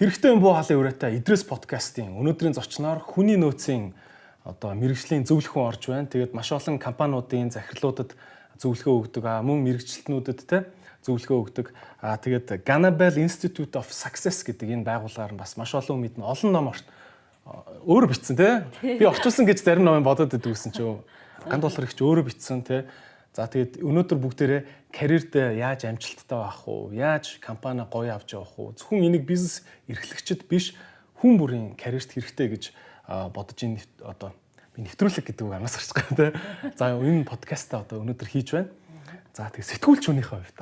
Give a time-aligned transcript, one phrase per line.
[0.00, 3.92] Хэрэгтэй юм буу халын үрээтэй Идрес подкастын өнөөдрийн зочноор хүний нөөцийн
[4.48, 6.08] одоо мэрэгжлийн зөвлөхөн орж байна.
[6.08, 8.16] Тэгээд маш олон компаниудын захирлуудад
[8.56, 9.24] зөвлөгөө өгдөг.
[9.28, 10.64] А мөн мэрэгчлэтнүүдэд те
[11.04, 11.66] зөвлөгөө өгдөг.
[12.00, 16.24] А тэгээд Ganabel Institute of Success гэдэг энэ байгууллагаар бас маш олон мэднэ.
[16.24, 16.88] Олон ном орт
[17.84, 18.64] өөр бичсэн те.
[18.80, 20.80] Би орчуулсан гэж зарим ном бодоод идэгсэн ч
[21.44, 22.88] ганд болохоор их ч өөрөө бичсэн те.
[23.30, 26.90] За тэгээд өнөөдөр бүгдээрээ карьерд яаж амжилттай байх уу?
[26.90, 28.74] Яаж компани гоё авч явах уу?
[28.74, 30.74] Зөвхөн энийг бизнес эрхлэгчд биш
[31.22, 32.64] хүн бүрийн карьерт хэрэгтэй гэж
[33.06, 34.34] бодож ин одоо
[34.74, 36.74] би нэвтрүүлэг гэдэг үг анаас гарч байгаа тийм.
[36.74, 38.74] За энэ подкастаа одоо өнөөдөр хийж байна.
[39.30, 40.58] За тэгээд сэтгүүлч хүнийхээ хувьд.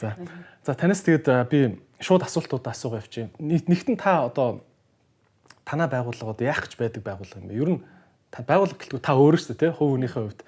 [0.00, 0.16] За.
[0.64, 3.28] За танаас тэгээд би шууд асуултууд асуугаа явчих.
[3.36, 4.64] Нэгтэн та одоо
[5.68, 7.60] танаа байгууллагууд яах гэж байдаг байгууллага юм бэ?
[7.60, 7.80] Ер нь
[8.32, 10.40] та байгууллага гэлтгүй та өөрөө шүү дээ хувь хүнийхээ хувьд.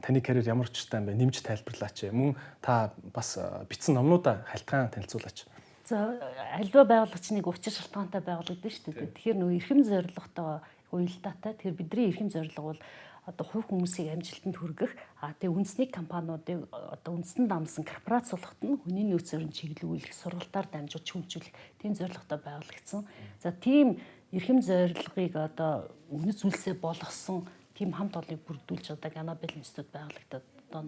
[0.00, 1.12] Таны карьер ямар ч тань бэ?
[1.12, 2.08] Нэмж тайлбарлаач.
[2.08, 3.36] Мөн та бас
[3.68, 5.44] бичсэн номнуудаа хальтгаан танилцуулаач.
[5.84, 6.16] За
[6.56, 9.12] альва байгууллагч нэг учир шалтгаантай байгуулагдсан шүү дээ.
[9.12, 12.80] Тэгэхээр нөө эрхэм зорилготой уялдаатай тэгэхээр бидний эрхэм зорилго бол
[13.28, 18.80] одоо хувь хүмүүсийг амжилтанд хүргэх а тэгээ үндэсний компаниудыг одоо үндэстэн дамсан корпорац сулгахт нь
[18.82, 23.06] хүний нөөцөөрн чиглүүлэх сургалтаар дамжуулж хөгжүүлэх тийм зорилготой байгуулагдсан.
[23.38, 24.02] За тийм
[24.32, 27.44] эрхэм зорилгыг одоо үнэт зүйлсээ болгосон
[27.76, 30.82] тийм хамт олоныг бүрдүүлж одоо Ganabel институт байгуулагдаад одоо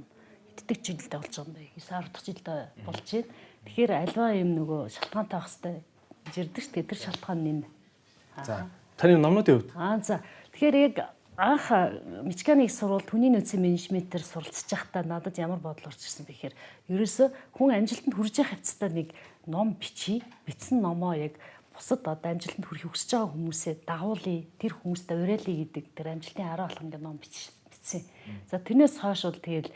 [0.56, 1.76] эддэг жилдээ болж байгаа юм байна.
[1.76, 3.28] 9 10 дахь жилдээ болж байна.
[3.64, 5.82] Тэгэхээр альва юм нөгөө шалтгаантай байх хэвээр
[6.32, 7.60] жирдэг ч тэр шалтгаан нэм.
[8.40, 9.70] За таны номнуудын хувьд.
[9.76, 10.24] Аа за.
[10.56, 10.96] Тэгэхээр яг
[11.36, 11.66] анх
[12.22, 16.54] Мичгааны их сурвалж хүний нөөцийн менежментээр суралцж байхдаа надад ямар бодол орж ирсэн бэ гэхээр
[16.94, 19.08] ерөөсө хүн амжилтанд хүрж явах хавцтай нэг
[19.50, 21.34] ном бичиж бичсэн номоо яг
[21.74, 24.46] бусад одоо амжилтанд хүрэхийг хүсэж байгаа хүмүүсээ дагуулъя.
[24.62, 28.02] Тэр хүмүүстээ уриалъя гэдэг тэр амжилтын арга болох ингээд ном бичсэн.
[28.48, 29.70] За тэрнээс хойш бол тэгэл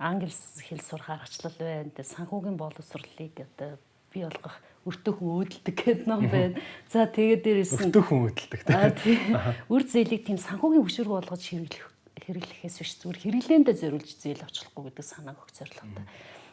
[0.00, 1.92] англи хэл сурах аргачлал байна.
[1.92, 3.76] Тэр санхүүгийн боловсролыг одоо
[4.10, 6.58] бий болгох өртөө хүн өөдөлдөг гэдэг ном байна.
[6.90, 8.62] За тэгээд дээрээс нь өртөө хүн өөдөлдөг
[8.98, 9.38] тийм.
[9.70, 11.86] Үр зээлийг тийм санхүүгийн хөшүүрэг болгож хэрэглэх
[12.22, 16.06] хэрэглэхээс биш зүгээр хэрэглээндээ зориулж зээл авчлахгүй гэдэг санааг өгч зорилготой.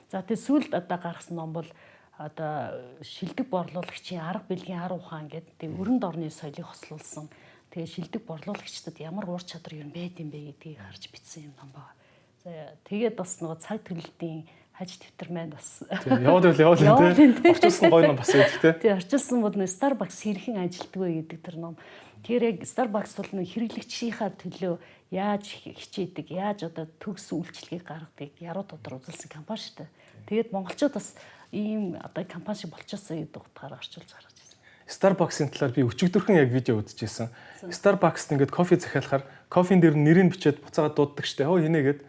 [0.09, 1.69] За тэгээд сүүлд одоо гаргасан ном бол
[2.19, 7.31] одоо шилдэг борлуулагчийн арга билгийн арга ухаан гэдэг тэг өрөнд орны соёлыг хослуулсан.
[7.71, 11.71] Тэгээ шилдэг борлуулагчдад ямар уур чадвар юм байд юм бэ гэдгийг харж бичсэн юм ном
[11.71, 11.95] байна.
[12.43, 12.51] За
[12.91, 14.43] тэгээд бас нөгөө цаг төлөлтийн
[14.75, 18.75] хаж дэвтэр маань бас яваад байл яваад тийм орчуулсан гоё ном бас байдаг тийм.
[18.83, 21.75] Тийм орчуулсан бол Starbucks хэрхэн ажилтдаг вэ гэдэг тэр ном.
[22.23, 24.75] Тэгэхээр яг Starbucks бол нэг хэрэглэгчийнхаа төлөө
[25.11, 29.89] яаж хичээдэг, яаж одоо төгс үйлчлэгийг гаргадаг, яруу тодор үзүүлсэн компани шүү дээ.
[30.27, 31.15] Тэгээд монголчууд бас
[31.51, 34.59] ийм одоо компани шиг болчихсон гэдэг утгаараа орчуулж гаргаж ирсэн.
[34.89, 37.29] Starbucks-ын талаар би өчигдөрхөн яг видео үзчихсэн.
[37.69, 41.45] Starbucks-д ингээд кофе захиалахаар кофен дээр нэрийг бичээд буцаагаад дууддаг штэ.
[41.49, 42.01] Хөө хинэ гээд.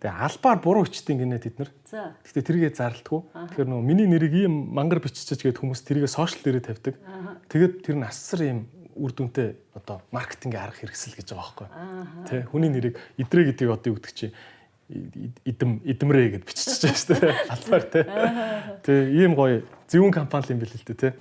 [0.00, 1.70] Тэгээ албаар буруу ичдэг гинэ тэд нар.
[2.24, 3.20] Гэхдээ тэргээ зарлдаггүй.
[3.52, 6.94] Тэгэхээр нөгөө миний нэрийг ийм мангар биччихэж гээд хүмүүс тэргээ сошиал дээрээ тавьдаг.
[7.52, 8.58] Тэгээд тэр нь асар ийм
[8.96, 11.68] үр дүнтэй одоо маркетингийн арга хэрэгсэл гэж байгаа байхгүй.
[12.32, 14.32] Тэ хүний нэрийг идрээ гэдэг одоо юу гэдэг чи
[15.46, 17.34] идэм идэмрээ гэд биччихэж байна шүү дээ.
[17.54, 18.04] Албаар тий.
[18.82, 21.12] Тий ийм гоё зөвүүн компани юм бэл л дээ тий.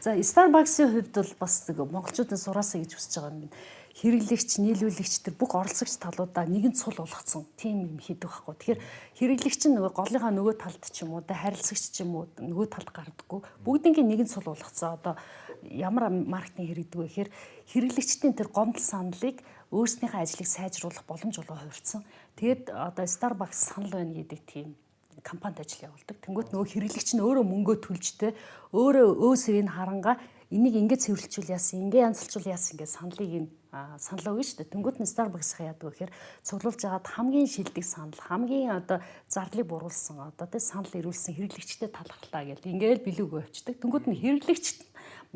[0.00, 3.52] За Starbucks-ийн хувьд бол бас монголчуудын сураасаа гэж хүсэж байгаа юм.
[3.90, 8.78] Хэрэглэгч, нийлүүлэгч төр бүх оролцогч талуудаа нэгэн цул болгоцсон тийм юм хийдэг байхгүй.
[8.78, 8.80] Тэгэхээр
[9.18, 12.88] хэрэглэгч нь нөгөө голынхаа нөгөө талд ч юм уу, харилцагч ч юм уу нөгөө талд
[12.94, 13.40] гардаггүй.
[13.66, 14.96] Бүгднийг нэгэн цул болгоцсон.
[14.96, 15.18] Одоо
[15.66, 17.30] ямар маркетинг хэрэгдэг вэ гэхээр
[17.74, 22.02] хэрэглэгчдийн тэр гомдол саналыг өөрснийхөө ажлыг сайжруулах боломж олгоо хувирсан.
[22.40, 24.72] Тэгэд одоо Starbucks санал байна гэдэг тийм
[25.20, 26.16] компанид ажил явуулдаг.
[26.24, 28.32] Тэнгүүт нөгөө хэрэглэгч нь өөрөө мөнгөө төлжтэй
[28.72, 30.16] өөрөө өө сэрийг харангаа
[30.48, 33.48] энийг ингээд цэвэрлжүүл яасан, ингээд янзлжүүл яасан ингээд саналыг нь
[34.00, 34.72] санал өгнө шүү дээ.
[34.72, 36.12] Тэнгүүт нь Starbucks-ха яадаг гэхээр
[36.42, 38.98] цуглуулж агаад хамгийн шилдэг санал, хамгийн одоо
[39.28, 43.76] зарлыг буруулсан одоо тэ санал ирүүлсэн хэрэглэгчтэй талхарлаа гэл ингээд билүүгөө авчдаг.
[43.78, 44.80] Тэнгүүт нь хэрэглэгчт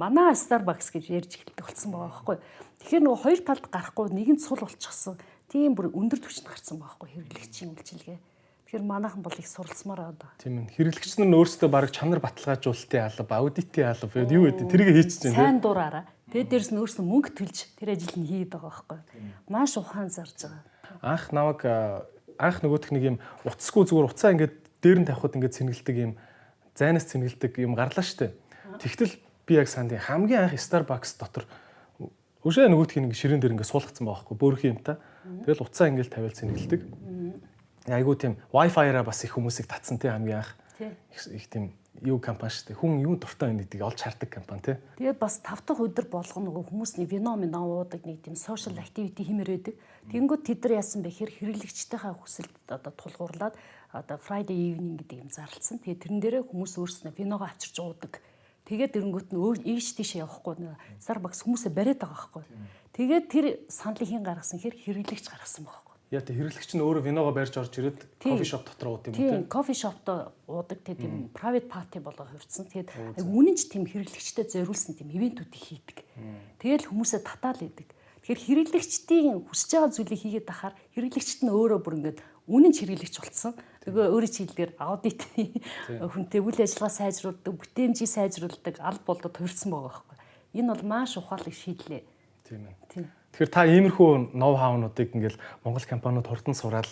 [0.00, 2.36] манай Starbucks гэж ярьж эхэлдэг болсон байгаа байхгүй.
[2.82, 5.14] Тэгэхээр нөгөө хоёр талд гарахгүй нэгэн цул болчихсон
[5.54, 8.18] тийм бүр өндөр түвшинд гарсан байхгүй хэрэглэгчийн үйлчилгээ.
[8.18, 10.30] Тэгэхээр манайхан бол их суралцмаар одоо.
[10.42, 10.74] Тийм ээ.
[10.74, 15.38] Хэрэглэгч нар өөрсдөө баг чанар баталгаажуулалтын алба, аудитын алба юу гэдэг тэрийг хийчихэж байна.
[15.38, 16.04] Сайн дураараа.
[16.34, 18.98] Тэгээд дээрэс нь өөрсдөө мөнгө төлж тэр ажил нь хийгээд байгаа байхгүй.
[19.46, 20.66] Маш ухаан зарж байгаа.
[21.06, 21.60] Анх наваг
[22.34, 26.12] анх нөгөөх нэг юм утасгүй зүгээр уцаа ингээд дээр нь тавихад ингээд цэнгэлдэг юм
[26.74, 28.34] зайнаас цэнгэлдэг юм гарлаа штэ.
[28.82, 29.14] Тэгтэл
[29.46, 31.46] би яг санд хамгийн анх Starbucks дотор
[32.42, 34.98] өшөө нөгөөх нэг ширээн дээр ингээд суулгацсан байгаа байхгүй бөөрхөн юмтай.
[35.24, 36.80] Тэгэл уцаа ингээд тавиал цэнгэлдэг.
[37.88, 40.56] Айгуу тийм Wi-Fi-араа бас их хүмүүсийг татсан тий хамгийн анх.
[40.80, 41.72] Их тийм
[42.02, 42.80] юу компани шүү дээ.
[42.80, 44.76] Хүн юу дуртай байна гэдгийг олж хардаг компани тий.
[44.98, 49.22] Тэгээд бас 5 дахь өдөр болгоно нөгөө хүмүүсний вино минь уудаг нэг тийм social activity
[49.24, 49.74] хэмээр байдаг.
[50.10, 53.54] Тэнгүүд тэд нар яасан бэ хэр хэрэглэгчтэйхээ хүсэлд одоо тулгуурлаад
[53.94, 55.78] одоо Friday evening гэдэг юм зарлсан.
[55.78, 58.18] Тэгээд тэрэн дээрээ хүмүүс өөрснөө виногоо авчирч уудаг
[58.64, 62.44] Тэгээд эрэнгүүт нь ийш тийш явахгүй нэ Starbucks хүмүүсээ бариад байгаа байхгүй.
[62.96, 65.94] Тэгээд тэр саналыг хин гаргасан хэр хэрэглэгч гаргасан байхгүй.
[66.16, 69.20] Яа тэг хэрэглэгч нь өөрөө виногоо барьж орж ирээд кофе шоп дотор ууд юм уу
[69.20, 72.70] тийм кофе шопто уудаг тийм private party болоо хувирсан.
[72.72, 75.98] Тэгээд үнэн ч тийм хэрэглэгчтэй зориулсан тийм ивентүүдийг хийдэг.
[76.62, 77.92] Тэгээд хүмүүсээ татаал идэг.
[78.24, 78.40] Тэгэхээр
[78.72, 82.18] хэрэглэгчдийн хүсэж байгаа зүйлийг хийгээд ахаар хэрэглэгчт нь өөрөө бүр ингээд
[82.48, 83.52] үнэн ч хэрэглэгч болсон.
[83.84, 85.60] Тэгээ өөрийн чиглэлээр аудитны
[86.12, 90.16] хүнтэй үйл ажиллагаа сайжруулдаг, бүтээмжийг сайжруулдаг аль болдод хувирсан байгаа байхгүй.
[90.56, 92.02] Энэ бол маш ухаалаг шийдлээ.
[92.48, 93.04] Тийм ээ.
[93.34, 96.88] Тэгэхээр та иймэрхүү ноу хаунуудыг ингээл Монгол компаниуд хурдан сураал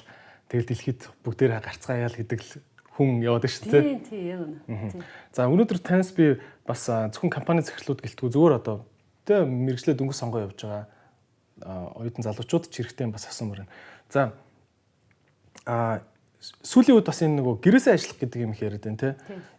[0.50, 2.52] тэгэл дэлхийд бүгдээрээ гарцгааяа л гэдэг л
[2.98, 3.82] хүн яваад шүү дээ.
[4.04, 5.02] Тийм тийм.
[5.32, 6.36] За өнөөдөр таньс би
[6.68, 8.84] бас зөвхөн компани захирлууд гэлтгүү зүгээр одоо
[9.24, 10.84] тэ мэрэгчлээ дөнгөс сонгоо явж байгаа
[11.96, 13.72] оюутан залуучууд ч хэрэгтэй бас асуумаар байна.
[14.10, 14.34] За
[15.64, 16.02] а
[16.42, 19.10] сүүлийн үед бас энэ нөгөө гэрээсээ ажиллах гэдэг юм их яриад байна те.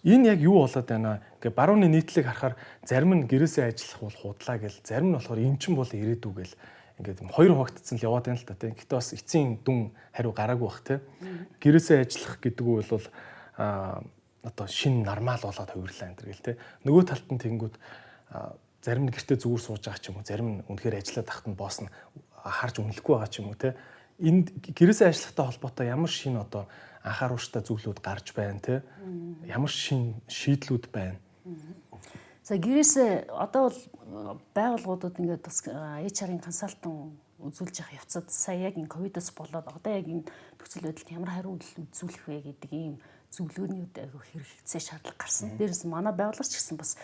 [0.03, 1.23] Энэ яг юу болоод байна?
[1.39, 5.55] Ингээ барууны нийтлэг харахаар зарим нь гэрээсээ ажиллах бол худлаа гэл, зарим нь болохоор эн
[5.55, 6.55] чин бол ирээдүү гэл
[6.99, 8.75] ингээд хоёр хогтцсон л яваад байна л та те.
[8.75, 10.99] Гэтэ бас эцсийн дүн хариу гараагүй бах те.
[11.63, 13.07] Гэрээсээ ажиллах гэдэг нь бол
[13.55, 14.03] а
[14.43, 16.59] одоо шин нормал болоод хувирлаа энэ гэл те.
[16.83, 17.75] Нөгөө талд нь тэнгүүд
[18.83, 21.55] зарим нь гэртээ зүгээр сууж байгаа ч юм уу, зарим нь үнэхээр ажиллаад тахт нь
[21.55, 21.89] босс нь
[22.43, 23.71] харж үнэлэхгүй байгаа ч юм уу те.
[24.19, 26.67] Энд гэрээсээ ажиллахтай холбоотой ямар шин одоо
[27.01, 28.83] анхааруулжтай зүйлүүд гарч байна те.
[29.47, 31.17] Ямар шин шийдлүүд байна.
[32.43, 33.79] За гэрээсээ одоо бол
[34.53, 40.07] байгууллагуудад ингээд бас HR-ын консалтан үзүүлж явах явцад сая яг энэ ковидос болоод одоо яг
[40.07, 40.27] энэ
[40.59, 42.95] нөхцөл байдалд ямар хариу үзүүлэх вэ гэдэг ийм
[43.31, 45.57] зөвлөгөөний хэрэгцээ шаардлага гарсан.
[45.59, 46.95] Дээрээс манай байгууллагч гэсэн бас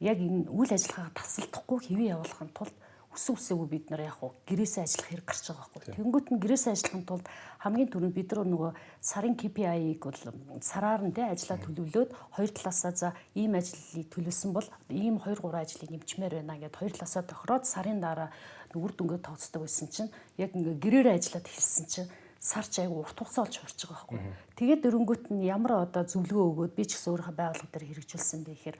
[0.00, 2.76] яг энэ үйл ажиллагаагаа тасалдахгүй хэвээ явуулахын тулд
[3.14, 5.94] өсөн үсээгүй бид нар яг гэрээсээ ажиллах хэрэг гарч байгаа байхгүй.
[5.94, 7.26] Тэнгүүт нь гэрээсээ ажиллахын тулд
[7.62, 10.20] хамгийн түрүүнд бид нар нөгөө сарын KPI-г бол
[10.58, 13.08] сараар нь тэ ажиллаа төлөвлөөд хоёр талаасаа за
[13.38, 18.02] ийм ажлыг төлөвлөсөн бол ийм 2 3 ажлыг нэмчмээр байна гэдээ хоёр талаасаа тохироод сарын
[18.02, 18.28] дараа
[18.74, 22.10] үр дүнгээ тооцдог байсан чинь яг ингээ гэрээрээ ажиллаад эхэлсэн чинь
[22.42, 24.20] сар ч айгу урт хугацаа болж хурж байгаа байхгүй.
[24.58, 28.52] Тэгээд дөрөнгөт нь ямар одоо зөвлөгөө өгөөд би ч гэсэн өөрийнхөө байгууллага дээр хэрэгжүүлсэн бэ
[28.52, 28.78] гэхээр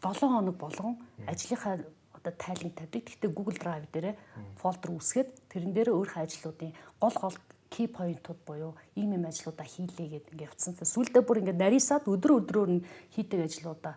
[0.00, 0.94] 7 хоног болгон
[1.28, 1.76] ажлынхаа
[2.22, 3.02] одоо тайлан тавьдаг.
[3.02, 4.14] Гэхдээ Google Drive дээрээ
[4.62, 6.72] фолдер үүсгээд тэрэн дээр өөрийнхөө ажлуудын
[7.02, 7.36] гол гол
[7.72, 10.78] key point-ууд буюу ийм юм ажлуудаа хийлээ гэдэг ингээд явцсан.
[10.78, 12.86] Сүүлдээ бүр ингээд нарийсаад өдөр өдрөөр нь
[13.16, 13.96] хийдэг ажлуудаа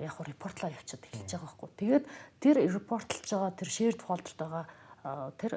[0.00, 1.70] яг хуу репортлоо явуулчихад эхэлж байгаа байхгүй.
[1.76, 2.04] Тэгээд
[2.40, 4.64] тэр репортлж байгаа тэр shared folder-т байгаа
[5.38, 5.52] тэр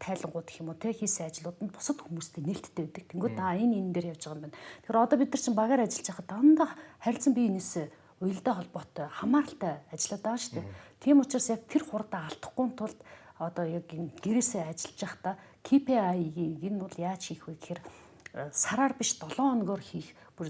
[0.00, 3.04] тайлангууд гэх юм уу те хийсэн ажлууд нь бусад хүмүүстэй нээлттэй байдаг.
[3.12, 4.58] Тэнгүүд аа энэ энэ дээр явж байгаа юм байна.
[4.84, 6.68] Тэгэхээр одоо бид нар чинь багаар ажиллаж байхад дандаа
[7.00, 7.72] харилцан биенээс
[8.20, 10.66] уялдаа холбоотой хамааралтай ажиллаад байгаа шүү дээ.
[11.00, 12.98] Тийм учраас яг тэр хурдаа алдахгүй тулд
[13.38, 15.34] одоо яг гэрээсээ ажиллаж байхдаа
[15.66, 20.48] KPI-ийг энэ бол яаж хийх вэ гэхээр э, сараар биш 7 хоногор хийх бүр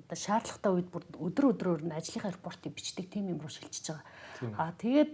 [0.00, 4.06] одоо шаардлагатай үед бүр өдөр өдрөөр нь ажлынхаа репортыг бичдэг тийм юм руу шилжиж байгаа.
[4.56, 5.12] Аа тэгээд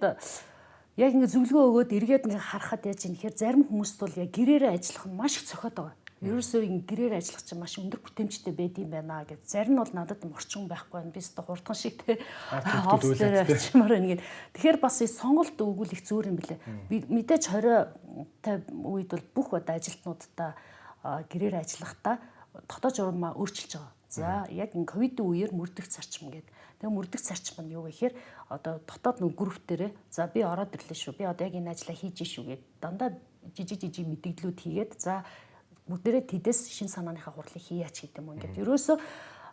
[0.97, 4.77] яг ингэ зөвлөгөө өгөөд эргээд ингээ харахад яаж юм гэхээр зарим хүмүүст бол яг гэрээрээ
[4.77, 5.97] ажиллах нь маш их цохоод байгаа.
[6.25, 9.45] Ерөөсөө ин гэрээр ажиллах чинь маш өндөр бүтээмжтэй байд юм байна гэж.
[9.45, 11.13] Зарим нь бол надад морчин байхгүй байна.
[11.13, 12.17] Би өөртөө хурдхан шиг те
[13.21, 14.25] дээр очимоор байна гэд.
[14.57, 16.57] Тэгэхээр бас сонголт өгүүлэх зөөр юм блэ.
[16.89, 20.57] Би мэдээж 20 үед бол бүх одоо ажилтнуудаа
[21.29, 22.17] гэрээр ажиллахдаа
[22.65, 23.93] дотоод журмаа өөрчилж байгаа.
[24.09, 26.49] За яг энэ ковид үеэр мөрдөх зарчим гэдэг.
[26.81, 28.17] Тэгээ мөрдөх зарчим нь юу гэхээр
[28.49, 31.21] одоо дотоод нэг групп дээрээ за би ороод ирлээ шүү.
[31.21, 32.63] Би одоо яг энэ ажлаа хийж шүү гэд.
[32.81, 33.13] Дандаа
[33.53, 35.27] жижиг жижиг мэдээллүүд хийгээд за
[35.87, 38.35] бүгдээрээ тэдэс шин санааныхаа хурлыг хийяач гэдэг юм.
[38.35, 38.97] Ингээд ерөөсөө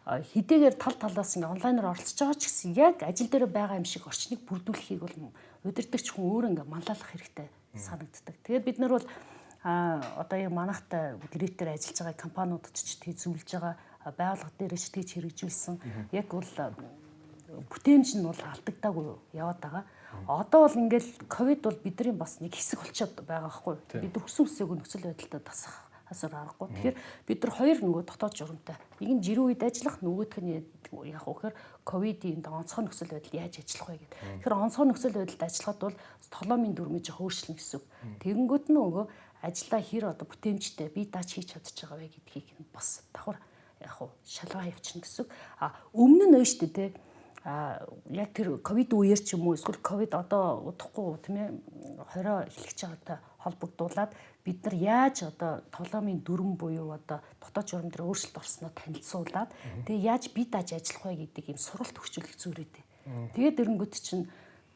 [0.04, 4.04] хэдийгээр тал талаас нь онлайнаар оролцож байгаа ч гэсэн яг ажил дээр байгаа юм шиг
[4.10, 5.16] орчныг бүрдүүлэхийг бол
[5.64, 7.48] удирдахч хүн өөр ингээ манлайлах хэрэгтэй
[7.78, 8.36] санагддаг.
[8.44, 9.08] Тэгээд бид нар бол
[9.64, 13.76] а одоо яг манахтай гэрээтэй ажиллаж байгаа компаниудад ч тэг зөвлөж байгаа
[14.12, 15.76] байгууллага дээр ч тэгж хэрэгжүүлсэн
[16.12, 16.52] яг бол
[17.72, 19.06] бүтээмж нь бол алдагдаагүй
[19.40, 19.84] яваад байгаа.
[20.28, 24.04] Одоо бол ингээл ковид бол бидний бас нэг хэсэг болчиход байгаа байхгүй.
[24.04, 26.70] Бид өссөн үсээгөө нөхцөл байдалтай тасах асуур аргагүй.
[26.70, 28.78] Тэгэхээр бид нар хоёр нөгөө дотоод журамтай.
[29.02, 30.62] Нэг нь жирийн үед ажиллах, нөгөөх нь
[31.10, 34.20] яг үхээр ковидын онцгой нөхцөл байдал яаж ажиллах вэ гэдэг.
[34.46, 35.98] Тэгэхээр онцгой нөхцөл байдалд ажиллахад бол
[36.30, 37.82] толомын дүрмэж өөрчлөн гэсэн.
[38.22, 39.06] Тэгэнгүүт нь нөгөө
[39.44, 43.38] ажиллаа хэр одоо бүтээмжтэй би даач хийж чадчих байгаа вэ гэдгийг бас давхар
[43.84, 45.26] яг уу шалгаа явуулчихна гэсэн.
[45.60, 46.86] А өмнө нь өөштэй те
[47.44, 51.50] а яг тэр ковид үеэр ч юм уу эсвэл ковид одоо удахгүй тийм ээ
[52.16, 54.12] 20 эхлэж байгаатай холбогдуулаад
[54.44, 59.50] бид нар яаж одоо тоглоомын дүрм буюу одоо дотоод журам дээр өөрчлөлт орсноо танилцуулаад
[59.88, 62.76] тэгээ яаж бие дааж ажиллах вэ гэдэг юм сургалт өгчүүлэх зүрээд.
[63.36, 64.28] Тэгээд эрэнгүүт чинь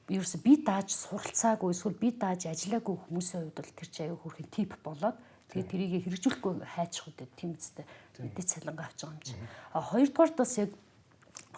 [0.07, 4.47] ерөөсө бие дааж суралцаагүй эсвэл бие дааж ажиллаагүй хүмүүсийн хувьд бол тэр чинь аюу хөрхэн
[4.55, 5.19] тип болоод
[5.51, 7.83] тэгээд тэрийг хэрэгжүүлэхгүй хайчих үдэ тийм үстэй
[8.23, 9.43] мэдээ цалингаа авч байгаа юм чинь.
[9.75, 10.71] А хоёрдугаар бас яг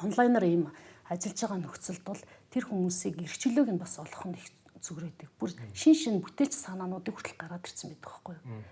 [0.01, 0.63] онлайнаар ийм
[1.09, 4.49] ажиллаж байгаа нөхцөлд бол тэр хүмүүсийг эрхчлөөг нь бас олох нь их
[4.81, 5.29] зүгрээдэг.
[5.39, 8.63] Бүр шин шин бүтээлч санаануудыг хүртэл гараад ирсэн байдаг байхгүй юу?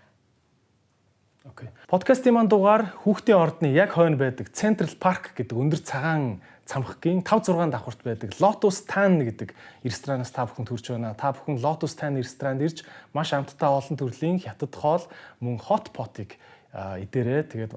[1.48, 1.70] Окей.
[1.88, 7.56] Подкастын маань дугаар хүүхдийн ордны яг хойно байдаг Central Park гэдэг өндөр цагаан цамхгийн 5
[7.56, 9.56] 6 давхурт байдаг Lotus Tan гэдэг
[9.88, 11.16] ресторанаас та бүхэн төрж байна.
[11.16, 12.84] Та бүхэн Lotus Tan ресторанд ирж
[13.16, 15.08] маш амттай олон төрлийн хятад хоол
[15.40, 16.36] мөн hot pot-ыг
[16.76, 17.74] идээрээ тэгээд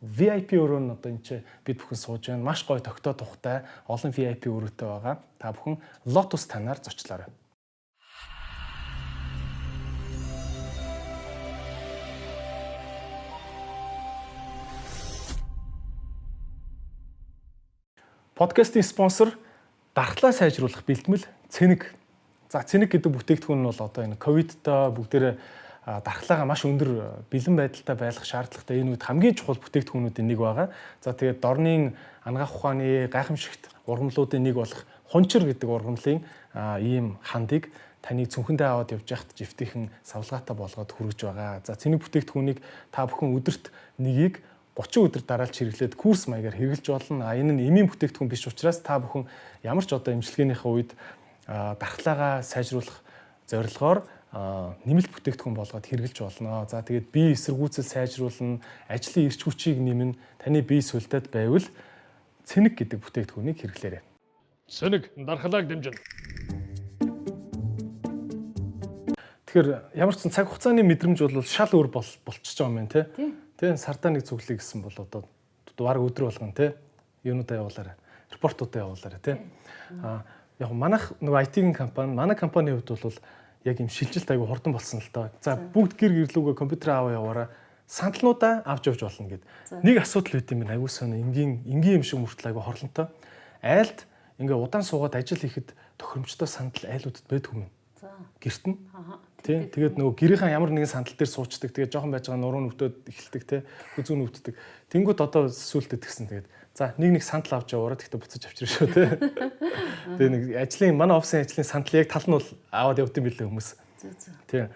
[0.00, 1.36] VIP өрөө нь одоо энэ чи
[1.68, 2.48] бид бүхэн сууж байна.
[2.48, 5.20] Маш гоё тогтоо тухтай олон VIP өрөөтэй байгаа.
[5.36, 5.76] Та бүхэн
[6.08, 7.28] Lotus Tan-аар зочлоорой.
[18.36, 19.30] Подкастын спонсор
[19.94, 21.96] дархлаа сайжруулах бэлтгэл Цэник.
[22.52, 25.34] За Цэник гэдэг бүтээгдэхүүн нь бол одоо энэ ковидтой бүгдээрээ
[26.04, 30.68] дархлаагаа маш өндөр бэлэн байдалтай байлгах шаардлагатай энэ үед хамгийн чухал бүтээгдэхүүнүүдийн нэг байгаа.
[31.00, 31.96] За тэгээд дорны
[32.28, 36.20] ангаах ухааны гайхамшигт ургамлуудын нэг болох хунчир гэдэг ургамлын
[36.84, 37.72] ийм хандыг
[38.04, 41.64] таны цүнхэндээ аваад явж яхад жифтийнхэн савлгаатай болгоод хүргэж байгаа.
[41.64, 42.60] За цэник бүтээгдэхүүнийг
[42.92, 44.44] та бүхэн өдөрт нэгийг
[44.76, 47.24] 30 өдөр дараалж хэрэглээд курс маягаар хэрэгжилж болно.
[47.24, 49.24] А энэ нь эмийн бүтээгдэхүүн биш учраас та бүхэн
[49.64, 50.92] ямар ч одоо эмчилгээнийхээ үед
[51.48, 53.00] дархлаагаа сайжруулах
[53.48, 54.04] зорилгоор
[54.84, 56.68] нэмэлт бүтээгдэхүүн болгоод хэрэгжилж болно.
[56.68, 60.12] За тэгээд бие эсэргүүцэл сайжруулна, ажлын эрч хүчийг нэмнэ,
[60.44, 61.64] таны бие сүлдэд байвал
[62.44, 64.02] цэник гэдэг бүтээгдэхүүнийг хэрэглээрэй.
[64.68, 65.96] Цэник дархлааг дэмжинэ.
[69.46, 73.04] Тэгэхээр ямар ч цаг хугацааны мэдрэмж бол шал өөр болчихж байгаа юм байна тий.
[73.56, 75.24] Тэгээ сардаа нэг цуглая гэсэн бол одоо
[75.76, 76.76] баг өдөр болгон те
[77.24, 77.96] юунуудаа явуулаарай.
[78.32, 79.40] Репортуудаа явуулаарай те.
[80.02, 80.24] А
[80.58, 83.18] яг манайх нөгөө IT-ийн компани, манай компанийн хувьд бол
[83.64, 85.30] яг юм шилжилт айгу хурдан болсон л доо.
[85.40, 87.48] За бүгд гэр гэрлүүгээ компьютер аваа яваараа
[87.86, 89.42] саналнуудаа авч явж болно гэд.
[89.82, 90.74] Нэг асуудал үүд юм байна.
[90.78, 93.08] Айгу сонио энгийн энгийн юм шиг мөртл айгу хорлонтой.
[93.62, 94.06] Айлд
[94.38, 97.70] ингээ удаан суугаад ажил хийхэд тохиромжтой сандал айлуудад байдгүй юм.
[98.00, 98.10] За.
[98.40, 98.78] Гэрт нь.
[99.46, 99.62] Тий.
[99.70, 101.70] Тэгээд нөгөө гэрийнхэн ямар нэгэн сандал дээр суучдаг.
[101.70, 103.60] Тэгээд жоохон байж байгаа нуруу нүвтөд эхэлдэг тий.
[103.94, 104.54] Хүзүү нүвтдэг.
[104.90, 108.90] Тэнгүүд одоо сүултэд тэгсэн тэгээд за нэг нэг сандал авч яваараа тэгтээ буцаж авчир шүү
[108.90, 109.06] тий.
[110.18, 113.46] Тэгээд нэг ажлын манай офисын ажлын сандал яг тал нь бол аваад явд юм билээ
[113.46, 113.68] хүмүүс.
[114.50, 114.66] Тий.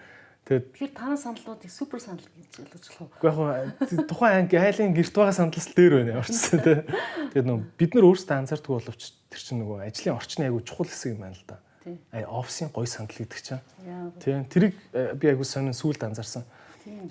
[0.47, 3.43] Тэгээд тэр танаа сандлуудыг супер сандал гэж ойлгож болох уу?
[3.43, 6.79] Уу яг тухайн анги айлын гэрт байгаа сандлаас дээр байна ямарчсан тий.
[7.35, 11.13] Тэгээд нөгөө бид нар өөрсдөө анзаардаг боловч тэр чинь нөгөө ажлын орчны айгу чухал хэсэг
[11.13, 11.59] юм байна л да.
[11.61, 11.70] Аа
[12.13, 13.61] офисын гой сандал гэдэг чинь.
[14.23, 14.45] Тийм.
[14.45, 16.45] Тэрийг э, би айгуу сонин сүулт анзаарсан.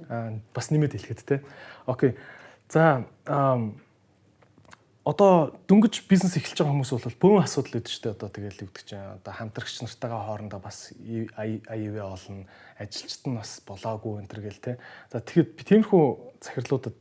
[0.09, 1.43] Аа бас нэмээд хэлэхэд те.
[1.87, 2.17] Окей.
[2.69, 3.05] За
[5.05, 9.01] одоо дөнгөж бизнес эхэлж байгаа хүмүүс бол бөөн асуудал үүдэж штэ одоо тэгэл үүдэж чинь
[9.01, 12.45] одоо хамтрагч нартайгаа хоорондоо бас АИВ олно
[12.77, 14.79] ажилчид нь бас болоогүй энэ төр гэл те.
[15.09, 16.05] За тэгэхэд би тиймэрхүү
[16.45, 16.97] захирлуудад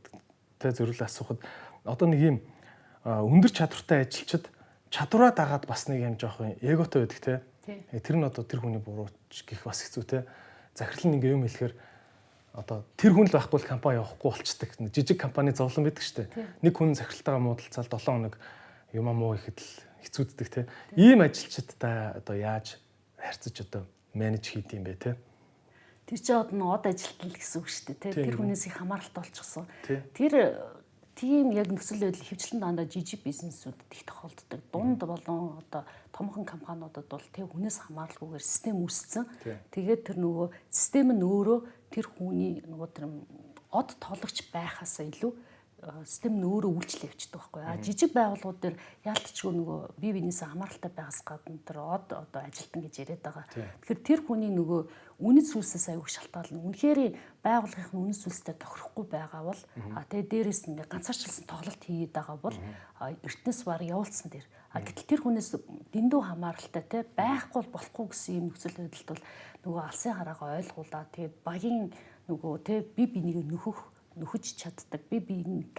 [0.58, 1.44] те зөвлөлөө асуухад
[1.84, 2.36] одоо нэг юм
[3.04, 4.48] өндөр чадвартай ажилчид
[4.88, 7.34] чадвараа дагаад бас нэг юм жоохон эготой байдаг те.
[7.66, 10.24] Э, тэр нь одоо тэр хүний бурууч гэх бас хэцүү те.
[10.72, 11.74] Захирал нь ингээ юм хэлэхээр
[12.56, 14.70] одоо тэр хүн л байхгүй л компани явахгүй болчдаг.
[14.90, 16.30] Жижиг компани зовлон байдаг штэ.
[16.64, 18.34] Нэг хүн захиралтайгаа муудалцаад 7 хоног
[18.96, 19.70] юм муу ихэд л
[20.02, 20.66] хэцүүддэг те.
[20.96, 22.80] Ийм ажилчидтай одоо яаж
[23.20, 23.82] харьцаж одоо
[24.14, 25.12] менеж хийд юм бэ те.
[26.08, 28.18] Тэр чинь одоо од ажилтнал гэсэн үг шүү дээ.
[28.18, 29.68] Тэр хүнээс их хамааралтай болчихсон.
[29.86, 30.58] Тэр
[31.20, 34.60] тийм яг нөхцөл байдал хөвчлэн дандаа жижиг бизнесүүдэд их тохиолддог.
[34.72, 35.84] Дунд болон одоо
[36.16, 39.28] томхон компаниудад бол тэг хүнээс хамааралгүйгээр систем үүссэн.
[39.68, 41.58] Тэгээд тэр нөгөө систем нь өөрөө
[41.92, 43.04] тэр хүний нөгөө тэр
[43.68, 45.32] од тоологч байхаас илүү
[46.04, 47.62] систем нь өөрөө үйлчлэл явчихдаг байхгүй.
[47.64, 52.80] А жижиг байгууллагууд дээр яалтчгүй нөгөө бие биенээсээ хамааралтай байгаас гадна тэр од одоо ажилтан
[52.84, 53.44] гэж яриад байгаа.
[53.48, 54.80] Тэгэхээр тэр хүний нөгөө
[55.20, 56.64] үнэт сүлсээс аягүй шалтгаална.
[56.68, 57.00] Үнэхээр
[57.40, 59.60] байгууллагын үнэт сүлстэй тохирохгүй байгаа бол
[59.96, 62.56] а тэгээ дээрээс ингээ ганцаарчлсан тоглолт хийгээд байгаа бол
[63.00, 64.46] эртнээс баг явуулсан дээр.
[64.70, 65.50] А гэтэл тэр хүнээс
[65.90, 69.22] дэндүү хамааралтай те байхгүй болохгүй гэсэн юм нөхцөл байдалд бол
[69.66, 71.90] нөгөө алсын хараагаа ойлгуулад тэгээд багийн
[72.30, 75.00] нөгөө те бие биенийг нөхөх нөхөж чаддаг.
[75.10, 75.36] Би би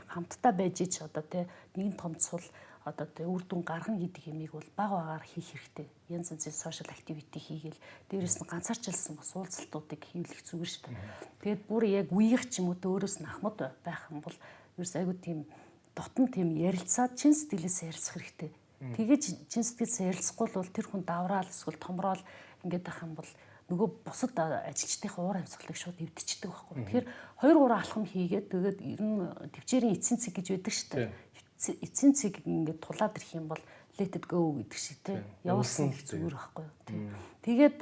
[0.07, 2.43] хамтдаа байж ч одоо тий нэгэн том цул
[2.85, 5.87] одоо тий үр дүн гаргана гэдэг юмыг бол баг багаар хийх хэрэгтэй.
[6.09, 10.97] Янз янзын сошиал активити хийгээл дээрэс нь ганцаарчилсан бас уулзалтуудыг хийлэх зүгээр шүү дээ.
[11.45, 14.37] Тэгээд бүр яг үеих ч юм уу өөрөөс нь ахмад байх юм бол
[14.81, 15.45] ерөөс айгуу тийм
[15.93, 18.51] дотн тийм ярилцаад чин сэтгэлээс ярилцах хэрэгтэй.
[18.97, 22.25] Тэгээд чин сэтгэлээс ярилцахгүй бол тэр хүн давраал эсвэл томроод
[22.65, 23.29] ингээд байх юм бол
[23.71, 26.75] нөгөө бусад ажилчдынхаа уур амьсгалыг шууд эвдчихдэг байхгүй.
[26.83, 27.05] Тэгэхээр
[27.39, 29.23] 2 3 алхам хийгээд тэгээд ер нь
[29.55, 31.09] төвчээрийн эцсийн цэг гэж байдаг шүү дээ.
[31.87, 33.63] Эцсийн цэг ингээд тулаад ирэх юм бол
[33.95, 35.23] let it go гэдэг шиг тий.
[35.47, 37.15] Явуулсан их зүгээр байхгүй юу.
[37.47, 37.77] Тэгээд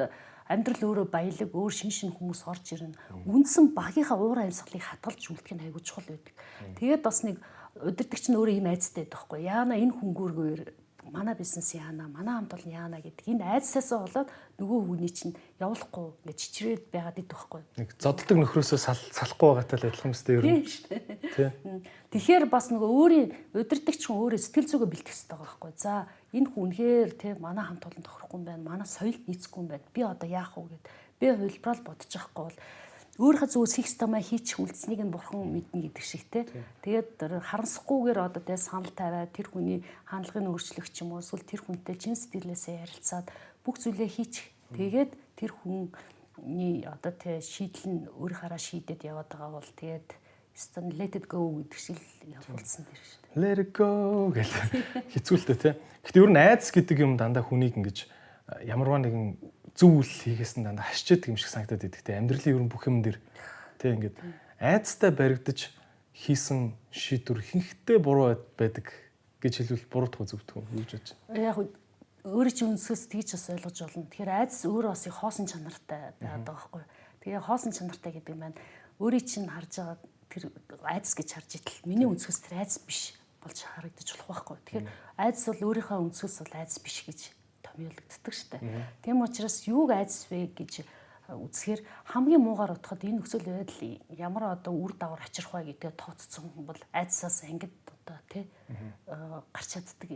[0.50, 2.98] амьдрал өөрөө баялаг өөр шин шин хүмүүс орж ирнэ.
[3.30, 6.34] Үндсэн багийнхаа уур амьсгалыг хатгалж үлдэх нь айгүй чухал байдаг.
[6.78, 7.38] Тэгээд бас нэг
[7.78, 9.40] удирдахч нь өөрөө ийм айцтай байдаг байхгүй.
[9.46, 10.62] Яана энэ хөнгүүргээр
[11.12, 16.06] манай бизнес яана, манай хамт олон яана гэдэг энэ айдсаасаа болоод нөгөө хүний чинь явуулахгүй
[16.24, 17.62] ингээд чичрээд байгаад идэх байхгүй.
[17.78, 20.66] Нэг зоддог нөхрөөсөө салахгүй байгаатай л адилхан мэт ер нь.
[21.36, 21.50] Тий.
[22.14, 25.72] Тэгэхээр бас нөгөө өөрийн удирдахч хүн өөрөө сэтгэл зүгөө бэлтгэх хэрэгтэй байгаа байхгүй.
[25.78, 25.94] За
[26.34, 28.70] энэ хүн үнэхээр тий манай хамт олон тохирохгүй юм байна.
[28.70, 29.86] Манай соёлд нийцэхгүй юм байна.
[29.94, 30.86] Би одоо яах вэ гэд
[31.20, 32.58] би хувилбараар бодож байхгүй бол
[33.20, 36.48] өөрийнхөө зүгээс хийх стомаа хийчих үлдснийг нь бурхан мэднэ гэдэг шиг те.
[36.88, 41.60] Тэгээд харамсахгүйгээр одоо тэ санал тавиад тэр хүний хандлагыг өөрчлөх ч юм уу эсвэл тэр
[41.68, 43.28] хүнтэй чин сэтгэлээсээ ярилцаад
[43.68, 44.48] бүх зүйлээ хийчих.
[44.72, 50.10] Тэгээд тэр хүний одоо тэ шийдэл нь өөрийнхаараа шийдээд яваад байгаа бол тэгээд
[50.56, 53.36] стон let it go гэдэг шиг явуулсан дэр шүү дээ.
[53.36, 54.56] Let it go гэл
[55.20, 55.70] хэцүүлтэй те.
[56.08, 58.08] Гэхдээ ер нь айдас гэдэг юм дандаа хүнийг ингэж
[58.64, 59.40] ямарваа нэгэн
[59.80, 62.84] зөв үйл хийхээс нь дандаа хашчиад юм шиг санагдаад идэг те амьдралын ер нь бүх
[62.92, 63.18] юм дээр
[63.80, 64.20] те ингээд
[64.60, 65.72] айцтай баригдаж
[66.12, 68.92] хийсэн шийдвэр хинхтэй буруу байдаг
[69.40, 71.58] гэж хэлвэл буруутах зөвдгөө юу гэж бодож яг
[72.28, 74.04] өөрөө чи үнсгээс тэгж бас ойлгож болно.
[74.12, 76.84] Тэгэхээр айдас өөрөө бас хоосон чанартай байгаа байхгүй.
[77.24, 78.60] Тэгээ хоосон чанартай гэдэг юм байна.
[79.00, 80.44] Өөрийг чинь харж байгаа тэр
[80.84, 84.58] айдас гэж харж итэл миний үнсгээс тэр айдас биш болж харагдаж болох байхгүй.
[84.68, 87.20] Тэгэхээр айдас бол өөрийнхөө үнсгээс бол айдас биш гэж
[87.80, 88.60] томьёологддог штэ.
[89.02, 90.84] Тийм учраас юуг айдас вэ гэж
[91.30, 91.82] үзэхээр
[92.12, 96.82] хамгийн муугаар утгад энэ нөхцөл байдал ямар одоо үр дагавар авчрах вэ гэдгээ тооцсон бол
[96.92, 98.46] айдсаас ангид одоо тий
[99.54, 100.10] гарч чаддаг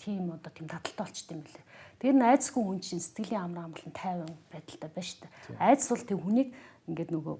[0.00, 1.64] тийм одоо тийм таталтай болчт юм лээ.
[2.00, 5.60] Тэр нь айдсгүй хүн чинь сэтгэлийн амар амгалан тайван байдалтай байна дээ.
[5.60, 6.48] Айдс бол тэг хүнийг
[6.88, 7.36] ингээд нөгөө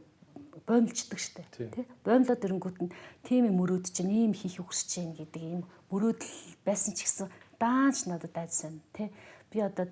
[0.68, 1.88] боомлждаг штэ тий.
[2.04, 2.92] Боомлоод ирэнгүүт нь
[3.24, 8.04] тийм юм мөрөөд чинь ийм хийх хүсэж байна гэдэг ийм мөрөөдөл байсан ч гэсэн даанч
[8.04, 8.80] надад айдс байна.
[8.92, 9.08] Тий
[9.54, 9.86] би одоо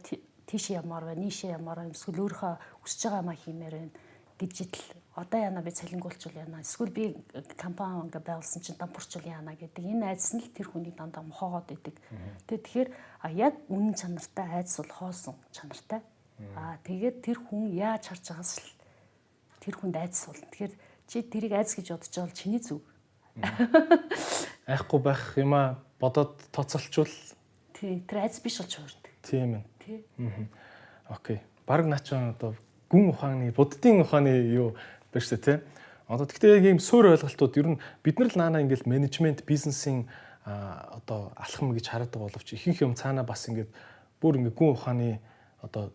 [0.51, 3.95] тийш ямаар байна, нийшээ ямаар байна, эсвэл өөрийнхөө хүсэж байгаа маа хиймээр байна
[4.43, 4.83] гэж итл
[5.15, 7.15] одоо яана би цалингуулчул яана эсвэл би
[7.57, 11.69] компани ингээ байгуулсан чинь дампуурчул яана гэдэг энэ айдас нь л тэр хүний дандаа мохоогоод
[11.69, 11.95] идэг.
[12.49, 12.89] Тэгээ тэгэхээр
[13.37, 16.01] яг үнэн чанартай айдас бол хоосон чанартай.
[16.57, 18.71] А тэгээд тэр хүн яаж харж байгаас л
[19.61, 20.49] тэр хүнд айдас болно.
[20.49, 20.75] Тэгэхээр
[21.07, 22.83] чи тэрийг айдас гэж бодож байгаа бол чиний зүг.
[24.65, 27.13] Айхгүй байх юма бодоод тооцоолчвол
[27.77, 29.02] тий тэр айдас биш болж хувирна.
[29.23, 29.65] Тийм ээ.
[29.79, 30.05] Тий.
[30.19, 31.17] Аа.
[31.17, 31.41] Окей.
[31.67, 32.55] Бараг наач одоо
[32.91, 34.75] гүн ухааны, буддын ухааны юу
[35.15, 35.59] шүү дээ, тий.
[36.09, 40.11] Одоо тэгтээ яг ийм суур ойлголтууд ер нь бид нар л наана ингээл менежмент, бизнесийн
[40.45, 43.71] одоо алхам гэж хараад байгаа боловч ихэнх юм цаана бас ингээд
[44.21, 45.23] бүр ингээд гүн ухааны
[45.63, 45.95] одоо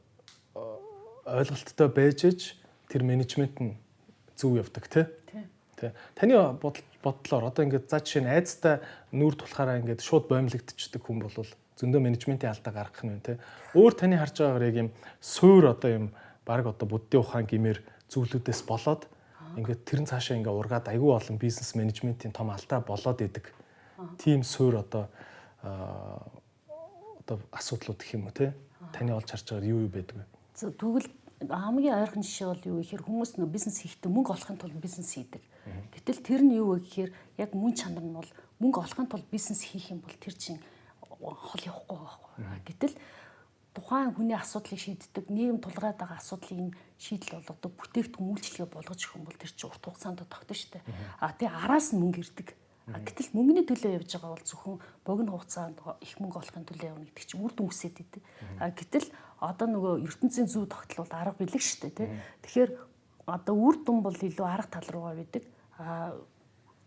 [1.28, 2.56] ойлголттой байж аж
[2.88, 3.76] тэр менежмент нь
[4.40, 5.06] зөв явдаг тий.
[5.76, 5.92] Тий.
[6.16, 6.56] Таны
[7.04, 8.80] бодлоор одоо ингээд за жишээ нь айцтай
[9.12, 11.36] нүүр тулахаараа ингээд шууд боомлогдчихдаг хүн бол
[11.78, 13.38] зөндөө менежментийн алдаа гаргах нь те.
[13.78, 14.90] Өөр таны харж байгаагаар яг юм
[15.22, 16.06] суур одоо юм
[16.46, 19.06] баг одоо буддын ухаан гимээр зүйлүүдээс болоод
[19.58, 23.54] ингээд тэрэн цаашаа ингээ ургаад айгүй олон бизнес менежментийн том алдаа болоод идэг.
[24.18, 25.10] Тим суур одоо
[25.62, 28.54] одоо асуудлууд гэх юм уу те.
[28.94, 30.26] Таны олж харж байгаагаар юу юу байдаг вэ?
[30.58, 31.10] Тэгвэл
[31.46, 35.44] хамгийн ойрхон жишээ бол юу гэхээр хүмүүс нөө бизнес хийхдээ мөнгө олохын тулд бизнес хийдэг.
[35.94, 39.62] Гэтэл тэр нь юу вэ гэхээр яг мөн чанар нь бол мөнгө олохын тулд бизнес
[39.62, 40.58] хийх юм бол тэр чинь
[41.20, 42.32] хол явахгүй байхгүй.
[42.68, 42.96] Гэтэл
[43.78, 49.26] тухайн хүний асуудлыг шийддэг нийгэм тулгаад байгаа асуудлын шийдэл болгодог бүтээгдэхүүн үйлчлэгээ болгож өгөх юм
[49.30, 50.84] бол тэр чинь урт хугацаанд тогтно шүү дээ.
[51.22, 52.50] А тий араас нь мөнгө ирдэг.
[52.88, 57.26] Гэтэл мөнгөний төлөө явж байгаа бол зөвхөн богино хугацаанд их мөнгө олохын төлөө явна гэдэг
[57.28, 58.24] чинь үр дүн үсээд идэв.
[58.58, 59.08] А гэтэл
[59.44, 62.10] одоо нөгөө ертөнцийн зүй тогтол бол арга бэлэг шүү дээ тий.
[62.48, 62.72] Тэгэхээр
[63.28, 65.44] одоо үр дүн бол илүү арга тал руугаа байдаг.
[65.78, 66.16] А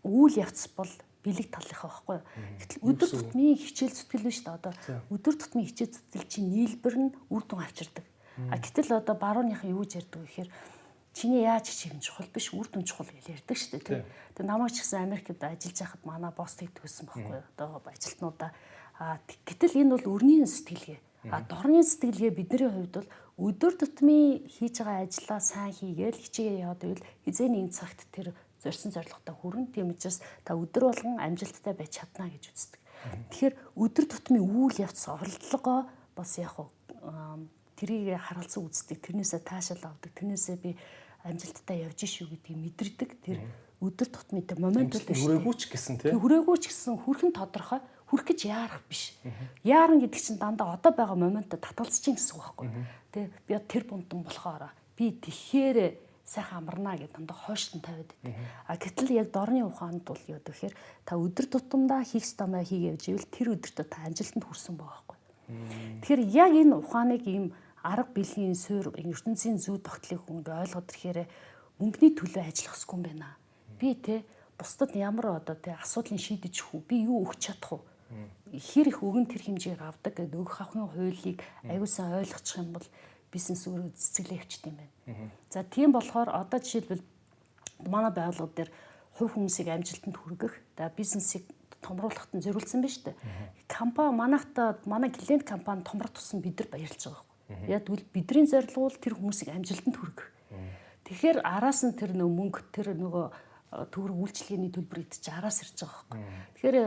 [0.01, 0.89] үйл явц бол
[1.21, 2.19] бэлэг талынхаа байхгүй.
[2.59, 4.57] Гэтэл өдөр тутмын хичээл зүтгэл нь шүү дээ.
[4.57, 4.73] Одоо
[5.13, 8.05] өдөр тутмын хичээл зүтгэл чинь нийлбэр нь үр дүн авчирдаг.
[8.49, 10.49] А гэтэл одоо барууныхаа юу гэж ярьдаг вэ гэхээр
[11.13, 14.05] чиний яаж хичээх нь чухал биш үр дүн чухал гэж ярьдаг шүү дээ.
[14.33, 17.43] Тэгээ намайг ч гэсэн Америкт ажиллаж байхад манай босс тэгдэгсэн байхгүй.
[17.53, 18.51] Одоо ажилтнуудаа
[18.97, 20.99] а гэтэл энэ бол өрнийн сэтгэлгээ.
[21.29, 23.09] А дорны сэтгэлгээ бидний хувьд бол
[23.41, 28.93] өдөр тутмын хийж байгаа ажлаа сайн хийгээл хичээгээ яваад байвал хизээ нэг цагт тэр зорьсон
[28.93, 29.73] зорилготой хүрэн.
[29.73, 32.81] Тийм учраас та өдөр болгон амжилттай байж чадна гэж үздэг.
[33.33, 36.55] Тэгэхээр өдөр тутмын үйл явц орлогоо бас яг
[37.75, 39.01] тэрийг харгалзан үздэг.
[39.01, 40.11] Тэрнээсээ таашаал авдаг.
[40.13, 40.77] Тэрнээсээ би
[41.25, 43.09] амжилттай явж шүү гэдгийг мэдэрдэг.
[43.25, 43.41] Тэр
[43.81, 45.41] өдөр тутмын тэр момент л шүү.
[45.41, 46.21] Хүрээгүй ч гэсэн тийм.
[46.21, 49.17] Хүрээгүй ч гэсэн хүрхэн тодорхой хүрх гэж яарах биш.
[49.65, 52.67] Яарна гэдэг чинь дандаа одоо байгаа моментод татгалзаж чинь гэсэн үг байхгүй.
[53.09, 55.77] Тэ би тэр бунтан болохоор би тэгэхээр
[56.31, 58.35] сайхан амарна гэдэг дандаа хойштон тавиад байдаг.
[58.67, 63.27] А гэтэл яг дорны ухаанд бол юу гэхээр та өдөр тутамдаа хийх стамаа хийгээвж ивэл
[63.27, 65.17] тэр өдөртөө та амжилтанд хүрсэн байгаа байхгүй.
[65.99, 67.45] Тэгэхээр яг энэ ухааныг ийм
[67.83, 71.19] арга бэлгийн суурь ертөнцийн зүй тогтлыг ингээ ойлгоод ирэхээр
[71.83, 73.35] мөнгөний төлөө ажиллах хэсгүй юм байна.
[73.75, 74.23] Би те
[74.55, 77.91] бусдад ямар одоо те асуудлыг шийдэж хүү би юу өгч чадах вэ?
[78.51, 82.87] хэр их өгөн тэр хэмжээр авдаг гэдэг өгөх авахын хуулийг аюулсан ойлгочих юм бол
[83.31, 85.31] бизнес өөрөө цэцгэлээ явчихд юм байна.
[85.49, 87.03] За тийм болохоор одоо жишээлбэл
[87.87, 88.71] манай байгууллага дээр
[89.17, 91.47] хувь хүмүүсийг амжилтанд хүргэх, за бизнесийг
[91.81, 93.17] томруулахад нь зориулсан байна шүү дээ.
[93.67, 97.69] Компани манайхта манай клиент компани томрох тусам бид нар баярлж байгаа байхгүй.
[97.71, 100.29] Яг тэгвэл бидний зорилго бол тэр хүмүүсийг амжилтанд хүргэх.
[101.09, 103.25] Тэгэхээр араас нь тэр нөгөө мөнгө тэр нөгөө
[103.91, 106.21] төгрөг үйлчлэгээний төлбөр идэж араас ирж байгаа байхгүй.
[106.55, 106.77] Тэгэхээр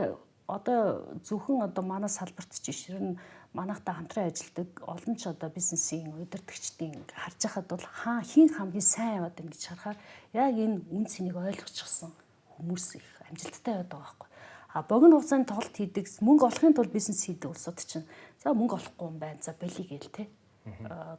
[0.47, 0.81] одоо
[1.25, 3.17] зөвхөн одоо манай салбарт жишээ нь
[3.55, 9.23] манайхтай хамтран ажилладаг олон ч одоо бизнесийн удирдгчдийн харж байхад бол хаа хин хамгийн сайн
[9.23, 9.97] яваад байна гэж харахаар
[10.35, 12.11] яг энэ үн цэнийг ойлгочихсон
[12.59, 14.27] хүмүүс их амжилттай байдаг байхгүй.
[14.75, 18.03] А богино хугацаанд тоглолт хийдэг мөнгө олохын тулд бизнес хийдэг улсууд чинь
[18.43, 19.39] за мөнгө олохгүй юм байна.
[19.39, 20.27] За болий гээл те.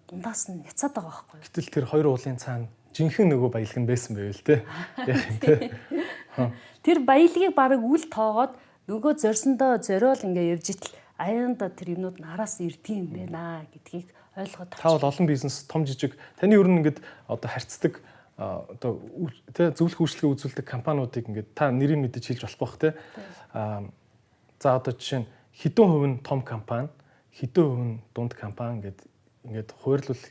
[0.08, 1.40] Дундаас нь няцаад байгаа байхгүй.
[1.40, 4.60] Гэтэл тэр хоёр уулын цаана жинхэнэ нөгөө баялаг нь байсан байвал те.
[6.84, 8.52] Тэр баялагийг баг үл тоогоод
[8.92, 14.12] нөгөө зорсондоо зориол ингээ явж итл аяанда тэр юмнууд нь араас ирдэг юм байна гэдгийг
[14.36, 16.16] ойлгоод та бол олон бизнес том жижиг.
[16.36, 18.00] Таны ер нь ингээд одоо харьцдаг
[18.36, 19.00] одоо
[19.56, 22.88] тэ зөвлөх үйлчлэгээ үзүүлдэг компаниудыг ингээд та нэрийг мэдэж хэлж болохгүй бах тэ.
[24.60, 26.92] За одоо жишээ нь хэдэн хувь нь том компани
[27.32, 29.00] хэдэн хувь нь дунд компани ингээд
[29.48, 30.22] ингээд хуваарлвал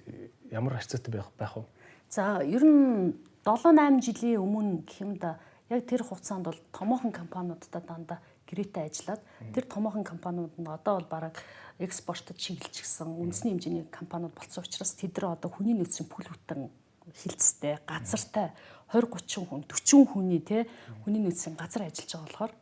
[0.53, 1.65] ямар харьцаатай байх байх вэ?
[2.13, 7.09] За ер нь 7 8 жилийн өмнө гэх юм да яг тэр хугацаанд бол томоохон
[7.09, 9.21] компаниудад дандаа гэрээтэй ажиллаад
[9.53, 11.35] тэр томоохон компаниуд нь одоо бол бараг
[11.79, 16.69] экспортод чиглэлчихсэн үндэсний хэмжээний компаниуд болсон учраас тэд нар одоо хүний нөөцийн бүл бүтэн
[17.13, 18.53] хилцтэй, газартай
[18.93, 20.65] 20 30 хүн, 40 хүний те
[21.03, 22.53] хүний нөөцийн газар ажиллаж байгаа болохоор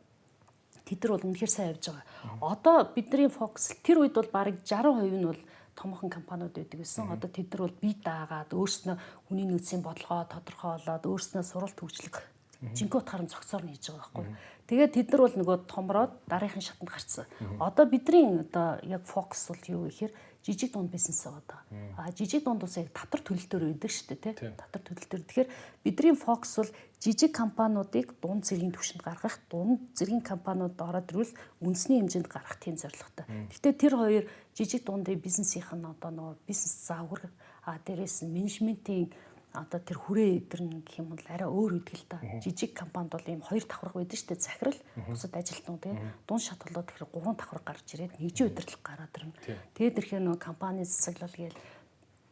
[0.84, 2.04] тэд нар бол үнэхээр сайн явж байгаа.
[2.42, 5.40] Одоо бидний фокус тэр үед бол бараг 60% нь бол
[5.74, 7.08] томхон компаниуд байдаг гэсэн.
[7.08, 8.96] Одоо тэд нар бол бие даагаад өөрснөө
[9.28, 12.34] хүний нөөцийн бодлогоо тодорхойлоод өөрснөө суралт хөгжлөх
[12.72, 14.26] жинхэнэ утгаар нь зохицоор нь хийж байгаа байхгүй.
[14.64, 17.26] Тэгээд тэд нар бол нөгөө томроод дараагийн шатанд гарцсан.
[17.60, 20.12] Одоо бидний одоо яг фокус бол юу гэхээр
[20.44, 21.60] жижиг дунд бизнес байгаа.
[21.96, 24.52] А жижиг дунд ус яг татвар төлөлтөөр өгдөг шүү дээ тий.
[24.56, 25.22] Татвар төлөлтөөр.
[25.24, 25.50] Тэгэхээр
[25.84, 32.00] бидний фокус бол жижиг компаниудыг дунд зэргийн түвшинд гаргах, дунд зэргийн компаниуд ороод ирвэл үндэсний
[32.00, 33.24] хэмжээнд гаргах тийм зорилготой.
[33.52, 34.24] Гэхдээ тэр хоёр
[34.56, 37.28] жижиг дундын бизнесийнх нь одоо нөгөө бизнес заавар
[37.64, 39.12] а дээрээс нь менежментийн
[39.54, 42.18] одоо тэр хүрээ эдэр нь гэх юм бол арай өөр үдгэл та.
[42.42, 44.42] Жижиг компанид бол ийм хоёр давхраг байдаг шүү дээ.
[44.42, 49.34] Захирал, бусад ажилтнууд тийм дунд шатгалууд тэгэхээр гурван давхраг гарч ирээд нэгжийн удирдлага гараад ирнэ.
[49.78, 51.58] Тэгээд ирэхээр нөгөө компани засаглал гээл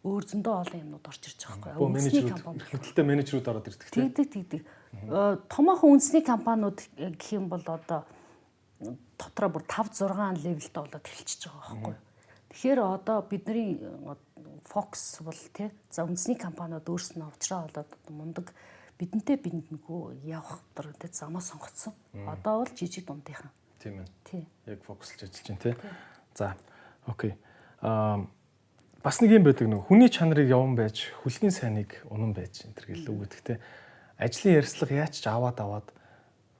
[0.02, 1.86] өөр зөндөө олон юмнууд орж ирж байгаа байхгүй.
[1.86, 4.10] Үндэсний компани хөтөлтэй менежерүүд ороод ирдэг тийм.
[4.10, 4.62] Тэгдэг тэгдэг.
[5.46, 8.02] Томоохон үндэсний компаниуд гэх юм бол одоо
[9.14, 11.94] дотроо бүр 5 6 левелтэй болоод эхэлчихэж байгаа байхгүй.
[12.50, 13.78] Тэгэхээр одоо бидний
[14.66, 18.54] Fox бол тий за үндэсний компаниуд өөрснөө уучраа болоод мундаг
[18.98, 21.94] бидэнтэй биндэнгүй явах дор тий замаа сонгоцсон.
[22.26, 23.50] Одоо бол жижиг дундынхан.
[23.82, 24.08] Тийм ээ.
[24.24, 24.46] Тий.
[24.66, 25.74] Яг фокуслж ажиллаж байна тий.
[26.34, 26.56] За
[27.06, 27.34] окей.
[27.80, 28.26] Аа
[29.02, 32.86] бас нэг юм байдаг нэг хүний чанарыг яван байж хүлгийн сайныг унан байж энэ төр
[32.94, 33.58] гэл үг гэдэгтэй
[34.22, 35.86] ажлын ярьцлага яаж ч аваад аваад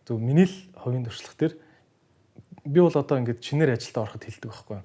[0.02, 1.52] зөв миний л хувийн туршлага төр
[2.66, 4.80] би бол одоо ингээд чинээр ажилдаа ороход хэлдэг байхгүй.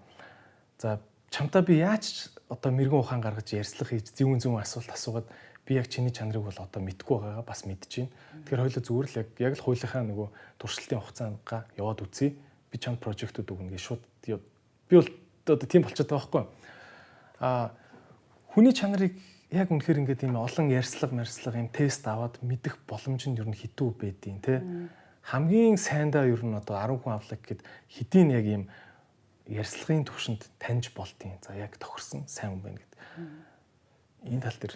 [0.77, 1.01] За
[1.33, 5.27] чамтай би яаж одоо мэрэгэн ухаан гаргаж ярьслах хийж зөвүүн зөвүүн асуулт асуугаад
[5.67, 8.11] би яг чиний чанарыг бол одоо мэдгүй байгаагаа бас мэдэж байна.
[8.47, 12.39] Тэгэхээр хоёулаа зүгээр л яг л хуулийнхаа нөгөө туршилтын хугацаангаа яваад үзье.
[12.71, 15.11] Би чамд прожектууд өгнө гэж шууд би бол
[15.43, 16.43] одоо тийм болчиход байгаа байхгүй.
[17.43, 17.75] Аа
[18.55, 19.13] хүний чанарыг
[19.51, 23.59] яг үнэхээр ингээд ийм олон ярьслага марслага ийм тест аваад мэдэх боломж нь ер нь
[23.59, 24.63] хитүү байдیں۔ те
[25.27, 28.63] хамгийн сайндаа ер нь одоо 10 хүн авлаа гэхэд хэдийн яг ийм
[29.47, 32.99] ярьслагын төвшөнд таньж болтیں۔ За яг тохирсон сайн хүн байна гэдэг.
[34.27, 34.75] Энэ тал дээр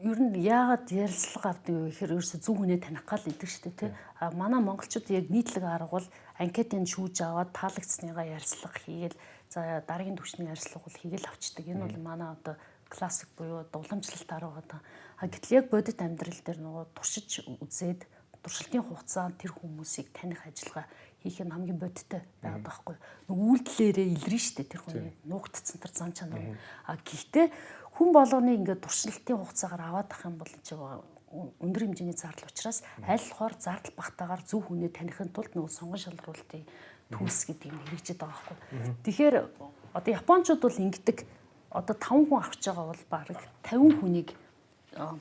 [0.00, 3.76] ер нь яагаад ярилцлага авдаг вэ гэхээр ерөөсө зөв хүнээ таних гал идэг шүү дээ
[3.76, 3.90] тий.
[4.16, 6.08] А манай монголчууд яг нийтлэг арга бол
[6.40, 9.20] анкетын шүүж аваад таалагдсныгаа ярилцлага хийгээл
[9.52, 11.64] за дараагийн түвшний ярилцлага бол хийгээл авчдаг.
[11.68, 12.56] Энэ бол манай одоо
[12.88, 14.80] классик буюу дуламжлалт арга байгаа.
[15.20, 18.08] А гэтэл яг бодит амьдрал дээр нөгөө туршиж үзээд
[18.40, 20.88] туршилтын хугацаанд тэр хүмүүсийг таних ажиллагаа
[21.22, 22.96] хийх нь хамгийн бодиттой байгаад байгаа хгүй.
[23.28, 26.56] Нэг үйлдэлээрээ илрэн штэ тэр хүний нуугдцсан тэр зан чанар.
[26.88, 27.46] А гэхдээ
[28.00, 30.74] хүн болгоны ингээд туршилтын хугацаагаар аваад ах юм бол ч
[31.30, 36.66] өндөр хэмжээний зардал учраас аль болохоор зардал багтаагаар зөв хүнээ таних тулд нөгөө сонгон шалруулалтын
[37.14, 38.58] түүс гэдэг юм хэрэгжиж байгаа байхгүй.
[39.06, 39.36] Тэгэхээр
[39.94, 41.18] одоо японочууд бол ингэдэг
[41.70, 43.26] одоо 5 хүн авч байгаа бол баг
[43.62, 44.28] 50 хүнийг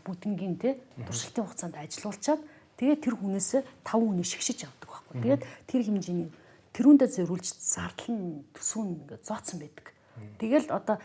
[0.05, 2.41] бүтэнгийн те туршилтын хугацаанд ажилуулчаад
[2.79, 3.49] тэгээд тэр хүнээс
[3.83, 5.19] 5 хүнийг шигшиж авдаг байхгүй.
[5.19, 6.29] Тэгээд тэр хэмжээний
[6.71, 9.91] тэрүүндээ зориулж зардал нь төсөв нь зооцсон байдаг.
[10.39, 10.97] Тэгэл одоо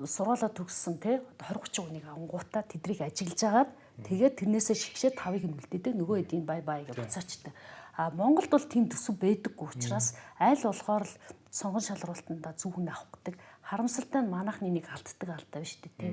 [0.00, 3.70] сургуулаа төгссөн те 20 30 хүнийг авангуудаа тэдрийг ажиглаж агаад
[4.08, 7.52] тэгээд тэрнээсээ шигшээ тавыг нь үлдээдэг нөгөө эдийн бай бай гэж буцаачдаг.
[7.98, 11.14] А Монголд бол тийм төсөв байдаггүй учраас аль болохоор л
[11.50, 13.34] сонгон шалралтанда зөв хүн авах гэдэг
[13.66, 16.08] харамсалтай нь манайхны нэг алддаг алдаа биш үү те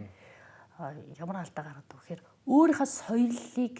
[1.22, 3.76] ямар алдаа гараад вэ гэхээр өөрийнхөө соёлыг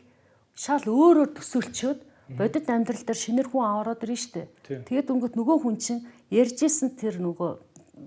[0.56, 2.00] шал өөрөөр төсөөлчөөд
[2.40, 7.22] бодит амьдрал дээр шинэр хүн аваад ирнэ штэ тэгээд өнгөт нөгөө хүн чинь ярьжсэн тэр
[7.22, 7.52] нөгөө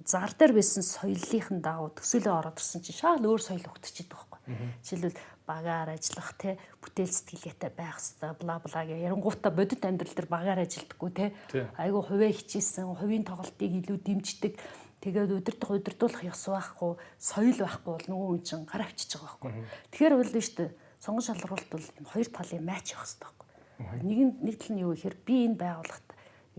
[0.08, 4.40] зар дээр байсан соёлынхын дагуу төсөөлөө ороод ирсэн чинь шал өөр соёл өгдөж идэх байхгүй
[4.82, 10.28] жишээлбэл багаар ажиллах те бүтээл сэтгэлгээтэй байх хэвээр бла бла гэх ярангуутаа бодит амьдрал дээр
[10.28, 11.32] багаар ажилдаггүй те.
[11.80, 14.60] Айгу хувиа хичээсэн хувийн тоглолтыг илүү дэмждэг.
[15.00, 19.52] Тэгээд удирдах удирдуулах ёс байхгүй соёл байхгүй бол нөгөө хүн чинь гар авчиж байгаа байхгүй.
[19.88, 20.70] Тэгэхээр бол нь шүү дээ
[21.02, 24.82] сонгон шалралт бол энэ хоёр талын майч явах хэрэгтэй байхгүй нэг нь нэг тал нь
[24.82, 26.08] юу гэхээр би энэ байгууллагт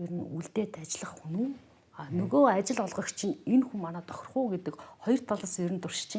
[0.00, 1.50] ер нь үлдээд ажиллах хүн үү?
[2.00, 4.74] А нөгөө ажил олгогч нь энэ хүн манай тохирох уу гэдэг
[5.04, 6.16] хоёр талаас ер нь туршиж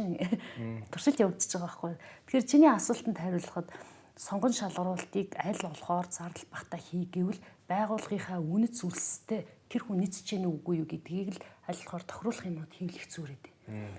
[0.93, 1.93] туршилт явагдаж байгаа байхгүй.
[2.29, 3.67] Тэгэхээр чиний асуултанд хариулахад
[4.13, 9.41] сонгон шалгаруултыг аль болохоор зардал багтаа хий гэвэл байгууллагынхаа үнэт зүйлстэй
[9.73, 13.45] тэр хүн нийцэж гэнэ үгүй юу гэдгийг л аль болохоор тохируулах юмуд хийлэх зүрээд.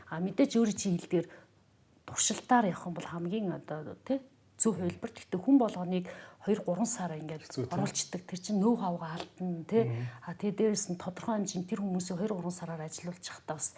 [0.06, 1.26] А мэдээж өөрөө чи хэлдгээр
[2.12, 4.20] туршилтаар явах юм бол хамгийн одоо тий
[4.62, 5.11] зөв хувилбар.
[5.11, 6.07] Гэхдээ хүн болгоныг
[6.46, 8.22] 2 3 сар ингээд оруулцдаг.
[8.22, 9.90] Тэр чинь нөө хавга алдна тий.
[10.22, 13.75] А тэгээ дээрэс нь тодорхой хэмжээнд тэр хүмүүсийг 2 3 сараар ажилуулж явахдаа бас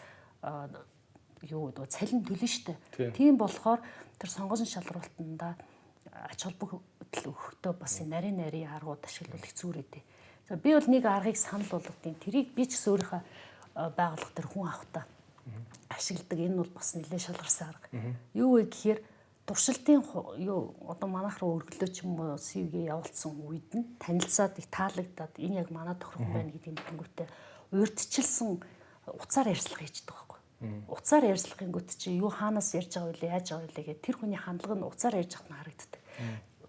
[1.45, 2.75] юу гэдэг цалин төлнө штэ.
[3.17, 3.81] Тийм болохоор
[4.21, 5.57] тэр сонгосон шалралтанда
[6.29, 6.83] ач холбогдол
[7.33, 10.03] өгөхдөө бас нарийн нарийн аргууд ашиглуулах зүрээдээ.
[10.49, 13.23] За би бол нэг аргыг санал болгодیں۔ Тэрийг би ч гэсэн өөрийнхөө
[13.97, 15.09] байгууллага дээр хүн авахта
[15.97, 16.39] ашигладаг.
[16.39, 17.89] Энэ бол бас нэлээд шалгарсан арга.
[18.35, 19.01] Юу вэ гэхээр
[19.47, 20.01] туршилтын
[20.41, 25.35] юу одоо манайх руу өргөлөө ч юм уу CV-гээ явуулсан үед нь танилцаад их таалагдаад
[25.37, 27.29] энэ яг манай тохирох байна гэдэг мэдэнгүүтээ
[27.77, 28.65] урьдчилсан
[29.21, 30.41] уцаар ярьцлага хийждэг байхгүй.
[30.89, 34.41] Уцаар ярьцлагын гүт чи юу хаанаас ярьж байгаа вэ яаж байгаа вэ гэх тэр хүний
[34.41, 36.01] хандлага нь уцаар ярьж байхад нь харагддаг.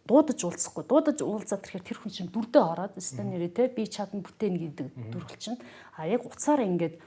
[0.05, 4.19] Дуудаж уулзахгүй дуудаж уулзаад тэрхээр тэр хүн чинь дүрдээ ороод өстө нэрээ те би чадна
[4.19, 5.57] бүтээн гэдэг дүрэл чинь
[5.95, 6.99] а яг уцаар ингээд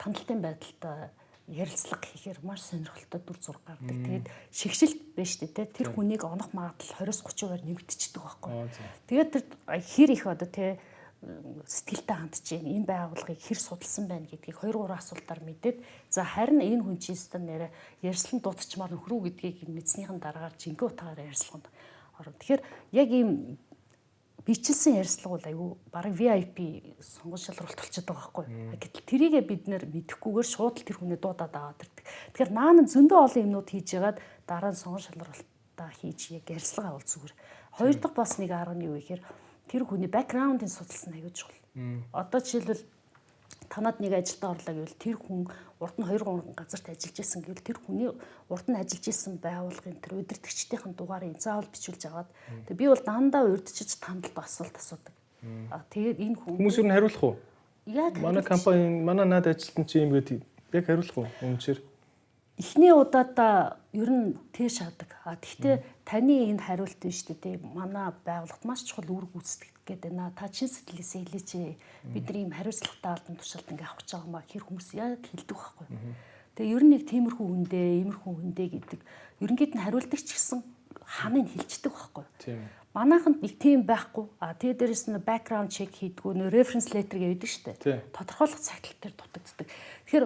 [0.00, 1.12] тандалтын байдалтай
[1.46, 3.94] ярилцлага хийхээр маш сонирхолтой дүр зураг гардаг.
[3.94, 8.50] Тэгээд шигшилт байж тээ тэр хүнийг онох магадлал 20-30%-аар нэмэгдчихдэг байхгүй.
[9.06, 10.78] Тэгээд тэр хэр их одоо тээ
[11.66, 12.70] сэтгэлтэй хандж байна.
[12.74, 15.76] Энэ байгууллагыг хэр судалсан байна гэдгийг 2 3 асуултаар мэдээд
[16.10, 17.70] за харин энэ хүн чинь стан нэрэ
[18.02, 21.66] ярьслан дутчмаар нөхрүү гэдгийг мэдснийхэн дараагаар жинхэнэ утгаараа ярьслаханд
[22.20, 22.36] орно.
[22.38, 23.58] Тэгэхээр яг ийм
[24.46, 26.58] бичилсэн ярьцлага бол айгүй бараг VIP
[27.02, 28.46] сонгон шалралт болчиход байгаа байхгүй.
[28.78, 32.06] Гэтэл тэрийгэ бид нэр мэдэхгүйгээр шууд л тэр хүнээ дуудаад аваад ирдэг.
[32.30, 37.02] Тэгэхээр наана зөндөө олон юмнууд хийж ягаад дараа нь сонгон шалралтаа хийж яг ярьцлага авал
[37.02, 37.34] зүгээр.
[37.74, 39.22] Хоёр дахь бас нэг арга нь юу гэхээр
[39.66, 41.58] тэр хүний бэкграундын судалсан аягүй чухал.
[42.14, 42.86] Одоо жишээлбэл
[43.66, 45.50] танад нэг ажилд орлоо гэвэл тэр хүн
[45.80, 48.08] урд нь 2 3 газарт ажиллаж исэн гэвэл тэр хүний
[48.48, 52.28] урд нь ажиллаж исэн байгууллагын тэр удирдгчдийн дугаарыг заавал бичүүлж аваад
[52.64, 55.14] тэгээ би бол дандаа урдчиж тандалд асуулт асуудаг.
[55.70, 57.36] А тэгээд энэ хүн хүмүүс юу хариулах уу?
[57.84, 60.40] Яг манай компани манай наад ажилтан чи юм гэдэг
[60.72, 61.28] яг хариулах уу?
[61.44, 61.80] Үнэхээр
[62.56, 65.12] эхний удаадаа ер нь тийш шаадаг.
[65.28, 67.60] А тэгвэл таны энэ хариулт нь шүү дээ.
[67.60, 70.34] Манай байгууллагт маш чухал үүрэг гүйцэтгэх гэдэг байна.
[70.34, 71.50] Та чин сэтгэлээсээ хэлээч.
[72.10, 75.86] Бидний ийм хариуцлагатай албан тушаалд ингээ авах гэж байгаа маа хэр хүмүүс яг хэлдэг байхгүй.
[76.58, 79.00] Тэгээ ер нь нэг тиймэрхүү хүндээ, иймэрхүү хүндээ гэдэг
[79.44, 80.60] ерөнхийд нь хариулдаг ч гэсэн
[81.06, 82.24] ханыг хэлждэг байхгүй.
[82.42, 82.60] Тийм.
[82.96, 84.24] Манайханд нэг тийм байхгүй.
[84.40, 88.08] А тэгээ дээрэс нь background check хийдгүү, reference letter гэдэг шүү дээ.
[88.08, 89.68] Тодорхойлох цагтлал дээр дутагддаг.
[90.08, 90.24] Тэгэхээр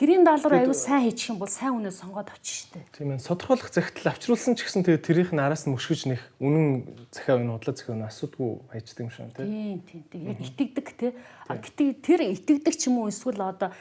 [0.00, 2.88] Гэрийн даалгавар аягүй сайн хийчих юм бол сайн үнэ сонгоод авчих штеп.
[2.96, 3.20] Тийм ээ.
[3.20, 7.52] Содорхойлох захидал авчруулсан ч гэсэн тэгээ тэрийнх нь араас нь мөшгөж нэх үнэн захиа үн
[7.52, 9.84] худлаа захиа үн асуудгүй хайчдаг юм шиг тийм.
[9.84, 10.24] Тийм тийм.
[10.32, 11.12] Яг итгэдэг те.
[11.52, 13.76] А гэтээ тэр итгэдэг ч юм уу эсвэл одоо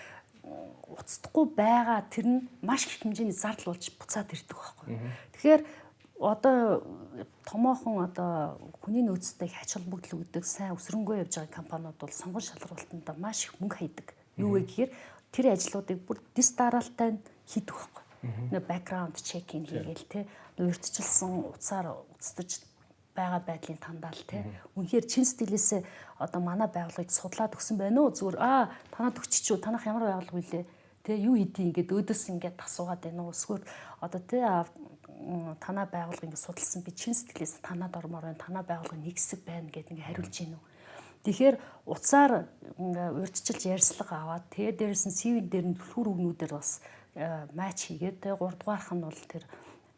[0.92, 5.00] уцдахгүй байгаа тэр нь маш их хэмжээний зардал болж буцаад ирдэг байхгүй.
[5.40, 5.62] Тэгэхээр
[6.20, 6.84] одоо
[7.48, 13.08] томоохон одоо хүний нөөцтэй ач холбогдол өгдөг сайн өсрөнгөө явж байгаа компаниуд бол сонгон шалралтанд
[13.16, 14.08] маш их мөнгө хайдаг.
[14.36, 14.92] Юу вэ гэхээр
[15.32, 18.04] тэр ажлуудыг бүр дис дараалтай хийдэг байхгүй.
[18.52, 20.20] Нэг бэкграунд чекинг хийгээл те
[20.60, 22.66] урьдчилсан уцаар уцтаж
[23.16, 24.44] байгаа байдлын тандаал те.
[24.76, 25.82] Үнэхээр чин стилээсээ
[26.20, 28.16] одоо манай байгууллагыг судлаад өгсөн байна уу?
[28.16, 29.64] Зүгээр аа танад өгчич үү?
[29.64, 30.66] Танах ямар байгууллага вүлээ?
[31.04, 33.36] Тэ юу хийдий ингээд өөдөөс ингээд асуугаад байна уу?
[33.36, 33.64] Эсвэл
[34.04, 34.44] одоо тэ
[35.64, 38.40] танаа байгууллага ингээд судалсан би чин сэтгэлээс танаад ормоор байна.
[38.40, 40.64] Танаа байгууллага нэг хэсэг байна гэдээ ингээд хариулж гин үү?
[41.24, 41.56] Тэгэхээр
[41.86, 42.48] уцаар
[42.80, 46.80] урьдчилж ярьслага аваад тэгээ дээрээс нь CV дээр нь түлхүүр өгнүүдээр бас
[47.52, 49.44] матч хийгээд тэгээ 3 дугаарх нь бол тэр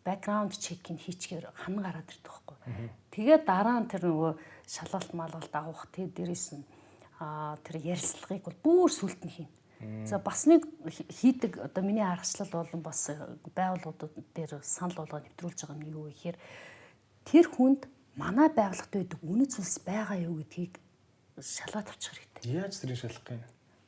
[0.01, 2.57] бэкграунд чекинг хийчихээр хан гараад ирдэг байхгүй.
[3.13, 4.33] Тэгээд дараа нь тэр нөгөө
[4.65, 6.65] шалгалт малгалт авах тэгээ дээрээс нь
[7.61, 10.05] тэр ярьслагыг бол бүр сүлд нь хийнэ.
[10.05, 13.09] За бас нэг хийдэг одоо миний аргачлал болон бас
[13.53, 16.37] байгууллагууд дээр санал болгоод нэвтрүүлж байгаа нь юу вэ гэхээр
[17.25, 17.81] тэр хүнд
[18.17, 20.77] манай байгууллагт байдаг үнэт зүйлс байгаа юу гэдгийг
[21.39, 22.51] шалгаад авчих хэрэгтэй.
[22.51, 23.43] Яаж тэрийг шалгах юм?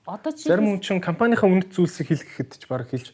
[0.06, 3.12] Одоо зарим хүн чинь компанийнхаа үнэт зүйлсийг хэлгэхэд ч баг хэлж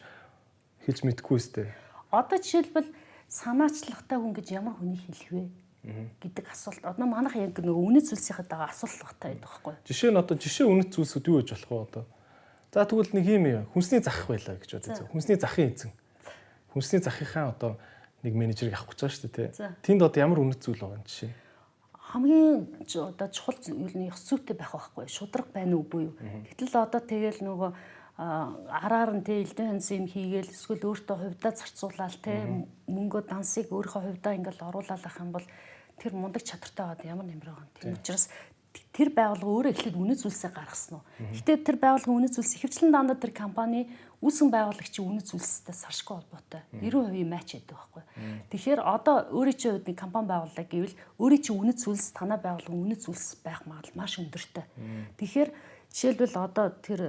[0.86, 1.66] хэлж мэдэхгүй өстэй.
[2.10, 2.90] Одоо жишээлбэл
[3.30, 5.44] санаачлагтай хүн гэж ямар хүнийг хэлэх вэ?
[6.20, 6.84] гэдэг асуулт.
[6.84, 9.86] Одоо манайх яг нөгөө үнэт зүйлсийнхээ дагаа асуулт багтай байдаг байхгүй юу?
[9.88, 12.04] Жишээ нь одоо жишээ үнэт зүйлсүүд юу гэж болох вэ одоо?
[12.68, 13.64] За тэгвэл нэг юм юм.
[13.72, 15.08] Хүнсний зах байлаа гэж бодъё.
[15.08, 15.92] Хүнсний захын эзэн.
[16.76, 17.80] Хүнсний захынхаа одоо
[18.20, 19.48] нэг менежерийг авах гэж байгаа шүү дээ.
[19.80, 21.32] Тэнд одоо ямар үнэт зүйл байгаа юм жишээ?
[22.10, 26.14] Хамгийн одоо чухал зүйл нь ёс зүйтэй байх байхгүй шудраг байна уу буюу.
[26.50, 27.70] Гэтэл одоо тэгэл нөгөө
[28.20, 34.02] араар нь тэ элдэн ханс юм хийгээл эсвэл өөртөө хувьдаа зарцуулаад тэ мөнгөө дансыг өөрийнхөө
[34.02, 35.46] хувьдаа ингээл оруулаад ах юм бол
[35.96, 37.80] тэр мундаг чадртай байгаад ямар нэмэр байгаа юм.
[37.80, 38.28] Тийм учраас
[38.92, 41.04] тэр байгууллага өөрөө эхлээд үнэт зүйлсээ гаргасан уу.
[41.32, 43.88] Гэтэ тэр байгууллагын үнэт зүйлс ихэвчлэн дандаа тэр компани
[44.20, 48.04] үүсгэн байгуулагчийн үнэт зүйлстэй саршгүй холбоотой 90% матч байдаг байхгүй.
[48.52, 53.00] Тэгэхээр одоо өөрийн чинь хувьд компани байгууллаа гэвэл өөрийн чинь үнэт зүйлс танай байгууллагын үнэт
[53.00, 54.64] зүйлс байх магадлал маш өндөртэй.
[55.16, 55.50] Тэгэхээр
[55.88, 57.00] жишээлбэл одоо тэр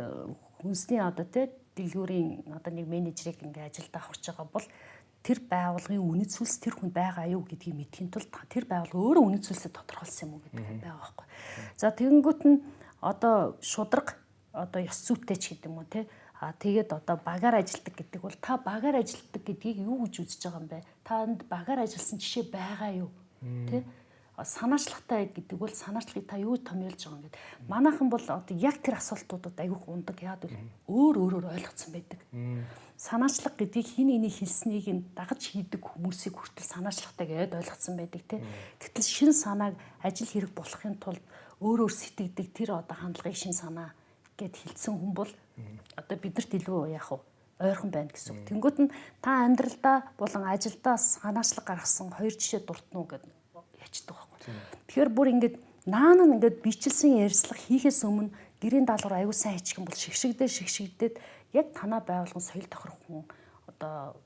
[0.63, 4.67] хүнсний одоо тий дэлгүүрийн одоо нэг менежерийг ингээ ажилд авахч байгаа бол
[5.21, 9.45] тэр байгууллагын үнэт зүйлс тэр хүн байгаа юу гэдгийг мэдхийн тулд тэр байгууллага өөрөө үнэт
[9.45, 11.28] зүйлсээ тодорхойлсон юм уу гэдэг байгаа байхгүй.
[11.78, 12.58] За тэгэнгүүт нь
[13.04, 14.17] одоо шудраг
[14.52, 16.10] одоо ёс зүйтэй ч гэдэг юм уу те
[16.41, 20.58] а тэгээд одоо багаар ажилтдаг гэдэг бол та багаар ажилтдаг гэдгийг юу гэж үзэж байгаа
[20.58, 20.80] юм бэ?
[21.06, 23.13] Танд багаар ажилласан жишээ байгаа юу?
[23.69, 23.86] Тэ?
[24.41, 27.38] санаачлагтай гэдэг бол санаачлагыг та юу томьёолж байгаа юм гээд
[27.69, 30.58] манайхан бол одоо яг тэр асуултуудад айгүйх ундаг яад бол
[30.89, 32.19] өөр өөрөөр ойлгоцсон байдаг.
[32.97, 38.41] Санаачлаг гэдгийг хин энийг хэлснийг нь дагаж хийдэг хүмүүсийг хүртэл санаачлагтай гэдээ ойлгоцсон байдаг тий.
[38.82, 41.23] Гэтэл шин санааг ажил хэрэг болохын тулд
[41.62, 43.93] өөр өөр сэтгэдэг тэр одоо хандлагын шин санаа
[44.41, 45.32] гэд хэлсэн хүн бол
[45.95, 47.21] одоо бидэрт илүү яах вэ?
[47.62, 48.49] ойрхон байна гэсэн.
[48.49, 48.89] Тэнгүүт нь
[49.21, 53.30] та амьдралдаа болон ажилдаа санаачлаг гаргасан хоёр жишээ дуртнуу гэдэг
[53.86, 54.17] ячдаг
[54.89, 59.77] Тэгэхээр бүр ингээд наан нь ингээд бичлсэн ярьцлага хийхээс өмнө гэрийн даалгавар аягүй сайн хийчих
[59.77, 61.15] юм бол шигшигдээ шигшигдээд
[61.54, 63.25] яг танаа байгуулгын соёл тохирох хүн
[63.69, 64.17] одоо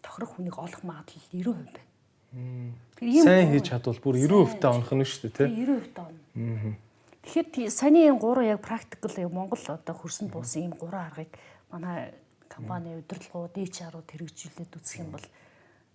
[0.00, 2.72] тохирох хүнийг олох магадлал 90% байна.
[3.00, 5.48] Сайн хийж чадвал бүр 90% та онох нь шүү дээ тий.
[5.68, 6.76] 90% та онно.
[7.22, 11.30] Тэгэхээр саний энэ гурван яг практикл яг Монгол одоо хөрсөнд буусан ийм гурван аргыг
[11.70, 12.14] манай
[12.50, 15.26] компани удирдлагууд HR-ууд хэрэгжүүлээд үзэх юм бол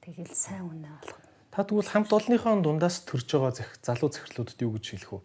[0.02, 4.86] тэгэл сайн үнэ болох Та тэгвэл хамт олонныхоо дундаас төрж байгаа залуу захирлуудад юу гэж
[4.94, 5.22] хэлэх үү?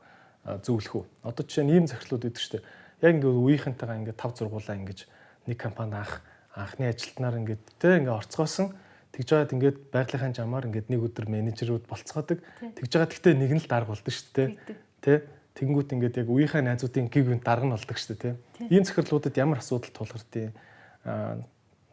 [0.64, 1.04] Зөвлөх үү?
[1.28, 2.64] Одоо жишээ нь ийм захирлууд идэг штэ.
[3.04, 5.12] Яг ингээд үеийнхэнтэйгээ ингээд тав зургуулаа ингэж
[5.44, 6.24] нэг компани анх
[6.56, 8.72] анхны ажилтнаар ингээд тэ ингээд орцгоосон
[9.12, 12.40] тэгж байгаад ингээд байгалийнхаа жамаар ингээд нэг өдөр менежерүүд болцгоодог.
[12.80, 14.48] Тэгж байгаа гэхдээ нэг нь л дарга болдог шүү дээ.
[15.04, 15.28] Тэ?
[15.52, 18.36] Тэнгүүт ингээд яг үеийнхээ найзуудын гиг үн дарга нь болдог шүү дээ.
[18.56, 18.72] Тэ?
[18.72, 20.52] Ийм захирлуудад ямар асуудал тулгардیں۔
[21.04, 21.44] Аа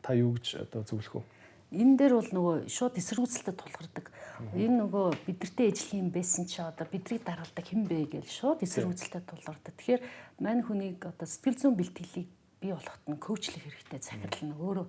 [0.02, 1.26] та юу гэж одоо зөвлөх үү?
[1.70, 4.10] энэ дээр бол нөгөө шууд эсэргүүцэлтэд тулгардаг.
[4.58, 9.26] Энэ нөгөө бидэртэй ижил юм байсан чи одоо бидрийг даргалдаг хэн бэ гэж шууд эсэргүүцэлтэд
[9.30, 9.74] тулгардаг.
[9.78, 10.02] Тэгэхээр
[10.42, 12.26] мань хүнийг одоо сэтгэл зүйн бэлтгэлийг
[12.58, 14.88] бий болгоход нь коучлах хэрэгтэй захирал нь өөрөө.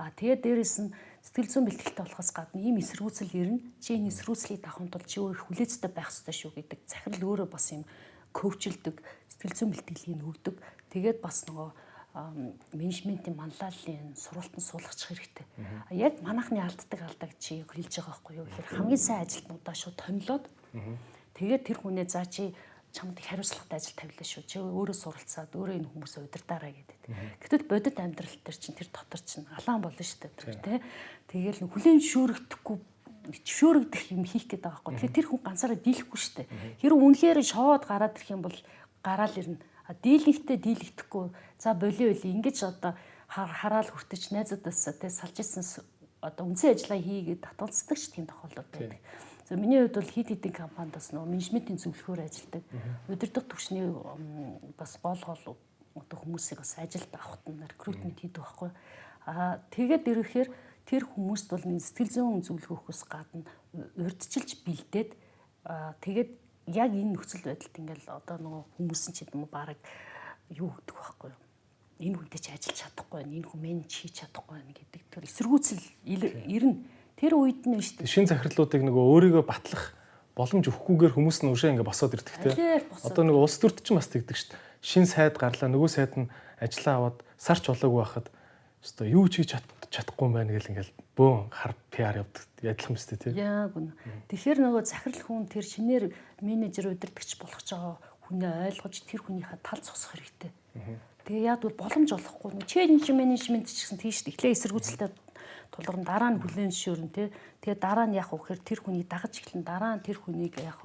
[0.00, 3.60] Аа тэгээд дээрэс нь сэтгэл зүйн бэлтгэлтэй болохоос гадна ийм эсэргүүцэл ирнэ.
[3.84, 7.66] Чи энэ эсэргүүцлийг давахын тулд чи өөр хүлээцтэй байх хэрэгтэй шүү гэдэг захирал өөрөө бас
[7.76, 7.84] юм
[8.32, 8.96] коучлдаг
[9.28, 10.56] сэтгэл зүйн бэлтгэлийг өгдөг.
[10.92, 11.68] Тэгээд бас нөгөө
[12.76, 15.46] менежментийн манлайлалын сургалтанд суулгачих хэрэгтэй.
[15.96, 18.46] Яг манайхны алддаг алдаа чи хэлж байгаа байхгүй юу?
[18.52, 20.44] Тэгэхээр хамгийн сайн ажилтнуудаа шууд томилоод
[21.32, 22.52] тэгээд тэр хүнээ заа чи
[22.92, 24.44] чамд хариуцлагатай ажил тавилаа шүү.
[24.44, 27.00] Чи өөрөө суралцаад өөрөө энэ хүмүүсээ удирдаарай гэдэг.
[27.40, 30.60] Гэтэл бодит амьдрал төр чинь тэр дотор чинь алаан болно шүү дээ.
[30.60, 30.84] Тэ.
[31.32, 32.76] Тэгээл хүлэн шүүрэгдэхгүй
[33.30, 34.94] шүүрэгдэх юм хийх гээд байгаа байхгүй.
[34.98, 36.48] Тэгэхээр тэр хүн ганцаараа дийлэхгүй шүү дээ.
[36.82, 38.58] Хэрэг үнэхээр шоод гараад ирэх юм бол
[39.02, 39.62] гараал ирнэ
[40.00, 41.24] дийлэнхтэй дийлэгдэхгүй
[41.58, 42.94] за болио үли ингэж одоо
[43.28, 45.84] хараал хүртэж найзуудаасаа те салж ирсэн
[46.22, 49.00] одоо үнсэн ажиллагаа хийгээд татгалздаг ч тийм тохиолдол байдаг.
[49.48, 52.62] За миний хувьд бол хит хитийн компаниас нөө менежментийн зөвлөхөөр ажилладаг.
[53.10, 53.90] Удирдах түвшний
[54.78, 55.56] бас гол гол
[55.98, 58.70] одоо хүмүүсийг бас ажилд авахт нь рекрутмент хийдэг байхгүй.
[59.26, 60.48] Аа тэгээд ирэхээр
[60.86, 63.46] тэр хүмүүст бол сэтгэл зүйн өгөхөөс гадна
[63.96, 65.10] урдчилж бэлдээд
[66.02, 66.30] тэгээд
[66.70, 69.78] яг энэ нөхцөл байдалд ингээл одоо нөгөө хүмүүс нь ч юм уу баг
[70.52, 71.40] юу гэдэг байхгүй юу?
[72.02, 73.34] Энэ хүнтэй ч ажиллаж чадахгүй байна.
[73.34, 76.76] Энэ хүн менеж хийж чадахгүй байна гэдэг тэр эсэргүүцэл ирнэ.
[77.18, 78.10] Тэр үед нь шүү дээ.
[78.10, 79.94] Шин захирлуудыг нөгөө өөрийгөө батлах
[80.34, 82.82] боломж өгөхгүйгээр хүмүүс нь өшөө ингээ босоод ирдэг те.
[83.06, 84.62] Одоо нөгөө улс төрт ч бас тэгдэг шүү дээ.
[84.82, 88.26] Шин сайд гарлаа нөгөө сайд нь ажиллаа аваад сарч болоогүй байхад
[88.82, 93.12] өстой юу ч хийж чадахгүй юм байна гэл ингээл бөөн хар PR явдаг адилхан мэт
[93.20, 93.32] тий.
[93.36, 93.92] Яг үнэ.
[94.32, 96.04] Тэгэхээр нөгөө захирал хүн тэр шинээр
[96.40, 100.50] менежер удирдахч болох ч байгаа хүнээ ойлгож тэр хүнийхээ тал зогсох хэрэгтэй.
[101.28, 105.10] Тэгээ яг бол боломж олохгүй change management ч гэсэн тийш эхлээ эсэргүүцэлтэй
[105.70, 107.28] тулгарн дараа нь хүлэн зөвшөөрн тий.
[107.60, 110.80] Тэгээ дараа нь яг вэ гэхээр тэр хүнийг дагаж эхлэн дараа нь тэр хүнийг яг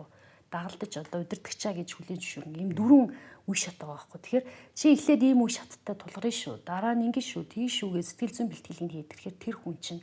[0.51, 3.07] дагалдаж одоо удирдахчаа гэж хүлээн зөвшөөрөн ийм дөрвөн
[3.47, 4.19] үе шат байгаа байхгүй.
[4.21, 4.45] Тэгэхээр
[4.75, 6.55] чи эхлээд ийм үе шаттай тулгарна шүү.
[6.67, 9.15] Дараа нь ингэ шүү, тий шүүгээ сэтгэл зүйн бэлтгэлийг хийдэг.
[9.15, 10.01] Тэгэхээр тэр хүн чинь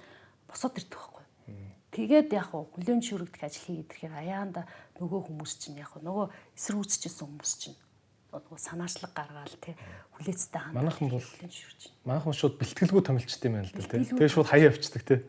[0.49, 1.25] босоод ирдэг байхгүй.
[1.95, 4.67] Тэгээд яг хүлээн зөвшөөрөгдөх ажил хийгээд ирэхээр аяанда
[4.99, 6.27] нөгөө хүмүүс чинь яг нөгөө
[6.59, 7.79] эсрэг үүсчихсэн хүмүүс чинь
[8.35, 9.79] нөгөө санаачлаг гаргаал тий
[10.19, 10.83] хүлээцтэй хандаа.
[10.83, 11.29] Манайхан бол
[12.03, 14.11] манайхан шууд бэлтгэлгүй томилчт юм байна л да тий.
[14.11, 15.23] Тэгээ шууд хаяа авчдаг тий.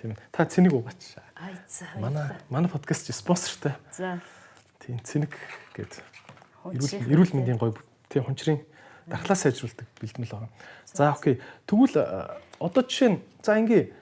[0.00, 0.16] Тийм.
[0.32, 1.20] Та цэнийг угаач.
[1.36, 1.92] Ай за.
[2.00, 3.76] Манай манай подкаст спонсортай.
[3.92, 4.16] За.
[4.80, 5.36] Тийм цэник
[5.76, 6.00] гэдэг
[6.72, 7.76] эрүүл мэндийн гоё
[8.08, 8.60] тийм хончрын
[9.08, 10.50] дархлаа сайжруулдаг бэлтгэл байгаа.
[10.84, 11.40] За окей.
[11.66, 11.96] Тэгвэл
[12.60, 13.92] одоо жишээ нь за ингээ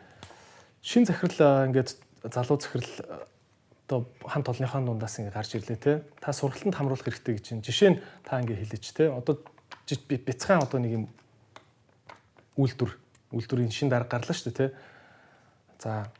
[0.82, 1.96] шин захирал ингээд
[2.26, 3.26] залуу захирал
[3.86, 6.02] одоо хамт олонныхаа дундаас ингээ гарч ирлээ те.
[6.20, 9.14] Та сургалтанд хамруулах хэрэгтэй гэж чинь жишээ нь та ингээ хэлээч те.
[9.14, 9.38] Одоо
[9.86, 11.04] бяцхан одоо нэг юм
[12.58, 12.98] үйлдвэр
[13.30, 14.74] үйлдвэрийн шин дарга гарлаа шүү дээ те.
[15.78, 16.10] За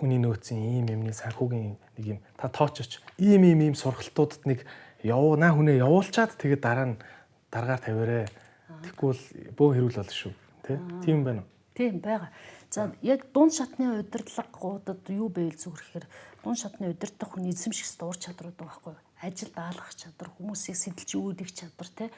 [0.00, 4.64] хүний нөөцийн ийм юмны санхүүгийн нэг юм та тоочч ийм ийм ийм сургалтуудад нэг
[5.04, 6.96] явуунаа хүнээ явуулчаад тэгээд дараа нь
[7.52, 8.28] дараагаар тавиарэ.
[8.98, 9.20] Бол
[9.54, 10.32] бөө хэрүүл болно шүү.
[10.64, 10.80] Тэ?
[11.04, 11.48] Тийм байна уу?
[11.76, 12.32] Тийм байгаа.
[12.72, 16.06] За яг дунд шатны удирдлагуудад юу байвал зүгрэхээр
[16.42, 19.02] дунд шатны удирдах хүний эзэмших стуур чадрууд байхгүй юу?
[19.22, 22.10] Ажил даалгах чадвар, хүмүүсийг сэтэлж үүдэх чадвар, тэ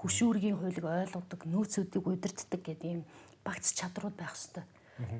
[0.00, 3.02] хөшүүргийн хуулийг ойлгодог, нөөцүүдийг удирддаг гэдэг ийм
[3.44, 4.64] багц чадрууд байх хэрэгтэй.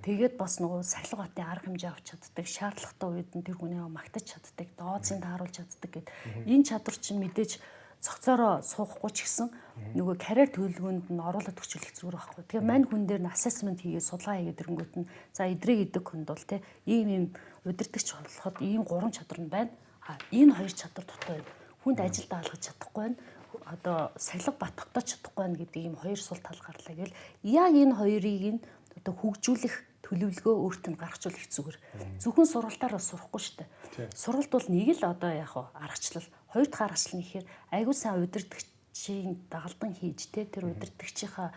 [0.05, 4.24] Тэгээд бас нөгөө сахилга батын арга хэмжээ авч чаддаг, шаардлагатай үед нь тэр хүнийг магтаж
[4.28, 6.09] чаддаг, дооцын тааруулж чаддаг гэд.
[6.45, 7.61] Энэ чадвар чинь мэдээж
[8.01, 9.49] цогцороо суухгүй ч гэсэн
[9.93, 12.45] нөгөө карьер төлөвлөгөөнд нь оруулаад өчүүлэх зүгээр байхгүй.
[12.49, 16.33] Тэгээ мань хүн дээр нь assessment хийгээд судалгаа хийгээд ирэнгүүт нь за эдрэг идэг хүнд
[16.33, 17.24] бол те ийм ийм
[17.68, 19.72] удирдахч болоход ийм гурван чадвар нь байна.
[20.09, 21.45] А энэ хоёр чадвар байна.
[21.85, 23.20] Хүнд ажилд даалгаж чадахгүй байна.
[23.68, 27.16] Одоо сахилга бат тогтоож чадахгүй байна гэдэг ийм хоёр сул тал гарлаа гэл.
[27.45, 28.64] Яг энэ хоёрыг нь
[28.97, 29.74] одоо хөгжүүлэх
[30.11, 31.78] төлөвлөгөө өөрт нь гаргахжуулах зүгээр.
[32.18, 34.11] Зөвхөн сургалтаар бас сурахгүй шүү дээ.
[34.16, 39.38] Сургалт бол нэг л одоо яг аргачлал, хоёр дахь аргачлал нь ихээр аягүй сайн удирдгчийн
[39.53, 41.55] дагалдан хийж те тэр удирдгчийнхаа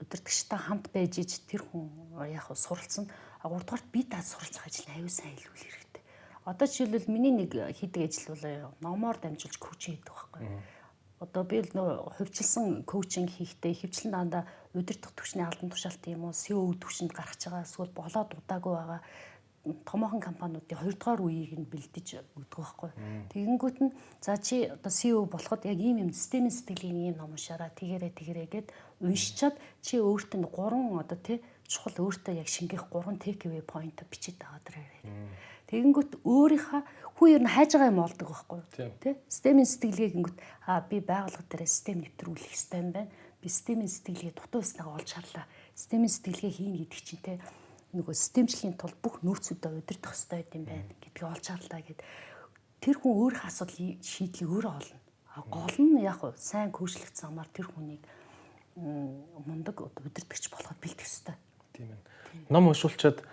[0.00, 1.90] удирдгчтай хамт байж иж тэр хүн
[2.32, 3.10] яг суралцсан.
[3.42, 6.02] А гуравдугаарт би та суралцах ажил аягүй сайн хэлүүл хэрэгтэй.
[6.48, 10.48] Одоо жишээлбэл миний нэг хийдэг ажил бол номоор дамжуулж коучинг хийдэг байхгүй
[11.20, 14.44] одоо би л нөө хувьчилсан коучинг хийхдээ хөвчлэн дандаа
[14.80, 19.00] удирдах түвшний албан тушаалт юм уу SEO түвшинд гарч байгаа эсвэл болоод удаагүй байгаа
[19.84, 22.90] томоохон компаниудын хоёрдугаар үеийг нь бэлдэж өгдөг байхгүй.
[23.34, 23.90] Тэгэнгүүт нь
[24.22, 28.46] за чи одоо CEO болоход яг ийм юм системийн сэтгэлийн ийм ном уншаараа тэгэрэ тэгэрэ
[28.46, 28.66] гэд
[29.02, 34.38] уншичаад чи өөртөө гурван одоо тий чухал өөртөө яг шингээх гурван take away point бичиж
[34.38, 35.02] аваад ирээ.
[35.66, 36.80] Тэгэнгүүт өөрийнхөө
[37.18, 38.60] хүн ер нь хайж байгаа юм олдог байхгүй?
[39.02, 39.18] Тэ?
[39.26, 40.38] Системийн сэтгэлгээ гингүүт
[40.70, 43.10] аа би байгууллага дээр систем нэвтрүүлэх хэрэгтэй юм байна.
[43.40, 45.46] Би системийн сэтгэлгээ дутуу байснаа олж харлаа.
[45.74, 47.40] Системийн сэтгэлгээ хийн гэдэг чинь тэ
[47.96, 52.00] нөгөө системчлэгийн тулд бүх нөөцүүдэд удирдах хэрэгтэй юм байна гэдгийг олж харлаа гэд
[52.82, 54.98] тэр хүн өөрийнхөө асуудлыг шийдлийг өөрөө олно.
[55.48, 58.02] Гол нь яг уу сайн көөшлөх замаар тэр хүнийг
[58.76, 61.36] мундаг удирдахч болоход бэлдэх хэрэгтэй.
[61.72, 62.00] Тийм ээ.
[62.52, 63.24] Ном уншуулчаад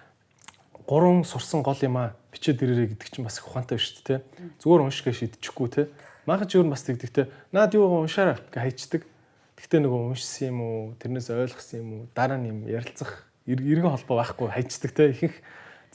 [0.87, 4.19] гурван сурсан гол юм а бичээд ирээрэй гэдэг чинь бас их ухаантай шүү дээ.
[4.63, 5.83] Зүгээр уншгээ шийдчихгүй те.
[6.23, 7.27] Ч өөр бас тэгдэг те.
[7.51, 9.01] Наад юу уншаараа гэж хайчдаг.
[9.63, 14.19] Гэхдээ нөгөө уншсан юм уу, тэрнээс ойлгосон юм уу, дараа нь юм ярилцах эргэн холбоо
[14.19, 15.15] байхгүй хайчдаг те.
[15.15, 15.39] Ихэнх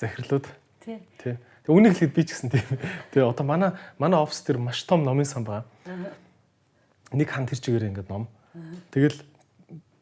[0.01, 0.49] захирлууд.
[0.81, 1.05] Тий.
[1.21, 1.37] Тий.
[1.37, 2.64] Тэг үнийг хэлэхэд би ч гэсэн тийм.
[3.12, 5.69] Тэгээ одоо манай манай офис дээр маш том номын сан байгаа.
[7.12, 8.25] Нэг хан тэр чигээр ингээд ном.
[8.89, 9.21] Тэгэл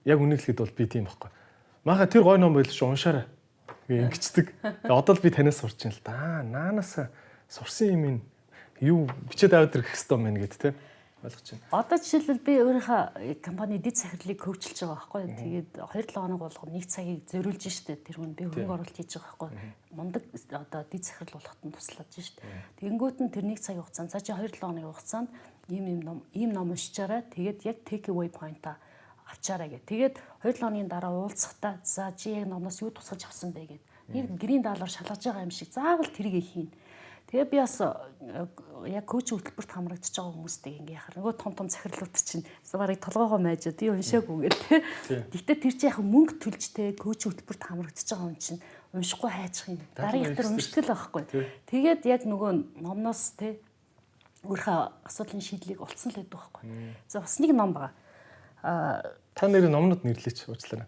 [0.06, 1.30] яг үнийг хэлэхэд бол би тийм байхгүй.
[1.82, 3.26] Маха тэр гой ном байл шүү уншаарай
[3.90, 4.54] ингэцдэг.
[4.86, 6.46] Одоо л би танаас сурч ин л да.
[6.46, 7.10] Наанаас
[7.50, 8.16] сурсан юм ин
[8.78, 10.74] юу бичээд аваад ирэх хэвээр байна гэд те
[11.26, 11.68] ойлгож байна.
[11.74, 13.02] Одоо жишээлбэл би өөрийнхөө
[13.42, 15.22] компани дэд сахирлыг коучлж байгаа байхгүй.
[15.36, 19.50] Тэгээд 2-7 хоног болгоо нэг цагийг зориулж штэ тэр хүн би хөрөнгө оруулалт хийж байгаа
[19.50, 19.50] байхгүй.
[19.92, 20.22] Мундаг
[20.54, 22.40] одоо дэд сахирл болоход нь туслаад штэ.
[22.78, 25.28] Тэгэнгүүт нь тэр нэг цагийн хугацаанд цаа чи 2-7 хоногийн хугацаанд
[25.68, 27.26] ийм ийм ном ийм ном уншичаарай.
[27.34, 28.78] Тэгээд яг take away point-а
[29.26, 29.78] авчаарай гэ.
[29.90, 30.14] Тэгээд
[30.46, 33.84] 2 хоногийн дараа уулзахдаа за чи яг номоос юу тусгаж авсан бэ гэд.
[34.14, 36.70] Нэг гэрийн даалгавар шалгаж байгаа юм шиг заавал тэрийг хийн.
[37.26, 38.46] Тэгээ би бас э,
[38.86, 43.40] яг коуч хөтөлбөрт хамрагдчихж байгаа хүмүүстэй ингээ яхаар нөгөө том том захирлууд чинь барыг толгоогоо
[43.42, 45.34] майжаа би уншаагүй гэдэг.
[45.34, 48.62] Гэтэ тэр чинь яг мөнгө төлж те коуч хөтөлбөрт хамрагдчихж байгаа юм чинь
[48.94, 49.82] уншихгүй хайчих юм.
[49.98, 51.22] Дараагийн тэр уншдаг л байхгүй.
[51.66, 53.58] Тэгээд яг нөгөө номноос те
[54.46, 54.78] өөрийнхөө
[55.10, 56.62] асуудлын шийдлийг олцсон л байдаг байхгүй.
[57.10, 57.90] За бас нэг ном байгаа
[59.34, 60.86] та нэр номнод нэрлэеч уучлаарай.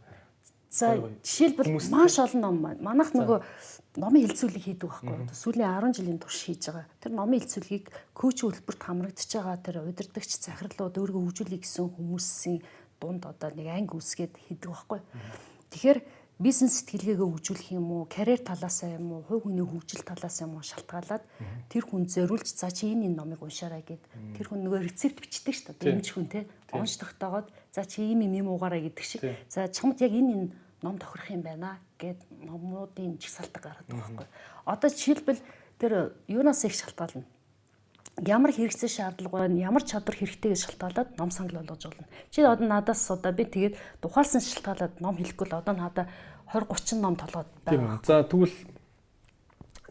[0.71, 2.81] За жишээлбэл маш олон ном байна.
[2.83, 3.43] Манайх нөгөө
[3.99, 5.17] номын хилцүүлэг хийдэг байхгүй.
[5.35, 6.87] Сүүлийн 10 жилийн турш хийж байгаа.
[7.03, 12.63] Тэр номын хилцүүлгийг коуч хөтөлбөрт хамрагдаж байгаа тэр удирдахч захирлууд өөрийгөө хөгжүүлэх гэсэн хүмүүсийн
[13.03, 15.01] дунд одоо нэг анги үсгээд хийдэг байхгүй.
[15.75, 15.99] Тэгэхээр
[16.39, 20.63] бизнес сэтгэлгээгээ хөгжүүлэх юм уу, карьер талаасаа юм уу, хувь хүний хөгжил талаас юм уу
[20.63, 21.27] шалтгаалаад
[21.67, 24.03] тэр хүн зориулж за чи энэ номыг уншаарай гэд
[24.39, 25.99] тэр хүн нөгөө рецепт бичдэг шүү дээ.
[25.99, 29.27] Дэмж хүн те унш тогтоогоод за чи ийм юм юм уугаарай гэдэг шиг.
[29.51, 30.49] За чамд яг энэ энэ
[30.83, 34.29] ном тохирох юм байна гэд номуудын жигсаалтаг гараад байгаа байхгүй.
[34.65, 35.41] Одоо жишээлбэл
[35.79, 35.93] тэр
[36.29, 37.27] юунаас их шалтгаална
[38.27, 42.07] ямар хэрэгцээ шаардлага байна, ямар чадвар хэрэгтэй гэж шалтгаалаад ном санал болгож болно.
[42.31, 46.07] Чи одоо надаас одоо би тэгээд тухайлсан шалтгаалаад ном хэлэхгүй л одоо надаа
[46.51, 48.01] 20 30 ном толгойд байна.
[48.03, 48.55] За тэгвэл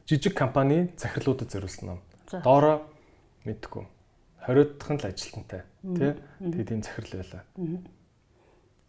[0.07, 1.99] жижиг компани захирлуудад зориулсан ном.
[2.31, 2.83] Доороо
[3.45, 3.85] мэдгүй.
[4.47, 6.11] 20 дахь нь л ажилтнтай тий.
[6.39, 7.43] Тэгээд ийм захирал байлаа.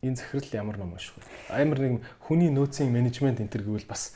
[0.02, 1.24] Энэ захирал ямар ном унших вэ?
[1.50, 1.92] Амар нэг
[2.22, 4.14] хүний нөөцийн менежмент энэ төр гэвэл бас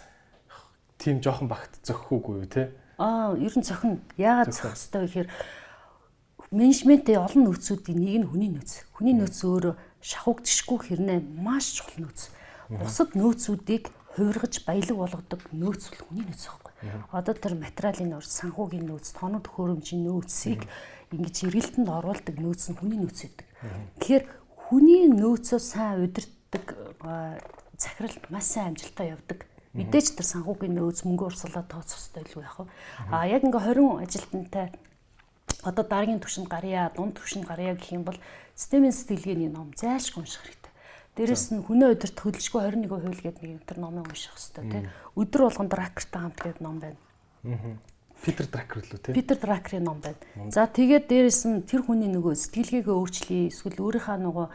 [0.99, 2.71] тийм жоохон багт зөхөхүүгүй юу тий
[3.03, 3.99] Аа, ер нь цохин.
[4.15, 5.29] Яагаад цох хэвтэй гэхээр
[6.55, 8.73] менежментээ олон нөөцүүдийн нэг нь хүний нөөц.
[8.95, 12.21] Хүний нөөц өөрөө шахагдшгүй хэрнээ маш чухал нөөц.
[12.71, 16.73] Бусад нөөцүүдийг хувиргаж баялаг болгодог нөөц бол хүний нөөц байхгүй.
[17.11, 20.63] Одоо тэр материалын нөөц, санхүүгийн нөөц, тоног төхөөрөмжийн нөөцийг
[21.11, 23.47] ингэж эргэлтэнд оруулдаг нөөц нь хүний нөөц гэдэг.
[23.99, 24.25] Тэгэхээр
[24.73, 26.65] хүний нөөцөө сайн удирддаг
[27.77, 32.69] захирал маш сайн амжилттай явдаг Мэдээж тэр санхүүгийн нөөц мөнгө урсгалаа тооцох хэрэгтэй л байх.
[33.09, 34.69] А яг ингээ 20 ажилтнтай
[35.65, 38.21] одоо дараагийн түвшинд гарья, дунд түвшинд гарья гэх юм бол
[38.53, 40.73] системийн сэтгэлгээний ном зайлшгүй унших хэрэгтэй.
[41.17, 44.83] Дээрэс нь хүнээ өдөрт хөдөлшгүй 21% хууль гэдэг нэг тэр номыг унших хэрэгтэй тий.
[45.17, 47.01] Өдөр болгон дракертай хамт гэдэг ном байна.
[48.23, 49.15] Питер Дракер лөө тий.
[49.19, 50.51] Питер Дракерийн ном байна.
[50.51, 54.47] За тэгээд дээрэс нь тэр хүний нөгөө сэтгэлгээгээ өөрчлөе, эсвэл өөрийнхөө нөгөө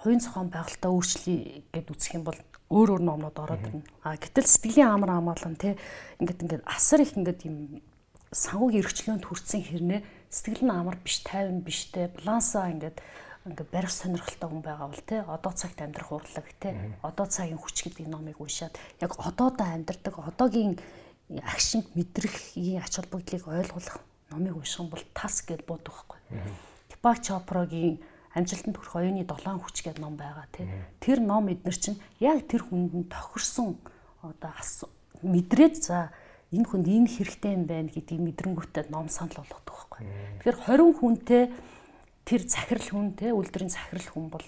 [0.00, 1.38] хувийн зохион байгуулалтаа өөрчлөе
[1.76, 2.38] гэд үзэх юм бол
[2.72, 3.84] өөр өөр номнууд ороод ирнэ.
[4.00, 5.76] А гэтэл сэтгэлийн амар амаалан те
[6.24, 7.84] ингээд ингээд асар их ингээд юм
[8.32, 10.00] санхүүгийн эрхчлөөнд хүрсэн хэрнээ
[10.32, 12.96] сэтгэл нь амар биш, тайван биш те балансаа ингээд
[13.44, 17.76] ингээд барих сонирхолтой хүн байгаа бол те одоо цагт амьдрах урлаг те одоо цагийн хүч
[17.92, 18.72] гэдэг номыг уншаад
[19.04, 20.80] яг одоодоо амьдрдаг одоогийн
[21.40, 26.20] агшинг мэдрэх ач холбогдлыг ойлгох номыг унших бол тас гэж бодох байхгүй.
[26.92, 28.00] Дипак Чопрогийн
[28.34, 30.68] амжилтанд хүрэх оюуны 7 хүч гэдэг ном байгаа тий.
[31.00, 33.76] Тэр ном эднэр чинь яг тэр хүнд нь тохирсон
[34.24, 34.52] одоо
[35.22, 36.12] мэдрээд за
[36.52, 40.00] энэ хүнд энэ хэрэгтэй юм байна гэдгийг мэдрэнгүүтээ ном санал болгодог байхгүй.
[40.40, 41.42] Тэгэхээр 20 хүнтэй
[42.24, 44.46] тэр захирал хүн те үйлдвэрийн захирал хүн бол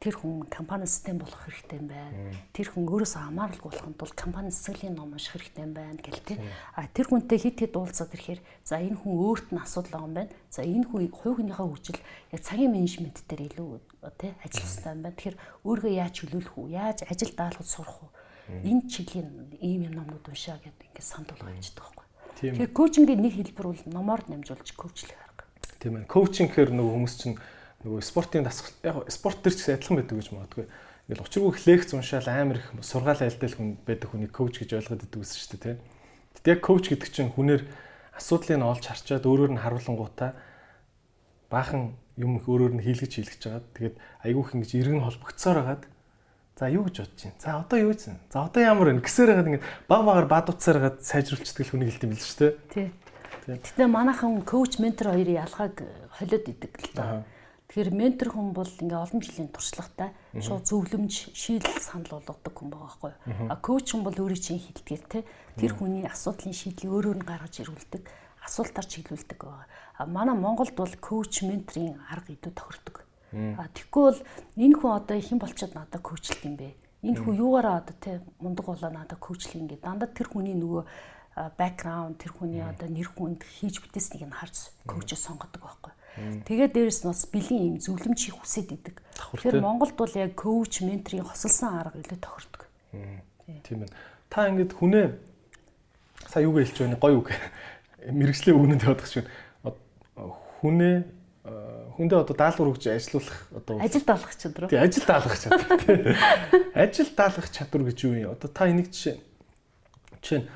[0.00, 2.32] тэр хүн компани систем болох хэрэгтэй юм байна.
[2.56, 6.40] Тэр хүн өөрөөсөө хамааралгүй болохын тулд компани цэцэглэлийн ном унших хэрэгтэй юм байна гэл тээ.
[6.72, 10.16] А тэр хүнтэй хит хит уулзаад ирэхээр за энэ хүн өөрт нь асуудал байгаа юм
[10.16, 10.32] байна.
[10.48, 12.00] За энэ хүн хувь хүнийхээ хүчил
[12.32, 13.68] яг цагийн менежмент дээр илүү
[14.16, 15.16] тээ ажиллах хэрэгтэй юм байна.
[15.20, 15.36] Тэгэхээр
[15.68, 16.68] өөрийгөө яаж чөлөөлөх үү?
[16.72, 18.10] Яаж ажил даалгаж сурах уу?
[18.64, 19.28] Энэ чиглийн
[19.60, 22.06] ийм юм номнууд уншаа гэдэг ингээд санд болгоо явждаг байхгүй.
[22.40, 25.44] Тэгэхээр коучингийн нэг хэлбэр бол номоор намжуулж коучлэх арга.
[25.76, 26.08] Тийм ээ.
[26.08, 27.36] Коучинг гэхээр нөгөө хүмүүс чинь
[27.84, 30.66] нөгөө спортын дасгал яг спорт төр ч гэсэн адилхан байдаг гэж магадгүй.
[31.08, 35.20] Ингээл учиргүй лекц уншаал амар их сургаал айлдал хүн байдаг хүнийг коуч гэж ойлгоод идэг
[35.24, 35.78] гэсэн шүү дээ, тийм.
[36.36, 37.62] Тэгэхдээ яг коуч гэдэг чинь хүнээр
[38.20, 40.30] асуудлыг олж харчаад өөрөөр нь харуулангуудаа
[41.48, 43.96] баахан юм өөрөөр нь хийлгэж хийлгэж жагаад тэгээд
[44.28, 45.82] айгүйх ингэж эргэн холбогдсоор хагаад
[46.60, 47.36] за юу гэж бодож чинь.
[47.40, 48.20] За одоо юу гэсэн.
[48.28, 49.00] За одоо ямар вэ?
[49.00, 52.52] Гэсээр хагаад ингэ баг багаар бад утсаар хагаад сайжруулчихдаг хүнийг хэлдэм билж шүү дээ.
[52.76, 52.88] Тий.
[53.48, 55.74] Гэтэ манайхан коуч ментор хоёрын ялгааг
[56.20, 57.24] холиод идэг л доо.
[57.70, 60.10] Тэгэхээр ментор хүн бол ингээ олон жилийн туршлагатай
[60.42, 63.46] шууд зөвлөмж шийдэл санал болгодог хүн байгаа байхгүй юу.
[63.46, 65.22] А коуч хүн бол өөрийн чинь хилдгээр те
[65.54, 68.02] тэр хүний асуудлын шийдлийг өөрөөр нь гаргаж ирүүлдэг,
[68.42, 69.70] асуултаар чиглүүлдэг байгаа.
[69.94, 73.06] А манай Монголд бол коуч менторын арга илүү тохирдог.
[73.30, 74.18] А тэгвэл бол
[74.58, 76.74] энэ хүн одоо хэн болчиход надад коучлт юм бэ?
[77.06, 80.82] Энэ хүн юугаараа одоо те мундаг болоо надад коучлт ингээ дандаа тэр хүний нөгөө
[81.54, 85.94] бэкграунд тэр хүний одоо нэр хүнд хийж бүтээснийг нь харж коучоо сонгодог байхгүй.
[86.18, 88.96] Тэгээд дээрэс нь бас бэлгийн юм зөвлөмжийг хүсээд идэг.
[89.14, 92.62] Тэгэхээр Монголд бол яг коуч, менторын хосолсон арга илүү тохирдог.
[92.90, 93.94] Тийм байна.
[94.28, 95.06] Та ингээд хүнээ
[96.26, 97.30] сая юу гэж хэлж байна гоё үг.
[98.10, 99.26] Мэргэжлийн үгнэнд явах шиг
[100.60, 100.96] хүнээ
[101.96, 104.68] хүндээ одоо даалгавар өгч ажиллах одоо ажил даалгах чадвар.
[104.68, 106.16] Тий, ажил даалгах чадвар.
[106.72, 108.32] Ажил даалгах чадвар гэж юу юм?
[108.32, 109.20] Одоо та энийг жишээ
[110.20, 110.48] жишээ нь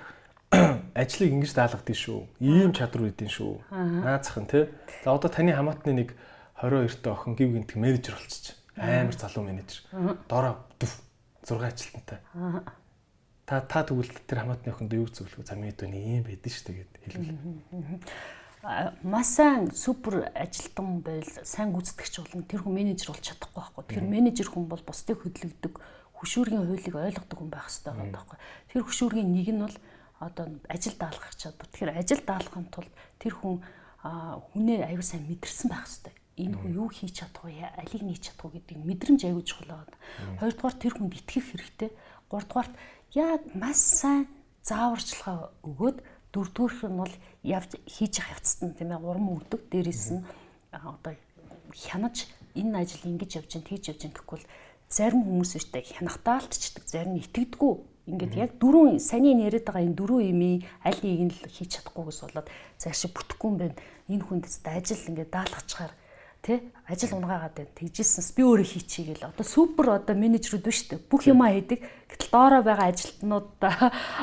[0.94, 2.20] ажлыг ингэж даалгадгийг шүү.
[2.38, 3.52] Ийм чадвар үүдийн шүү.
[3.74, 4.70] Наацах нь тий.
[5.02, 6.14] За одоо таны хамаатны нэг
[6.62, 8.54] 22 та охин гів гинт менежер болчих.
[8.78, 9.82] Амар залуу менежер.
[10.30, 12.18] Дороо 6 ажилтнтай.
[13.44, 15.44] Та та тэгвэл тэр хамаатны охинд юу зөвлөх вэ?
[15.44, 18.00] За мэдвэний ийм байдэн шүү дээ гэд хэлвэл.
[19.04, 22.48] Маш сайн супер ажилтан байл сайн гүйцэтгэгч болно.
[22.48, 23.84] Тэр хүн менежер болж чадахгүй байхгүй.
[23.92, 25.76] Тэр менежер хүн бол бусдыг хөдөлгдөг,
[26.16, 28.38] хөшүүргийн хуулийг ойлгодог хүн байх хэрэгтэй байна байхгүй.
[28.72, 29.76] Тэр хөшүүргийн нэг нь бол
[30.20, 31.68] одоо ажил даалгах чадвар.
[31.70, 33.62] Тэгэхээр ажил даалгахын тулд тэр хүн
[34.02, 36.14] хүнээ аюу сайн мэдэрсэн байх хэрэгтэй.
[36.34, 37.62] Энэ хүн юу хийж чадах вэ?
[37.78, 39.96] Алийг нээж чадах вэ гэдэг мэдрэмж аюу чухал байна.
[40.40, 41.90] Хоёрдугаар тэр хүнд итгэх хэрэгтэй.
[42.28, 42.74] гуравдугаарт
[43.14, 44.26] яг маш сайн
[44.66, 45.98] зааварчилгаа өгөөд
[46.34, 47.14] дөрөвдүгээрх нь бол
[47.46, 49.60] явж хийж явах явцад нь тийм ээ урам өгдөг.
[49.70, 50.26] Дээрээс нь
[50.74, 51.14] одоо
[51.70, 52.26] хянаж
[52.58, 54.48] энэ ажил ингэж явж гин тэгж явж гин гэхгүй бол
[54.90, 57.72] зарим хүмүүс өштэй хянахтаалтчдаг зарим нь итгэдэггүй
[58.04, 62.20] ингээд яг дөрөв саний яриад байгаа энэ дөрөв имийг аль нэг нь л хийж чадахгүйгээс
[62.28, 63.76] болоод цаашаа бүтэхгүй юм байна.
[64.12, 65.92] Энэ хүнд ажил ингээд даалгачаар
[66.44, 71.00] тий ажил унгаагаад байна тэгжсэнс би өөрөө хийчихье гэл одоо супер одоо менежерүүд биш үү?
[71.08, 71.80] Бүх юмаа хийдэг.
[72.12, 73.72] Гэтэл доороо байгаа ажилтнуудаа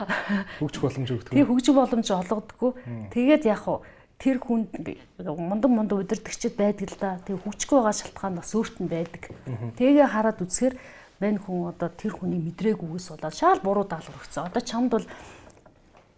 [0.61, 2.71] хөгжих боломж өгдөг тий хөгжих боломж олгодоггүй
[3.09, 3.81] тэгээд яг хуу
[4.21, 4.69] тэр хүнд
[5.17, 7.17] мундан мундан удирдахчид байдаг л да.
[7.25, 9.33] Тэгээ хүчгүй байгаа шалтгаан бас өөрт нь байдаг.
[9.81, 10.77] Тэгээ хараад үзэхээр
[11.21, 14.49] мань хүн одоо тэр хүний мэдраагүйгээс болоод шаал буруу даалгавар өгсөн.
[14.49, 15.05] Одоо чамд бол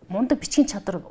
[0.08, 1.04] мундаг бичгийн чадвар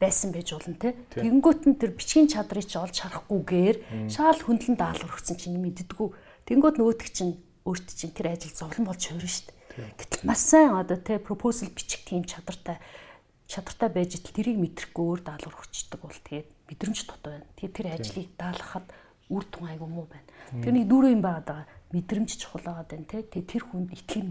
[0.00, 0.96] байсан байж болно те.
[1.12, 6.08] Тэнгүүт нь тэр бичгийн чадрыг чи олж харахгүйгээр шаал хөндлөн даалгавар өгсөн чинь мэддэггүй.
[6.48, 7.36] Тэнгүүт нөгөөтг чинь
[7.68, 9.92] өөрт чинь тэр ажил зовлон болж хувирна шүү дээ.
[9.96, 12.78] Гэтэл маш сайн одоо те пропозал бичих тийм чадвартай
[13.48, 17.48] чадвартай байж итл тэрийг мэдрэхгүй өөр даалгавар өгчдөг бол тэгээд мэдрэмж дутуу байна.
[17.56, 18.86] Тэгээд тэр ажлыг даалгахад
[19.32, 20.28] үр дүн айгүй муу байна.
[20.64, 21.64] Тэр нэг дөрөв юм байгаа
[21.94, 23.22] мэдрэмж чухал байгаа даа тий.
[23.22, 24.28] Тэгээд тэр хүнд итгэн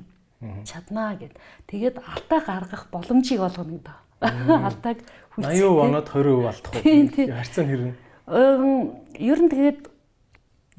[0.68, 1.34] чаднаа гэд.
[1.72, 3.97] Тэгээд алдаа гаргах боломжийг олгоно гэдэг.
[4.24, 4.99] Алдааг
[5.36, 5.64] хүлцээ.
[5.64, 7.32] 80% оноод 20% алдах уу?
[7.32, 7.93] Харьцаа хэрнэ.
[9.20, 9.80] Ер нь тэгээд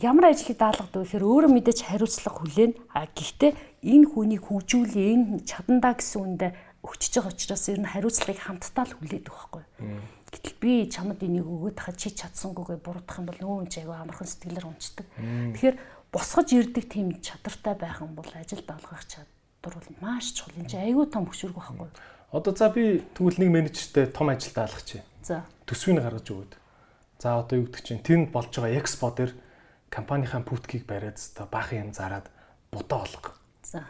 [0.00, 2.72] ямар ажлыг даалгадаг вэ гэхээр өөрөө мэдээж хариуцлага хүлээн.
[2.92, 3.52] А гэхдээ
[3.84, 6.48] энэ хүнийг хөгжүүлээ, энэ чадандаа гэсэн үндэ
[6.84, 9.64] өгчөж байгаа учраас ер нь хариуцлагыг хамтдаа л хүлээдэг байхгүй.
[10.34, 13.96] Гэтэл би чамд энийг өгөөд хаа чи чадсангүйгээ буруудах юм бол нөгөө хүн ч аягүй
[13.96, 15.06] амархан сэтгэлээр унцдаг.
[15.14, 15.76] Тэгэхээр
[16.14, 20.54] босгож ирдэг тийм чадвартай байх юм бол ажил даалгах чадвар бол маш чухал.
[20.54, 21.90] Энд чинь аягүй том хөшүүрэг байхгүй.
[22.30, 25.02] Одоо за би тэгвэл нэг менежертэй том ажил даалгах чи.
[25.26, 25.42] За.
[25.66, 26.52] Төсвийг гаргаж өгөөд.
[27.18, 29.34] За одоо юу гэдэг чинь тэнд болж байгаа экспо дээр
[29.90, 32.30] компанийнхаа пүткийг бариад та баахан юм зараад
[32.70, 33.34] будаа олго.
[33.66, 33.82] За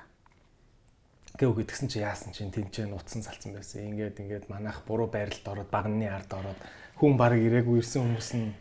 [1.34, 3.90] гэв гэдгсэн чи яасан чинь тэнцээ нутсан салцсан байсан.
[3.90, 6.60] Ингээд ингээд манайх буруу байралд ороод багны ард ороод
[6.94, 8.54] хүн баг ирээгүй ирсэн хүмүүс нь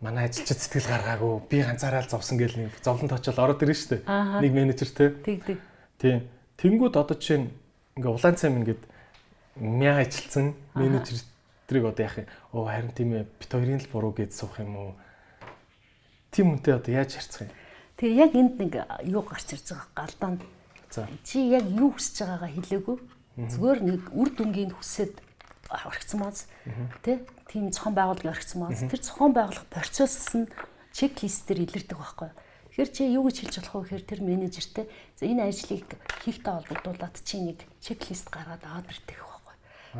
[0.00, 4.42] манай ажилчид сэтгэл гаргаагүй би ганцаараа л зовсон гэл нэг зовлон тоочол ороод шүү дээ.
[4.42, 5.10] Нэг менежер те.
[5.24, 5.58] Тэг тэг.
[5.98, 6.28] Тийм.
[6.56, 7.52] Тэнгүүд одоо чинь
[7.96, 8.82] ингээ улаан цайм ингээд
[9.56, 12.28] мяа ажилтсан менежертрийг одоо яах юм?
[12.52, 14.92] Оо харин тийм ээ бит хоёрын л буруу гэж суух юм уу?
[16.32, 17.52] Тим үнтэй одоо яаж харьцах юм?
[17.96, 18.72] Тэгээ яг энд нэг
[19.08, 20.40] юу гарч ирж байгаа галдаанд
[21.24, 22.96] Чи яг юу хүсэж байгаагаа хэлээгүй.
[23.36, 25.20] Зүгээр нэг үр дүнгийн хүсэд
[25.84, 26.48] орхицсан мааз
[27.04, 27.20] тий
[27.52, 30.48] тийм зохион байгуулалт орхицсан мааз тэр зохион байгуулах процесс нь
[30.96, 32.30] чеклистээр илэрдэг байхгүй.
[32.72, 34.86] Тэгэхээр чи юу гэж хэлж болох вэ гэхээр тэр менежертэй
[35.20, 35.84] энэ ажлыг
[36.24, 39.16] хийхтэй холбогдуулаад чи нэг чеклист гаргаад аваад ирдэг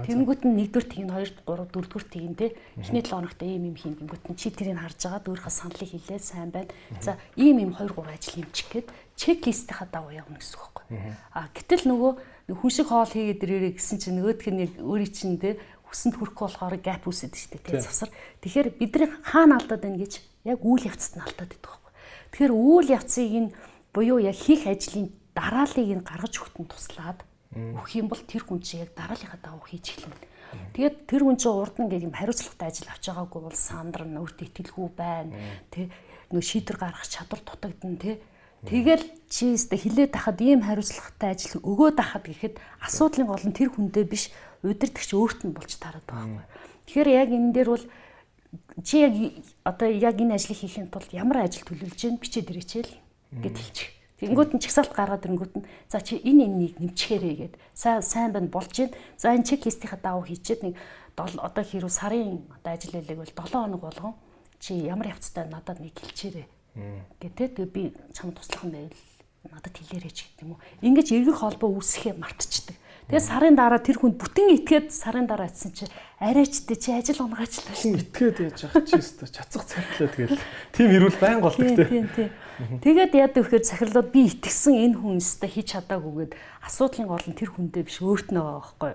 [0.05, 3.72] Тэнгүүт нь 1-р тийг нь 2 3 4-р тийг нь те эхний 7 хоногт ийм
[3.72, 6.68] юм хийн гингүүт нь чи тэрийг харж байгаа дүүрхэ саналыг хэлээд сайн байна.
[7.01, 10.87] За ийм ийм 2 3 ажил юмчих гээд чеклистийнхаа дагуу явна гэсэн үг байхгүй.
[11.33, 12.12] А гэтэл нөгөө
[12.47, 15.59] хүн шиг хоол хийгээд ирээрээ гэсэн чинь нөгөөх нь яг өөрийн чинь те
[15.90, 18.11] хүсэнд хүрэхгүй болохоор гап үүсэт дээ те завсар.
[18.42, 21.92] Тэгэхээр бидний хаана алдаад байна гэж яг үйл явцад нь алдаад байдаг байхгүй.
[22.30, 23.51] Тэгэхээр үйл явцыг нь
[23.90, 27.18] буюу яг хийх ажлын дарааллыг нь гаргаж өгөх нь туслаад
[27.55, 30.18] өгөх юм бол тэр хүн чинь яг дарааллынхаа дагуу хийж эхэлнэ.
[30.74, 34.47] Тэгээд тэр хүн чинь урд нь ингээд юм хариуцлагатай ажил авч байгаагүй бол сандрна, өөртөө
[34.47, 35.32] итгэлгүй байна.
[35.72, 35.90] Тэ
[36.30, 38.20] нөө шийдвэр гаргах чадвар дутагдана тэ.
[38.65, 43.69] Тэгэл чи өстө хилээд тахад ийм хариуцлагатай ажил өгөөд тахад гэхэд асуудлын гол нь тэр
[43.75, 44.33] хүндээ биш
[44.65, 46.47] удирдахч өөрт нь болж тараад байгаа байхгүй.
[46.87, 47.85] Тэгэхээр яг энэ дээр бол
[48.83, 49.15] чи яг
[49.67, 52.93] одоо яг энэ ажлыг хийхин тулд ямар ажил төлөвлөж гэн бичээд ирээчээл
[53.43, 53.91] гэд хэлчих.
[54.17, 58.49] Тэнгүүт нь чагсаалт гаргаад ирэнгүүт нь за чи энэ энэнийг нэмчихээрэй гэд сайн сайн байна
[58.49, 58.97] болж байна.
[59.21, 60.75] За энэ чеклистийнхаа дагуу хийчихэд нэг
[61.21, 64.15] одоо хэрүү сарын одоо ажил хэлэг бол 7 хоног болгон
[64.57, 66.49] чи ямар явцтай надад нэг хэлчээрэй.
[67.20, 69.01] Гэтэ тэгээ би чам туслах юм байвал
[69.49, 70.61] надад хэлээрэй ч гэдэг юм уу.
[70.85, 72.77] Ингиж эргэх холбоо үүсэхээ мартчихдаг.
[73.07, 75.87] Тэгээ сарын дараа тэр хүнд бүтэн итгээд сарын дараа атсан чи
[76.18, 78.03] арайчдээ чи ажил унгаачлаа шүү.
[78.03, 80.43] Итгээд яаж явах чи өстө чацах цагтлаа тэгэл.
[80.74, 81.87] Тим ирүүл байн голдог те.
[81.87, 82.35] Тийм тийм.
[82.83, 86.33] Тэгээд яадаг вэхээр захирлууд би итгэсэн энэ хүн өстө хийж чадаагүйгээд
[86.66, 88.93] асуудлын гол нь тэр хүндээ биш өөрт нь байгаа байхгүй.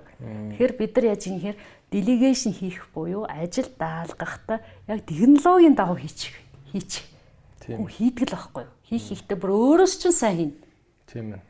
[0.60, 1.58] Тэгэхээр бид нар яаж ингэхээр
[1.96, 4.60] делегашн хийх буюу ажил даалгахтаа
[4.92, 6.36] яг технологийн дагуу хийчих
[6.76, 7.11] хийчих.
[7.68, 8.66] Хүн хийдэг л байхгүй.
[8.90, 10.58] Хийх хийхдээ бүр өөрөөс чинь сайн хийнэ.
[11.06, 11.42] Тийм ээ.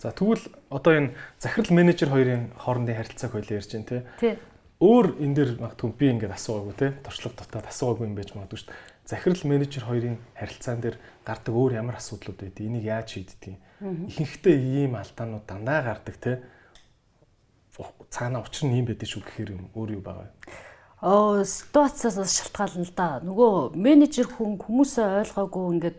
[0.00, 4.36] За тэгвэл одоо энэ захирал менежер хоёрын хоорондын харилцааг хоёлаа ярьж байна тий.
[4.82, 6.90] Өөр энэ дээр магадгүй би ингээд асуугаагүй тий.
[7.00, 8.80] Туршлага дотоод асуугаагүй юм байж магадгүй шүү дээ.
[9.06, 14.08] Захирал менежер хоёрын харилцаан дээр гардаг өөр ямар асуудлууд байдгийг энийг яаж шийддэг юм.
[14.10, 16.36] Ихэнхдээ ийм алдаанууд дандаа гардаг тий.
[18.10, 20.36] Цаана учир нь юм байдаг шүү гэхээр юм өөр юу байгаа юм.
[21.04, 23.20] Оо ситуацаас шалтгаална л да.
[23.20, 25.98] Нөгөө менежер хүн хүмүүсээ ойлгоогүй ингээд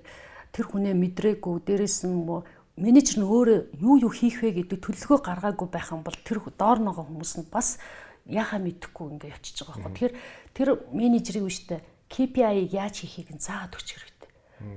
[0.50, 2.26] тэр хүнээ мэдрээгүй дээрэс нь
[2.74, 6.82] менежер нь өөрөө юу юу хийх вэ гэдэг төлөвлөгөө гаргаагүй байх юм бол тэр доор
[6.82, 7.78] нөгөө хүмүүс нь бас
[8.26, 9.94] яхаа мэдэхгүй ингээ явчихж байгаа байхгүй.
[9.94, 10.14] Тэгэхээр
[10.58, 11.80] тэр менежерийг үстэй
[12.10, 14.30] KPI-г яаж хийхийг нь заагаад өгч хэрэгтэй.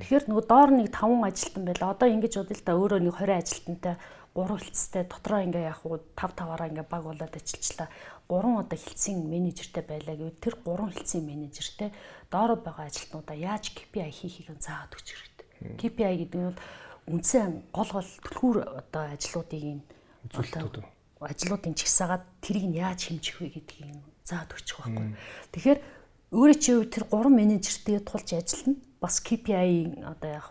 [0.05, 1.97] Тэгэхээр нөгөө доор нэг 5 ажилтан байла.
[1.97, 3.95] Одоо ингэж бодъё л да өөрөө нэг 20 ажилтантай
[4.39, 7.91] 3 хилцтэй дотроо ингээ яг уу 5 таваараа ингээ баг болоод ажиллачлаа.
[8.31, 11.91] 3 одоо хилцийн менежертэй байлаа гэвэл тэр 3 хилцийн менежертэй
[12.31, 15.47] доороо байгаа ажилтнуудаа яаж KPI хийхийг нь заагаад өгч хэрэгтэй.
[15.81, 16.61] KPI гэдэг нь бол
[17.11, 19.65] үндсэн гол гол түлхүүр одоо ажлуудыг
[20.31, 20.77] үзүүлэлтүүд
[21.19, 25.19] ажлуудын чагсаагаад тэрийг нь яаж хэмжих вэ гэдгийг заадаг өгчих байхгүй.
[25.51, 25.81] Тэгэхээр
[26.31, 28.79] өөрөө чи тэр гурван менежертэй тулж ажиллана.
[29.03, 30.47] Бас KPI одоо яг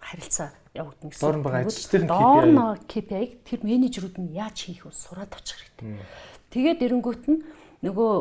[0.00, 1.24] харилцаа явагдана гэсэн.
[1.24, 2.52] Доор байгаа ажилчдын KPI.
[2.86, 6.04] KPI-г тэр менежерүүд нь яаж хийх вэ сураад авчих хэрэгтэй.
[6.52, 7.40] Тэгээд эренгүүт нь
[7.86, 8.12] нөгөө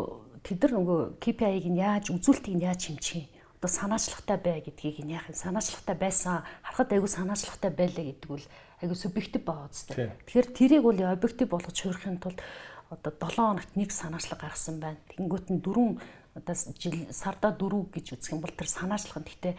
[0.46, 5.04] тэд нар нөгөө KPI-г нь яаж үзүүлэлтийг нь яаж хэмжих юм одоо санаачлагтай бай гэдгийг
[5.04, 8.46] нь яах юм санаачлагтай байсан харахад айгүй санаачлагтай байлаа гэдэг бол
[8.80, 10.16] айгүй субъектив байгаа үстэй.
[10.24, 12.40] Тэгэхээр тэрийг бол объектив болгож хуурахын тулд
[12.88, 15.04] одоо 7 хоногт нэг санаачлаг гаргасан байна.
[15.12, 16.00] Тэнгүүт нь дөрөв
[16.40, 19.56] одоо жил сарда дөрөв гэж үзэх юм бол тэр санаачлах нь гэхдээ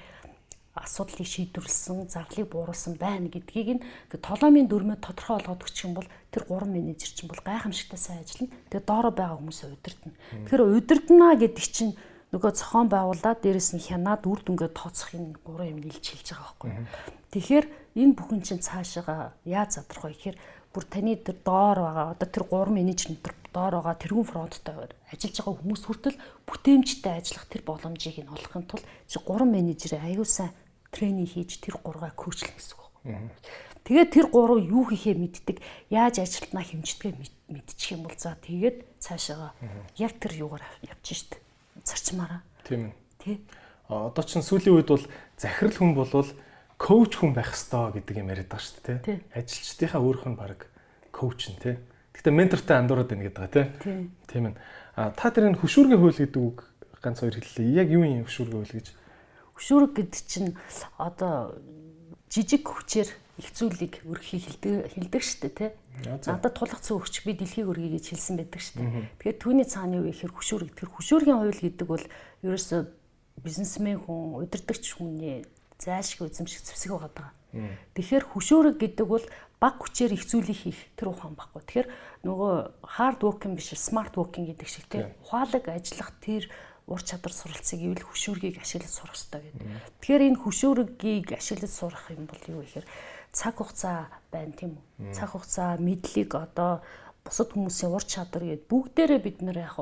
[0.74, 3.84] асуудлыг шийдвэрлсэн, зарлыг бууруулсан байна гэдгийг нь
[4.22, 8.54] толомын дөрмөө тодорхой болгоод өгчих юм бол тэр гурван менежер чинь бол гайхамшигтай сайн ажиллана.
[8.70, 10.14] Тэгээ доороо байгаа хүмүүсээ удирдна.
[10.46, 11.98] Тэгэхээр удирдана гэдэг чинь
[12.30, 16.46] нөгөө зохион байгуулаад дээрэс нь хянаад үр дүнгээ тооцох энэ гурван юм нийлж хэлж байгаа
[16.54, 16.70] байхгүй.
[17.34, 17.66] Тэгэхээр
[17.98, 20.38] энэ бүхэн чинь цаашаа яаж задрах вэ гэхээр
[20.70, 24.74] бүр таны тэр доор байгаа одоо тэр гурван менежер тэр доор байгаа тэрүүн фронттой
[25.10, 30.22] ажиллаж байгаа хүмүүс хүртэл бүтээмжтэй ажиллах тэр боломжийг нь олохын тулд чи гурван менежер аюу
[30.22, 30.54] сайн
[30.90, 33.30] тренинг хийж тэр гургаа коучлах гэсэн үг байна.
[33.84, 37.12] Тэгээд тэр гурав юу хийхээ мэддэг, яаж ажилтнаа хэмждгээ
[37.48, 39.56] мэдчих юм бол за тэгээд цаашаа
[39.96, 41.40] яг тэр юугаар явчих штт
[41.82, 42.44] зарчмаараа.
[42.68, 42.94] Тийм ээ.
[43.18, 43.36] Тий.
[43.88, 45.06] Одоо ч сүүлийн үед бол
[45.40, 46.30] захирал хүн болвол
[46.76, 49.18] коуч хүн байх ёстой гэдэг юм яриад байгаа шүү дээ.
[49.34, 50.68] Ажилчдынхаа өөрөх нь баг
[51.10, 51.76] коуч нь тий.
[52.14, 53.66] Гэхдээ ментортай андуураад байна гэдэг байгаа тий.
[54.28, 54.54] Тийм ээ.
[54.94, 56.58] А та тэрийн хөшүүргийн хууль гэдэг үг
[57.00, 57.80] ганц хоёр хэллээ.
[57.80, 58.86] Яг юу юм хөшүүргийн хууль гэж?
[59.60, 60.56] Хөшүүрэг гэдэг чинь
[60.96, 61.60] одоо
[62.32, 63.08] жижиг хүчээр
[63.40, 65.70] их зүйлийг өрхийг хилдэг дээ тий.
[66.08, 69.12] Надад тулгцсан өгч би дэлхийг өргөе гэж хэлсэн байдаг дээ.
[69.20, 70.72] Тэгэхээр түүний цаана юу гэхээр хөшүүрэг.
[70.80, 72.04] Тэр хөшүүргийн хууль гэдэг бол
[72.40, 72.80] ерөөсөө
[73.44, 75.44] бизнесмен хүн, удирдагч хүний
[75.80, 77.32] зайлшгүй эзэмших зэвсэг байгаа.
[77.96, 79.24] Тэгэхээр хөшүүрэг гэдэг бол
[79.60, 81.60] баг хүчээр их зүйлийг хийх тэр ухаан баггүй.
[81.60, 81.88] Тэгэхээр
[82.24, 85.04] нөгөө хард working биш smart working гэдэг шиг тий.
[85.20, 86.48] Ухаалаг ажиллах тэр
[86.90, 89.62] ур чадвар суралцыг ивэл хөшүүргийг ашиглаж сурах хэрэгтэй гэдэг.
[90.02, 92.86] Тэгэхээр энэ хөшүүргийг ашиглаж сурах юм бол юу гэхээр
[93.30, 95.14] цаг хугацаа байна тийм үү?
[95.14, 96.82] Цаг хугацаа, мэдлэг одоо
[97.22, 99.78] бусад хүмүүсийн ур чадвар гээд бүгдээрээ бид нэр яг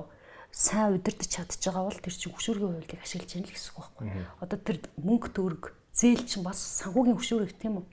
[0.52, 4.06] сайн удирдах чадчих байгаа бол тэр чинь хөшүүргийн хуулийг ашиглаж яана л гэсэн үг байхгүй.
[4.42, 7.86] Одоо тэр мөнгө төгрөг зээл чинь бас санхүүгийн хөшүүрэг тийм үү?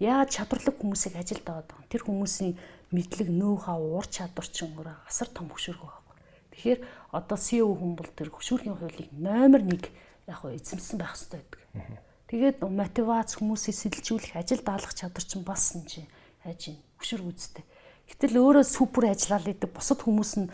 [0.00, 1.92] Яаж чадварлаг хүмүүсийг ажилд аваад байгаа.
[1.92, 2.52] Тэр хүмүүсийн
[2.90, 6.16] мэдлэг, нөө хаа, ур чадвар чинь өөрөө асар том хөшүүрэг байхгүй.
[6.54, 6.80] Тэгэхээр
[7.14, 9.86] одоо CEO хүн бол тэр хөшүүргийн хуулийг номер 1
[10.26, 12.02] яг эзэмсэн байх хэрэгтэй байдаг.
[12.28, 16.08] Тэгээд мотивац хүмүүсийг сэтэлжүүлэх, ажил даалгах чадвар чинь бас энэ чинь
[16.42, 17.64] хайж ин хөшөр үзтэй.
[18.08, 20.48] Гэтэл өөрөө супер ажиллаад идэг бусад хүмүүс нь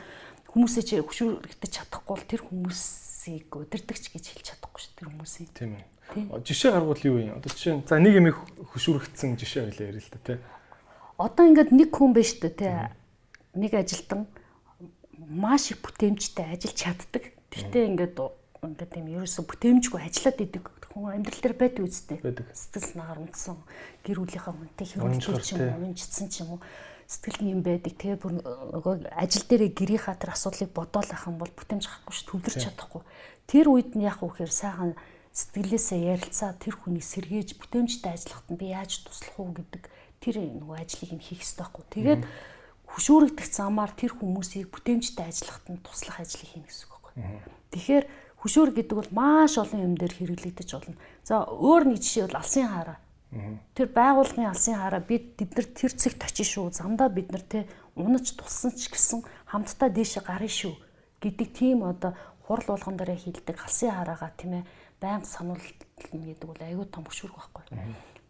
[0.51, 5.51] хүмүүсээ чи хөшөөрөгдөж чадахгүй бол тэр хүмүүсийг удирдахч гэж хэлж чадахгүй шүү тэр хүмүүсийг.
[5.55, 5.87] Тийм ээ.
[6.43, 7.39] Жишээ гаргуул юу юм?
[7.39, 8.39] Одоо жишээ за нэг юм их
[8.75, 10.39] хөшөөрөгдсөн жишээ хэлээ ярил л да тий.
[11.23, 12.75] Одоо ингээд нэг хүн шүү дээ тий.
[13.55, 14.27] Нэг ажилтан
[15.29, 17.25] маш их бүтээмжтэй ажиллаж чаддаг.
[17.53, 18.17] Тэгтээ ингээд
[18.65, 22.19] ингээд юм ерөөсө бүтээмжгүй ажиллаад идэг хүн амьдрал дээр байдаг үстэй.
[22.21, 23.57] Сэтгэл санаагаар унтсан
[24.05, 26.61] гэр бүлийнхаа хүнтэй ч юм уу, унжицсан ч юм уу
[27.07, 27.95] сэтгэл нэм байдаг.
[27.95, 32.21] Тэгээ бүр нөгөө ажил дээрээ гэрийнхаа тэр асуудлыг бодоол ах юм бол бүтээмж авахгүй ш
[32.27, 33.03] төвлөрч чадахгүй.
[33.47, 34.95] Тэр үед нь яг үхээр сайхан
[35.31, 39.83] сэтгэлээсээ ярилцаа тэр хүний сэргээж бүтээмжтэй ажиллахад нь би яаж туслах уу гэдэг
[40.23, 41.85] тэр нөгөө ажлыг нь хийх хэрэгтэй байхгүй.
[41.95, 42.23] Тэгээд
[42.95, 47.25] хөшүүрэгдэх замаар тэр хүмүүсийг бүтээмжтэй ажиллахад нь туслах ажлыг хийнэ гэсэн үг байхгүй.
[47.71, 48.05] Тэгэхээр
[48.41, 50.97] Хөшөөр гэдэг бол маш олон юм дээр хэрэглэгдэж болно.
[51.21, 52.99] За өөр нэг жишээ бол алсын хаараа.
[53.77, 56.73] Тэр байгууллагын алсын хаараа бид бид нар тэр цэгт очиж шүү.
[56.73, 57.69] Замдаа бид нар те
[58.01, 60.73] унаж тулсан ч гэсэн хамтдаа дээшээ гарна шүү
[61.21, 62.17] гэдэг тийм одоо
[62.49, 64.69] хурал болгон дээр хилдэг алсын хараагаа тийм ээ
[65.05, 67.65] байнга сануулна гэдэг бол аюу том хөшүүрэг байхгүй.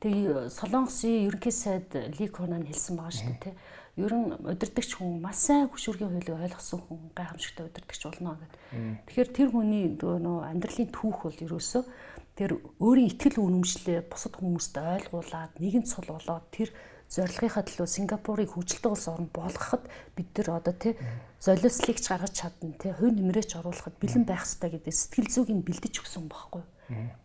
[0.02, 3.54] Тэгээ Солонгосын ерөнхий сайд Ли Конан хэлсэн байгаа шүү дээ тий
[3.96, 8.60] ер нь удирдахч хүн маш сайн хөшүүргийн хуулийг ойлгосон хүн гайхамшигтай удирдахч болно гэдэг.
[9.10, 11.82] Тэгэхээр тэр хүний нөө амьдралын түүх бол ерөөсөө
[12.38, 16.70] тэр өөрийн ихтгэл үнэмшлээ бусад хүмүүстэй ойлгуулад нэгэн цул болоод тэр
[17.10, 19.82] зорилгынхаа төлөө Сингапурыг хөгжилтэй улс орн болгоход
[20.14, 20.94] бид нар одоо тий
[21.42, 25.66] золиослыг ч гаргаж чадна тий хувь нэмрээч оруулахад бэлэн байх хэрэгтэй гэдэг сэтгэл зүйг нь
[25.66, 26.62] бэлдэж өгсөн байхгүй.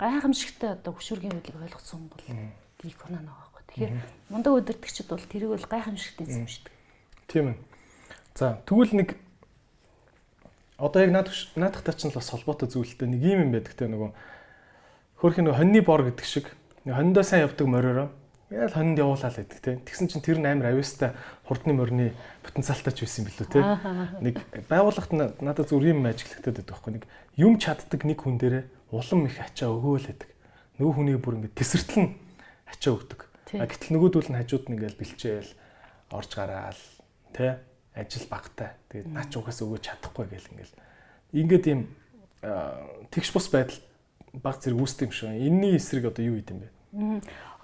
[0.02, 2.26] Гайхамшигтай одоо хөшүүргийн хуулийг ойлгосон бол
[2.82, 3.45] экономи байгаа байхгүй.
[3.76, 6.72] Тэгэхээр мундаг удирдагчид бол тэрийг бол гайхамшигтай эзэмшдэг.
[7.28, 7.58] Тийм ээ.
[8.36, 9.10] За тэгвэл нэг
[10.80, 11.28] одоо яг наад
[11.60, 14.12] наадахтай ч бас холбоотой зүйлтэй нэг юм юм байдаг те нөгөө
[15.20, 16.56] хөрх нэг хоньны бор гэдэг шиг
[16.88, 18.10] хониндоо сайн явдаг мориороо
[18.48, 19.80] яг л хонинд явуулаа л гэдэг те.
[19.84, 21.12] Тэгсэн чинь тэр нь амар авьяастай
[21.44, 22.16] хурдны морины
[22.48, 23.60] потенциалтай ч байсан билүү те.
[24.24, 24.40] Нэг
[24.72, 25.12] байгууллагт
[25.44, 27.04] надад зүр юм ажиглагтаад байдаг байхгүй нэг
[27.36, 28.64] юм чаддаг нэг хүн дээрээ
[28.96, 30.30] улам их ачаа өгөөл гэдэг
[30.80, 32.16] нөгөө хүний бүр ингэ тесэртэл нь
[32.70, 35.52] ачаа өгдөг а гэтэл нөгөөдүүл нь хажууд нь ингээл бэлчээл
[36.12, 36.82] орж гараал
[37.34, 37.62] те
[37.94, 38.76] ажил багтай.
[38.90, 40.76] Тэгээд наач угаас өгөөж чадахгүй гэл ингээл.
[41.34, 41.82] Ингээд ийм
[43.12, 43.80] тэгш бус байдал
[44.34, 45.30] баг зэрэг үүсдэг юм шиг.
[45.30, 46.70] Энийний эсрэг одоо юу хийдэм бэ?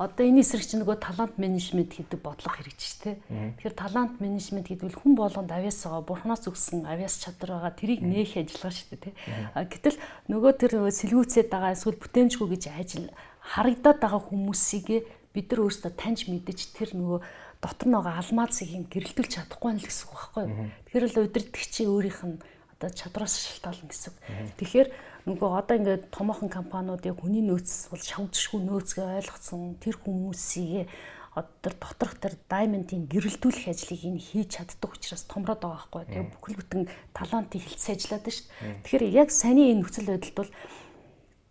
[0.01, 3.21] Одоо энэ эсрэг чинь нөгөө талант менежмент гэдэг бодлого хэрэгжиж тэ.
[3.31, 8.01] Тэгэхээр талант менежмент гэдэг нь хүн болгонд авьяас байгаа, бурхнаас өгсөн авьяас чадвар байгаа, тэрийг
[8.03, 9.15] нээх ажиллагаа шүү дээ тэ.
[9.55, 9.97] Гэтэл
[10.31, 13.07] нөгөө тэр сэлгүүцээд байгаа эсвэл бүтээмжгүй гэж ажил
[13.39, 14.87] харагдаад байгаа хүмүүсийг
[15.31, 17.19] бид нар өөрсдөө таньж мэдэж тэр нөгөө
[17.61, 20.55] дотор нь байгаа алмазыг гэрэлтүүлж чадахгүй нь л гэсэн үг байхгүй юу.
[20.89, 22.37] Тэгэхээр л удирдгчийн өөрийнх нь
[22.75, 24.13] одоо чадраас шалтгаална гэсэн.
[24.57, 24.89] Тэгэхээр
[25.29, 30.89] нөгөө одоо ингээд томоохон компаниуд яг хүний нөөц бол шавдшгүй нөөцгөө ойлгоцсон тэр хүмүүсийг
[31.31, 36.03] одоо доторх тэр даймонтын гэрэлтүүлэх ажлыг энэ хийж чаддаг учраас томроод байгаа байхгүй.
[36.11, 36.83] Тэгээ бүхэл бүтэн
[37.15, 38.83] талантыг хилцэж ажиллаад шүү дээ.
[38.83, 40.51] Тэгэхээр яг саний энэ нөхцөл байдалд бол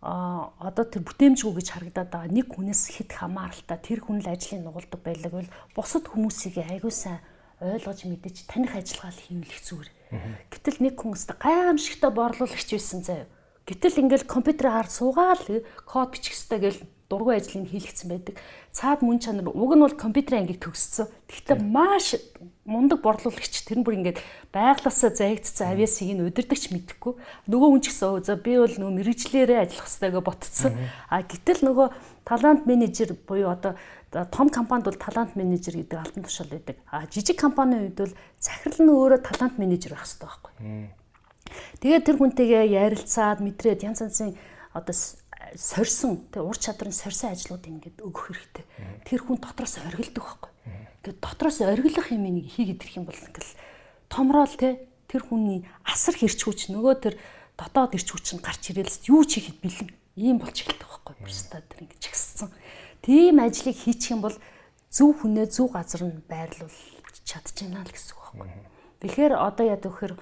[0.01, 4.65] а одоо тэр бүтээмжгүй гэж харагдаад байгаа нэг хүнээс хэд хамааралтай тэр хүн л ажлын
[4.65, 7.21] нугалдаг байлаг бол бусад хүмүүсийг айгүй сайн
[7.61, 9.89] ойлгож мэдэж таних ажиллагаа их зүгээр.
[10.49, 13.29] Гэтэл нэг хүн өстө гайхамшигтай борлуулагч байсан заяа.
[13.69, 15.45] Гэтэл ингээл компьютерээр хар суугаал
[15.85, 16.81] код бичих хэрэгтэй гэл
[17.11, 18.39] дургүй ажлыг хийлгэсэн байдаг.
[18.71, 21.11] Цаад мөн чанар уг нь бол компьютерийн ангийг төгссөн.
[21.27, 22.15] Тэгэхдээ маш
[22.63, 24.23] мундаг борлуулагч тэр нь бүр ингээд
[24.55, 27.19] байглаасаа заягдсан авиасыг нь удирдахч мэдэхгүй.
[27.51, 30.73] Нөгөө хүн ч гэсэн за би бол нөгөө мэрэгчлэрээ ажиллах хэрэгтэйгээ ботцсон.
[31.11, 31.87] А гэтэл нөгөө
[32.23, 33.75] талант менежер буюу одоо
[34.31, 36.77] том компанид бол талант менежер гэдэг алтан тушаал байдаг.
[36.87, 40.51] А жижиг компанийн үед бол захирал нь өөрөө талант менежер байх хэрэгтэй байхгүй.
[41.79, 44.35] Тэгээд тэр хүнтэйгээ ярилцаад мэдрээд янз янзын
[44.71, 44.95] одоо
[45.55, 48.65] сорьсон тэг ур чадрын сорьсон ажлууд ингээд өгөх хэрэгтэй.
[49.07, 50.51] Тэр хүн дотроос оргилдог байхгүй.
[51.03, 53.53] Тэгээд дотроос оргилох юм нэг хийгээд ирэх юм бол ингээл
[54.07, 57.15] томроол те тэр хүний асар хэрчгүүч нөгөө тэр
[57.59, 61.15] дотоод ирчгүүч нь гарч ирээлс юу ч хийхэд бэлэн ийм болж эхэлдэг байхгүй.
[61.19, 62.49] Просто тэр ингээд чагссан.
[63.03, 64.37] Тийм ажлыг хийчих юм бол
[64.91, 66.77] зөв хүнээ зөв газар нь байрлуул
[67.23, 68.49] чадчихна л гэсэн үг байхгүй.
[69.01, 70.13] Тэгэхээр одоо яа гэхээр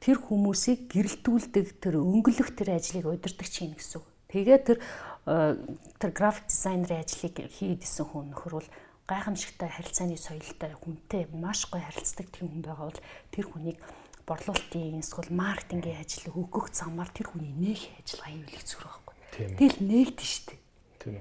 [0.00, 4.06] тэр хүмүүсийг гэрэлтүүлдэг тэр өнгөлөх тэр ажлыг удирдаг чинь гэсэн үг.
[4.30, 4.78] Тэгээ тэр
[5.26, 5.58] э,
[5.98, 8.68] тэр график дизайнерын ажлыг хийгээд исэн хүн нөхөр бол
[9.10, 13.02] гайхамшигтай харилцааны соёлтой хүнтэй маш гоё харилцдаг тийм хүн байгаа бол
[13.34, 13.78] тэр хүнийг
[14.22, 19.16] борлуулалтын эсвэл маркетингийн ажил өгөх замаар тэр хүний нээх ажиллагаа хийвэл зүрх байхгүй.
[19.58, 20.54] Тэгэл нээгдэн штэ.
[21.02, 21.18] Тийм.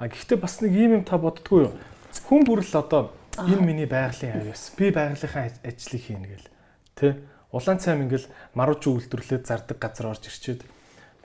[0.00, 1.76] А гэхдээ бас нэг юм юм та боддггүй юу?
[2.24, 4.72] Хүн бүрл одоо энэ миний байгалийн авьяас.
[4.72, 6.48] Би байгалийнхаа ажлыг хийнэ гэл.
[6.96, 7.20] Тэ?
[7.52, 10.64] Улаан цайм ингээл марууч үйлдвэрлээд зардаг газар орж ирчээд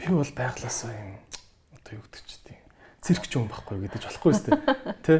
[0.01, 1.21] би бол байглаасаа юм
[1.77, 2.61] одоо юу гэдэг ч тийм
[3.05, 4.57] циркч юм байхгүй гэдэж болохгүй сте
[5.05, 5.19] тий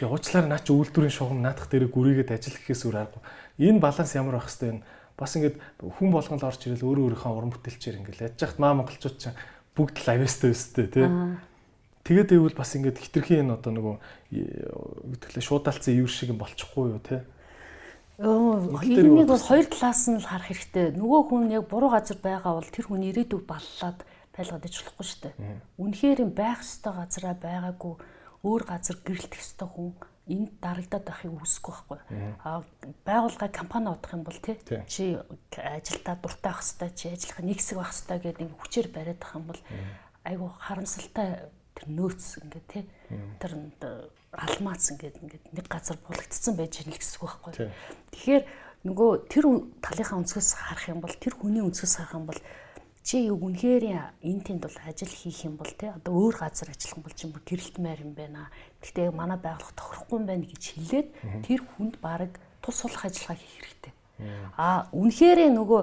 [0.00, 3.22] Тэгээ уучлаарай наа чи үйлдвэрийн шугам наадах дээр гүрийгээд ажил гэхээс өөр аргагүй.
[3.60, 4.80] Энэ баланс ямар байх хэвээр
[5.20, 8.72] бас ингээд хүн болгон л орж ирэл өөрөө өөрийнхөө уран бүтээлчээр ингээд яаж яхад маа
[8.80, 9.28] монголчууд ч
[9.76, 11.06] бүгд л авьяастай өстэй тий
[12.00, 13.94] Тэгээд байвал бас ингээд хитрхийн энэ одоо нөгөө
[14.40, 17.20] юу гэхлээр шуудаалцсан ивэр шиг болчихгүй юу тий
[18.20, 20.92] Энийг бол хоёр талаас нь л харах хэрэгтэй.
[20.92, 24.04] Нөгөө хүн яг буруу газар байгаа бол тэр хүн ирээдүг баллаад
[24.36, 25.36] байлгаад иж болохгүй шүү дээ.
[25.80, 27.94] Үнэхээр юм байх ёстой газараа байгаагүй
[28.44, 29.96] өөр газар гэрэлтэх ёстой хүн
[30.28, 31.98] энд дарагдаад байхыг үүсэхгүй байхгүй.
[32.44, 32.60] Аа
[33.08, 35.16] байгууллага компани удах юм бол тий чи
[35.56, 39.34] ажилдаа дуртай байх хэвээр чи ажиллах нэг хэсэг байх хэвээр гэдэг ингэ хүчээр бариад байх
[39.34, 39.62] юм бол
[40.28, 41.28] айгу харамсалтай
[41.74, 42.84] тэр нөөц ингээ тий
[43.40, 43.52] тэр
[44.32, 47.70] алмаз ингээд ингээд нэг газар булагдсан байж ирнэ гэсэн үг байхгүй.
[48.14, 48.44] Тэгэхээр
[48.86, 49.44] нөгөө тэр
[49.82, 52.40] талынхаа өнцгөөс харах юм бол тэр хүний өнцгөөс харах юм бол
[53.02, 53.84] чи үнэхээр
[54.22, 57.26] энэ тэнд бол ажил хийх юм бол те одоо өөр газар ажиллах юм бол чи
[57.26, 58.52] бүр гэрэлтмээр юм байна.
[58.78, 61.08] Гэхдээ манай байгууллага тохирохгүй юм байна гэж хэлээд
[61.42, 63.92] тэр хүнд баг тус сулах ажиллагаа хийх хэрэгтэй.
[64.54, 65.80] А үнэхээр нөгөө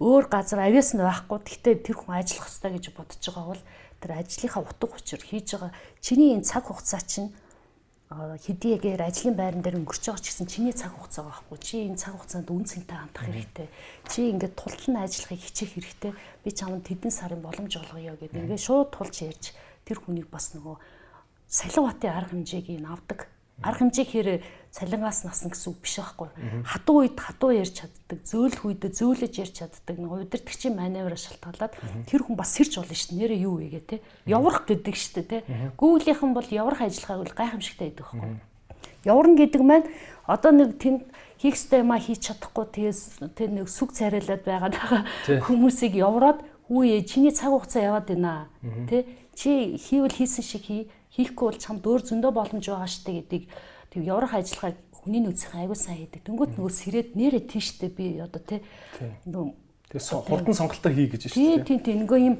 [0.00, 1.38] өөр газар авьяас нь байхгүй.
[1.44, 3.62] Гэхдээ тэр хүн ажиллах хэрэгтэй гэж бодож байгаа бол
[4.02, 5.70] тэр ажлынхаа утга учир хийж байгаа
[6.02, 7.30] чиний энэ цаг хугацаа чинь
[8.14, 11.58] хэдийгээр ажлын байран дээр өнгөрч байгаа ч гэсэн чиний цаг хугацаа байхгүй.
[11.60, 13.68] Чи энэ цаг хугацаанд үн цэнтэй хандах хэрэгтэй.
[14.08, 16.12] Чи ингээд тултал нь ажиллахыг хичээх хэрэгтэй.
[16.44, 18.42] Би чамд тэдэн сарын боломж олгоё гэдэг.
[18.42, 19.44] Ингээд шууд тулж ярьж
[19.84, 20.76] тэр хүнийг бас нөгөө
[21.48, 23.28] салин батын арга хэмжээг нь авдаг.
[23.60, 24.40] Арга хэмжээ хэрэг
[24.72, 26.28] цалингаас насна гэсэн үг биш байхгүй.
[26.64, 31.76] Хатуу үед хатуу ярьж чаддаг, зөөлөх үед зөөлөж ярьж чаддаг, нэг удирдахчийн маневраар шалтгаалаад
[32.08, 33.20] тэр хүн бас сэрж болно шүү дээ.
[33.20, 33.96] Нэрээ юу вэ гэ тэ.
[34.24, 35.38] Яврах гэдэг шүү дээ тэ.
[35.76, 38.40] Google-ийнхэн бол яврах ажиллагааг бол гайхамшигтай байдаг байхгүй.
[39.04, 39.86] Яврна гэдэг маань
[40.24, 41.04] одоо нэг тэнд
[41.42, 43.00] хийх ёстой юм а хийж чадахгүй тэгээс
[43.34, 45.02] тэр нэг сүг царайлаад байгаад байгаа
[45.42, 46.38] хүмүүсийг явраад
[46.70, 48.46] үе чиний цаг хугацаа яваад байна
[48.86, 49.02] тий
[49.34, 53.44] чи хийвэл хийсэн шиг хий хийхгүй бол чамд өөр зөндөө боломж байгаа штэ гэдгийг
[53.92, 56.24] тэг яврах ажиллагааг хүний нөөцийн аягүй сайн хийдэг.
[56.24, 58.64] Дөнгөт нөгөө сэрэд нэрэ тийштэй би одоо тий
[59.92, 61.68] Тэгээ хурдан сонголтоо хий гэж шүү дээ.
[61.68, 62.36] Тийм тийм нөгөө юм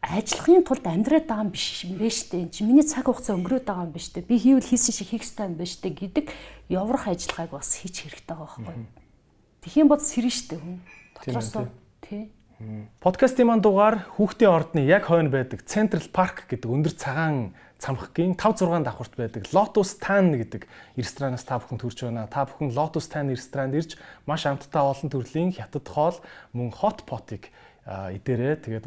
[0.00, 2.48] ажиллахын тулд амьдраад байгаа юм биш юм байна штэ.
[2.48, 4.24] Чи миний цаг хугацаа өнгөрөөд байгаа юм байна штэ.
[4.24, 6.26] Би хийвэл хийсэн шиг хийх хэрэгтэй юм байна штэ гэдэг
[6.72, 8.88] яврах ажиллагааг бас хийж хэрэгтэй байгаа байхгүй.
[9.60, 10.80] Тэхийн бод сэрэн штэ хүн.
[11.20, 11.68] Дотроосоо
[12.00, 12.32] тий.
[13.04, 18.60] Подкастын маань дугаар хүүхдийн ордны яг хойно байдаг Central Park гэдэг өндөр цагаан цамхгийн 5
[18.60, 20.68] 6 давхурт байдаг Lotus Tan гэдэг
[21.00, 22.28] ресторанаас та бүхэн төрж байна.
[22.28, 23.96] Та бүхэн Lotus Tan ресторанд ирж
[24.28, 26.20] маш амттай олон төрлийн хятад хоол
[26.52, 27.48] мөн hot pot-ыг
[27.88, 28.86] идээрээ тэгээд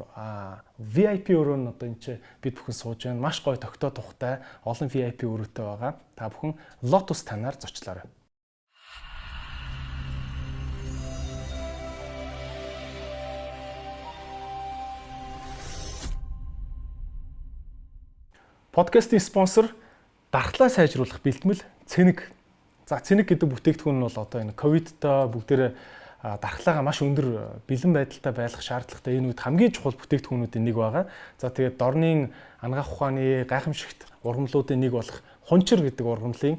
[0.77, 3.25] VIP өрөө нь одоо энэ чи бид бүхэн сууж байна.
[3.25, 5.97] Маш гоё тогтоо тухтай олон VIP өрөөтэй байгаа.
[6.13, 6.53] Та бүхэн
[6.85, 8.05] Lotus танаар зочлоорой.
[18.73, 19.67] Подкастын спонсор
[20.31, 22.33] дархлаа сайжруулах бэлтгэл Цэник.
[22.89, 25.71] За Цэник гэдэг бүтээгдэхүүн нь бол одоо энэ ковидтой бүгдээрээ
[26.41, 31.05] дархлаагаа маш өндөр бэлэн байдалтай байлгах шаардлагатай энэ үед хамгийн чухал бүтээгдэхүүнүүдийн нэг байгаа.
[31.37, 32.33] За тэгээд дорны
[32.65, 36.57] ангаах ухааны гайхамшигт ургамлуудын нэг болох хунчир гэдэг ургамлын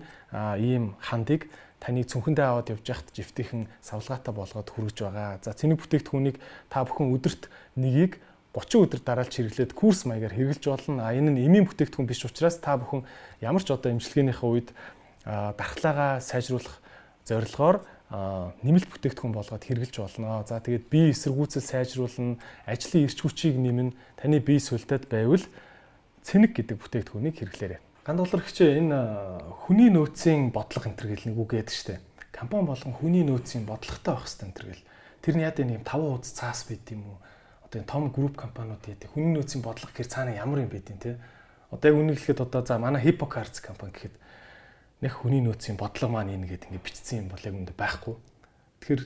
[0.63, 1.51] ийм хандыг
[1.83, 5.43] таны цүнхэндээ аваад явж байхад жифтийнхэн савлгаатай болгоод хүргэж байгаа.
[5.43, 6.39] За цэник бүтээгдэхүүнийг
[6.71, 8.23] та бүхэн өдөрт нэгийг
[8.55, 11.03] 30 өдөр дараалж хэрэглээд курс маягаар хэрэгжилж болно.
[11.03, 13.03] А энэ нь эмийн бүтээгдэхүүн биш учраас та бүхэн
[13.43, 14.71] ямар ч одоо эмчилгээнийхээ үед
[15.27, 16.79] дархлаагаа сайжруулах
[17.27, 17.83] зорилгоор
[18.63, 20.47] нэмэлт бүтээгдэхүүн болгоод хэрэгжилж болно.
[20.47, 23.91] За тэгээд бие эсэргүүцэл сайжруулна, ажлын эрч хүчийг нэмнэ,
[24.23, 25.43] таны бие сүлдэд байвал
[26.23, 27.81] цэник гэдэг бүтээгдэхүүнийг хэрэглээрэй.
[28.07, 28.99] Гандуулрагчээ энэ
[29.67, 32.05] хүний нөөцийн бодлого энэ төр гэл нэг үг гэдэг штеп.
[32.31, 34.85] Компани болгон хүний нөөцийн бодлоготой байх хэрэгтэй энэ төр гэл.
[35.25, 37.19] Тэр нь яа гэдэг юм 5 хуудас цаас байд юм уу?
[37.75, 41.19] Одоо энэ том групп компаниуд яадаг хүний нөөцийн бодлого гэхэр цаана ямар юм бэ те?
[41.75, 44.15] Одоо яг үнэглэхэд одоо за манай Hippocards компани гэхэд
[45.03, 48.15] нэг хүний нөөцийн бодлого маань энэ гэдэг ингээд бичсэн юм бол яг үндэ байхгүй.
[48.79, 49.03] Тэгэхээр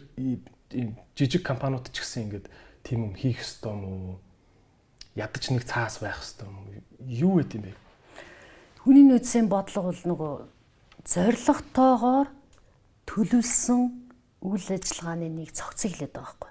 [0.76, 2.46] ийм жижиг компаниуд ч гэсэн ингээд
[2.84, 4.20] тийм юм хийх ёстой мó
[5.16, 6.68] ядаж нэг цаас байх ёстой мó
[7.00, 7.72] юу гэдэм бэ?
[8.84, 10.32] Хүний нөөцийн бодлого бол нөгөө
[11.08, 12.28] зоригтойгоор
[13.08, 14.07] төлөвлөсөн
[14.42, 16.50] үйл ажиллагааны нэг цогцоглоод байгаа байхгүй.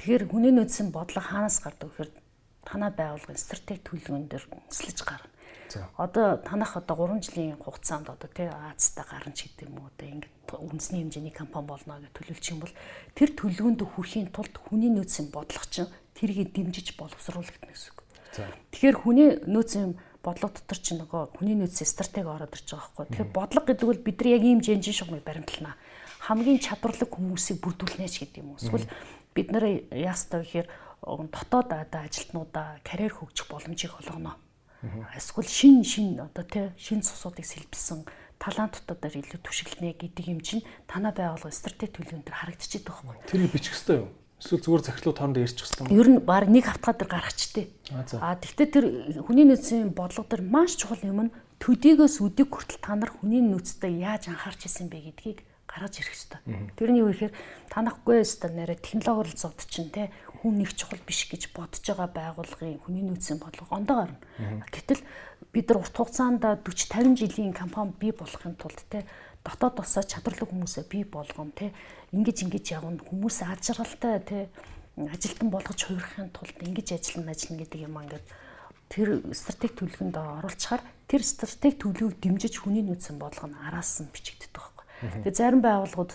[0.00, 2.10] Тэгэхээр хүний нөөцийн бодлого хаанаас гардаг вэ гэхээр
[2.64, 5.30] танай байгууллагын стратеги төлөвлөгөөн дээр нислэж гарна.
[5.98, 10.06] Одоо танах одоо 3 жилийн хугацаанд одоо тий Азтай гарна ч гэдэг юм уу одоо
[10.08, 12.74] ингээд үндэсний хэмжээний компани болно гэж төлөвлөж юм бол
[13.18, 18.00] тэр төлөвлөгөөнд хүрэхийн тулд хүний нөөцийн бодлого чинь тэргийг дэмжиж боловсруулагдана гэсэн үг.
[18.72, 23.06] Тэгэхээр хүний нөөцийн бодлого дотор чинь нөгөө хүний нөөцийн стратеги ороод ирж байгаа байхгүй.
[23.06, 25.78] Тэгэхээр бодлого гэдэг бол бид нар яг ийм жинжин шугамыг баримтлана.
[26.26, 28.60] Хамгийн чадварлаг хүмүүсийг бүрдүүлнэ ч гэдэг юм уу.
[28.60, 28.90] Эсвэл
[29.30, 29.64] бид нар
[29.94, 30.68] яастай гэхээр
[31.06, 34.34] дотоод одоо ажилтнуудаа карьер хөгжих боломжийг олгоно
[35.16, 38.04] Эсвэл шин шин одоо тий шин цусуудыг сэлбэлсэн
[38.38, 43.16] талантуудаар илүү түшиглэнэ гэдэг юм чинь танаа байгуулгын стратеги төлөвөн дээр харагдчихэдэг байхгүй.
[43.26, 44.12] Тэрийг бичих хэвээр юу?
[44.36, 45.96] Эсвэл зүгээр захирлууд хоорондоо ярьчих хэвээр юм.
[45.96, 47.66] Ер нь баг нэг хавтгаа дээр гарахчтэй.
[48.20, 48.86] Аа тэгвэл тэр
[49.24, 54.04] хүний нөөцийн бодлого дээр маш чухал юм нь төдийгөөс үдэг хүртэл та нар хүний нөөцтэй
[54.04, 55.40] яаж анхаарч ирсэн бэ гэдгийг
[55.76, 56.40] гаргаж ирэх хэрэгтэй.
[56.80, 57.34] Тэрний юу гэхээр
[57.68, 60.08] танахгүй өстө нэрэ технологиор зовд чинь те
[60.40, 62.08] хүн нэг чухал биш гэж бодож байгаа
[62.40, 64.18] байгууллагын хүний нөөцийн бодлого ондоо гарна.
[64.72, 65.04] Гэтэл
[65.52, 69.04] бид нар урт хугацаанд 40 50 жилийн компани бий болохын тулд те
[69.44, 71.76] дотоод тосоо чадварлаг хүмүүсээ бий болгоно те
[72.16, 74.38] ингэж ингэж явна хүмүүс аз жаргалтай те
[74.96, 78.26] ажилтан болгож хувирахын тулд ингэж ажиллана ажиллана гэдэг юм ингээд
[78.88, 84.75] тэр стратеги төлөвлөгөнд оруулчихаар тэр стратеги төлөвийг дэмжиж хүний нөөцийн бодлого нь араас нь бичигддэг.
[85.24, 86.12] Тэгээ зарим байгууллагууд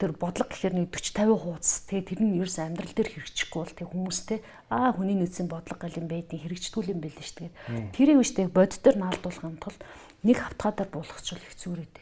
[0.00, 3.76] тэр бодлого гэхээр нэг 40 50 хуудас тэгээ тэр нь ерөөс амьдрал дээр хэрэгжихгүй бол
[3.76, 4.38] тэг хүмүүстэй
[4.72, 7.92] аа хүний нөөцийн бодлого гал юм байдیں۔ хэрэгжтгүүл юм байл шүү дээ.
[7.92, 9.80] Тэрийг биш тэг бодит дээр наалдуулахын тулд
[10.24, 11.94] нэг хавтгаадаар буулгачвал их зүрээд.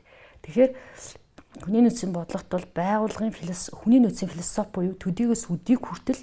[0.47, 0.73] Тэгэхээр
[1.67, 6.23] хүний нөөцийн бодлогот бол байгууллагын философи хүний нөөцийн философи буюу төдийгөөс үдийг хүртэл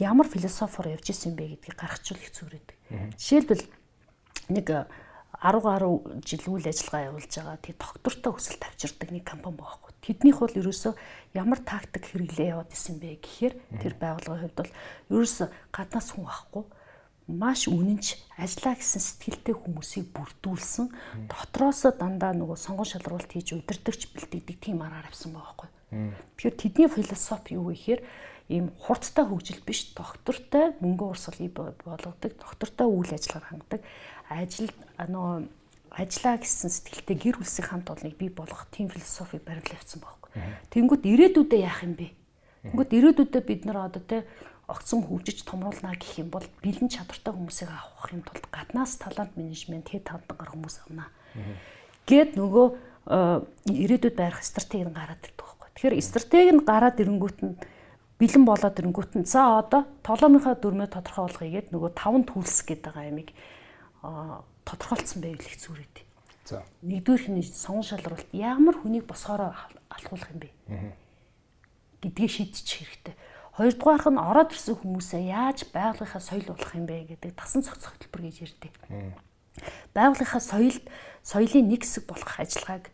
[0.00, 2.68] ямар философоор явж исэн бэ гэдгийг гаргахчвал их зүрээд.
[3.20, 3.64] Жишээлбэл
[4.56, 4.66] нэг
[5.38, 5.94] 10 гаруй
[6.26, 7.62] жил үйл ажиллагаа явуулж байгаа.
[7.62, 10.96] Тий доктортой өсөл тавьчирдаг нэг компани байхгүй Тэднийх бол ерөөсөө
[11.36, 13.54] ямар тактик хэрэглээ яваад исэн бэ гэхээр
[13.84, 14.72] тэр байгууллагын хувьд бол
[15.12, 16.64] ерөөсөө гаднаас хүн авахгүй.
[17.28, 20.88] Маш үнэнч ажиллаа гэсэн сэтгэлтэй хүмүүсийг бүрдүүлсэн.
[21.28, 25.70] Дотроосоо дандаа нөгөө сонгон шалралт хийж удирдахч бэлтгэдэг тийм араар авсан байгаа байхгүй.
[26.40, 28.00] Тэгэхээр тэдний философи юу гэхээр
[28.50, 29.94] ийм хурдтай хөгжил биш.
[29.94, 33.80] Доктортой мөнгө урсгалыг болгодог, доктортой үйл ажиллагаар хангадаг,
[34.30, 35.44] ажил нөгөө
[35.90, 40.30] ажиллаа гэсэн сэтгэлтэй гэр бүлсийн хамт олныг бий болгох тийм философи баримлал явцсан байхгүй.
[40.70, 42.14] Тэнгүүд ирээдүйдээ яах юм бэ?
[42.70, 44.22] Тэнгүүд ирээдүйдээ бид нар одоо те
[44.70, 49.90] огцом хөгжиж томруулна гэх юм бол бэлэн чадвартай хүмүүсийг авах юм тулд гаднаас талант менежмент
[49.90, 51.10] хэд хандагаар хүмүүс авна.
[52.06, 52.66] Гэт нөгөө
[53.66, 55.68] ирээдүйд байрах стратегийг гараад ирдэг байхгүй.
[55.74, 57.58] Тэгэхээр стратеги нь гараад ирэнгүүт нь
[58.22, 62.94] бэлэн болоод ирэнгүүт нь за одоо толомынхаа дүрмээ тодорхой болгоё гэд нөгөө таван төлс гэдэг
[62.94, 63.34] байгаа ямиг
[64.00, 66.06] тодорхойлцсон байвал их зүгээр дээ.
[66.44, 66.64] За.
[66.82, 69.54] Нэгдүгээр хний сонгон шалралт ямар хүнийг босгороо
[69.92, 70.50] алхуулах юм бэ?
[72.00, 73.14] гэдгийг шийдчих хэрэгтэй.
[73.60, 78.22] Хоёрдугаарх нь ороод ирсэн хүмүүсээ яаж байгууллагынхаа соёл болох юм бэ гэдэг тасан цогц хөтөлбөр
[78.24, 78.72] гэж ярьдаг.
[79.92, 80.84] Байгууллагынхаа соёлд
[81.20, 82.88] соёлын нэг хэсэг болох ажиллагааг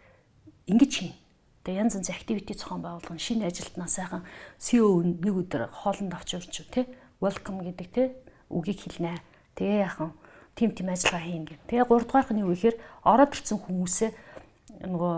[0.67, 1.15] ингэж хийн.
[1.63, 4.27] Тэгээ янз янз активити зохион байгуулгын шинэ ажилтнаа сайхан
[4.59, 6.91] CEO нэг өдөр хоолнд авч урч тий
[7.23, 8.07] welcome гэдэг тий
[8.51, 9.23] үгийг хэлнэ.
[9.55, 10.11] Тэгээ яхан
[10.57, 11.61] тим тим ажиллагаа хийн гэн.
[11.69, 14.11] Тэгээ 3 дугаарх нь юу гэхээр ороод ирсэн хүмүүсээ
[14.89, 15.17] нөгөө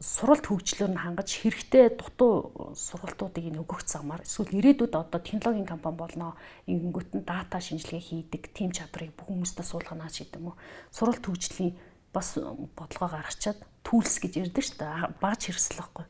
[0.00, 6.00] суралт хөгжлөөр нь хангаж хэрэгтэй дутуу сургалтуудыг энэ өгөх замаар эсвэл ирээдүйд одоо технологийн компани
[6.00, 6.38] болно.
[6.64, 10.60] Ингэнгүүт нь дата шинжилгээ хийдэг тим чадрыг бүх хүмүүстээ суулгана ч гэдэг юм уу.
[10.94, 11.76] Суралт хөгжлийн
[12.14, 12.38] бас
[12.78, 15.20] бодлого гаргачаад tools гэж ирдэг шүү дээ.
[15.20, 16.06] Багж хэрэгсэл واخгүй.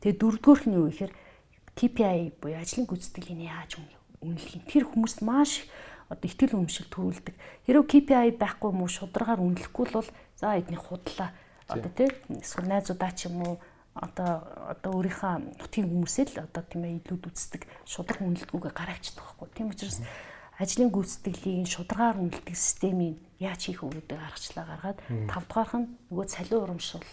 [0.00, 1.12] Тэгээ дөрөвдүгээр нь юу гэхээр
[1.76, 3.76] KPI буюу ажлын гүйцэтгэлийн яаж
[4.22, 4.64] үнэлэх юм.
[4.70, 5.68] Тэр хүмүүст маш их
[6.08, 7.34] одоо ихтгэл өмшил төрүүлдэг.
[7.66, 11.34] Хэрвээ KPI байхгүй муу шударгаар үнэлэхгүй бол за эдний худлаа.
[11.66, 13.56] Одоо тий эсвэл найзуудаа ч юм уу?
[13.96, 17.62] Одоо одоо өөрийнхөө нутгийн хүмүүсээ л одоо тийм ээ илүүд үздэг.
[17.88, 19.48] Шудраг үнэлтгүүгээ гаргавчдаг байхгүй.
[19.56, 19.98] Тийм учраас
[20.60, 24.98] ажлын гүйцэтгэлийг шударгаар үнэлдэг системийг яаж хийх вэ гэдэг аргачлаа гаргаад
[25.28, 27.10] тавдугаарх нь нөгөө цалин урамшуул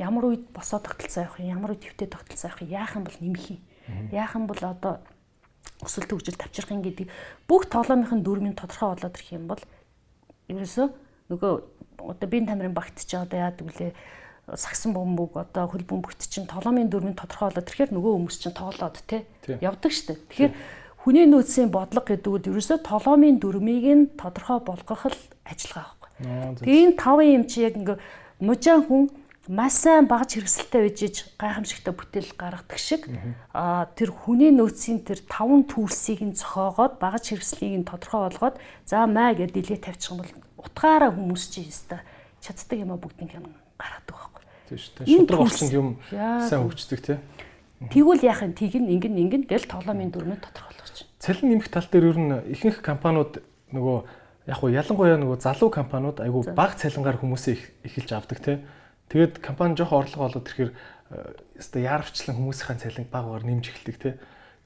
[0.00, 3.18] ямар үед босоо тогтолцоо явах юм ямар үед төвтэй тогтолцоо явах юм яах юм бол
[3.20, 3.60] нэмэх юм?
[4.16, 4.94] Яах юм бол одоо
[5.82, 7.06] өсөлт хөгжил тавчрах юм гэдэг
[7.48, 9.62] бүх тоглоомын дүрмийн тодорхой болоод ирэх юм бол
[10.48, 10.86] ерөөсөө
[11.30, 11.52] нөгөө
[12.06, 13.92] одоо биеийн тамирын багт ч одоо яадаг вүлээ
[14.54, 19.02] сагсан бөмбөг одоо хөл бөмбөгт чинь толомын дүрмийн тодорхой болоод тэгэхээр нөгөө хүмүүс чинь тоглоод
[19.10, 19.26] те
[19.58, 20.14] явдаг штэ.
[20.30, 20.52] Тэгэхээр
[21.02, 25.18] хүний нөөцийн бодлого гэдэг нь ерөөсөө толомын дүрмийг нь тодорхой болгох л
[25.50, 26.62] ажиллагаа байхгүй.
[26.62, 27.98] Тэгээ энэ таван юм чи яг ингээ
[28.38, 29.02] мужаан хүн
[29.48, 33.06] маш сайн багж хэрэгсэлтэй байжж гайхамшигтай бүтээл гаргадаг шиг
[33.54, 39.06] а тэр хүний нөөцийн тэр таван төрсийг нь зохиогоод багж хэрэгслийг нь тодорхой болгоод за
[39.06, 40.32] маа гэж дэлгээ тавьчих юм бол
[40.66, 42.02] утгаараа хүмүүс чи өстой
[42.42, 43.46] чаддаг юм а бүгдийг юм
[43.78, 44.42] гаргадаг байхгүй.
[44.66, 45.06] Тийм шүү дээ.
[45.14, 47.18] Шудраг орчинд юм сайн хөгждөг тий.
[47.90, 50.96] Тэгвэл яах юм нь ингэн ингэн гэл тоглоомын дүрмээ тодорхойлгоч.
[51.22, 53.98] Цалин нэмэх тал дээр ер нь ихэнх компаниуд нөгөө
[54.46, 58.56] яг уу ялангуяа нөгөө залуу компаниуд айгүй бага цалингаар хүмүүсээ эхэлж авдаг тий.
[59.08, 60.72] Тэгээд компани жоох орлого олоод ирэхээр
[61.58, 64.14] өстой яарвчлан хүмүүсийн цалин багаар нэмж эхэлдэг тий.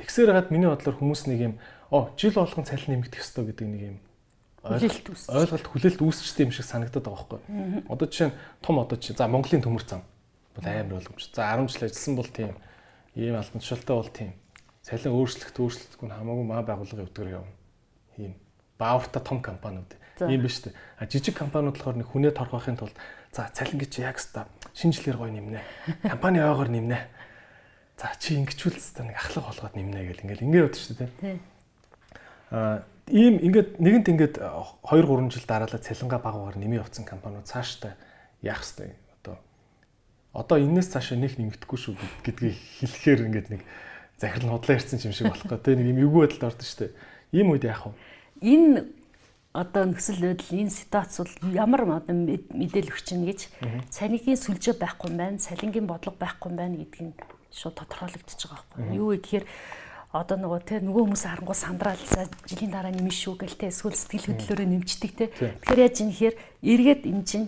[0.00, 1.54] Тэгсээр гад миний бодлоор хүмүүс нэг юм
[1.92, 3.98] оо жил болгон цалин нэмэгдэх ёстой гэдэг нэг юм.
[4.64, 7.84] Ойлголт хүлээлт үүсчтэй юм шиг санагдаад байгаа байхгүй.
[7.88, 10.04] Одоо жишээ нь том одоо чинь за Монголын төмөр зам
[10.56, 11.28] бол амар боломж.
[11.32, 12.56] За 10 жил ажилласан бол тийм
[13.16, 14.32] ийм албан тушаалтай бол тийм.
[14.84, 17.52] Цалин өөрчлөлт өөрчлөлтгүй хамаагүй маа байгууллага явдгаар явна.
[18.16, 18.32] Ийм
[18.80, 19.96] бааварта том компаниуд.
[20.24, 20.72] Ийм биш үү.
[20.96, 22.96] А жижиг компаниуд болохоор нэг хүнээ торгохын тулд
[23.32, 25.60] за цалин гэж яг ста шинжилгээр гоё нэмнэ.
[26.02, 26.98] Компани ойгоор нэмнэ.
[27.98, 31.38] За чи ингэчүүл ста нэг ахлах болгоод нэмнэ гэл ингээл ингэ явдаг шүү дээ.
[32.50, 37.94] Аа ийм ингээд нэгэнт ингээд 2 3 жил дараалал цалингаа багаар нэмээ явцсан компаниуд цаашдаа
[38.42, 38.94] яах вэ?
[39.22, 39.38] Одоо
[40.32, 43.62] одоо энэс цаашаа нэг нэмэгдэхгүй шүү гэдгийг хэлэхээр ингээд нэг
[44.18, 45.58] захирал худлаа ирсэн юм шиг болох гоо.
[45.58, 46.94] Тэ нэг юм эвгүй байдалд ордог шүү дээ.
[47.34, 47.94] Ийм үед яах вэ?
[48.46, 48.78] Энэ
[49.52, 53.40] одоо нөхцөл байдал энэ ситуац бол ямар мэдээлэл өгч чинь гэж
[53.90, 57.18] цалингийн сүлжээ байхгүй юм байна, цалингийн бодлого байхгүй юм байна гэдгийг
[57.50, 58.94] шууд тодорхойлогдчихж байгаа байхгүй.
[58.94, 59.46] Юу вэ гэхээр
[60.14, 62.02] одоо нөгөө те нөгөө хүмүүс харангуй сандраал
[62.46, 65.26] жилийн дараа нэмэн шүү гэл те эсвэл сэтгэл хөдлөлөөрөө нэмждэг те.
[65.34, 67.46] Тэгэхээр яаж юм хэр эргээд энэ чинь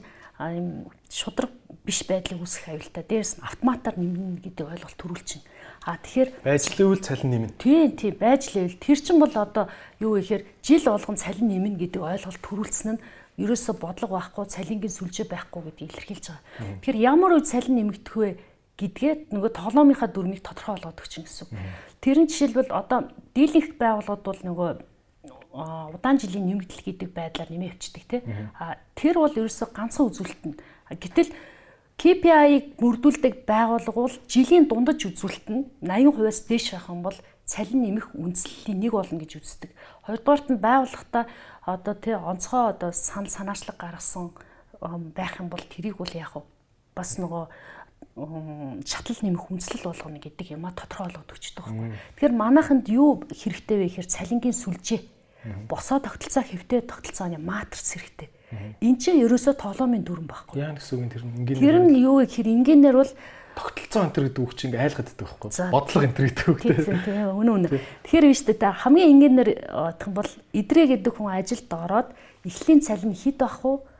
[1.07, 1.55] шудраг
[1.87, 3.07] биш байдлыг үүсгэх аюултай.
[3.07, 5.47] Дээрс нь автоматар нэмнэ гэдэг ойлголт төрүүлчихнэ
[5.87, 9.67] а тэгэхээр байжлын үйл цалин нэмнэ тийм тийм байжлын үйл тэр чинь бол одоо
[9.99, 13.03] юу гэхээр жил болгон цалин нэмнэ гэдэг ойлголт төрүүлсэн нь
[13.43, 16.43] ерөөсө бодлого байхгүй цалингийн сүлжээ байхгүй гэдгийг илэрхийлж байгаа
[16.85, 18.31] тэгэхээр ямар үе цалин нэмэгдэх вэ
[18.83, 21.49] гэдгээд нөгөө тоглоомынхаа дүрмийг тодорхой болгоод өгч гэсэн.
[22.01, 24.71] Тэрэн жишээлбэл одоо дийлэнх байгууллагууд бол нөгөө
[25.93, 28.23] удаан жилийн нэмэгдэл гэдэг байдлаар нэмээ өчтдөг тий.
[28.59, 30.57] А тэр бол ерөөсө ганцхан үзүүлэлт нь.
[30.89, 31.31] Гэтэл
[32.01, 38.17] KPI-г мөрдүүлдэг байгууллага бол жилийн дундаж үзүүлэлт нь 80%-аас дээш байх юм бол цалин нэмэх
[38.17, 39.71] үндслэлийн нэг болно гэж үздэг.
[40.07, 41.29] Хоёрдугаарт нь байгууллагата
[41.67, 44.33] одоо тий онцгой одоо санал санаачлаг гаргасан
[45.15, 46.43] байх юм бол тэрийг бол яг
[46.97, 47.45] бас нөгөө
[48.85, 51.93] шатлал нэмэх үндэслэл болгоно гэдэг юм а тодорхой болгоод өчтдөг байхгүй.
[52.19, 55.01] Тэгэхээр манайханд юу хэрэгтэй вэ гэхээр цалингийн сүлжээ.
[55.71, 58.29] Босоо тогтолцоо хэвтэй тогтолцооны матриц хэрэгтэй.
[58.81, 60.61] Энд чинь ерөөсөө тоглоомын дүрэн байхгүй.
[60.61, 63.13] Яа гэсэн үг тэр ингийн Тэр нь юу гэхээр ингийнээр бол
[63.57, 65.51] тогтолцоо энэ гэдэг үг чинь айлгаад байдаг байхгүй.
[65.73, 67.69] Бодлого энэ гэдэг үг тийм тийм үнэ үнэ.
[68.05, 72.09] Тэгэхээр биш үү та хамгийн ингийнээр бодох юм бол идрээ гэдэг хүн ажилд ороод
[72.45, 73.93] эхлийн цалин хэд бах вэ?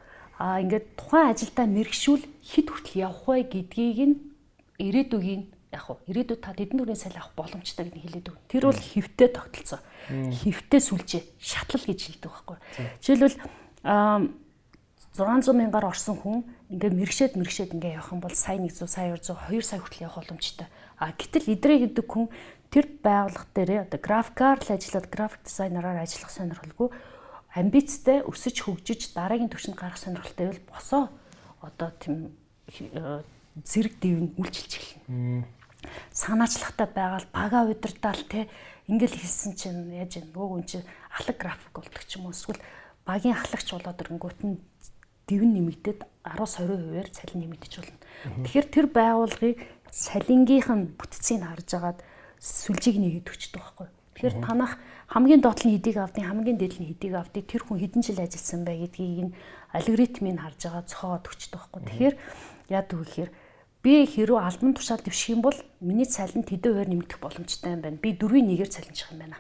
[0.43, 4.17] а ингээд тухайн ажилдаа мэрэгшүүл хэд хүртэл явах вэ гэдгийг нь
[4.83, 8.51] ирээдүгийн яг хуу ирээдүйд та тэдэн төрлийн саль авах боломжтой гэдгийг хэлээд өгнө.
[8.51, 9.81] Тэр бол хэвтэй тогтолцоо.
[10.11, 12.59] Хэвтэй сүлжээ, шатлал гэж хэлдэг байхгүй.
[12.99, 13.37] Жишээлбэл
[15.13, 16.41] 600 мянгаар орсон хүн
[16.73, 20.25] ингээд мэрэгшээд мэрэгшээд ингээд явах юм бол сая 100 сая 200 2 сая хүртэл явах
[20.25, 20.69] боломжтой.
[20.97, 22.33] А гэтэл идрээ гэдэг хүн
[22.73, 26.89] тэр байгууллага дээр одоо графикаар л ажиллаад график дизайнераар ажиллах сонирхолгүй
[27.53, 31.05] амбицтай өсөж хөгжиж дараагийн түвшинд гарах сонирхолтой байвал босоо
[31.61, 32.33] одоо тийм
[33.61, 35.45] зэрэг дэвн үйлчилж эхэлнэ.
[36.17, 38.49] Санаачлагтай байгаал бага удирдаал те
[38.89, 42.57] ингээл хэлсэн чинь яаж юм нөгөө хүн чинь алаг график болдог ч юм уу эсвэл
[43.05, 44.57] багийн ахлагч болоод ирэнгүүт нь
[45.29, 47.99] дэвн нэмэгдээд 10-20%-аар салин нэмэгдэж болно.
[48.47, 49.59] Тэгэхээр тэр байгууллагыг
[49.91, 51.99] салингийнх нь бүтцийг харж агаад
[52.39, 53.89] сүлжээг нэгэд өчтдөг байхгүй.
[54.17, 54.79] Тэгэхээр танах
[55.13, 59.21] хамгийн доотлын хэдийг авдیں, хамгийн дээдлийн хэдийг авдیں, тэр хүн хэдэн жил ажилласан бай гэдгийг
[59.31, 59.35] нь
[59.73, 61.83] алгоритмыг харж байгаа цохоод өчтдөг байхгүй.
[61.87, 62.15] Тэгэхээр
[62.71, 63.33] яа гэвэл
[63.83, 67.99] би хэрүү албан тушаал дэвших юм бол миний цалин тэдэн хувиар нэмэгдэх боломжтой юм байна.
[67.99, 69.39] Би 4-1-ээр цалинжих юм байна.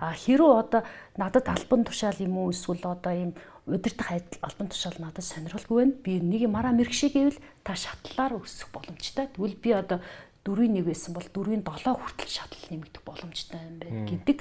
[0.00, 0.82] А хэрүү одоо
[1.20, 3.32] надад албан тушаал юм уу эсвэл одоо ийм
[3.66, 4.10] удирдах
[4.40, 5.98] албан тушаал надад сонирхолгүй байна.
[6.02, 9.26] Би нэг мараа мэрэгшээ гэвэл та шатлалаар өсөх боломжтой.
[9.34, 9.98] Тэгвэл би одоо
[10.46, 14.38] дөрвийн нэг байсан бол дөрвийн 7 хүртэл шатлал нэмэгдэх боломжтой юм байна гэдэг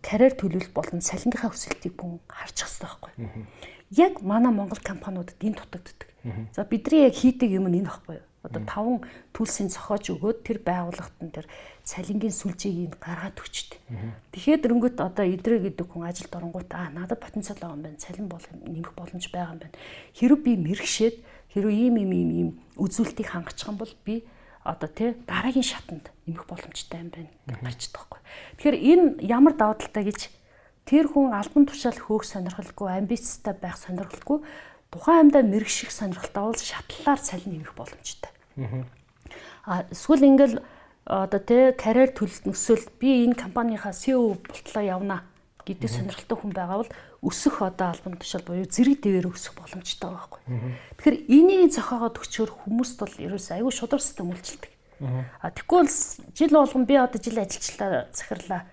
[0.00, 3.12] карьер төлөвлөлт болон салингийнхаа өсөлтийг бүхэн харж хэвээр байхгүй.
[3.92, 6.08] Яг манай Монгол компаниудад энэ дутагддаг.
[6.56, 8.26] За бидний яг хийдэг юм нь энэ байхгүй юу?
[8.42, 8.98] Одоо таван
[9.36, 11.46] төлсийн зохиож өгөөд тэр байгууллагт нь тэр
[11.82, 13.80] цалингийн сүлжээг нь гаргаад өчтдөг.
[14.30, 17.98] Тэгэхээр дөрөнгөт одоо идрээ гэдэг хүн ажилд оронгууд аа надад потенциал байгаа юм байна.
[17.98, 19.76] Цалин бол нэмэх боломж байгаа юм байна.
[20.14, 21.16] Хэрвээ би мэрэгшээд
[21.52, 22.48] хэрвээ ийм ийм ийм
[22.78, 24.22] үзүүлэлтийг хангачих юм бол би
[24.62, 28.20] одоо тий дараагийн шатанд нэмэх боломжтой юм байна гэж гарч байгаа байхгүй.
[28.56, 30.20] Тэгэхээр энэ ямар даваа талтай гэж
[30.86, 34.38] тэр хүн албан тушаал хөөх сонирхолгүй, амбицтай байх сонирхолгүй
[34.92, 38.30] тухайн аймдаа мэрэгших сонирхолтой бол шатлалаар цалин нэмэх боломжтой.
[39.66, 40.60] Аа эсвэл ингээл
[41.06, 45.26] одоо тий карьер төлөлт нөсөл би энэ компанийхаа CEO болтлоо явна
[45.66, 46.92] гэдэг сонирхолтой хүн байгаа бол
[47.22, 50.42] өсөх одоо албан тушаал буюу зэрэг дэвээр өсөх боломжтой байгаа байхгүй.
[50.98, 54.70] Тэгэхээр энийг зохиогоод өчгөр хүмүүст бол ерөөс аюу шудар систем үйлчилдэг.
[55.42, 55.90] А тэгвэл
[56.34, 58.66] жил болгон би одоо жил ажиллачлаа захирлаа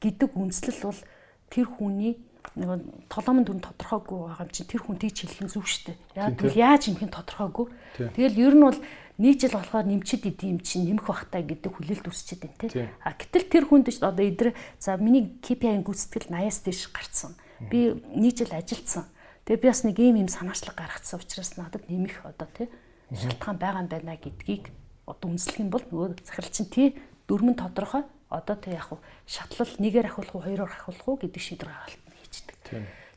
[0.00, 1.00] гэдэг үндэслэл бол
[1.48, 2.20] тэр хүний
[2.56, 5.98] нэг толомон дүн тодорхойгүй байгаа юм чинь тэр хүн тийч хэлэх нь зөв шүү дээ.
[6.14, 7.66] Яг тэгвэл яаж юмхэн тодорхойгүй.
[8.14, 8.78] Тэгэл ер нь бол
[9.18, 12.90] нэг жил болохоор нэмчихэд идэм чинь нэмэх бахтай гэдэг хүлээлт үсчихэд байна тий.
[13.02, 17.32] А гэтэл тэр хүнд ч одоо эдэр за миний KPI-ийн гүйцэтгэл 80-аас дээш гарцсан.
[17.70, 19.06] Би нэг жил ажилдсан.
[19.46, 22.66] Тэгээ би бас нэг ийм юм санаачлаг гаргацсан учраас надад нэмэх одоо тий
[23.14, 24.74] шалтгаан байгаа юм байна гэдгийг
[25.06, 26.88] одоо үнслэх юм бол нөгөө захирал чинь тий
[27.28, 28.88] дөрмөн тодорхой одоо тий яг
[29.28, 32.56] шатлал нэгээр ахиулах уу хоёроор ахиулах уу гэдэг шийдвэр гаргалт хийждэг.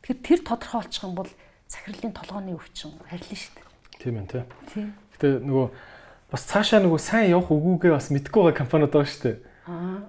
[0.03, 1.31] Тэгэхээр тэр тодорхой болчих юм бол
[1.71, 3.67] захирлын толгооны өвчин арилна шүү дээ.
[4.03, 4.43] Тийм ээ тий.
[4.75, 4.87] Тийм.
[5.17, 5.67] Гэтэ нөгөө
[6.29, 9.37] бас цаашаа нөгөө сайн явах үгүйгээ бас мэдгүй байгаа компаниуд байгаа шүү дээ.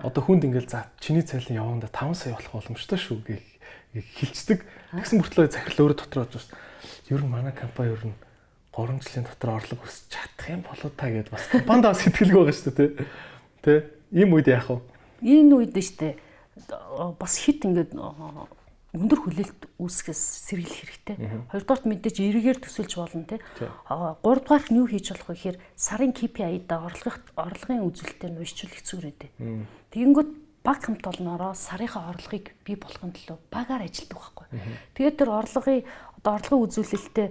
[0.05, 3.43] Одоо хүнд ингээл за чиний цалин яванда 5 сая болох боломжтой шүү гэх
[3.97, 4.63] хилчдэг.
[4.93, 6.47] Тэгсэн мөртлөө захирал өөрөө дотроо бас
[7.09, 8.17] ер нь манай компани ер нь
[8.77, 12.55] 3 жилийн дотор орлого өсч чадах юм болоо та гэдээ бас компанид бас сэтгэлгүй байгаа
[12.55, 12.91] шүү дээ.
[13.65, 13.73] Тэ?
[14.13, 14.79] Ийм үед яах вэ?
[15.25, 16.15] Энэ үед шүү дээ.
[17.19, 17.97] Бас хит ингээд
[18.97, 21.17] өндөр хүлээлт үүсгэс сэргийлэх хэрэгтэй.
[21.53, 23.41] Хоёрдугаарт мэдээж эргээр төсөлж болно тий.
[23.61, 28.99] Гуравдугаарт нь юу хийж болох вэ гэхээр сарын KPI-да орлогын орлогын үзүүлэлтээр нь уйшчул хэцүү
[29.05, 29.29] рээдэ.
[29.93, 30.31] Тэгэнгүүт
[30.65, 34.47] баг хамт олноороо сарынхаа орлогыг бий болгохын төлөө багаар ажилтдаг байхгүй.
[34.97, 35.85] Тэгээд тэр орлогын
[36.25, 37.29] одоо орлогын үзүүлэлтээ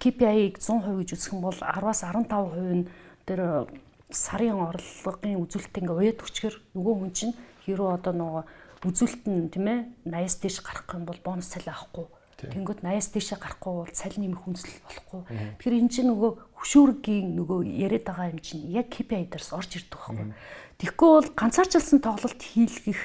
[0.00, 2.88] KPI-г 100% гэж үзэх юм бол 10-аас 15% нь
[3.28, 3.68] тэр
[4.08, 8.42] сарын орлогын үзүүлэлт ингээ уяад өчгөр нөгөө хүн чинь хэрүү одоо нөгөө
[8.84, 12.06] үзүүлэлт нь тийм ээ 80-аас дээш гарах юм бол бонус цалин авахгүй.
[12.44, 15.20] Тэнгүүд 80-аас дээшээ гарахгүй бол цалин нэмэх үндэслэл болохгүй.
[15.64, 19.96] Тэгэхээр энэ чинь нөгөө хөшүүргийн нөгөө яриад байгаа юм чинь яг KPI дээрс орж ирдэг
[19.96, 20.28] байхгүй.
[20.76, 23.00] Тэгэхгүй бол ганцаарчлсан тоглолт хийлгэх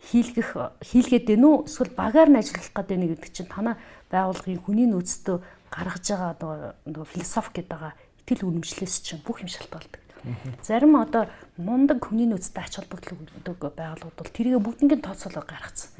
[0.00, 0.50] хийлгэх
[0.80, 3.76] хийлгээд байна уу эсвэл багаар нь ажиллах гэдэг нэг гэдэг чинь танаа
[4.08, 5.36] байгууллагын хүний нөөцтөө
[5.68, 7.92] гаргаж байгаа нөгөө философи гэдэг байгаа
[8.24, 9.99] итгэл үнэмшлээс чинь бүх юм шалтгаалдаг.
[10.62, 15.90] Зарим одоо мундаг хүний нөөцтэй ач холбогдол өгдөг байгууллагууд бол тэрийг бүгднийг тооцоолоо гаргацсан.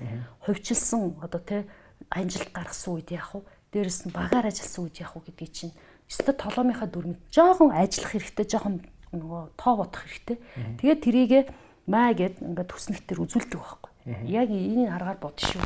[0.45, 1.65] Хувьчилсан одоо тий
[2.11, 3.45] амжилт гаргасан үед яах вэ?
[3.73, 5.75] Дээрэс нь багаар ажилласан үед яах вэ гэдгийг чинь
[6.11, 8.83] өстө толомынхаа дүрмэд жоохон ажиллах хэрэгтэй, жоохон
[9.15, 10.37] нөгөө тоо бодох хэрэгтэй.
[10.83, 11.41] Тэгээд тэрийгэ
[11.87, 13.93] маа гэд ингээд төснөлтөр үзүүлдэг байхгүй.
[14.27, 15.63] Яг энэ аргаар бод шүү.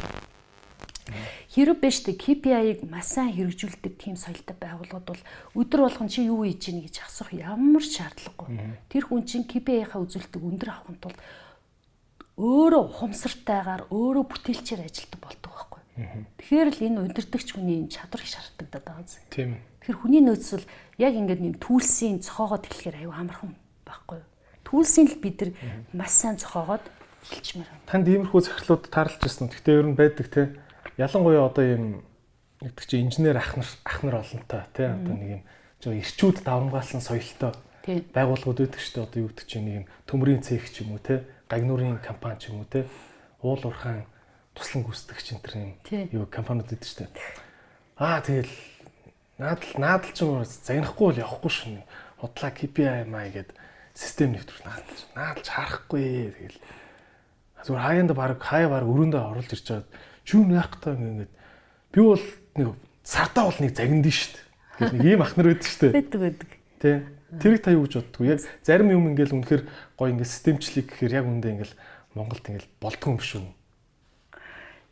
[1.53, 5.23] Хэрэг биш тэ KPI-г маш сайн хэрэгжүүлдэг тийм соёлтой байгууллагууд бол
[5.61, 8.81] өдөр болгон чи юу хийж гин гэж асуух ямар шаардлагагүй.
[8.89, 11.21] Тэр хүн чинь KPI-ийнхаа үзүүлэлтийг өндөр авахын тулд
[12.41, 15.83] өөрөө ухамсартайгаар өөрөө бүтээлчээр ажилтдаг болдог байхгүй.
[16.41, 19.23] Тэгэхээр л энэ удирдахч хүний чадвар их шаардлагатай байгаа зү.
[19.31, 19.63] Тийм ээ.
[19.85, 20.67] Тэгэхээр хүний нөөцөл
[20.99, 23.55] яг ингээд нэм түүлсийн цохоогоод эхлэхээр аюу амархан
[23.87, 24.21] байхгүй.
[24.67, 25.51] Түүлсийн л бид нар
[25.95, 26.83] маш сайн цохоогоод
[27.29, 27.87] эхэлчмээр байна.
[27.87, 29.53] Танд иймэрхүү захирлууд таарлаж ирсэн.
[29.55, 30.43] Гэхдээ ер нь байдаг те
[30.99, 31.85] ялангуяа одоо ийм
[32.61, 34.87] гэдэг чи инженер ах нар ах нар олонтой тий.
[34.87, 35.43] Одоо нэг юм
[35.83, 37.53] жоо ирчүүд давмгаалсан соёлтой
[38.15, 39.07] байгууллагууд байдаг шүү дээ.
[39.07, 41.21] Одоо юу гэдэг чи нэг юм төмрийн цех ч юм уу тий.
[41.51, 42.85] Гагнуурын компани ч юм уу тий.
[43.43, 44.07] Уул уурхаан
[44.55, 45.73] туслан гүйцэтгэгч энэ төр юм
[46.12, 47.12] юу компаниуд байдаг шүү дээ.
[47.99, 48.55] Аа тэгэл
[49.39, 51.83] наадал наадал ч юм уу загнахгүй бол явахгүй шүү
[52.25, 53.53] худлаа KPI маа гэд
[53.93, 56.61] систем нэвтрүүл наадалж наадалж харахгүй тэгэл.
[57.65, 59.85] Зүгээр хаяанда баг хаяа баг өрөөндөө оруулж ирж
[60.33, 61.33] юу яах гэдэг ингээд
[61.93, 62.25] би бол
[62.57, 62.69] нэг
[63.05, 64.41] сартаа бол нэг загинд нь штт.
[64.79, 65.93] Гэх нэг ийм ах нар байдаг штт.
[65.93, 66.51] Байдаг байдаг.
[66.81, 67.05] Тэ.
[67.41, 68.27] Тэрийг та юу гэж боддгоо?
[68.27, 69.63] Яг зарим юм ингээл үнэхээр
[69.99, 71.75] гоё ингээд системчлэг гэхээр яг үндэ ингээл
[72.15, 73.45] Монголд ингээл болдгоо юм шүү.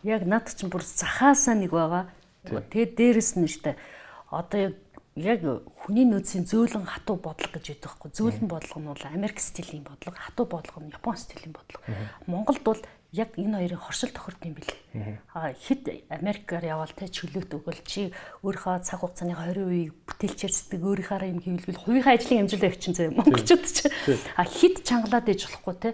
[0.03, 2.11] Яг над чинь бүр захаасаа нэг байгаа.
[2.45, 3.79] Тэгээд дээрэс нь штт.
[4.29, 4.75] Одоо
[5.15, 5.41] яг
[5.85, 8.11] хүний нөөцийн зөөлөн хатуу бодлого гэж яддаг хгүй.
[8.17, 11.85] Зөөлөн бодлого нь бол Америк стилийн бодлого, хатуу бодлого нь Япон стилийн бодлого.
[12.27, 12.81] Монголд бол
[13.13, 14.57] яг энэ хоёрын хоршил тохирд юм.
[15.37, 18.09] Аа хэд Америкаар яваал те чөлөөт өгөл чи
[18.41, 23.65] өөрийнхөө цаг хугацааны 20% бүтээлчээр сэтгэг өөрийнхаараа юм хийвэлгэл хувийнхаа ажлын амжилт авчин заяа монголчууд
[23.69, 23.93] чи.
[24.41, 25.91] Аа хэд чангалаад ээж болохгүй те.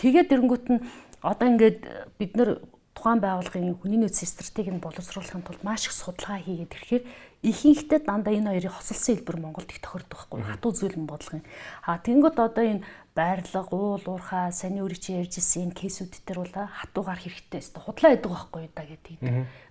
[0.00, 0.80] Тэгээд эрэнгүүт нь
[1.20, 1.80] одоо ингээд
[2.16, 2.64] бид нар
[2.96, 7.04] тухайн байгууллагын хүний нөөцийн стратегийг боловсруулахын тулд маш их судалгаа хийгээд ирэхээр
[7.44, 11.44] ихэнхдээ дандаа энэ хоёрын хосолсон хэлбэр Монголд их тохирдог байхгүй хатуу зүйлэн бодлогын.
[11.84, 12.82] А тэнгууд одоо энэ
[13.16, 17.80] байрлал, уул, уурхаа, саний өрийг чи ярьж исэн энэ кейсүүд төр бол хатуугаар хэрэгтэй өстө
[17.80, 19.16] худлаа байдаг байхгүй да гэдэг.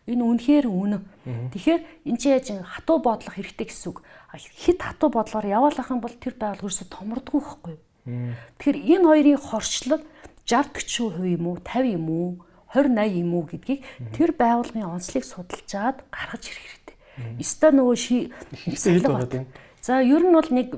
[0.09, 0.97] Энэ үнэхээр үнэ.
[1.53, 4.01] Тэгэхээр энэ чи яаж хатуу бодлого хэрэгтэй гэсэн үг.
[4.33, 7.75] Хит хатуу бодлоор яваалах юм бол тэр байгууллага ерөөсө томордгүй байхгүй.
[8.57, 10.01] Тэгэхээр энэ хоёрын хоршлол
[10.45, 12.29] 60 40% юм уу, 50 юм уу,
[12.73, 13.81] 20 80 юм уу гэдгийг
[14.13, 16.95] тэр байгууллагын онцлог судалжаад гаргаж ирэх хэрэгтэй.
[17.39, 18.29] Өстой нөгөө ши
[19.81, 20.75] За ер нь бол нэг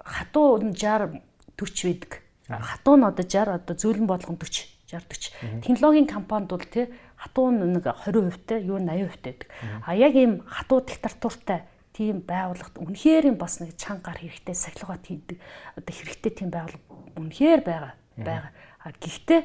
[0.00, 1.25] хатуу 60
[1.56, 2.12] 40 байдаг.
[2.48, 5.64] Хатуу нь одоо 60 одоо зөөлөн болгон 40 60 40.
[5.66, 9.48] Технологийн компанид бол тий хатуу нэг 20% та юу 80% байдаг.
[9.82, 11.66] А яг ийм хатуу диктатуртай
[11.96, 15.40] тийм байгууллагт үнэхээр бас нэг чангаар хэрэгтэй сахилгаат хийдэг
[15.74, 16.84] одоо хэрэгтэй тийм байгууллага
[17.16, 18.52] үнэхээр байгаа байгаа.
[18.84, 19.40] А гэхдээ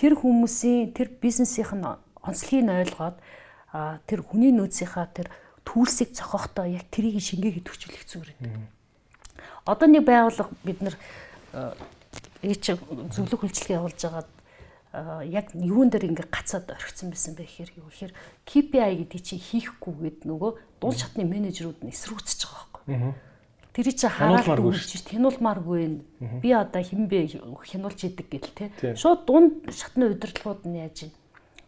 [0.00, 1.84] тэр хүмүүсийн тэр бизнесийнх нь
[2.24, 3.16] онцлогийг ойлгоод
[4.08, 5.28] тэр хүний нөөцийнхаа тэр
[5.62, 8.66] түүсийг зохиохдоо яг тэрийг шингээгээд төвчлөх зүгээр юм.
[9.68, 10.96] Одоо нэг байгууллага бид нар
[11.52, 12.64] ээч
[13.12, 14.30] зөвлөх үйлчлэгээ явуулж байгаад
[15.30, 18.12] яг юун дээр ингээ гацаад орхисон байсан бэ гэхээр юу гэхээр
[18.42, 20.50] KPI гэдэг чинь хийхгүйгээд нөгөө
[20.82, 23.14] дуул шатны менежерүүд нь эсрүүцэж байгаа байхгүй.
[23.70, 26.42] Тэр чинь хараад дүнж тянуулмааргүй байна.
[26.42, 28.66] Би одоо хинбэ хянуулж идэг гэл те.
[28.98, 31.14] Шууд дунд шатны удирдлагууд нь яаж ийн?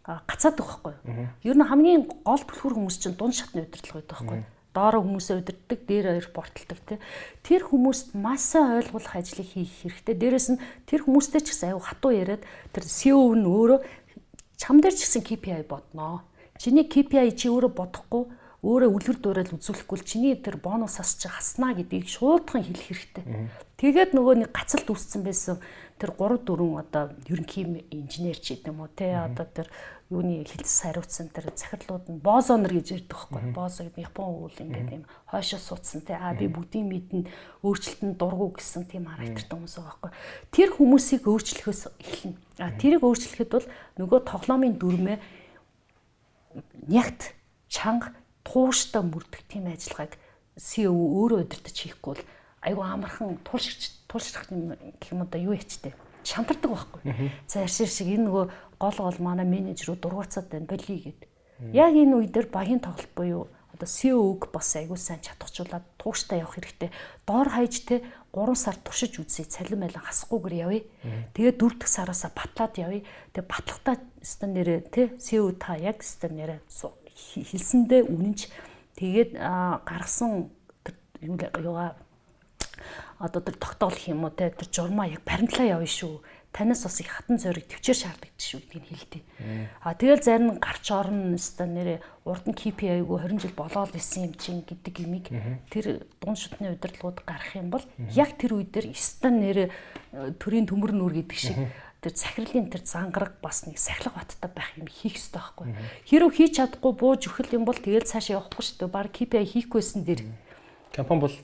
[0.02, 1.30] Гацаад байгаа байхгүй.
[1.46, 4.42] Ер нь хамгийн гол түлхүүр хүмүүс чинь дунд шатны удирдлага байдаг байхгүй
[4.73, 6.99] доороо хүмүүсээ удирддаг, дээр хоёр порталдаг тий.
[7.44, 10.16] Тэр хүмүүст маш сайн ойлгуулах ажлыг хийх хэрэгтэй.
[10.16, 12.43] Дээрэс нь тэр хүмүүстэй ч гэсэн аюу хатуу яриад
[12.73, 13.81] тэр CEO нь өөрөө
[14.57, 16.24] чам дээр ч гэсэн KPI бодноо.
[16.57, 18.24] Чиний KPI чи өөрөө бодохгүй
[18.62, 23.51] өөрөө үлгэр дуурайл үзүүлэхгүй л чиний тэр бонусаас чи хаснаа гэдгийг шуудхан хэлэх хэрэгтэй.
[23.74, 25.59] Тэгээд нөгөө нэг гацалт үүссэн байсан
[25.99, 29.66] тэр 3 4 одоо ерөнхий инженер ч гэдэм үү те одоо тэр
[30.12, 34.90] юуны хилцс хариуцсан тэр захирлууд нь бозонер гэж ярьдаг байхгүй бозо гэдэг Япон үйл ингээд
[34.93, 35.05] юм.
[35.24, 36.20] Хойшоо суудсан те.
[36.20, 37.32] А би бүгдийн мэднэ
[37.64, 40.12] өөрчлөлтөнд дургу гэсэн тийм характертай хүмүүс байгаа байхгүй
[40.52, 42.36] тэр хүмүүсийг өөрчлөхөөс эхэлнэ.
[42.60, 43.66] А тэрийг өөрчлөхөд бол
[43.97, 45.18] нөгөө тоглоомын дүрмээ
[46.93, 47.32] нягт
[47.72, 48.12] чанга
[48.44, 50.20] тууштай мөрдөх тийм ажиллагааг
[50.60, 52.24] CEO өөрөө удирдах хийхгүй бол
[52.60, 57.30] айгүй амархан тулширч тулшрах юм гэх юм одоо юу ячтэй шантардаг байхгүй.
[57.47, 58.44] За аршир шиг энэ нөгөө
[58.82, 61.20] гол гол манай менежерүүд дургуцаад байна боли гэд.
[61.70, 66.59] Яг энэ үе дээр багийн тоглолт буюу одоо CEO-г бас аягүй сайн чадахжуулаад тууштай явах
[66.59, 66.90] хэрэгтэй.
[67.26, 68.02] Доор хаяж те
[68.34, 69.46] 3 сар туршиж үзье.
[69.46, 70.82] Цалин байлан хасахгүйгээр явъя.
[71.32, 73.06] Тэгээд 4 дахь сараасаа батлаад явъя.
[73.32, 78.40] Тэгээд батлагтаа стан нэрээ те CEO та яг стан нэрээ хэлсэндээ үнэнч
[78.98, 79.30] тэгээд
[79.86, 80.50] гаргасан
[81.22, 81.96] юугаа
[83.18, 86.20] одоо тэр тогтоолох юм уу те тэр журмаа яг баримтлаа явна шүү.
[86.52, 89.22] Танаас бас их хатан зориг төвчээр шаардлагатай шүү гэдгийг хэлдэг.
[89.80, 94.34] А тэгэл зарим гарч орно өста нэрээ урд нь KPI-г 20 жил болоод исэн юм
[94.36, 95.32] чинь гэдэг имийг
[95.72, 99.72] тэр дунд шатны удирдлагууд гарах юм бол яг тэр үе дээр өста нэрээ
[100.36, 101.56] төрийн төмөр нүр гэдэг шиг
[102.04, 105.66] тэр захирлын тэр зангараг бас нэг сахилга баттай байх юм хийх хэрэгтэй байхгүй.
[106.04, 108.90] Хэрв хийж чадахгүй бууж өгөх юм бол тэгэл цаашаа явахгүй шүү дээ.
[108.90, 110.26] Баг KPI хийхгүйсэн дэр.
[110.90, 111.36] Компани бол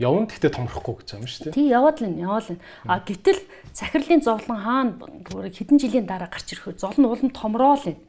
[0.00, 1.56] явна гэхдээ томрохгүй гэж юм шүү дээ.
[1.60, 2.64] Тий яваад л энэ яваал энэ.
[2.88, 3.40] А гэтэл
[3.76, 8.00] захирлын зовлон хаана бүр хэдэн жилийн дараа гарч ирэхөө золн уулын томроол энэ.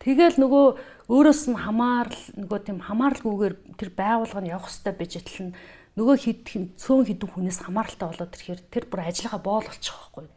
[0.00, 0.66] Тэгэл нөгөө
[1.12, 5.56] өөрөөс нь хамаарл нөгөө тийм хамааралгүйгээр тэр байгуулга нь явах хэвээр байж итэл нь
[5.98, 6.38] нөгөө хид
[6.78, 10.30] цөөн хідэн хүнээс хамааралтай болоод ирэхээр тэр бүр ажиллагаа боол болчих واخгүй.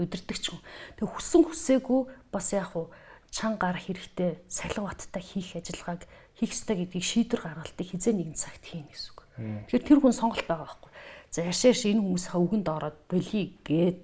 [0.00, 0.64] Удирдахч хүн.
[0.96, 2.00] Тэг хүссэн хүсээгүй
[2.32, 2.88] бас яг хуу
[3.28, 6.08] чан гар хэрэгтэй салхи баттай хийх ажиллагааг
[6.40, 9.21] хийх ёстой гэдгийг шийдвэр гаргалтыг хизээ нэгэн цагт хийнэ гэсэн үг.
[9.36, 10.90] Тэгэхээр тэр хүн сонголт байгаа байхгүй.
[11.32, 13.98] За яшааш энэ хүмүүсийнхаа үгэнд ороод болий гээд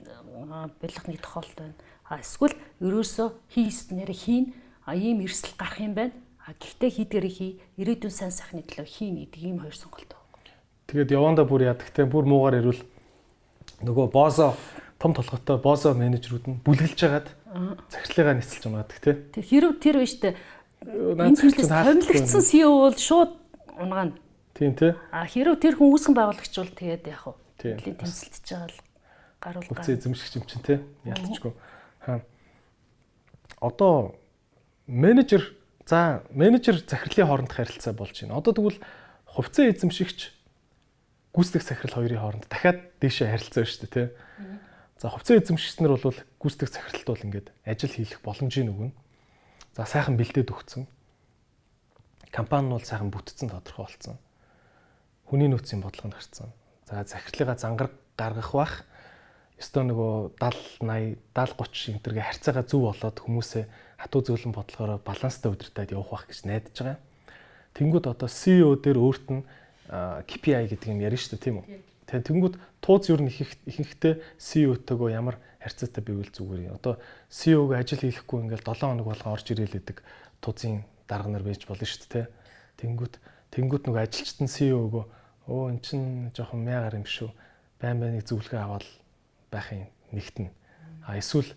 [0.80, 1.76] бэлгэх нэг тохиолдол байна.
[2.08, 4.56] А эсвэл ерөөсөө хийснээр хийн
[4.88, 6.16] а ийм эрсдэл гарах юм байна.
[6.48, 10.16] А гэхдээ хийдгэрийг хий ирээдүйн сайн сайхны төлөө хийн гэдэг ийм хоёр сонголт
[10.88, 12.80] Тэгээд яванда бүр ядагтай бүр муугаар ирвэл
[13.84, 14.56] нөгөө боосо
[14.96, 17.28] том толготой боосо менежерүүд нь бүлгэлж хагаад
[17.92, 19.12] захирлыгаа нисэлж унаадаг тий.
[19.36, 20.32] Тэр хэрв тэр биш үү?
[21.12, 23.36] Энэ зүйлээс томилогдсон CEO бол шууд
[23.76, 24.16] унагаана.
[24.58, 24.92] Тийм тий.
[25.14, 28.78] А хэрв тэр хүн үүсгэн байгуулагч бол тэгээд яг уу нэлийн тэмцэлтж байгаа л
[29.38, 29.86] гаруул гар.
[29.86, 30.78] Үгүй эзэмшигч юм чинь тий.
[31.06, 31.54] Ялцчгүй.
[32.10, 32.26] Аа.
[33.62, 34.18] Одоо
[34.90, 35.54] менежер
[35.86, 38.34] за менежер захирлын хоорондох харилцаа болж байна.
[38.42, 38.82] Одоо тэгвэл
[39.30, 40.34] хувьцаа эзэмшигч
[41.30, 44.06] гүйцэтгэх захирал хоёрын хооронд дахиад дээшээ харилцаа шүү дээ тий.
[44.98, 48.90] За хувьцаа эзэмшигчнэр бол гүйцэтгэх захиралд бол ингээд ажил хийх боломжийг өгнө.
[49.78, 50.90] За сайхан бэлдээд өгцөн.
[52.34, 54.18] Компани нь бол сайхан бүтцэн тодорхой болсон.
[55.28, 56.48] Хүний нөөцийн бодлого нь гарцсан.
[56.88, 58.74] За захирлыгаа зангар гаргах бах
[59.60, 63.64] ёстой нөгөө 70 80 70 30 энтергээ харьцаага зөв болоод хүмүүсээ
[64.00, 66.98] хатуу зөөлөн бодлогоор баланстай удирдаад явах бах гэж найдаж байгаа.
[67.76, 69.42] Тэнгүүд одоо CEO дээр өөрт нь
[69.88, 71.66] KPI гэдэг юм ярина шүү дээ тийм үү.
[72.08, 73.36] Тэгээ тэнгууд тууз юу нэг
[73.68, 76.76] ихэнхдээ CEO-тойгоо ямар харьцаатай байвал зүгээр юм.
[76.78, 76.96] Одоо
[77.28, 80.00] CEO-г ажил хийхгүй ингээл 7 хоног болго орж ирээлээдэг
[80.40, 82.26] туузын дарга нар байж болно шүү дээ.
[82.80, 83.14] Тэнгууд
[83.52, 85.04] тэнгууд нөгөө ажилчт нь CEO-гоо
[85.48, 86.02] өө эн чин
[86.36, 87.32] жоохон мягаар юм шүү.
[87.80, 88.86] Байн байныг зөвлөгөө аваад
[89.50, 90.52] байх юм нэгтэн.
[91.08, 91.56] А эсвэл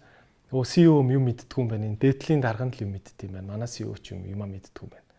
[0.50, 1.92] өө CEO юм мэддггүй юм байна.
[2.00, 3.52] Дээдлийн дарга нь л юм мэддэг юм байна.
[3.54, 5.12] Манай CEO ч юм юм мэддггүй юм байна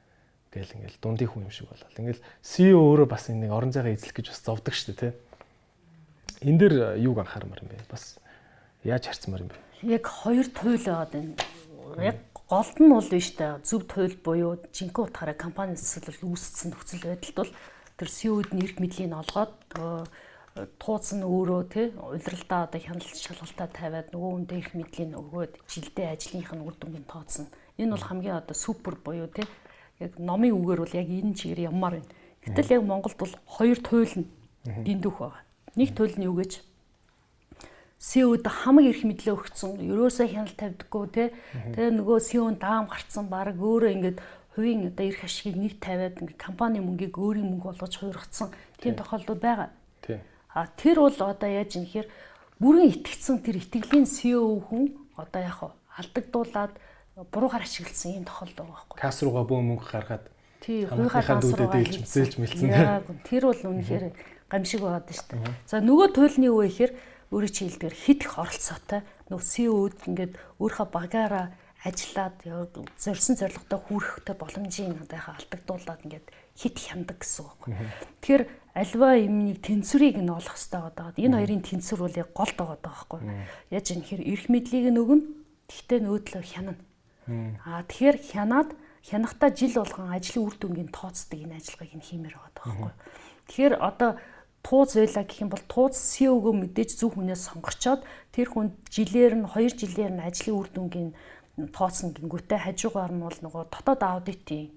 [0.52, 1.96] Гэл ингээл дундын хүн юм шиг болол.
[1.96, 5.16] Ингээл CEO өөрөө бас нэг орон зайгаа эзлэх гэж бас зовдөг шүү дээ, тэ.
[6.44, 7.88] Энд дэр юуг анхаармаар юм бэ?
[7.88, 8.20] Бас
[8.84, 9.56] яаж харцмаар юм бэ?
[9.96, 11.32] Яг хоёр туйл байгаад байна.
[12.04, 17.00] Яг голд нь бол биш та зөв туйл буюу жинхэнэ утгаараа компани засал үүссэн нөхцөл
[17.00, 17.50] байдалд бол
[17.96, 19.52] тэр CEO-д нь эрх мэдлийн олгоод
[20.76, 26.12] тууц нь өөрөө тий удиралдаа одоо хяналт шалгалтаа тавиад нөгөө хүндээ их мэдлийн өгөөд жилдээ
[26.12, 27.48] ажлынх нь үр дүнгийн тооцно.
[27.80, 29.48] Энэ бол хамгийн одоо супер буюу тий
[29.96, 32.12] яг номын үгээр бол яг энэ чигээр яммаар байна.
[32.44, 34.28] Гэтэл яг Монголд бол хоёр туйл нь
[34.66, 35.42] дэндүүх байгаа.
[35.76, 36.60] Нэг туйл нь юу гэж
[38.02, 39.78] CEO-д хамаг эрх мэдлээ өгсөн.
[39.78, 41.24] Ерөөсөө хяналт тавьдаггүй те.
[41.54, 44.18] Тэгээ нөгөө CEO-н даам гарцсан баг өөрөө ингээд
[44.54, 49.40] хувийн одоо эрх ашигыг нэг тавиад ингээд компани мөнгийг өөрийн мөнгө болгож хуургацсан тийм тохиолдол
[49.40, 49.70] байгаа.
[50.04, 50.20] Тийм.
[50.52, 52.06] А тэр бол одоо яаж юм хэр
[52.60, 55.58] бүрэн итгэцэн тэр итгэлийн CEO хүн одоо яг
[55.96, 56.72] алдагдуулаад
[57.32, 59.00] буруугаар ашигласан юм тохиолдол байгаа байхгүй.
[59.00, 60.24] Касс руугаа бөө мөнгө гаргаад
[60.60, 62.68] тий хувийнхаа касс руугаа дээлж зээлж мэлсэн.
[63.24, 64.04] Тэр бол үнэхээр
[64.52, 65.56] гамшиг байгаад шүү дээ.
[65.64, 66.92] За нөгөө туйлны вэ гэхээр
[67.32, 69.00] өөрөө чи хэлдгээр хит их оролцоотой
[69.32, 71.46] нөгөө CEO-д ингээд өөрийнхөө багаараа
[71.82, 72.38] ажиллаад
[72.94, 77.74] зорьсон зорилготой хүрэхтэй боломжийг надад алдагдуулаад ингээд хит хямдаг гэсэн үг байхгүй.
[78.22, 78.44] Тэгэхээр
[78.78, 81.18] альва юмний тэнцвэрийг нь олох хэрэгтэй байгаа.
[81.18, 83.20] Энэ хоёрын тэнцвэр бол яг гол байгаа байхгүй.
[83.74, 85.26] Яаж юм хэр эрх мэдлийг нь өгнө.
[85.66, 86.82] Гэхдээ нөөдлөө хянана.
[87.66, 88.70] Аа тэгэхээр хянаад
[89.02, 92.92] хянахтаа жил болгон ажлын үр дүнгийн тооцдог энэ ажиллагааг нь хиймээр байгаа байхгүй.
[93.50, 94.10] Тэгэхээр одоо
[94.62, 99.46] тууз байлаа гэх юм бол тууз CEO-гөө мэдээж зөв хүнээс сонгорчоод тэр хүн жилээр нь
[99.50, 101.10] 2 жилээр нь ажлын үр дүнгийн
[101.52, 104.72] тооцно гингүүтээ хажуугаар нь бол нөгөө дотоод аудитын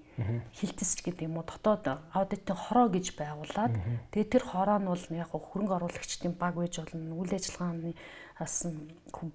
[0.52, 3.76] хилтэс гэдэг юм уу дотоод аудитын хороо гэж байгуулад
[4.12, 7.92] тэгээ тэр хороо нь бол яг хөрөнгө оруулагчдын баг байж болно үйл ажиллагааны
[8.36, 8.54] бас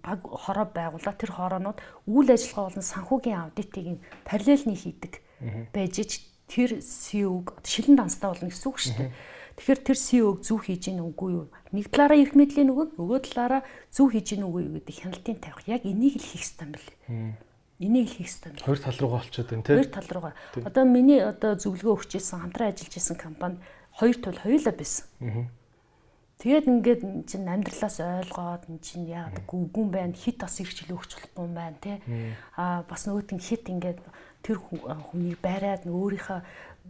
[0.05, 3.85] баг хороо байгуулаад тэр хороонууд үйл ажиллагаа болон санхүүгийн аудитыг
[4.25, 5.13] параллельний хийдэг
[5.73, 6.11] байж ич
[6.51, 9.11] тэр CEO-г шилэн данстай болно гэсэн үг шүү дээ.
[9.61, 11.53] Тэгэхээр тэр CEO-г зөв хийж гин үгүй юу?
[11.69, 13.61] Нэг талаараа эрх мэдлийн өгөн, нөгөө талаараа
[13.93, 15.69] зөв хийж гин үгүй юу гэдэг хяналтын тавих.
[15.69, 17.37] Яг энийг л хийх хэрэгтэй юм байна.
[17.77, 18.65] Энийг л хийх хэрэгтэй юм.
[18.65, 19.77] Хоёр тал руугаа олцоод байна тийм.
[19.77, 20.33] Хоёр тал руугаа.
[20.65, 23.61] Одоо миний одоо зөвлөгөө өгч исэн хамтран ажиллаж исэн компани
[24.01, 25.05] хоёр тул хоёулаа байсан.
[26.41, 31.45] Тэгээд ингээд чинь амьдралаас ойлгоод эн чинь яадаг үгүй байна хит бас ирчил өгч болохгүй
[31.45, 32.01] юм байна тий.
[32.57, 34.01] Аа бас нөгөөт нь хит ингээд
[34.41, 36.41] тэр хүнийг байраад өөрийнхөө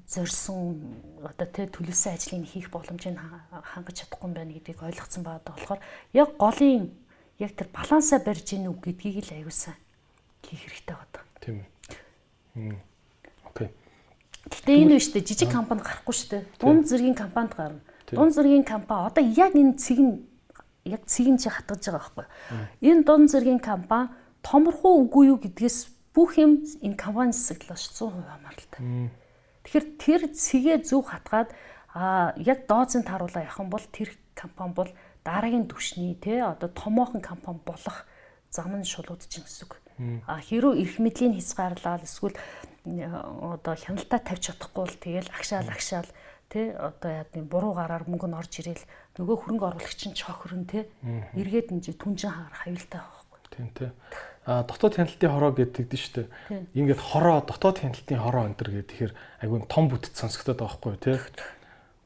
[0.08, 0.80] зорьсон
[1.24, 5.80] одоо тий төлөвсөн ажлыг хийх боломжийг хангаж чадахгүй юм байна гэдгийг ойлгоцсон байгаа болохоор
[6.14, 6.92] яг голын
[7.40, 9.76] яг тэр балансаа барьж ийн үг гэдгийг л аюулсан
[10.44, 11.24] хийх хэрэгтэй байдаг.
[11.40, 11.56] Тийм
[12.56, 12.76] ээ.
[13.48, 13.70] Окей.
[14.50, 16.44] Гэтэ энэ биш үү жижиг компани гарахгүй шүү дээ.
[16.60, 17.82] Дунд зэргийн компанид гарна.
[18.12, 20.28] Дунд зэргийн компани одоо яг энэ цэг нь
[20.86, 22.28] яг цэг нь чи хатгаж байгаа байхгүй.
[22.82, 24.10] Энэ дунд зэргийн компани
[24.42, 25.78] томорхоо үгүй юу гэдгээс
[26.12, 28.82] бүх юм энэ компани засаглалаас 100% хамааралтай.
[29.64, 31.50] Тэгэхээр тэр цэгээ зөв хатгаад
[31.94, 34.92] а яг дооцын тааруулаа явах юм бол тэр компани бол
[35.24, 38.08] дараагийн түвшний те одоо томоохон компани болох
[38.50, 39.74] зам нь шулуудчих гэсэн үг.
[40.26, 42.36] А хэрүү эрх мэдлийн хязгаарлал эсвэл
[42.86, 46.10] одоо хяналтаа тавьж чадахгүй бол тэгэл агшаал агшаал
[46.50, 48.86] тий одоо яа гэм буруу гараар мөнгө нь орж ирээл
[49.22, 50.90] нөгөө хөрөнгө оруулагч нь чохрон тий
[51.38, 53.40] эргээд нь түнжин хаарах аюултай байхгүй.
[53.54, 53.90] Тийм тий.
[54.42, 56.28] Дотоод хяналтын хороо гэдэг дээ шүү дээ.
[56.74, 59.14] Ингээд хороо дотоод хяналтын хороо өнтер гэдэг тэгэхээр
[59.46, 61.18] айгүй том бүтц сонсогдоод байгаа байхгүй тий.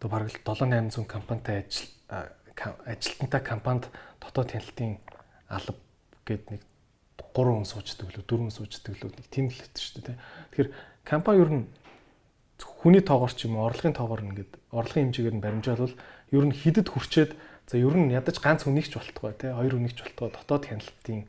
[0.03, 1.87] Одоо бараг 7 800 компанитай ажил
[2.59, 3.87] ажилтнтай компанид
[4.19, 4.99] дотоод хяналтын
[5.47, 5.79] алба
[6.27, 6.61] гэд нэг
[7.35, 10.17] 3 хүн суучдаг лөө 4 хүн суучдаг лөө нэг тийм л хэвчээ шүү дээ.
[10.51, 10.69] Тэгэхээр
[11.07, 11.63] компани ер нь
[12.59, 15.95] хүний тоогоор ч юм уу орлогын тоогоор ингээд орлогын хэмжээгээр нь баримжаал бол
[16.35, 17.31] ер нь хидэд хүрчээд
[17.67, 21.27] за ер нь ядаж ганц хүнийг ч болтгоо те хоёр хүнийг ч болтгоо дотоод хяналтын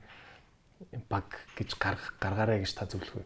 [1.09, 3.25] баг гэж гаргах гаргаарай гэж та зөвлөх үү?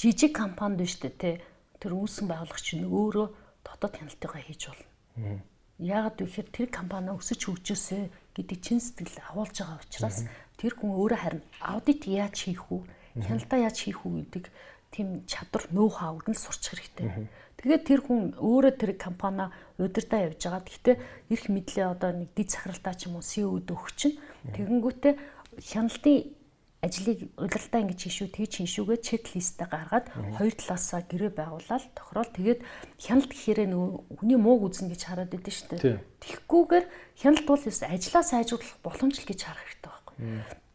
[0.00, 1.40] Жижиг компанид биш үү те
[1.80, 3.26] тэр үүсгэн байгуулагч нь өөрөө
[3.64, 5.40] дотоод хяналтыгаа хийж болно.
[5.76, 10.24] Яагаад гэвэл тэр компани өсөж хөгжөөсэй гэдэг чин сэтгэл агуулж байгаа учраас
[10.56, 12.80] тэр хүн өөрөө харин аудит яаж хийх үү,
[13.20, 14.44] хяналтаа яаж хийх үү гэдэг
[14.88, 17.28] тийм чадвар нөө хавг нь сурчих хэрэгтэй.
[17.60, 20.64] Тэгээд тэр хүн өөрөө тэр компани удирдаа явж байгаа.
[20.64, 20.96] Гэхдээ
[21.32, 24.16] эрх мэдлээ одоо нэг дэд захиралтаа ч юм уу CEO-д өгч чинь
[24.52, 25.14] тэгэнгүүтээ
[25.60, 26.35] хяналтын
[26.84, 32.60] ажлыг удирдаа ингэж хийшүү тэгж хийшүүгээ чеклистээ гаргаад хоёр талаасаа гэрээ байгуулаад тохирол тэгээд
[33.00, 33.90] хяналт гэхээрээ нөгөө
[34.20, 36.04] хүний мууг үзнэ гэж хараад байдсан шүү дээ.
[36.20, 36.86] Тэгхгүйгээр
[37.16, 40.16] хяналт бол ёс ажлаа сайжруулах боломж л гэж харах хэрэгтэй байхгүй.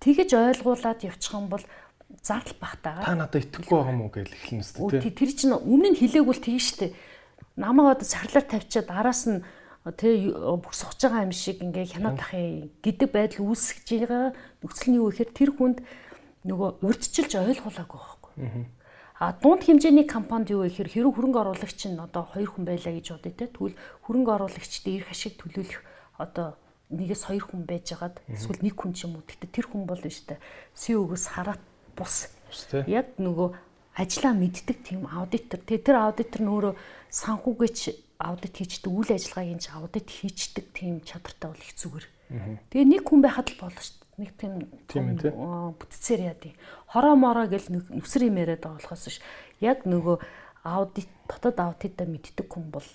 [0.02, 1.66] Тэгэж ойлгуулад явчих юм бол
[2.26, 3.06] зардал багтаагаа.
[3.06, 5.16] Та надад итгэхгүй байгаа мó гэж эхэлнэ шүү дээ.
[5.16, 6.92] Тэр чинь өмнө нь хэлээгүй л тэгэн шүү дээ.
[7.62, 9.46] Намаа одоо сахарлаар тавьчаад араас нь
[9.90, 10.30] тэ
[10.62, 15.10] бүх сухж байгаа юм шиг ингээ хянаад ахын гэдэг байдал үүсгэж байгаа нөхцөл нь юу
[15.10, 15.78] гэхээр тэр хүнд
[16.46, 18.34] нөгөө урдчилж ойлгуулаагүй байхгүй.
[19.22, 23.08] А дунд хэмжээний компанид юу гэхээр хэрэг хөрөнгө оруулагч нь одоо хоёр хүн байлаа гэж
[23.10, 23.46] бодъё те.
[23.50, 25.82] Тэгвэл хөрөнгө оруулагчдын эрх ашиг төлөөлөх
[26.18, 26.58] одоо
[26.90, 29.26] нэгээс хоёр хүн байжгаад эсвэл нэг хүн ч юм уу.
[29.26, 30.42] Гэтэ тэр хүн бол биш та
[30.74, 31.62] CEO-гоос хараад
[31.94, 32.34] бус.
[32.90, 33.50] Яг нөгөө
[34.02, 35.62] ажлаа мэддэг тийм аудитор.
[35.70, 36.74] Тэр аудитор нь өөрөө
[37.14, 37.80] санхүүгээч
[38.22, 42.06] аудит хийждэг, үйл ажиллагааг энэ аудит хийждэг тийм чадртай бол их зүгээр.
[42.72, 44.10] Тэгээ нэг хүн байхад л болно шүү дээ.
[44.22, 45.06] Нэг тийм
[45.76, 46.54] бүтцээр яа тий.
[46.88, 49.20] Хороо мороо гэл нүсэр юм яриад байгаа болохоос ш.
[49.60, 50.22] Яг нөгөө
[50.64, 52.88] аудит дотоод аудитаа мэддэг хүн бол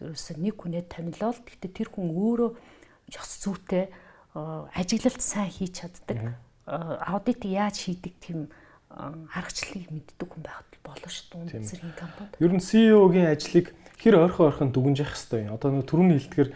[0.00, 1.36] ерөөсөө нэг хүнээ танилал.
[1.36, 2.50] Гэтэ тэр хүн өөрөө
[3.14, 3.92] ёс зүйтэй
[4.34, 6.38] ажиглалт сайн хийж чаддаг.
[6.66, 8.48] Аудит яаж хийдэг тийм
[8.90, 11.62] аргачлалыг мэддэг хүн байхад болно шүү дээ.
[11.62, 12.34] Зэргийн компанид.
[12.40, 15.52] Ер нь CEO-гийн ажлыг хэр ойрхон ойрхон дүгнжих хэвээр.
[15.52, 16.50] Одоо нэг түрүүний хэлдгээр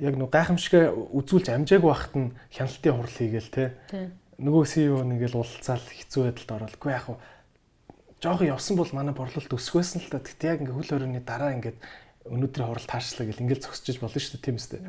[0.00, 3.64] яг нэг гайхамшигаа үзүүлж амжаагүй байхад нь хяналтын хурал хийгээл те.
[4.40, 7.06] Нөгөө CEO нэгэл уулзаал хэцүү байдалд ороод үгүй яг
[8.24, 10.24] жоохон явсан бол манай борлуулалт өсөх байсан л та.
[10.24, 11.78] Тэгтээ яг ингээ хөл хорионы дараа ингээд
[12.24, 14.80] өнөөдрийн хурал таашлаа гэл ингээл зогсчихж болно шүү дээ тийм үстэй.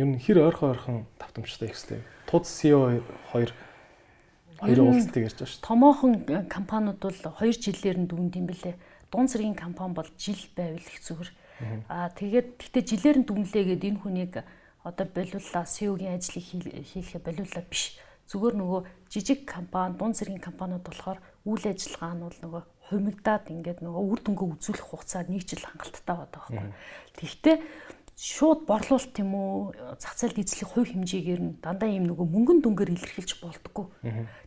[0.00, 2.00] Ер нь хэр ойрхон ойрхон давтамжтай их үстэй.
[2.24, 3.52] Туд CEO хоёр
[4.58, 5.66] хоёр уулзалтыг ярьж байгаа шүү.
[5.68, 6.12] Томоохон
[6.48, 8.74] компаниуд бол 2 жилээр нь дүгнэт юм бэлээ
[9.14, 11.30] дунд зэргийн компани бол жил байвал их зүгээр.
[11.86, 14.34] Аа тэгээд гэтээ жилээр нь дүнлээгээд энэ хүнийг
[14.82, 17.94] одоо болиуллаа SEO-гийн ажлыг хийхэ болиуллаа биш.
[18.26, 18.80] Зүгээр нөгөө
[19.12, 24.20] жижиг компани, дунд зэргийн компаниуд болохоор үйл ажиллагаа нь бол нөгөө хумигдаад ингээд нөгөө үр
[24.24, 26.68] дүнгээ үзүүлэх хугацаа нэг жил хангалттай байдаг байхгүй.
[27.16, 27.60] Тэгвэл
[28.14, 32.94] шууд борлуулалт юм уу зах зээлд эзлэх хувь хэмжээгээр нь дандаа юм нөгөө мөнгөн дүнгээр
[32.94, 33.90] илэрхийлж болдгоо.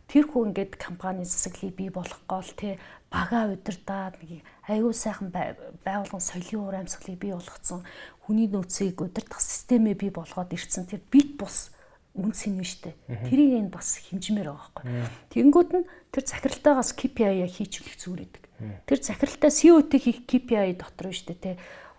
[0.08, 6.20] Тэр хүн ингээд компани засаглалыг бий болгох гол те бага удирдаад нэг аюу сайхан байгуулгын
[6.20, 7.84] соёлын уур амьсгалыг бий болгоцсон
[8.24, 11.72] хүний нөөцийг удирдах системээ бий болгоод ирсэн тэр бит бус
[12.12, 12.92] үнс юм штэ.
[13.08, 14.84] Тэрийг энэ бас хэмжмээр байгаа байхгүй.
[15.32, 18.44] Тэнгүүд нь тэр захиралтаагаас KPI-я хийчихвэх зүгээр гэдэг.
[18.84, 21.50] Тэр захиралтай CO-тэй хийх KPI дотор штэ те.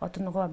[0.03, 0.45] Одоо нөгөө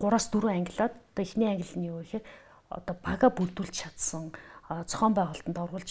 [0.00, 2.24] 3-аас 4 ангилаад одоо эхний ангил нь юу гэхээр
[2.72, 4.32] одоо бага бүрдүүлж чадсан
[4.70, 5.90] зохион байгуулалтанд оруулж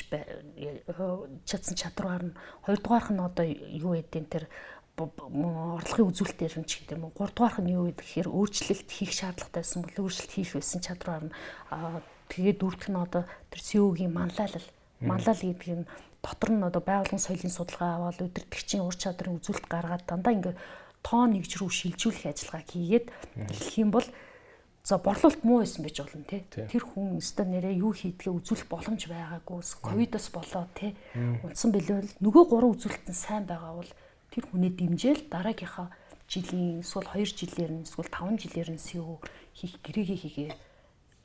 [1.43, 4.45] чадсан чадвараар нь хоёрдугаарх нь одоо юу гэдэг тэр
[4.99, 9.11] орлогын үзүүлэлтээр нь ч гэдэг юм уу 3 дугаарх нь юу вэ гэхээр өөрчлөлт хийх
[9.15, 11.35] шаардлагатай байсан бол өөрчлөлт хийх байсан чадвараар нь
[12.31, 14.67] тэгээд дөрөвдөх нь одоо тэр CEO-гийн манлайлал
[14.99, 15.89] манлал гэдэг нь
[16.23, 20.55] дотор нь одоо байгуулгын соёлын судалгаа аваад удирдгчийн ур чадрын үзүүлэлт гаргаад дандаа ингээ
[21.03, 23.05] тоо нэгж рүү шилжүүлэх ажиллагаа хийгээд
[23.47, 24.07] эхлэх юм бол
[24.89, 26.41] за борлуулалт муу байсан байж болно те.
[26.49, 30.97] Тэр хүн өстө нэрээ юу хийдгээ үзүүлэх боломж байгаагүй ковидос болоо те
[31.45, 33.91] унтсан билвэл нөгөө гурван үзүүлэлт нь сайн байгаа бол
[34.33, 35.93] тэр хүнээ дэмжээл дараагийнхаа
[36.25, 39.21] жилийн эсвэл 2 жилээр нь эсвэл 5 жилээр нь SEO
[39.53, 40.49] хийх гэрээгээ хийгээ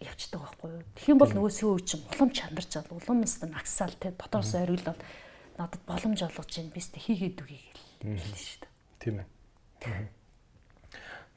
[0.05, 0.85] явцдаг байхгүй юу.
[1.09, 5.01] Юм бол нөгөө SEO чинь улам чандарч чад улам өстө нагсаал те дотоорс ориглол
[5.57, 8.73] надад боломж олгож чинь би өстө хийгээд үгүй гэл хэлсэн шүү дээ.
[9.01, 10.24] Тийм ээ.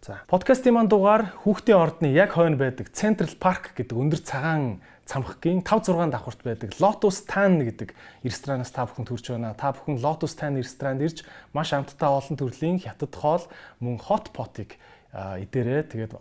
[0.06, 4.78] За, подкастын маань дугаар хүүхдийн ордны яг хойно байдаг Central Park гэдэг өндөр цагаан
[5.10, 9.58] цамхгийн 5 6 давхурт байдаг Lotus Tan гэдэг ресторанаас та бүхэн төрж байна.
[9.58, 13.50] Та бүхэн Lotus Tan ресторанд ирж маш амттай олон төрлийн хятад хоол
[13.82, 14.78] мөн hot pot-ыг
[15.18, 16.14] идэрээ тэгээд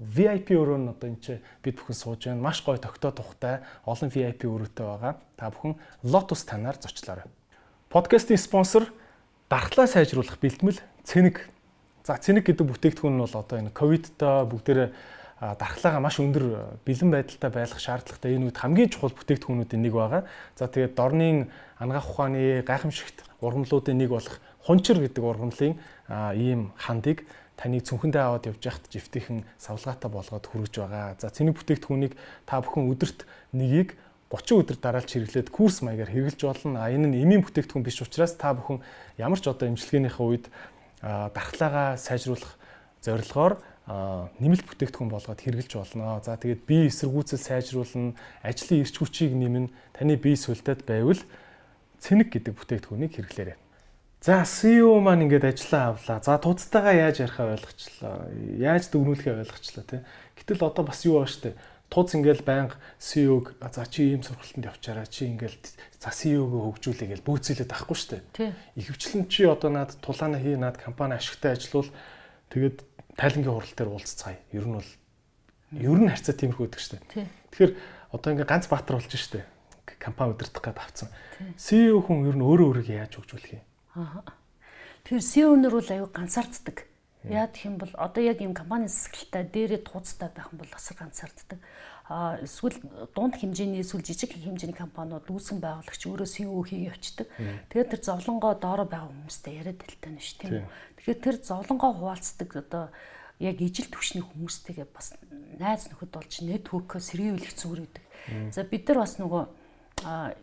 [0.00, 2.40] VIP өрөө нь одоо энэ чи бид бүхэн сууж байна.
[2.40, 5.20] Маш гоё тогтоо тухтай олон VIP өрөөтэй байгаа.
[5.36, 5.76] Та бүхэн
[6.08, 7.28] Lotus Tan-аар зочлоорой.
[7.92, 8.88] Подкастын спонсор
[9.52, 11.52] дархлаа сайжруулах бэлтгэл Цэник.
[12.04, 14.88] За Цэник гэдэг бүтээгдэхүүн нь бол одоо энэ ковидтой бүгдээрээ
[15.40, 20.28] дархлаагаа маш өндөр бэлэн байдалтай байлгах шаардлагатай энэ үед хамгийн чухал бүтээгдэхүүнүүдийн нэг байгаа.
[20.52, 21.48] За тэгээд дорны
[21.80, 24.36] ангаах ухааны гайхамшигт ургамлуудын нэг болох
[24.68, 25.80] хунчир гэдэг ургамлын
[26.36, 27.24] ийм хандыг
[27.56, 31.16] таны цүнхэндээ аваад явж байхад жифтийнхэн савлгаатай болгоод хүргэж байгаа.
[31.16, 33.24] За цэник бүтээгдэхүүнийг та бүхэн өдөрт
[33.56, 33.96] нэгийг
[34.34, 36.82] 30 өдөр дараалж хэрэглээд курс маягаар хэрэгжилж болно.
[36.82, 38.82] А энэ нь эмийн бүтээгдэхүүн биш учраас та бүхэн
[39.16, 40.50] ямар ч одоо эмчилгээнийхээ үед
[41.04, 42.56] дархлаагаа сайжруулах
[43.04, 43.60] зорилгоор
[44.40, 46.24] нэмэлт бүтээгдэхүүн болгоод хэрэгжилж болно.
[46.24, 51.20] За тэгээд бие эсэргүүцэл сайжруулна, ажлын эрч хүчийг нэмнэ, таны бие сүлдэд байвал
[52.00, 53.56] цэник гэдэг бүтээгдэхүүнийг хэрэглээрэй.
[54.24, 56.18] За CEO маань ингээд ажиллаа авлаа.
[56.24, 58.24] За тууцтайгаа яаж ярихаа ойлгочлаа.
[58.56, 60.00] Яаж дүгнүүлэхээ ойлгочлаа тий.
[60.40, 61.52] Гэтэл одоо бас юу баа штэ.
[61.94, 65.54] Тууц ингээл байнга CEO-г за чи ийм сургалтанд явчаараа чи ингээл
[65.94, 68.18] за CEO-гөө хөгжүүлээ гэж бөөцөлөд авахгүй штэ.
[68.74, 71.94] Ихэвчлэн чи одоо над тулаана хий над компани ашигтай ажиллавал
[72.50, 72.82] тэгээд
[73.14, 74.42] тайлангийн хурал дээр уулзцгаая.
[74.50, 74.90] Ер нь бол
[75.70, 77.30] ер нь харьцаа тиймэрхүү гэдэг шүү дээ.
[77.54, 77.72] Тэгэхээр
[78.10, 79.46] одоо ингээ ганц баатар болж штэ.
[80.02, 81.08] Компани удирдах гээд авцсан.
[81.54, 83.62] CEO хүн ер нь өөрөө өөрийгөө яаж хөгжүүлэх юм?
[83.94, 84.26] Аа.
[85.06, 86.90] Тэгэхээр CEO-нөр бол аюу ганцаарддаг.
[87.24, 90.96] Яа гэх юм бол одоо яг ийм компани засаглалтай дээрээ тууцтай байх юм бол асар
[91.00, 91.58] ганцаарддаг.
[92.04, 92.76] А эсвэл
[93.16, 97.26] дунд хэмжээний эсвэл жижиг хэмжээний компаниуд үүсгэн байгуулагч өөрөө CEO хийгээ явцдаг.
[97.72, 100.68] Тэгээд тэр зовлонгоо доороо байгаа хүмүүстэй яриад талтай нь шүү тийм үү.
[101.00, 102.84] Тэгэхээр тэр зовлонгоо хуваалцдаг одоо
[103.40, 105.16] яг ижил төвшний хүмүүстэйгээ бас
[105.56, 108.04] найз нөхөд болж нэтворкөө сэргийлэх зүгээр гэдэг.
[108.52, 109.42] За бид нар бас нөгөө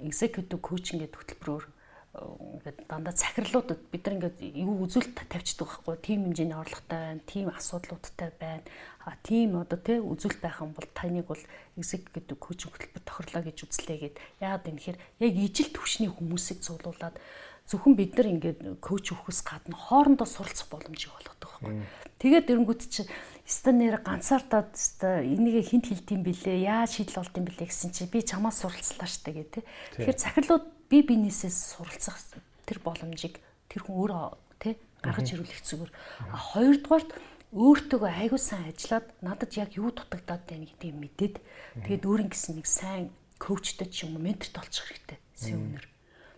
[0.01, 1.65] executive coaching гэдэг хөтөлбөрөөр
[2.11, 7.47] ингээд дандаа захирлуудад бид нар ингээд юу үзүүлэлт тавьчихдаг байхгүй тийм хэмжээний орлоготой байна, тийм
[7.47, 8.67] асуудлуудтай байна.
[9.07, 11.43] А тийм одоо тий үзүүлэлт байх юм бол таныг бол
[11.79, 14.15] exec гэдэг коучинг хөтөлбөр тохирлоо гэж үзлээ гэд.
[14.43, 17.15] Яагаад юм хэр яг ижил төвшний хүмүүсийг цуглуулад
[17.71, 21.87] зөвхөн бид нар ингээд коуч өгөхөөс гадна хоорондоо суралцах боломжийг олгодог байхгүй.
[22.19, 23.07] Тэгээд эрэнгүүт чи
[23.47, 24.75] станер ганцаардаад
[25.23, 29.31] энийг хинт хилдэм бэлээ, яаж шийдэл олд юм бэлээ гэсэн чи би чамаас суралцлаа штэ
[29.31, 29.63] гэх тээ.
[29.95, 32.19] Тэгэхээр захирлууд бие биенээсээ суралцах
[32.67, 33.39] тэр боломжийг
[33.71, 34.25] тэр хүн өөрөө
[34.59, 35.91] тий гаргаж ирүүлэх зүгээр.
[36.51, 37.11] Хоёрдугаарт
[37.55, 41.35] өөртөөгөө айгуу сайн ажиллаад надад яг юу дутагдаад байна гэдгийг мэдээд
[41.87, 45.19] тэгээд өөрийн гэсэн нэг сайн коучтой ч юм уу менторт олчих хэрэгтэй.
[45.35, 45.85] Сүүнэр.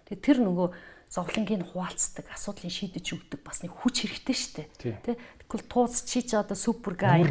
[0.10, 0.68] Тэгээд тэр нөгөө
[1.14, 4.98] зовлонгийн хуваалцдаг, асуудлыг шийдэж өгдөг бас нэг хүч хэрэгтэй шүү дээ.
[5.06, 5.22] Тэ.
[5.46, 7.22] Тэгвэл тууц чи ч одоо супер гай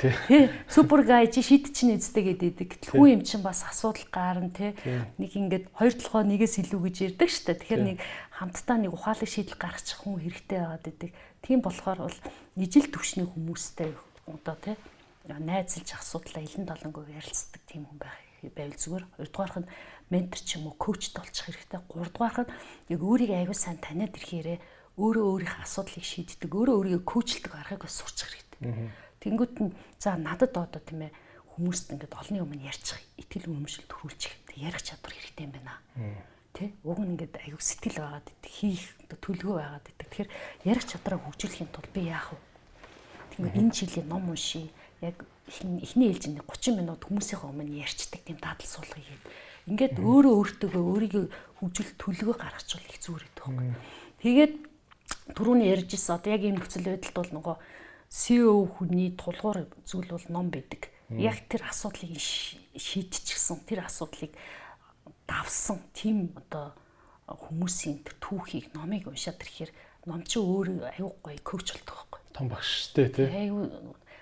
[0.00, 0.48] тий.
[0.72, 2.56] Супер гай чи шийд чинь эздэг гэдэг.
[2.56, 4.72] Гэтэл хүн юм чинь бас асуудал гарна тий.
[5.20, 7.60] Нэг ингээд хоёр толгой нэгээс илүү гэж ярьдаг шүү дээ.
[7.60, 7.98] Тэгэхээр нэг
[8.40, 11.10] хамтдаа нэг ухаалаг шийдэл гаргачих хүн хэрэгтэй байгаад байдаг.
[11.44, 12.18] Тийм болохоор бол
[12.56, 13.92] ижил төвшний хүмүүстэй
[14.32, 14.80] одоо тий
[15.28, 18.16] найзалж асуудлаа илэн долонгоо ярилцдаг тийм хүн байх
[18.54, 19.04] байвал зүгээр.
[19.18, 19.68] Хоёрдугаарх нь
[20.10, 21.80] ментор ч юм уу коучд олчих хэрэгтэй.
[21.90, 22.52] Гуравдугаарх нь
[22.94, 24.58] яг өөрийгөө аягүй сайн таниад ирэхээрээ
[24.96, 28.90] өөрөө өөрийнхөө асуудлыг шийддэг, өөрөө өөрийгөө коучлдог аргыг бас сурчих хэрэгтэй.
[29.20, 31.12] Тэнгүүт нь за надад одоо тийм ээ
[31.58, 34.32] хүмүүст ингээд олонний өмнө ярьчих, итгэл үнэмшил төрүүлчих.
[34.56, 35.74] Ярих чадвар хэрэгтэй юм байна.
[36.56, 36.72] Тэ?
[36.80, 40.08] Уг нь ингээд аягүй сэтгэл байгаад идэх, хийх төлөвөө байгаад идэх.
[40.08, 40.30] Тэгэхээр
[40.64, 42.40] ярих чадвараа хөгжүүлэхийн тулд би яах вэ?
[43.36, 44.68] Тэгмээ энэ жилийн ном уншия.
[45.04, 45.16] Яг
[45.48, 49.28] эхний ээлжинд 30 минут хүмүүсийн өмнө ярьцдаг тийм дадал суулгая гэдэг
[49.66, 51.24] Ингээд өөрөө өөртөөгөө өөрийгөө
[51.58, 53.68] хөгжил төлөвөө гаргачвал их зүгээр гэдэг байхгүй.
[54.22, 54.54] Тэгээд
[55.34, 57.56] түрүүний ярьжсэн одоо яг энэ нөхцөл байдалд бол нөгөө
[58.06, 60.90] CEO хүний тулгуур зүйл бол ном байдаг.
[61.10, 64.34] Яг тэр асуудлыг шийдчихсэн, тэр асуудлыг
[65.26, 66.74] давсан тийм одоо
[67.26, 69.70] хүмүүсийн тэр түүхийг номыг уншаад ирэхээр
[70.06, 72.20] ном чи өөр аюу гоё коуч болдог байхгүй.
[72.30, 73.26] Том багштэй тий.
[73.26, 73.66] Аюу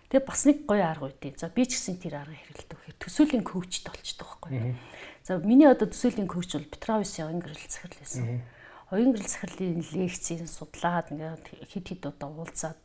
[0.08, 1.36] тэгээ бас нэг гоё арга үүдээ.
[1.36, 4.76] За би ч гэсэн тэр арга хэрэгэлдэг гэхээр төсөөлийн коучтэй болчдөг байхгүй.
[5.24, 8.44] За миний одоо төсөөлийн коуч бол Петравис оюун гэрэл захирал байсан.
[8.92, 12.76] Оюун гэрэл захирлын лекцийг судлаад ингээд хит хит удаа уулзаад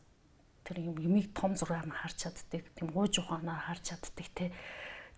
[0.64, 4.56] тэр юм юмыг том зургаар нь харж чаддаг, тийм гууж ухаанаар харж чаддаг те.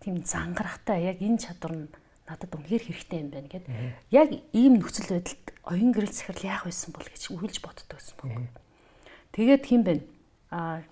[0.02, 1.86] Тийм зангарахтай яг энэ чадвар нь
[2.26, 3.70] надад үнэхээр хэрэгтэй юм байна гэд.
[4.10, 8.50] Яг ийм нөхцөл байдалд оюун гэрэл захирал яах байсан бол гэж үргэлж боддог байсан баг.
[9.30, 10.02] Тэгээд хин бэ?
[10.50, 10.82] А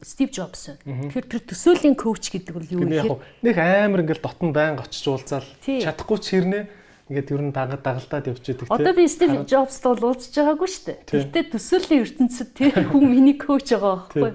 [0.00, 0.80] Стив Джобс.
[0.84, 3.20] Тэгэхээр тэр төсөөлийн коуч гэдэг нь юу вэ?
[3.44, 6.64] Нэг амар ингээл дотн байнг очиж уулзаал чадахгүй ч хэрнээ
[7.06, 8.80] ингээд ер нь дагад дагалдаад явчихдаг тийм.
[8.80, 10.98] Одоо би Стив Джобс бол уулзж байгаагүй шүү дээ.
[11.06, 14.32] Гэхдээ төсөөлийн ертөнцид тэр хүн миний коуч байгаа байхгүй.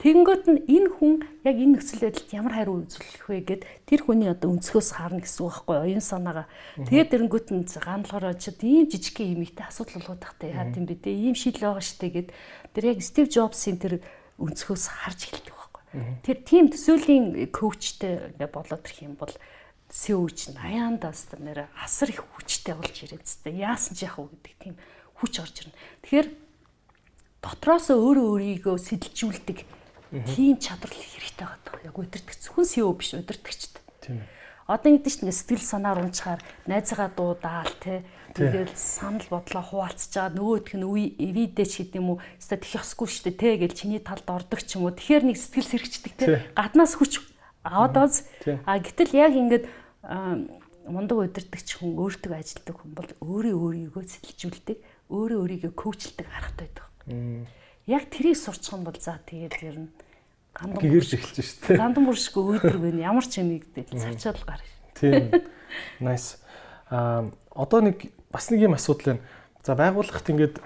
[0.00, 1.14] Тэгэнгүүт нь энэ хүн
[1.44, 5.44] яг энэ нөхцөл байдалд ямар хариу үзүүлэх вэ гэд тэр хүний одоо өнцгөөс харна гэсэн
[5.44, 6.48] үг байхгүй оюун санаагаа.
[6.88, 11.04] Тэгээд тэрэнгүүт нь гандлахаар очиод ийм жижиг юм ихтэй асуудал болгоод тахтай яа гэм бэ
[11.04, 12.28] те ийм шийдэл байгаа штэ гэд
[12.72, 14.00] тэр яг Стив Джобсын тэр
[14.40, 15.82] өнцгөөс харж эхэлдэг байхгүй.
[16.24, 19.34] Тэр тийм төсөөлийн коучтэй ингээ болоод ирэх юм бол
[19.90, 24.74] сүүж 80-аас нэр асар их хүчтэй болж ирээд зү яасан ч яах вэ гэдэг тийм
[25.18, 25.76] хүч орж ирнэ.
[26.06, 26.28] Тэгэхээр
[27.42, 29.58] дотроос өөрөө өөрийгөө сэтэлжүүлдэг
[30.30, 31.86] тийм чадвар хэрэгтэй байгаа.
[31.90, 33.82] Яг удирдахч хүн сүү биш удирдахчд.
[33.98, 34.22] Тийм.
[34.70, 36.40] Одоо ингэдэж чинь сэтгэл санаар унчаар
[36.70, 42.18] найзгаа дуудаал те Тэгэл санал бодлоо хуваалцж байгаа нөгөөх нь үе видеч гэдэг юм уу?
[42.38, 44.94] Өста тэх ёсгүй шүү дээ те гэж чиний талд ордог ч юм уу.
[44.94, 46.46] Тэгэхээр нэг сэтгэл сэргчдэг те.
[46.54, 47.20] Гаднаас хүч
[47.66, 49.64] аваад а гэтэл яг ингээд
[50.86, 53.54] мундаг удирдахч хүн өөртөө ажилтдаг хүн бол өөрөө
[53.92, 54.78] өөрийгөө сэтэлжүүлдэг,
[55.12, 56.86] өөрөө өөрийгөө коучлдаг аргатай байдаг.
[57.86, 59.90] Яг тэрийг сурчих юм бол за тэгээд ер нь
[60.56, 61.78] гандан гэрж эхэлж шүү дээ.
[61.78, 62.90] Гандан бүршгүй өөдрөг вэ?
[63.04, 64.62] Ямар ч юм игдэл цавчаал гар.
[64.96, 65.30] Тийм.
[66.00, 66.40] Nice.
[66.90, 69.22] Аа одоо нэг бас нэг юм асуудал байна.
[69.62, 70.56] За байгууллагт ингээд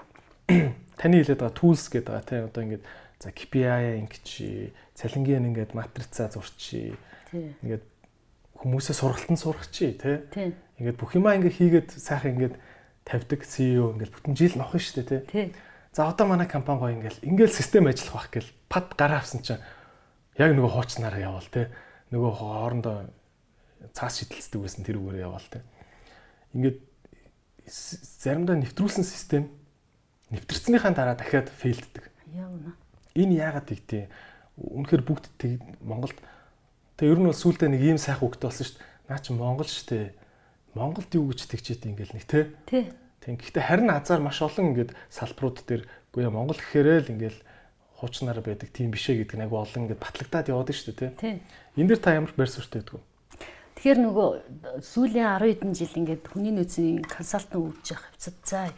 [1.01, 2.85] таны хэлээд байгаа tools гэдэг байгаа тийм одоо ингээд
[3.19, 6.93] за KPI ингэчи, цалингийн ингээд матрицаа зурчи.
[7.33, 7.83] Ингээд
[8.61, 10.23] хүмүүсээ сургалтанд сурах чи тий.
[10.79, 12.55] Ингээд бүх юмаа ингээд хийгээд сайхан ингээд
[13.03, 15.45] тавьдаг CEO ингээд бүтэн жил нохно шүү дээ тий.
[15.91, 19.63] За одоо манай компани гоё ингээд ингээд систем ажиллах байх гэл пад гараа авсан чинь
[20.37, 21.67] яг нөгөө хуучнаараа явал тий.
[22.11, 23.09] Нөгөө хоорондоо
[23.93, 25.63] цаас шидэлцдэг байсан тэр үгээр явал тий.
[26.55, 26.77] Ингээд
[27.67, 29.49] заримдаа нэвтрүүлсэн систем
[30.29, 32.09] нэвтэрснийхаа дараа дахиад фейлддэг.
[32.33, 32.49] Яа.
[33.15, 34.09] Энэ яагаад тэгтээ?
[34.57, 36.17] Үнэхээр бүгд тэг Монголд
[36.97, 38.87] тэг ер нь бол сүүлдээ нэг ийм сайхан үгтэй болсон шүү дээ.
[39.09, 40.07] Наа чи Монгол шүү дээ.
[40.75, 42.51] Монголд юу гэж тэгчээд ингээл нэг те.
[42.67, 42.83] Тий.
[43.23, 43.39] Тэг.
[43.39, 47.39] Гэхдээ харин азар маш олон ингээд салбарууд дээр үгүй Монгол гэхээрээ л ингээл
[47.99, 51.39] хуучнаараа байдаг тийм бишээ гэдэг нэг олон ингээд батлагдаад яваад шүү дээ те.
[51.79, 53.01] Энэ дэр та ямар байр суурьтай байдгүй?
[53.85, 58.73] Тэгэхээр нөгөө сүүлийн 10 хэдэн жил ингээд хүний нөөцийн консалтинг өгч явах хэвцад за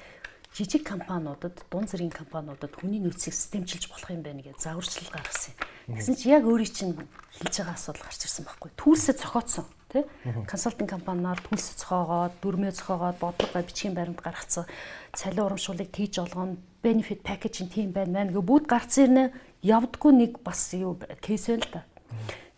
[0.52, 5.56] жижиг компаниудад, дунд зэргийн компаниудад хүний нөөцийг системчилж болох юм байна гэж зааварчилга гаргасан
[5.88, 5.96] юм.
[5.96, 7.00] Тэгсэн чи яг өөрийн чинь
[7.40, 8.70] хэлж байгаа асуудал гарч ирсэн байхгүй.
[8.76, 9.66] Түүлсээ цохоодсон
[9.96, 10.04] тий?
[10.44, 14.68] Консалтинг компаниар түлс цохоогоод, дүрмээ цохоогоод, бодлого бичгийн баримт гаргацсан,
[15.16, 19.24] цалин урамшуулыг тийж олгоно, benefit package нь тийм байна мэн гэ бүгд гарцсан ирнэ
[19.64, 21.88] явдггүй нэг бас юу кейс байл та.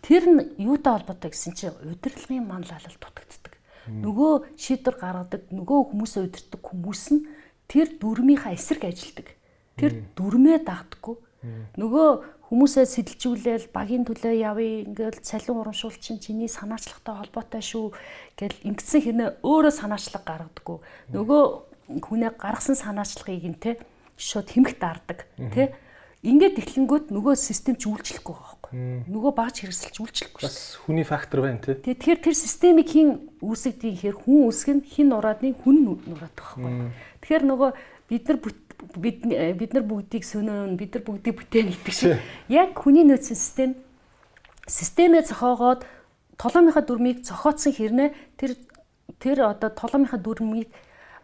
[0.10, 3.53] Тэр нь юутай холбоотой гэсэн чинь удирдлагын манлайлал дутагддаг.
[3.86, 7.30] Нөгөө шийдвэр гаргадаг, нөгөө хүмүүсээ удирддаг хүмүүс нь
[7.69, 9.30] тэр дүрмийнхаа эсрэг ажилдаг.
[9.77, 11.14] Тэр дүрмээ дагдаггүй.
[11.77, 12.07] Нөгөө
[12.49, 17.94] хүмүүсээ сэтэлжүүлээл багийн төлөө явъя ингээл цалин урамшуул чинь чиний санаачлагтай холбоотой шүү
[18.34, 20.77] гэл ингэсэн хэрнээ өөрөө санаачлаг гаргадаггүй.
[21.14, 21.41] Нөгөө
[22.02, 23.77] хүнээ гаргасан санаачлагыг нь те
[24.18, 25.77] шууд хэмх даардаг те
[26.19, 29.10] Ингээд эхлэнгүүт нөгөө систем ч үйлчлэхгүй байгаа байхгүй.
[29.10, 30.41] Нөгөө багж хэрэгсэлж үйлчлэхгүй.
[30.46, 31.76] Бас хүний фактор байна тий.
[31.76, 36.94] Тэгэхээр тэр системийг хин үүсгэдэг гэхээр хүн үүсгэн хин нураадны хүн нураад байгаа байхгүй.
[37.26, 37.70] Тэгэхээр нөгөө
[38.10, 39.20] бид нар бид
[39.58, 43.72] бид нар бүгдийг сөнөөн бид нар бүгдийг бүтээн гэдэг шиг яг хүний нөөцийн систем
[44.70, 45.84] системээ зохиогоод
[46.40, 48.10] толомынхаа дүрмийг зохиоцсон хэрнээ
[48.40, 48.56] тэр
[49.20, 50.72] тэр одоо толомынхаа дүрмийг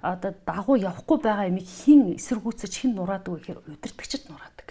[0.03, 4.67] одоо дагуу явахгүй байгаа юмыг хин эсэргүүцэж хин нураадаг гэхээр удирдахчид нураадаг.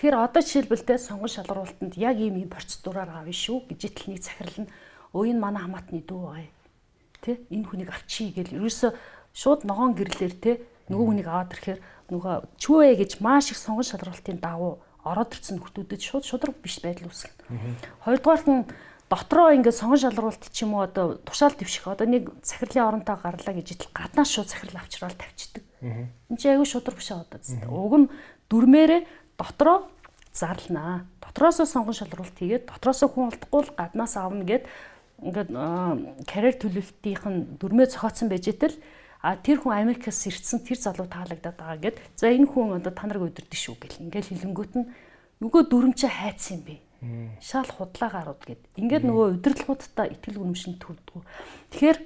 [0.00, 4.64] Тэгэхээр одоо жишээлбэлтэй сонгон шалгуултанд яг ийм ийм процедураар авъя шүү гэж итл нэг захирал
[4.64, 4.72] нь
[5.12, 6.48] өө энэ манай хамаатны дүү байгаа.
[7.20, 8.96] Тэ энэ хүнийг авчий гэл ерөөсө
[9.36, 11.80] шууд ногоон гэрлэр тэ нөгөө хүнийг аваад ирэхээр
[12.16, 17.12] нөгөө чүвэ гэж маш их сонгон шалгуултын давуу ороод ирсэн хүмүүсд шууд шудраг биш байдал
[17.12, 18.00] үүсгэнэ.
[18.00, 18.64] Хоёрдугаар нь
[19.12, 23.52] дотроо ингээд сонгон шалгуулт ч юм уу одоо тушаал дэвших одоо нэг захирлын оронтой гарлаа
[23.52, 25.64] гэж итл гаднаас шууд захирал авчраад тавьчихдаг.
[25.84, 27.36] Энд чинь аягүй шудраг биш аа одоо.
[27.68, 28.08] Уг нь
[28.50, 29.00] дүрмээрээ
[29.40, 29.88] дотроо
[30.36, 31.08] зарлнаа.
[31.24, 34.68] Дотроосоо сонгон шалралт хийгээд дотроосоо хүн олдохгүй л гаднаас авна гэд
[35.24, 35.50] ингээд
[36.28, 38.76] карьер төлөвлөлтийнх нь дүрмээ зохиоцсон байж итэл
[39.20, 41.96] А тэр хүн Америкаас ирсэн тэр залуу таалагдаад байгаа гэд.
[42.16, 44.08] За энэ хүн одоо та нарыг удирдах шүү гэл.
[44.08, 44.88] Ингээл хэлэнгүүт нь
[45.44, 46.74] нөгөө дүрмчээ хайцсан юм бэ.
[47.44, 48.64] Шал худлаа гарууд гэд.
[48.80, 51.20] Ингээд нөгөө удирдлагуудтай итгэл үнэмшин төрдгөө.
[51.68, 51.98] Тэгэхээр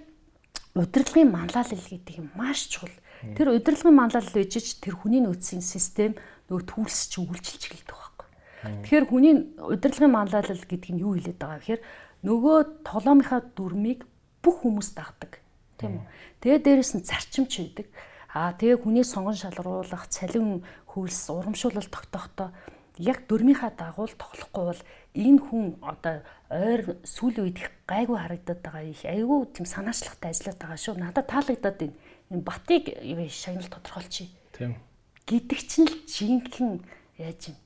[0.74, 2.90] удирдлагын манлайлал гэдэг юм маш чухал.
[3.38, 6.18] Тэр удирдлагын манлайлал ч тэр хүний нөөцийн систем
[6.48, 8.28] нөгөө төлс чи үйлчилж эхэлдэг байхгүй.
[8.64, 11.82] Тэгэхээр хүний удирдлагын манлайлал гэдэг нь юу хэлээд байгаа вэ гэхээр
[12.24, 14.08] нөгөө толомынхаа дүрмийг
[14.40, 15.40] бүх хүмүүс дагдаг.
[15.80, 16.04] Тийм үү?
[16.40, 17.88] Тэгээ дээрэс нь зарчимч байдаг.
[18.34, 22.50] Аа тэгээ хүний сонгон шалруулах, цалин хөвлс, урамшуулал тогтохдоо
[22.98, 24.82] яг дөрмийнхаа дагуул тоглохгүй бол
[25.14, 30.58] энэ хүн одоо ойр сүүлийн үед их гайгүй харагдаад байгаа их айгүй тийм санаачлагтай ажиллаад
[30.62, 30.94] байгаа шүү.
[30.98, 31.96] Надад таалагдаад байна.
[32.30, 32.84] Энэ батыг
[33.30, 34.30] шагнал тодорхойлчих.
[34.54, 34.78] Тийм.
[35.24, 36.84] Гэдэг чинь л жинхэнэ
[37.18, 37.56] яаж юм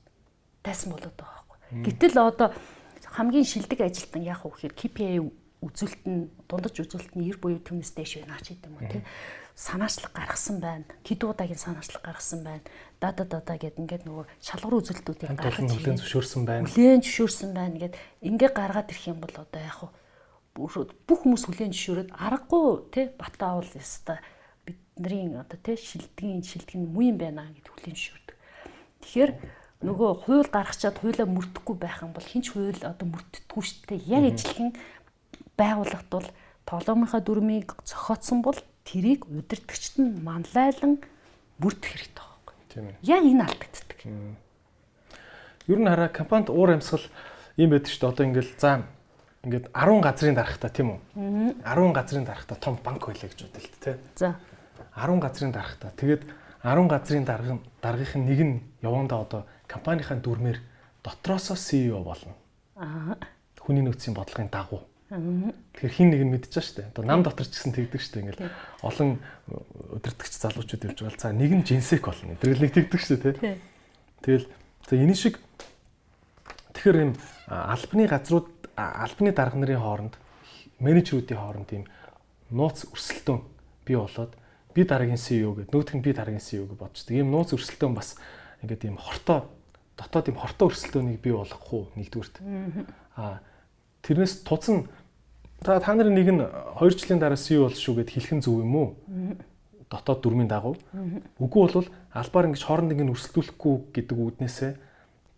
[0.63, 1.83] тайсан болоод байгаа байхгүй.
[1.83, 2.49] Гэтэл одоо
[3.03, 5.19] хамгийн шилдэг ажилтан яах вэ гэхээр KPI
[5.59, 9.03] үзүүлэлт нь дундаж үзүүлэлт нь 90 буюу түүнээс дээш байна ч гэдэг юм уу тийм
[9.59, 10.87] санаачлаг гаргасан байна.
[11.03, 12.63] Кид удаагийн санаачлаг гаргасан байна.
[13.03, 16.63] Дада дада гэд ингээд нөгөө шалгуур үзүүлэлтүүдийг гаргаж хүлэн зөвшөөрсөн байна.
[16.63, 19.79] Хүлэн зөвшөөрсөн байна гэд ингээд гаргаад ирэх юм бол одоо яг
[20.55, 24.23] бүх хүмүүс хүлэн зөвшөөрөөд аргагүй тий бата бол яста
[24.99, 28.35] бидний одоо тий шилдгийн шилдэг нь муу юм байна гэд хүлэн зөвшөөрдөг.
[29.01, 29.31] Тэгэхээр
[29.87, 34.11] нөгөө хууль гаргачаад хуулаа мөрдөхгүй байх юм бол хинч хууль одоо мөрддөггүй шүү дээ.
[34.11, 34.75] Яг ижилхэн
[35.55, 36.27] байгууллагт бол
[36.67, 40.99] тоглоомынхаа дүрмийг зохиотсон бол тэрийг удирдгчд нь манлайлан
[41.63, 42.55] бүрдэх хэрэгтэй байхгүй.
[42.69, 42.95] Тийм ээ.
[43.07, 43.99] Яг энэ алдагддаг.
[45.71, 47.07] Ер нь хараа компанид уур амьсгал
[47.55, 48.11] юм байдаг шүү дээ.
[48.11, 48.71] Одоо ингээл за
[49.47, 50.99] ингээд 10 газрын дарахтаа тийм үү?
[51.63, 53.97] 10 газрын дарахтаа том банк байлаа гэж бодлоо дээ.
[54.19, 54.35] За.
[54.99, 55.91] 10 газрын дарахтаа.
[55.95, 56.23] Тэгээд
[56.63, 60.59] 10 газрын даргын даргын нэг нь явандаа одоо компанийнхаа дүрмээр
[61.03, 62.35] дотроосоо CEO болно.
[62.75, 63.15] Аа.
[63.59, 64.83] Хүний нөөцийн бодлогын дагуу.
[65.09, 66.89] Тэгэхээр хин нэг нь мэдчихэж штэ.
[66.93, 68.21] Одоо нам дотор ч гэсэн тэгдэг штэ.
[68.21, 68.51] Ингээл
[68.85, 69.17] олон
[69.97, 71.17] өдөртөгч залуучууд явж байгаа.
[71.17, 72.37] За нэг нь жинсек болно.
[72.37, 73.57] Тэрэл нэг тэгдэг штэ тий.
[74.21, 74.45] Тэгэл
[74.85, 75.41] за энэ шиг
[76.77, 77.11] тэгэхээр юм
[77.47, 78.47] албаны газрууд
[78.77, 80.13] албаны дарга нарын хооронд
[80.77, 81.83] менежерүүдийн хооронд тийм
[82.53, 83.41] нууц өрсөлдөөн
[83.89, 84.31] бий болоод
[84.79, 87.19] би дараагийн CEO гэдэг нөгөөх нь би дараагийн CEO гэж бодчихдаг.
[87.19, 88.15] Ийм нууц өрсөлдөөн бас
[88.63, 89.43] ингээд ийм хортой
[89.99, 92.39] дотоод ийм хортой өрсөлдөөнийг бий болгох уу нэгдүгürt.
[93.19, 93.43] Аа
[94.07, 94.87] тэрнээс тузан
[95.59, 98.75] Та та нарын нэг нь 2 жилийн дараа CEO бол шүү гэд хэлхэн зөв юм
[98.79, 98.89] уу?
[99.91, 100.79] Дотоод дүрмийн дагуу.
[101.35, 104.71] Үгүй бол албаар ингэж хооронд ингэ өрсөлдүүлэхгүй гэдэг үүднээсээ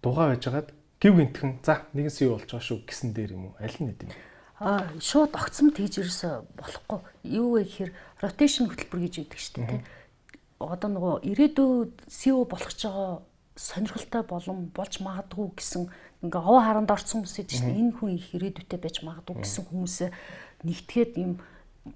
[0.05, 0.69] дугаа байжгаад
[1.01, 3.57] гів гинтхэн за нэгэн CEO болж байгаа шүү гэсэн дээр юм уу?
[3.57, 4.13] Аль нь нэт юм?
[4.61, 6.99] Аа шууд огцом тэгж ерөөсө болохгүй.
[7.25, 9.81] Юу вэ гэхээр rotation хөтөлбөр гэж яддаг шүү дээ.
[10.61, 13.25] Одоо нөгөө ирээдүйд CEO болох ч байгаа
[13.57, 15.89] сонирхолтой болон болж магадгүй гэсэн
[16.21, 20.09] ингээ овоо харанд орсон хүмүүс идэв чинь энэ хүн их ирээдүйтэй байж магадгүй гэсэн хүмүүсээ
[20.69, 21.41] нэгтгээд юм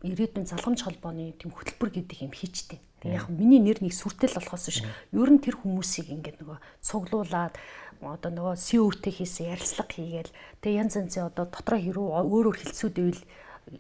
[0.02, 2.82] ирээдүйн залгамж холбооны тийм хөтөлбөр гэдэг юм хийчтэй.
[3.06, 4.82] Тэгээ яг миний нэр нэг сүртэл болохоос биш.
[5.14, 7.54] Ер нь тэр хүмүүсийг ингээ нөгөө цуглуулад
[8.02, 10.32] одоо нөгөө CEO-тэй хийсэн ярилцлага хийгээл
[10.62, 13.24] тэгээ янз янзын одоо дотроо хэрүү өөрөөр хэлцүүд ивэл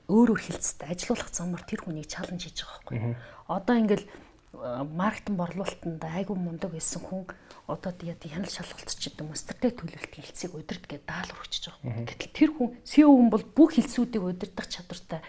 [0.09, 3.15] өөрөөр хэлцэд ажиллах замаар тэр хүнийг чаленж хийж байгаа байхгүй.
[3.45, 4.05] Одоо ингээл
[4.95, 7.27] маркетинг борлуулалтанд айгүй мундаг байсан хүн
[7.67, 12.07] одоо яа янал шалгалтч гэдэг юм стратеги төлөвлөлтийн хэлцийг удирд гэдэг даалгавар өгч байгаа.
[12.07, 15.21] Гэтэл тэр хүн CEO хүн бол бүх хэлцүүдийг удирдах чадвартай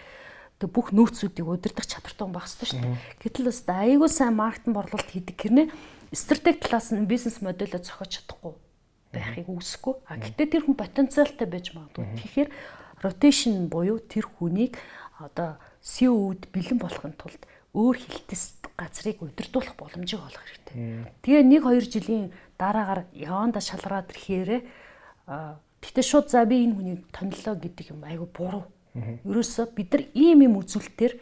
[0.57, 2.97] тэг бүх нөөцүүдийг удирдах чадвартай хүн байх ёстой шүү дээ.
[3.21, 5.67] Гэтэл бас айгүй сайн маркетинг борлуулалт хийдэг гэрнээ
[6.13, 8.55] стратеги талаас нь бизнес модельоо зохиож чадахгүй
[9.17, 9.95] байхыг үүсэхгүй.
[10.05, 12.05] А гэтээ тэр хүн потенциалтай байж магадгүй.
[12.21, 12.49] Тэгэхээр
[13.01, 14.77] rotation буюу тэр хүнийг
[15.17, 17.41] одоо CEO-уд бэлэн болохын тулд
[17.73, 21.09] өөр хилтэс газрыг удирдуулах боломжийг олох хэрэгтэй.
[21.25, 22.25] Тэгээ 1 2 жилийн
[22.57, 24.65] дараагаар явандаа шалгараад ирэхээр
[25.81, 28.65] гэтээ шууд за би энэ хүнийг тонлоо гэдэг юм айгу буруу.
[29.25, 31.13] Ерөөсө бид нар ийм юм үзүүлэлтээр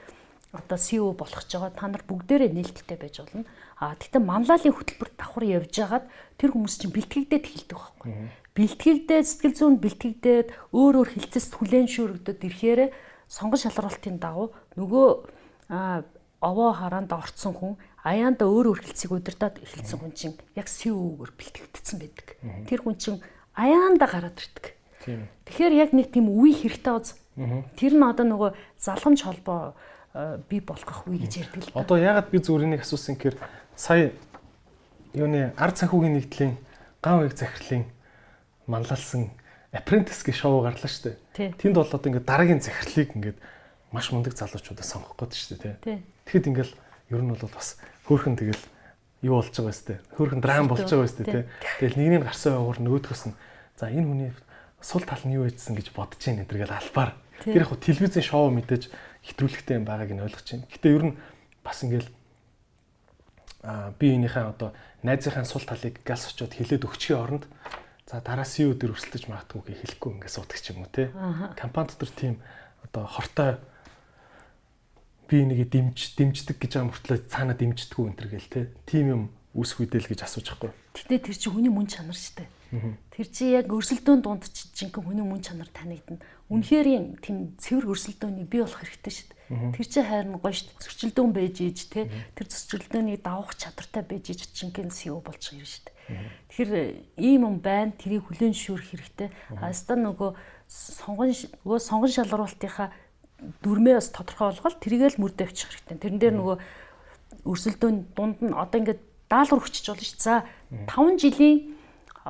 [0.56, 3.44] одоо CEO болох ч байгаа та нар бүгдээрээ нээлттэй байж болно.
[3.76, 6.06] А гэтээ манлайлалын хөтөлбөр давхар явж хагаад
[6.40, 8.12] тэр хүмүүс чинь бэлтгэгдээд эхэлдэг байхгүй.
[8.56, 12.82] Бэлтгэгдээд сэтгэл зүйн бэлтгэгдээд өөр өөр хилцэст хүлэн шүрэгдөд ирэхээр
[13.28, 15.08] сонгон шалралтын дагуу нөгөө
[16.40, 17.74] овоо хараанда орцсон хүн
[18.06, 22.28] аяанда өөр өөр хэлцийг удирдах эхэлсэн хүн чинь яг CEO-гөр бэлтгэгдсэн байдаг.
[22.70, 23.20] Тэр хүн чинь
[23.58, 24.78] аяанда гараад ирдэг.
[25.50, 27.18] Тэгэхээр яг нэг тийм үе хэрэгтэй уз.
[27.76, 29.74] Тэр нь одоо нөгөө залгамж холбоо
[30.14, 31.78] э, би болгох үе гэж ярьдаг л.
[31.82, 33.38] Одоо ягаад би зүгээр энийг асуусан гэхээр
[33.76, 34.12] сая
[35.14, 36.54] юуны ард санхүүгийн нэгдлийн
[37.04, 37.86] ган uyг захирлын
[38.68, 39.32] манлайлсан
[39.76, 41.56] apprentice гэх шоу гарлаа шүү дээ.
[41.60, 43.38] Тэнд бол одоо ингээд дараагийн захирлыг ингээд
[43.92, 46.00] маш мундаг залуучуудаа сонгох гээд шүү дээ тий.
[46.28, 46.74] Тэгэхэд ингээл
[47.12, 48.64] ер нь бол бас хөөхөн тэгэл
[49.28, 49.98] юу болж байгаа өстэй.
[50.16, 51.44] Хөөхөн драм болж байгаа өстэй тий.
[51.84, 53.38] Тэгэл нэгний гарсан уур нөгөөдгөөс нь
[53.76, 54.32] за энэ хүний
[54.80, 57.12] сул тал нь юу байжсан гэж бодож байна энэ гэл албаар.
[57.44, 58.90] Тэр яг телевизийн шоу мэдээж
[59.28, 60.68] хэтрүүлэгтэй юм байгааг нь ойлгож байна.
[60.72, 61.18] Гэтэ ер нь
[61.66, 62.25] бас ингээл а
[64.00, 67.46] би энийхээ одоо найзынхаа сул талыг галс очоод хилээд өгчхийн оронд
[68.06, 71.10] за дараа CEO дээр өрсөлдөж магадгүй хэлэхгүй ингээд суудаг ч юм уу те.
[71.58, 72.38] Компани дотор тийм
[72.86, 73.58] одоо хортой
[75.26, 78.62] би энийг дэмж дэмждэг гэж байгаа мөртлөө цаана дэмждэггүй энэ төр гэл те.
[78.86, 79.24] Тим юм
[79.58, 80.72] үүсэх үедэл гэж асууж байхгүй.
[80.94, 82.50] Гэтэ тэр чинь хүний мөн чанар шүү дээ.
[83.10, 86.22] Тэр чи яг өрсөлдөөн дунд жинхэнэ хүний мөн чанар танигдана.
[86.52, 89.35] Үнэхээр тийм цэвэр өрсөлдөөнийг бий болох хэрэгтэй шүү дээ.
[89.50, 90.82] Тэр чи хайрн гоё шүү дээ.
[90.82, 92.10] Зөрчилдөөн байж ийж те.
[92.34, 95.96] Тэр зөрчилдөөнийг давах чадвартай байж ийж жинхэнэ CEO болж ирнэ шүү дээ.
[96.50, 96.74] Тэгэхээр
[97.22, 97.94] ийм юм байна.
[97.94, 99.30] Тэрийг хүлэн зөвшөөрөх хэрэгтэй.
[99.54, 100.32] Хаста нөгөө
[100.66, 102.90] сонгон нөгөө сонгон шалгаруулалтынхаа
[103.62, 105.98] дүрмээ бас тодорхой болгоод тэрийгэл мөрдөө авчих хэрэгтэй.
[106.02, 106.58] Тэрэн дээр нөгөө
[107.46, 110.22] өрсөлдөөний дунд нь одоо ингээд даалгавар хүчиж болно шүү.
[110.22, 110.36] За
[110.90, 111.75] 5 жилийн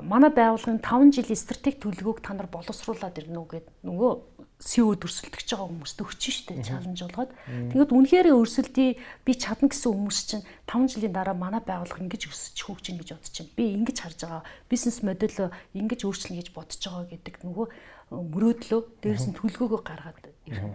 [0.03, 4.11] манай байгууллагын 5 жилийн стратеги төлөвлөгөөг та нар боловсруулад ирнэ үү гэд нөгөө
[4.59, 7.31] CEO өрсөлдөгч байгаа хүмүүст өгч штэ чаленж болгоод
[7.71, 8.89] тэгээд үнэхээр өрсөлдөө
[9.23, 13.35] би чадна гэсэн хүмүүс чинь 5 жилийн дараа манай байгууллага ингэж өсөж хөгжинэ гэж бодож
[13.39, 13.55] байна.
[13.55, 15.47] Би ингэж харж байгаа бизнес модельөө
[15.79, 17.67] ингэж өөрчлөнө гэж бодож байгаа гэдэг нөгөө
[18.15, 20.25] мөрөөдлөө дээрс нь төлөвлөгөөгөө гаргаад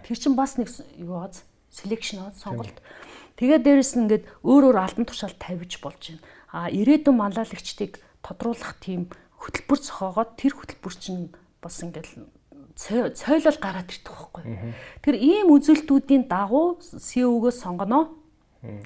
[0.05, 2.77] тэр чинь бас нэг юу аз selection сонголт.
[3.39, 6.21] Тэгээд дээрэс нь ингээд өөр өөр албан тушаал тавьж болж байна.
[6.51, 9.09] А ирээдүйн манлайлагчдыг тодруулах тийм
[9.41, 12.09] хөтөлбөр зохиогоод тэр хөтөлбөр чинь бас ингээд
[12.75, 14.43] цойлол гараад ирдэг байхгүй.
[15.01, 18.13] Тэр ийм үзүүлэлтүүдийн дагуу CEO-гөө сонгоно.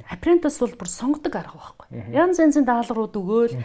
[0.08, 2.16] Apprentice бол бүр сонгодог арга байхгүй.
[2.16, 3.56] Янз янзын даалгаврууд өгөөл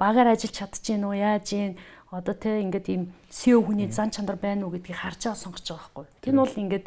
[0.00, 1.72] багаар ажиллаж чадчихээн үү, яаж ийн
[2.08, 5.84] одоо те ингээд ийм CEO хүний зан чанар байна уу гэдгийг харж байгаа сонгож байгаа
[5.92, 6.06] байхгүй.
[6.24, 6.86] Тэр нь бол ингээд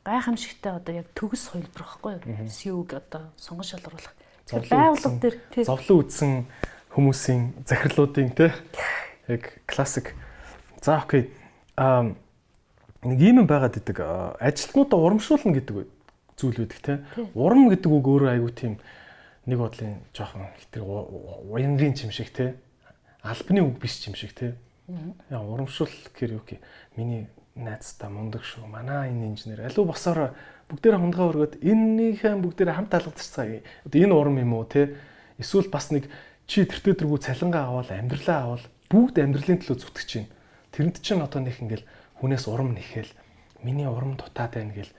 [0.00, 2.14] гайхамшигтай одоо яг төгс хувилбар байхгүй?
[2.48, 4.16] CEO-г одоо сонгон шалгаруулах.
[4.48, 5.36] Тэр байгууллага дээр
[5.68, 6.32] зовлон үтсэн
[6.92, 8.52] хүмүүсийн захирлуудын те
[9.28, 10.14] яг классик.
[10.82, 11.30] За окей.
[11.76, 12.12] Аа
[13.02, 14.04] нэг юм байгаад идэг
[14.38, 15.88] ажилтнуудаа урамшуулна гэдэг
[16.36, 17.02] зүйл үүдэг те.
[17.34, 18.74] Урам гэдэг үг өөрөө айгүй тийм
[19.46, 20.84] нэг бодлын жоохон хитэр
[21.50, 22.54] уянрын юм шиг те.
[23.22, 24.54] Албаны үг биш юм шиг те.
[25.30, 26.60] Яа урамшуул гэхээр юу гэх
[26.96, 28.66] миний найзтай мундаг шүү.
[28.66, 30.34] Манай энэ инженер алуу босоор
[30.68, 33.62] бүгдээр хунгаа өргөд эннийхэн бүгдээр хамт алгадчихсан.
[33.86, 34.96] Одоо энэ урам юм уу те?
[35.38, 36.10] Эсвэл бас нэг
[36.46, 40.28] чи тэртээ тэргүү цалингаа аваад амьдралаа аваад бүгд амьдралын төлөө зүтгэж чинь.
[40.72, 41.88] Тэрэнд чинь одоо нэг ингээл
[42.20, 43.10] хүнээс урам нэхэл
[43.62, 44.92] миний урам дутаад байна гэл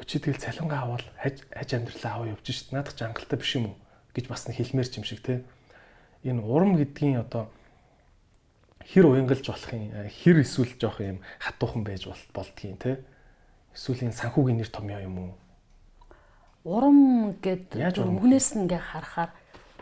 [0.00, 2.72] чи тэгэл цалингаа авал хаж хаж амьдралаа аваа явж шít.
[2.72, 3.76] Наадах жангалтай биш юм уу?
[4.14, 5.44] гэж бас нэг хэлмээр юм шиг те.
[6.24, 7.48] Энэ урам гэдгийн одоо
[8.82, 13.04] хэр уянгалж болох юм хэр эсвэл жоох юм хатуухан байж болдгийн те.
[13.74, 15.32] Эсвэл энэ санхүүгийн нэр томьёо юм уу?
[16.66, 19.30] Урам гэд үгнээс ингээ харахаар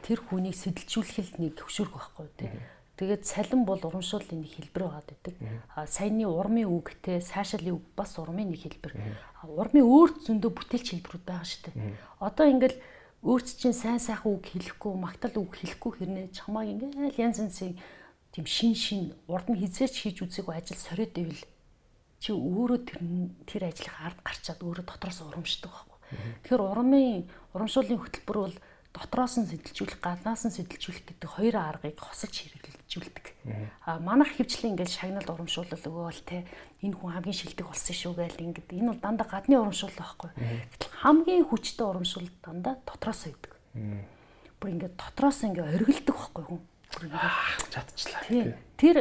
[0.03, 2.47] тэр хүнийг сэтэлжүүлэх нэг хөшөөрөх байхгүй те
[2.99, 5.35] Тэгээд цалин бол урамшууллын нэг хэлбэр байгаад байдаг.
[5.71, 8.99] А саяны урмын үг те сайшаалын үг бас урмын нэг хэлбэр.
[9.47, 11.95] Урмын өөр зөндөө бүтээлч хэлбэрүүд байгаа шүү дээ.
[12.19, 12.79] Одоо ингээл
[13.23, 17.79] өөрт чинь сайн сайхан үг хэлэхгүй, магтаал үг хэлэхгүй хэрнээ чамааг ингээл янз янзын
[18.35, 21.43] тийм шин шин урд нь хизээч хийж үзээгүй ажил сориод ивэл
[22.19, 22.99] чи өөрөө тэр
[23.47, 25.99] тэр ажлыг ард гарчаад өөрөө дотроос урамшдаг байхгүй.
[26.43, 28.57] Тэгэхээр урмын урамшууллын хөтөлбөр бол
[28.93, 33.27] дотроос нь сэтэлжүүлэх, гаднаас нь сэтэлжүүлэх гэдэг хоёр аргыг хосож хэрэгжүүлдэг.
[33.85, 36.49] А манайх хөвчлэн ингээд шагналд урамшуулал өгөөл те
[36.83, 40.31] энэ хүн хамгийн шилдэг болсон шүү гээл ингээд энэ бол дандаа гадны урамшуул байхгүй.
[40.73, 43.53] Гэтэл хамгийн хүчтэй урамшуул дандаа дотроос өгдөг.
[44.59, 46.61] Бүр ингээд дотроос ингээд оргилдог байхгүй хүн.
[46.91, 48.57] Бүр ингээд чадчихлаа.
[48.81, 48.97] Тэр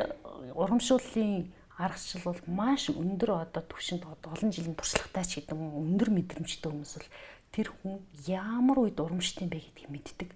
[0.54, 6.74] урамшууллын аргачлал бол маш өндөр одоо төвшөнд олон жилийн туршлагатай ч гэдэг юм өндөр мэдрэмжтэй
[6.74, 7.10] хүмүүс бол
[7.52, 10.30] тэр хүн ямар үед урамштай бэ гэдгийг мэддэг.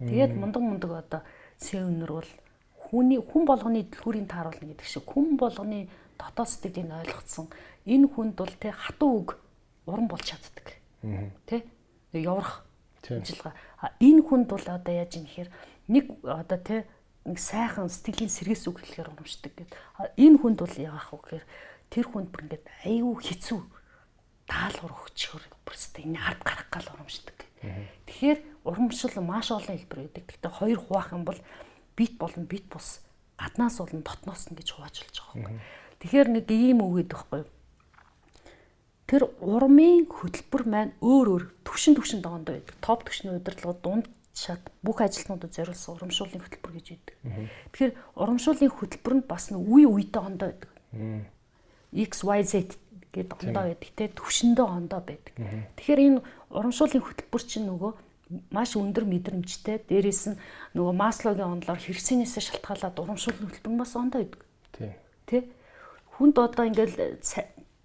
[0.00, 1.22] Тэгээд мундаг мундаг одоо
[1.58, 2.30] сэвнэр бол
[2.90, 7.46] хүний хүн болгоны дэлгүүрийн тааруулна гэдэг шиг хүн болгоны дотоод сэтгэлийг ойлгоцсон
[7.86, 9.30] энэ хүнд бол тэ хатуу үг
[9.86, 10.66] уран болж чаддаг.
[11.48, 11.64] Тэ
[12.12, 12.64] яврах
[13.04, 13.54] ажиллагаа.
[14.00, 15.50] Энэ хүнд бол одоо яаж юм гэхээр
[15.88, 16.84] нэг одоо тэ
[17.24, 19.68] нэг сайхан сэтгэлийн сэргээс үг хэлэхээр урамшдаг гэдэг.
[20.20, 21.44] Энэ хүнд бол яах вэ гэхээр
[21.88, 23.60] тэр хүнд бүр ингээд аюу хэцүү
[24.50, 27.38] даалгавар өгчөөр бүрстэ энэ ард гарах гал урамшдаг.
[28.10, 30.24] Тэгэхээр урамшил маш олон хэлбэр байдаг.
[30.26, 31.40] Гэхдээ хоёр хуваах юм бол
[31.94, 33.06] бит болон бит бус
[33.38, 35.60] гаднаас болон дотноос нь гэж хуваачилж байгаа юм.
[36.02, 37.50] Тэгэхээр нэг ийм үг гэдэг байхгүй юу?
[39.06, 42.76] Тэр урмын хөтөлбөр маань өөр өөр төвшин төвшин доондоо байдаг.
[42.80, 47.16] Топ төвшний удирдлага дунд шат бүх ажилтнуудад зориулсан урамшууллын хөтөлбөр гэж байдаг.
[47.74, 50.70] Тэгэхээр урамшууллын хөтөлбөр нь бас нэг үе үедээ ондоо байдаг.
[51.90, 52.78] XYZ
[53.10, 55.34] гээд ондоо байдаг те төвшөндөө ондоо байдаг.
[55.78, 56.20] Тэгэхээр энэ
[56.50, 57.92] урамшууллын хөтөлбөр чинь нөгөө
[58.54, 60.40] маш өндөр мэдрэмжтэй дээрээс нь
[60.78, 64.42] нөгөө маслогийн онолоор хэрэгцээнээсээ шалтгаалаад урамшууллын хөтөлбөр бас ондоо байдаг.
[64.70, 64.94] Тий.
[65.26, 65.50] Тэ?
[66.14, 67.18] Хүнд одоо ингээл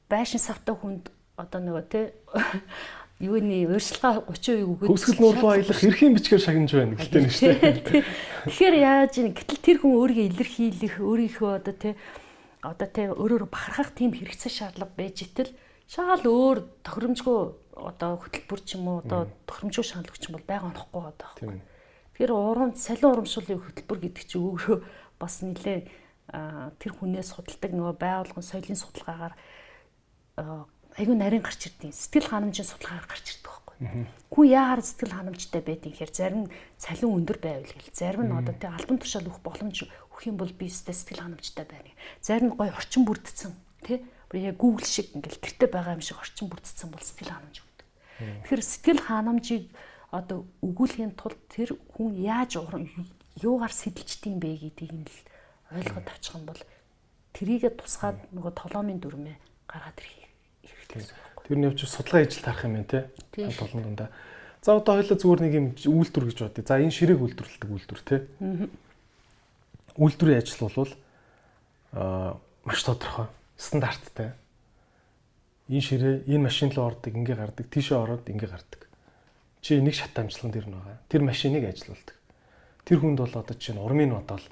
[0.05, 2.13] байшин савтай хүнд одоо нөгөө те
[3.25, 8.03] юуны урьдчилгаа 30% өгөөд Хөвсгөл нуурлуу аялах эрхийн бичгээр шагнаж байна гэхдээ нэг шүү дээ.
[8.43, 11.93] Тэгэхээр яаж ийн гэтэл тэр хүн өөрийгөө илэрхийлэх өөрийнхөө одоо тий
[12.71, 15.51] одоо тий өөрөөр бахархах тийм хэрэгцээ шаардлага байж итэл
[15.85, 17.39] шаал өөр тохиромжгүй
[17.77, 21.61] одоо хөтөлбөр ч юм уу одоо тохиромжгүй шаналгч юм бол байгаа онохгүй байгаа байхгүй.
[22.15, 24.77] Тэгэхээр урам салин урамшууллын хөтөлбөр гэдэг чинь өөрөө
[25.21, 25.79] бас нэлээ
[26.81, 29.33] тэр хүнээс судалдаг нөгөө байгуулгын соёлын судалгаагаар
[30.95, 33.75] айгүй нарийн гарч ирдیں۔ Сэтгэл ханамжийн судалгаагаар гарч ирдэг байхгүй.
[34.31, 36.43] Хүн яагаар сэтгэл ханамжтай байдгийг хэр зарим
[36.79, 39.83] цалин өндөр байвал гэл зарим нь одоо тий альбом тушаал өгөх боломж
[40.15, 41.91] өгөх юм бол би сэтгэл ханамжтай байна.
[42.23, 43.51] Зарим нь гоё орчин бүрдсэн
[43.83, 43.99] тий
[44.31, 47.87] яг Google шиг ингээл тэртээ байгаа юм шиг орчин бүрдсэн бол сэтгэл ханамж өгдөг.
[48.47, 49.65] Тэгэхээр сэтгэл ханамжийг
[50.15, 55.19] одоо өгүүлэхийн тулд тэр хүн яаж юугаар сэтэлждэг юм бэ гэдгийг нь л
[55.75, 56.61] ойлгоод авчих юм бол
[57.35, 59.35] трийгээ тусгаад нөгөө толомын дүрмээ
[59.67, 60.31] гаргаад ирэх
[60.63, 61.43] хэрэгтэй гэсэн үг.
[61.43, 62.99] Тэр нь явж судалгаа хийж тарах юм байна те.
[63.59, 64.09] Толон дундаа.
[64.63, 66.63] За одоо хоёлаа зүгээр нэг юм үйлдвэр гэж бодъё.
[66.63, 68.15] За энэ ширээг үйлдвэрлэдэг үйлдвэр те.
[69.97, 70.91] Үйлдвэрийн ажил бол
[71.93, 73.27] аа маш тодорхой,
[73.57, 74.33] стандарттай.
[75.69, 78.81] Энэ ширээ энэ машин руу ордог, ингээ гардаг, тийшээ ороод ингээ гардаг.
[79.61, 80.97] Чи нэг шат амжилган дээр нь байгаа.
[81.09, 82.17] Тэр машиныг ажилуулдаг.
[82.85, 84.45] Тэр хүнд бол одоо чинь урмын бодоол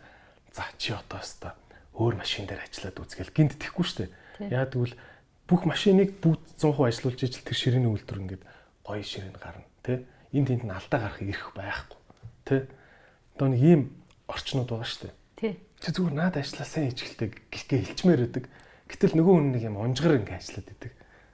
[0.54, 1.54] за чи одоо өстой
[1.94, 4.10] өөр машин дээр ажиллаад үзгээл гинт тэхгүй штэ.
[4.50, 4.98] Яа тэгвэл
[5.46, 8.44] бүх машиныг бүгд 100% ажилуулж ижил тэр ширээний үйлдвэр ингээд
[8.82, 10.02] гоё ширээн гарна тий.
[10.34, 12.00] Энд тэнд нь алдаа гарах ирэх байхгүй
[12.50, 12.62] тий.
[13.38, 13.82] Одоо нэг ийм
[14.26, 15.14] орчнууд байгаа штэ.
[15.44, 15.60] Тий.
[15.84, 18.46] Чи зүгээр наад ажиллаа сайн ичгэлтэй гэлгээ хэлчмээр байдаг.
[18.88, 20.94] Гэтэл нөгөө хүн нэг юм унжгар ингээд ажиллаад идэг.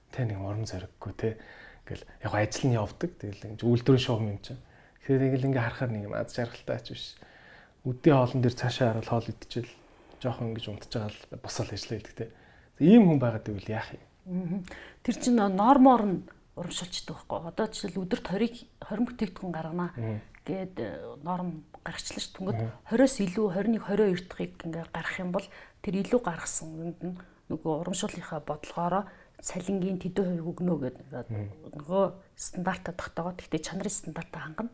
[0.10, 1.34] Тэ нэг орон зориггүй тий.
[1.86, 3.11] Ингээл яг ажил нь явдаг.
[3.22, 4.57] Тэгэл ингээд үйлдвэрийн шоу юм чинь.
[5.06, 7.06] Тэгэхээр нэг л ингээ харахаар нэг юм аз жаргалтай ач биш
[7.86, 9.73] үдийн хоолн дээр цаашаа хараад хоол идчихэл
[10.18, 12.34] жоохон ингэж унтж байгаа л босоод ажиллаа гэдэг те.
[12.81, 14.65] Ийм хүн байгаад байвал яах юм?
[15.06, 16.18] Тэр чинь нормоор нь
[16.57, 17.38] урамшуулчихдаг байхгүй.
[17.45, 19.94] Одоо жишээл өдөрт 20 20 бүтээгдэхүүн гаргана
[20.49, 20.89] гээд э,
[21.21, 22.34] норм гаргачлаа ш.
[22.34, 22.59] Түнгэд
[22.89, 25.47] 20-оос илүү 21 22 дахыг ингээ гаргах юм бол
[25.85, 27.15] тэр илүү гаргасан үнд нь
[27.53, 29.03] нөгөө урамшууллынхаа бодлогоороо
[29.39, 31.27] цалингийн тэдэн хувийг өгнө гэдэг
[31.80, 32.03] нөгөө
[32.35, 34.71] стандартаа тогтоогоод гэхдээ чанарын стандартаа хангана.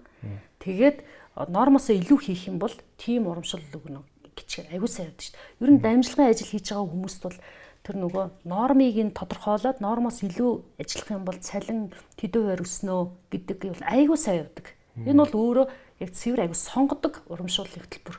[0.57, 1.05] Тэгээд
[1.53, 4.01] нормосоо илүү хийх юм бол тийм урамшил өгнө
[4.33, 5.61] гэж аягүй сайн байдаг шүү дээ.
[5.61, 7.37] Ер нь дамжлагын ажил хийж байгаа хүмүүст бол
[7.85, 11.79] тэр нөгөө нормыг нь тодорхойлоод нормоос илүү ажиллах юм бол цалин
[12.17, 14.65] тэдэн хувиар өснөө гэдэг бол аягүй сайн явдаг.
[14.95, 15.65] Энэ бол өөрөө
[15.99, 18.17] яг цэвэр аягүй сонгодог урамшууллын хөтөлбөр.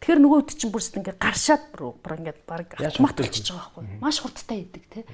[0.00, 4.00] Тэгэхээр нөгөө үт чинь бүрс ингээ гаршаад бүр ингээ баг автомат болчихж байгаа байхгүй.
[4.00, 5.04] Маш хурдтай хийдэг тий.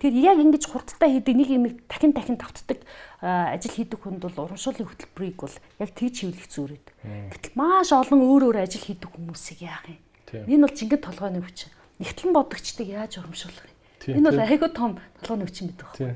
[0.00, 2.80] Тэгэхээр яг ингэж хурдтай хийдэг нэг юм дахин дахин давтдаг
[3.20, 6.86] ажил хийдэг хүнд бол урамшууллын хөтөлбөрийг бол яг тийж хийвлэх зүйрээд.
[7.32, 10.00] Гэтэл маш олон өөр өөр ажил хийдэг хүмүүсийг яах юм.
[10.32, 11.72] Энэ бол жинхэнэ толгойн өвчин.
[11.96, 14.20] Нэгтлэн бодогчдыг яаж урамшуулах юм.
[14.20, 16.12] Энэ бол айгүй том толгойн өвчин гэдэг байхгүй.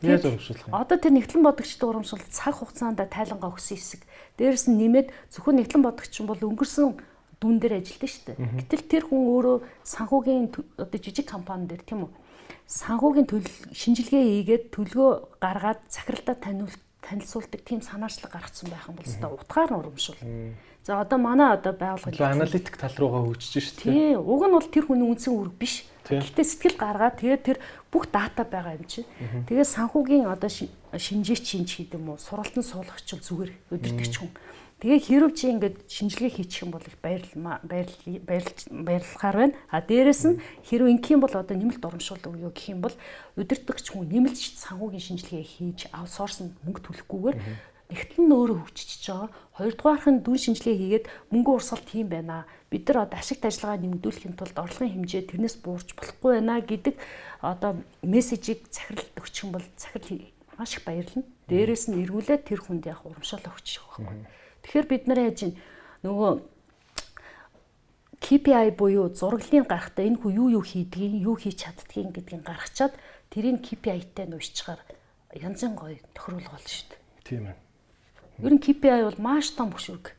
[0.00, 0.74] Яаж урамшуулах юм?
[0.74, 4.02] Одоо тэр нэгтлэн бодогчдод урамшуул цаг хугацаанд тайлангаа өгсөн хэсэг.
[4.40, 6.96] Дээрээс нь нэмээд зөвхөн нэгтлэн бодогч бол өнгөрсөн
[7.40, 8.36] дүн дээр ажилладаг шүү дээ.
[8.64, 12.12] Гэтэл тэр хүн өөрөө санхүүгийн одоо жижиг компани дээр тийм үү?
[12.68, 13.28] Санхүүгийн
[13.72, 16.80] шинжилгээ хийгээд төлгөө гаргаад захиралдаа таниулт
[17.10, 20.22] танилцуулдаг тийм санаачлаг гаргацсан байх юм бол өстой утгаар нь урамшуул.
[20.86, 23.92] За одоо манай одоо байгууллага аналитик тал руугаа хөгжиж шүү дээ.
[23.92, 25.84] Тий, уг нь бол тэр хүний үндсэн үүрэг биш.
[26.08, 27.58] Гэхдээ сэтгэл гаргаад тэгээд тэр
[27.92, 29.04] бүх дата байгаа юм чинь.
[29.44, 34.32] Тэгээд санхүүгийн одоо шинжээч шинж хийх юм уу, сургалтын суулгагч зүгээр өдөртөгч хүн.
[34.80, 37.36] Тэгээ хэрв чи ингээд шинжилгээ хийчих юм бол баярлал
[38.24, 39.54] баярлахаар байна.
[39.68, 42.96] А дээрэс нь хэрв ингэх юм бол одоо нэмэлт урамшуул өгөө гэх юм бол
[43.36, 47.36] өдөртөгч хүн нэмэлт санхүүгийн шинжилгээ хийж аутсорс нь мөнгө төлөхгүйгээр
[47.92, 49.28] нэгтлэн өөрөө хөгжиж байгаа.
[49.60, 52.48] Хоёрдугаарх нь дүн шинжилгээ хийгээд мөнгө урсгал тийм байна.
[52.72, 56.94] Бид нар одоо ашигт ажиллагаа нэмэгдүүлэхийн тулд орлогын хэмжээ тэрнээс буурч болохгүй байна гэдэг
[57.44, 60.24] одоо мессежийг захирал өгчих юм бол захирал
[60.56, 61.26] маш их баярлна.
[61.50, 64.24] Дээрээс нь эргүүлээд тэр хүнд яг урамшаал өгчих байхгүй.
[64.64, 65.40] Тэгэхээр бид нар яаж
[66.04, 66.32] нөгөө
[68.20, 72.94] KPI буюу зураглалын гарахтаа энэ хүн юу юу хийдгийг, юу хийж чаддгийг гэдгийг гаргачаад
[73.32, 74.80] тэрийг KPI-тай нуушчаар
[75.32, 77.00] янзын гоё тохируулга болно шүү дээ.
[77.24, 77.56] Тийм ээ.
[78.44, 80.12] Ер нь KPI бол маш том хөшүүрэг.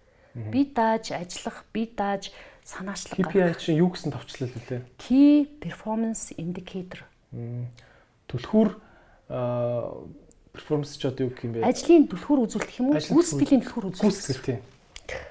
[0.50, 2.34] Би дааж ажиллах, би дааж
[2.66, 3.20] санаачлах.
[3.20, 4.82] KPI чинь юу гэсэн товчлол вүлээ?
[4.98, 7.06] Key Performance Indicator.
[8.32, 8.70] Түлхүүр
[10.53, 11.65] перформанс ч одоо юу гэх юм бэ?
[11.65, 12.99] Ажлын түлхүүр үзүүлэх юм уу?
[12.99, 14.11] Гүйцэтгэлийн түлхүүр үзүүлэх.
[14.11, 14.60] Гүйцэтгэл тийм.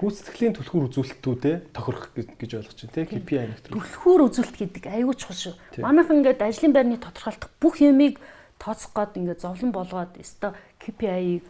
[0.00, 3.74] Гүйцэтгэлийн түлхүүр үзүүлэлтүүдээ тохирох гэж ойлгож байна тийм KPI нэвтрэх.
[3.76, 5.54] Түлхүүр үзүүлэлт гэдэг аюул чухал шүү.
[5.80, 8.20] Манайхан ингээд ажлын байрны тодорхойлох бүх юмыг
[8.60, 10.52] тооцох гээд ингээд зовлон болгоод өстой
[10.84, 11.44] KPI-ийг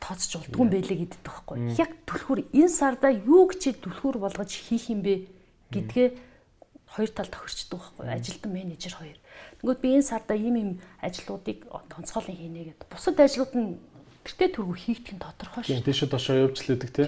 [0.00, 1.56] тооцож болдгүй юм байлээ гэдэг байхгүй.
[1.76, 5.28] Яг түлхүүр энэ сарда юу гэж түлхүүр болгож хийх юм бэ
[5.68, 6.08] гэдгээ
[6.96, 9.18] хоёр тал тохирчдөг байхгүй ажилтан менежер хоёр.
[9.60, 10.70] Тэгвэл би энэ сарда ийм ийм
[11.04, 12.88] ажлуудыг онцгойлон хийнэ гэдэг.
[12.88, 13.76] Бусад ажлууд нь
[14.24, 15.84] гэртээ төргөө хийгдэх нь тодорхой шүү.
[15.84, 17.06] Дэше дошоо явж лээдэг тий.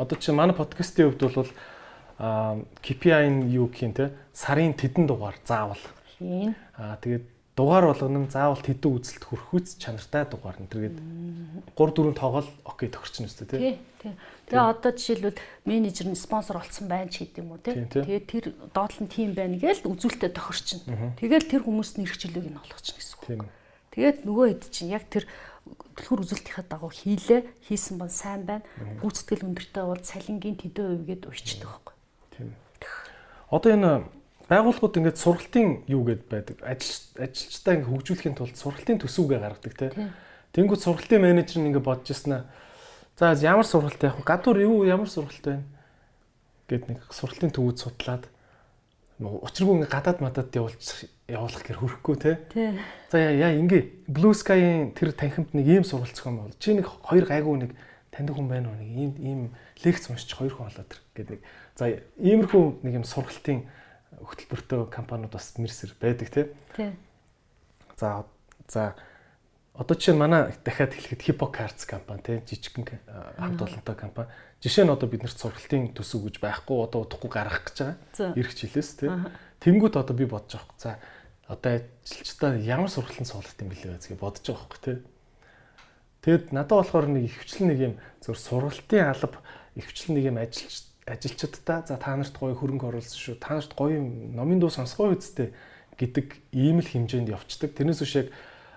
[0.00, 1.52] Одоо чи манай подкастын хувьд бол
[2.80, 5.80] KPI нь юу гэх юм те сарын тэдэн дугаар заавал.
[6.20, 7.24] Аа тэгээд
[7.62, 10.98] дугаар болгоно нь заавал тэдэн үзэлт хүрхүүц чанартай дугаар нь тэргээд
[11.78, 13.78] 3 4 тоогоол окей тохирч нь өстэй тий.
[14.50, 17.86] Тэгээ одоо жишээлбэл менежер нь спонсор олцсон байна ч гэдэг юм уу тий.
[17.86, 18.44] Тэгээд тэр
[18.74, 20.82] доотлон тим байна гээл үзүүлэлтэд тохирчин.
[21.22, 23.46] Тэгээд тэр хүмүүс нэрхчлөөг нь олгоч гэсэн үг.
[23.94, 25.30] Тэгээд нөгөө хэд чинь яг тэр
[26.02, 28.66] түлхүүр үзүүлэлтийнхаа дагуу хийлээ хийсэн бол сайн байна.
[28.98, 31.94] Гүйцэтгэл өндөртэй бол цалингийн тэдэн хувь гээд уйчдаг байхгүй.
[32.34, 32.50] Тийм.
[33.52, 33.92] Одоо энэ
[34.52, 36.56] байгууллагууд ингээд сургалтын юу гэд байдаг.
[36.60, 39.90] Ажил ажилчдаа ингээд хөгжүүлэхийн тулд сургалтын төсөвгээ гаргадаг тий.
[40.52, 42.44] Тэнгүүд сургалтын менежер нь ингээд бодож ирсэн аа.
[43.16, 44.28] За ямар сургалт яах вэ?
[44.28, 45.64] Гадуур юу ямар сургалт байна?
[46.72, 48.24] гэд нэг сургалтын төвүүд судлаад
[49.20, 52.32] учиргүй ингээд гадаад мадад явуулж явуулах гэр хөрөхгүй те.
[53.12, 57.28] За яа ингээ Blue Sky-ийн тэр танхимд нэг ийм сургалт зохион бол чи нэг хоёр
[57.28, 57.70] гайгүй нэг
[58.10, 59.40] таньдаг хүн байна уу нэг ийм ийм
[59.84, 61.42] лекц уншиж хоёр хүн болоод тэр гэдэг нэг
[61.76, 61.84] за
[62.18, 63.68] иймэрхүү нэг юм сургалтын
[64.24, 66.46] хөтөлбөртэй компаниуд бас мэрсэр байдаг тий.
[67.98, 68.24] За
[68.68, 68.94] за
[69.74, 72.86] одоо чинь манай дахиад хэлэхэд Hippocards компани тий жижигхэн
[73.38, 74.28] хамт олонтой компани.
[74.60, 78.36] Жишээ нь одоо бид нарт сургалтын төсөв гэж байхгүй одоо удахгүй гаргах гэж байгаа.
[78.36, 79.10] Ирэх жилээс тий.
[79.64, 80.76] Тэнгүүд одоо би бодож байгаа.
[80.76, 80.90] За
[81.48, 84.98] одоо ажилчдаа ямар сургалтын суулгах юм бэлээ гэж бодож байгаа байхгүй тий.
[86.22, 89.40] Тэгэд надад болохоор нэг ихвчлэн нэг юм зөв сургалтын алба
[89.74, 93.36] ихвчлэн нэг юм ажилч ажилчдаа за та нарт гоё хөрөнгө оруулсан шүү.
[93.42, 95.50] Та нарт гоё номын дуу сонсгоо үсттэй
[95.98, 97.74] гэдэг ийм л хэмжээнд явцдаг.
[97.74, 98.28] Тэрнээс биш яг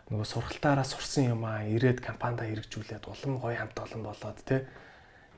[0.10, 4.66] нөгөө сургалтаараа сурсан юм аа ирээд компанида хэрэгжүүлээд улам гоё хамт олон болоод те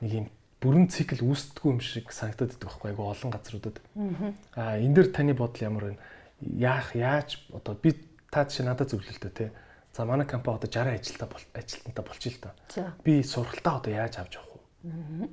[0.00, 0.26] нэг юм
[0.60, 3.76] бүрэн цикл үүсдэггүй юм шиг санагдаад идэх байхгүй айгу олон газруудад.
[4.56, 5.96] Аа энэ дэр таны бодол ямар вэ?
[6.40, 7.94] Яах яаж одоо би
[8.32, 9.52] та жишээ надад зөвлөлтөө те.
[9.94, 12.54] За манай компани одоо 60 ажилтаа ажилтнтай болчих л доо.
[13.04, 15.28] Би сургалтаа одоо яаж авч явах вэ?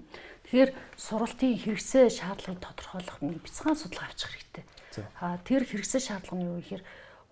[0.45, 4.65] Тэгэхээр сургалтын хэрэгцээ шаардлагыг тодорхойлох нэг бяцхан судалгаа авчих хэрэгтэй.
[5.17, 6.83] Аа тэр хэрэгцээ шаардлага нь юу гэхээр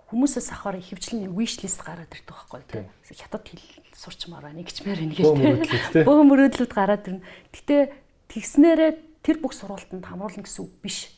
[0.10, 2.90] хүмүүсээс авахаар ихэвчлэн wish list гараад ирдэг байхгүй тийм.
[3.06, 6.06] Хятад хэл сурчмаар байна гिचмээр байна тийм.
[6.06, 7.26] Бөөн мөрөөдлөд гараад ирнэ.
[7.54, 7.94] Гэтэ
[8.34, 8.92] тэгснээрээ
[9.22, 11.14] тэр бүх сургалтанд хамруулна гэсэн үг биш.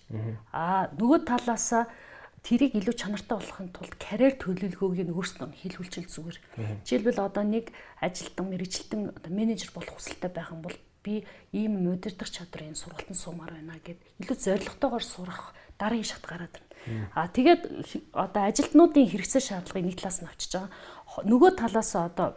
[0.52, 1.90] Аа нөгөө талаасаа
[2.46, 6.38] тэрийг илүү чанартай болохын тулд карьер төлөвлөгөөг нь өөрснөө хэлүүлчихэл зүгээр.
[6.86, 11.22] Жишээлбэл одоо нэг ажилтан, мэрэгжилтэн одоо менежер болох хүсэлтэй байх юм бол би
[11.54, 17.10] ийм удирдах чадрын сургалтанд суумаар байна гэд илүү зоригтойгоор сурах дараагийн шат гараад байна.
[17.14, 17.62] А тэгээд
[18.14, 20.72] одоо ажилтнуудын хэрэгцээ шаардлагыг нэг талаас нь авчиж байгаа.
[21.30, 22.28] Нөгөө талаас одоо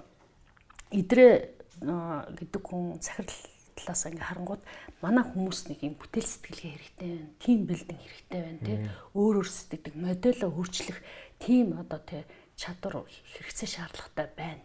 [0.93, 1.33] идрээ
[1.81, 3.41] гэдэг хүн захирал
[3.79, 4.63] талаас ингээ харангууд
[5.05, 7.31] манай хүмүүс нэг юм бүтээл сэтгэлгээ хэрэгтэй байна.
[7.39, 8.79] Тим билдинг хэрэгтэй байна тий.
[9.15, 10.99] Өөр өөр сэтгэдэг модельо өөрчлөх
[11.39, 12.23] тим одоо тий
[12.59, 14.65] чадвар хэрэгцээ шаардлагатай байна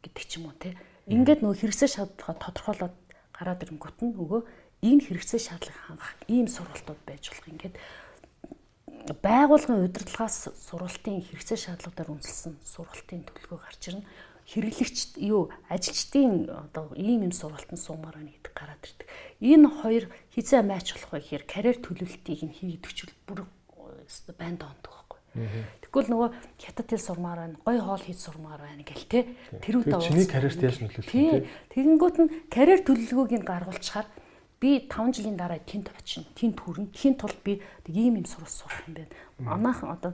[0.00, 0.72] гэдэг ч юм уу тий.
[1.12, 2.96] Ингээд нөгөө хэрэгцээ шаардлагаа тодорхойлоод
[3.38, 4.40] гараад ирэнгүүт нь нөгөө
[4.82, 7.46] энэ хэрэгцээ шаардлага хангах ийм сургалтууд байж болох.
[7.48, 7.76] Ингээд
[9.22, 14.04] байгуулгын удирдлагаас сургалтын хэрэгцээ шаардлагуудаар үндэслэн сургалтын төлөвлөгөө гарч ирнэ.
[14.48, 19.08] Хэрэглэгч юу ажилчдын одоо ийм юм сургалтын суумаар байна гэдэг гараад ирдэг.
[19.44, 20.04] Энэ хоёр
[20.34, 23.44] хизээ майч болох вэ гэхээр карьер төлөвлөлтийг нь хийгдэх чил бүр
[24.40, 24.97] банд ондох
[25.88, 26.28] Тэгвэл нөгөө
[26.60, 29.24] хятад хэл сурмаар байна, гой хоол хийж сурмаар байна гэл те.
[29.64, 31.48] Тэр үедээ чиний карьерт яаж нөлөөлөх вэ?
[31.72, 34.08] Тэгэнгүүт нь карьер төлөвлөгөөг нь гаргуулчихаар
[34.60, 36.26] би 5 жилийн дараа тэнд очино.
[36.34, 36.92] Тэнд хүрнэ.
[36.92, 39.12] Тэхийн тулд би ийм юм сурах сурах юм байна.
[39.38, 40.12] Манайхан одоо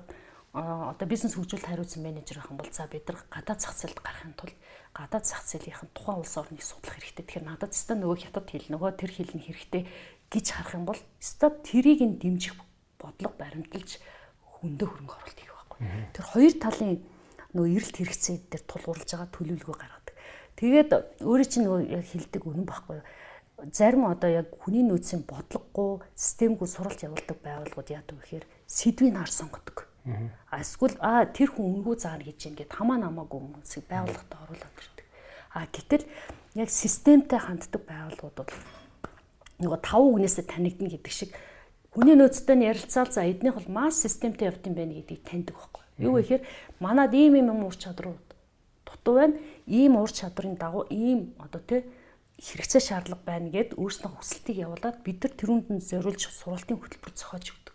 [0.55, 4.55] одоо бизнес хөгжүүлэлт хариуцсан менежер ахын бол за бид нар гадаад зах зээлд гарахын тулд
[4.95, 7.27] гадаад зах зээлийнхэн тухайн улс орныг судлах хэрэгтэй.
[7.27, 9.83] Тэгэхээр надад өстой нөгөө хятад хэл нөгөө тэр хэл нь хэрэгтэй
[10.31, 12.55] гэж харах юм бол өстой тэрийг нь дэмжих
[13.03, 13.99] бодлого баримталж
[14.65, 15.81] өндөө хөрөнгө оруулалт хийх байхгүй.
[16.17, 16.93] Тэр хоёр талын
[17.55, 20.15] нөгөө эрэлт хэрэгцээ дээр тулгуурлаж байгаа төлөвлөгөө гаргадаг.
[20.59, 20.91] Тэгээд
[21.23, 23.07] өөрөө чинь нөгөө яг хилдэг үнэн байхгүй юу?
[23.71, 29.87] Зарим одоо яг хүний нөөцийн бодлогогүй, системгүй суралц явуулдаг байгууллагууд яадаг гэхээр сэдвийг хар сонгодог.
[30.51, 35.07] А эсвэл а тэр хүн үнгүй заар гэж ингээд хамаа намаагүй хүмүүсийг байгууллагад оруулаад ирдэг.
[35.55, 36.05] А гэтэл
[36.61, 38.53] яг системтэй ханддаг байгууллагууд бол
[39.65, 41.31] нөгөө тав үгнээсээ танигдна гэдэг шиг
[41.95, 45.83] Хүний нөөцтэй нь ярилцаал за эднийх бол масс системтэй явд юм байна гэдгийг таньдаг байхгүй.
[46.03, 46.43] Юу гэхээр
[46.83, 48.27] манад ийм юм ур чадрууд
[48.83, 49.39] дутуу байна.
[49.71, 51.87] Ийм ур чадрын дагуу ийм одоо тий
[52.43, 57.47] хэрэгцээ шаардлага байна гэд өөрснөө хүсэлтийг явуулаад бид нар тэрүүнд нь зориулж сургалтын хөтөлбөр зохиож
[57.55, 57.75] өгдөг.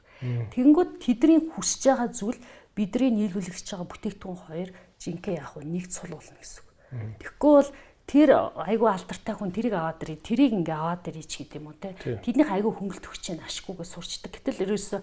[0.52, 2.40] Тэгэнгүүт тэдний хүсэж байгаа зүйл
[2.76, 4.70] бидний нийлүүлэгч байгаа бүтээгдэхүүн хоёр
[5.00, 6.70] жинхэнэ яг нэгд сул болно гэсэн үг.
[7.24, 7.72] Тэгэхгүй бол
[8.10, 11.78] тэр айгүй алдартай хүн тэрийг аваад ирээ тэрийг ингээ аваад ирээ ч гэдэг юм уу
[11.78, 14.98] те тэднийх айгүй хөнгөлт өгч чинь ашгүйгээ сурчдаг гэтэл ерөөсө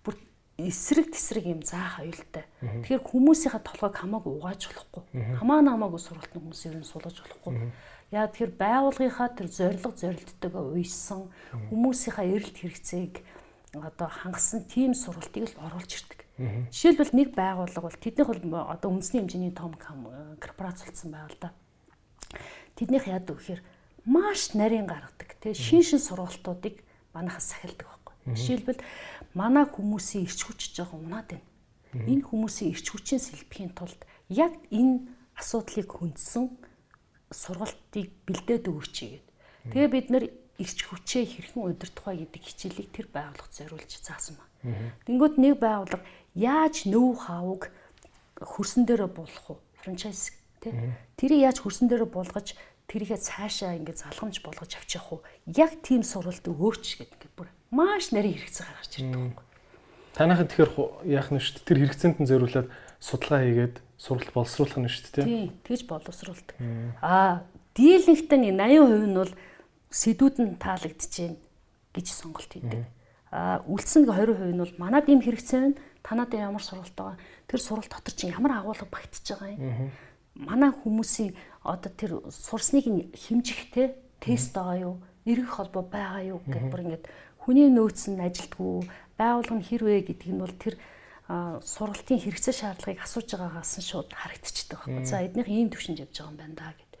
[0.00, 0.16] бүр
[0.56, 2.48] эсрэг тесрэг юм заах аюултай.
[2.64, 5.04] Тэгэхээр хүмүүсийнхаа толгойг хамаагүй угааж болохгүй.
[5.36, 7.76] Хамаа намаагүй сургалтын хүмүүсийг нь суулгаж болохгүй.
[8.08, 11.28] Яа тэгэхээр байгууллагынхаа тэр зориг зорилттойгоо уйсан
[11.68, 13.14] хүмүүсийнхаа эрэлт хэрэгцээг
[13.76, 16.20] одоо хангасан тийм сургалтыг л оруулж ирдэг.
[16.72, 21.52] Жишээлбэл нэг байгууллага бол тэднийх бол одоо үндэсний хэмжээний том корпорац болсон байгууллага.
[22.76, 23.62] Тэднийх вэ гэхээр
[24.06, 25.34] маш нарийн гаргадаг.
[25.40, 26.82] Тэгээ шин шин сургалтуудыг
[27.14, 28.14] манахаас сахилдаг байхгүй.
[28.36, 28.80] Жишээлбэл
[29.34, 31.46] манай хүмүүсийн ирч хүч жоохон унаад байна.
[32.06, 35.08] Энэ хүмүүсийн ирч хүчийн сэлбэхийн тулд яг энэ
[35.40, 36.52] асуудлыг хүндсэн
[37.32, 39.24] сургалтыг бэлдээд өгөөч гэдэг.
[39.72, 40.24] Тэгээ бид нэр
[40.60, 44.46] ирч хүчээ хэрхэн удирдах вэ гэдэг хичээлийг тэр байгууллага зориулж заасан ба.
[45.04, 46.04] Тэнгүүд нэг байгууллага
[46.34, 47.72] яаж нөв хаавг
[48.40, 49.62] хөрсөн дээрээ буулгах вэ?
[49.80, 50.32] Франчайз
[50.66, 50.74] тий.
[51.14, 52.58] Тэрийг яаж хөрсөн дээрээ буулгаж
[52.90, 55.22] тэрийгээ цаашаа ингээд залхамж болгож авчих уу?
[55.46, 59.44] Яг тийм сурвалт өгөөч гэдэг бүр маш нарийн хэрэгцээ гаргаж ирдэг байхгүй.
[60.14, 60.72] Танайхад тэгэхээр
[61.12, 61.66] яах нь шүү дээ.
[61.66, 62.68] Тэр хэрэгцээнд нь зориулаад
[63.02, 65.26] судалгаа хийгээд сургалт боловсруулах нь шүү дээ.
[65.26, 66.56] Тийм, тэгж боловсруулдаг.
[67.02, 67.44] Аа,
[67.76, 69.32] дийлэнхтэн 80% нь бол
[69.90, 71.34] сэдвүүд нь таалагдчихээн
[71.92, 72.86] гэж сонголт хийдэг.
[73.32, 75.80] Аа, үлдсэн 20% нь бол манад ийм хэрэгцээ байна.
[76.06, 77.18] Танад ямар сургалт байгаа.
[77.50, 79.90] Тэр сургалт дотор чинь ямар агуулга багтж байгаа юм.
[80.36, 81.32] Манай хүмүүсийн
[81.64, 82.84] одоо тэр сурсныг
[83.16, 84.94] хэмжихтэй тест байгаа юу?
[85.24, 87.04] Эргэх холбоо байгаа юу гэх бүр ингээд
[87.40, 88.84] хүний нөөц нь ажилтгүй
[89.16, 90.76] байгуулга нь хэрвээ гэдэг нь бол тэр
[91.26, 95.04] сургалтын хэрэгцээ шаардлагыг асууж байгаагаас нь шууд харагдчихдаг байхгүй.
[95.08, 96.92] За эднийх ийм төвшөнд явж байгаа юм байна да гэд.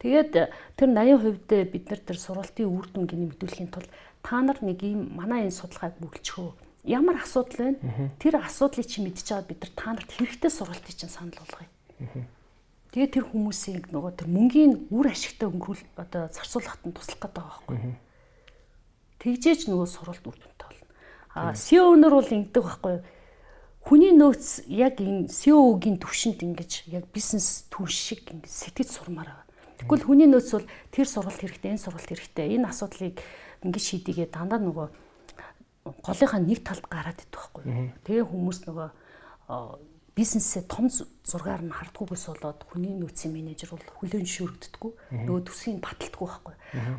[0.00, 0.32] Тэгээд
[0.80, 3.90] тэр 80% бид нар тэр сургалтын үр дүнг нэмэгдүүлэхийн тулд
[4.24, 6.50] та нар нэг ийм манай энэ судалгааг бүгэлчхөө.
[6.88, 8.12] Ямар асуудал байна?
[8.16, 11.68] Тэр асуудлыг чи мэдчихэж аваад бид нар та нарт хэрэгтэй сургалтыг чинь санал болгоё.
[12.96, 17.60] Тэгээд тэр хүмүүсийн нөгөө тэр мөнгийн үр ашигтай өнгөрүүл одоо зарцуулахад нь туслах гэдэг байгаа
[17.68, 17.78] байхгүй.
[19.20, 20.88] Тэгжээч нөгөө суралт үр дүнтэй болно.
[21.36, 23.04] А SEO өнөр бол ингэдэг байхгүй юу?
[23.86, 29.46] хүний нөөц яг энэ SEO-гийн төвшөнд ингэж яг бизнес түн шиг ингэж сэтгэж сурмаар байгаа.
[29.78, 32.56] Тэгвэл хүний нөөц бол тэр сургалт хэрэгтэй, энэ сургалт хэрэгтэй.
[32.56, 33.20] Энэ асуудлыг
[33.62, 34.88] ингэж шийдийгээ дандаа нөгөө
[36.02, 37.94] голынхаа нэг талд гараад идэх байхгүй.
[38.08, 38.88] Тэгээ хүмүүс нөгөө
[40.16, 44.92] бизнесээ том зургаар нь хардггүйгээс болоод хүний нөөцийн менежер бол хүлэн шүрэгддэггүй.
[45.28, 46.54] Нөгөө төсвийг баталдаггүй байхгүй.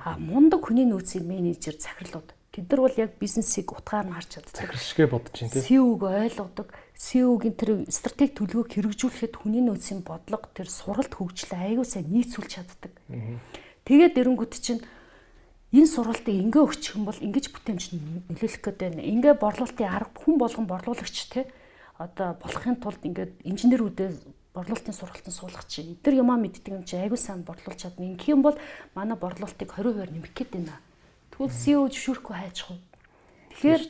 [0.05, 4.73] А мундаг хүний нөөцийн менежер захирлууд Тэд нар бол яг бизнесийг утгаар нь харж чаддаг.
[4.73, 5.61] Захиршгэ бодож чинь тийм.
[5.61, 6.73] SEO-г ойлгодог.
[6.97, 12.97] SEO-гийн тэр стратеги төлөвөг хэрэгжүүлэхэд хүний нөөцийн бодлого тэр суралт хөгжлөө аягүй сайн нийцүүлж чаддаг.
[13.85, 14.81] Тэгээд эрэнгүүт чинь
[15.69, 17.83] энэ сургалтыг ингээ өгчих юм бол ингэж бүтээмж
[18.25, 19.05] нөлөөлөх гэдэг байна.
[19.05, 21.45] Ингээ борлуулалтын арга хүн болгон борлуулагч те
[21.97, 24.09] одоо болохын тулд ингээд инженерүүдээ
[24.53, 28.09] борлуулалтын сургалтын суулгах чинь эдгээр юмаа мэддэг юм чи аягүй сайн борлуулж чадна.
[28.09, 28.57] Ингэх юм бол
[28.97, 30.77] манай борлуулалтыг 20% нэмэх гээд байна
[31.37, 32.81] Тэгвэл CEO зөвшөөрөхгүй хайчих уу?
[33.53, 33.83] Тэгэхээр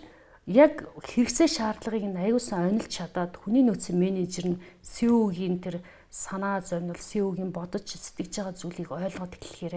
[0.51, 5.79] яг хэрэгцээ шаардлагыг нь аюулсан онилж чадаад хүний нөөцийн менежер нь CEO-гийн тэр
[6.11, 9.75] санаа зовнил CEO-гийн бодож сэтгэж байгаа зүйлийг ойлгоод эхлэхээр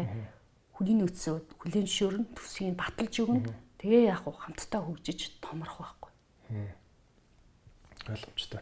[0.74, 3.47] хүний нөөцөө хүлэн шөөрн төсвийг баталж өгнө.
[3.78, 6.11] Тэгээ яг хамтдаа хөгжиж томрох байхгүй.
[8.09, 8.61] Ойлгомжтой.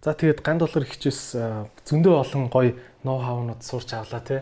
[0.00, 1.36] За тэгээд ганд доллар хичээс
[1.84, 2.72] зөндөө олон гоё
[3.04, 4.40] ноу хавнууд сурч авлаа тий.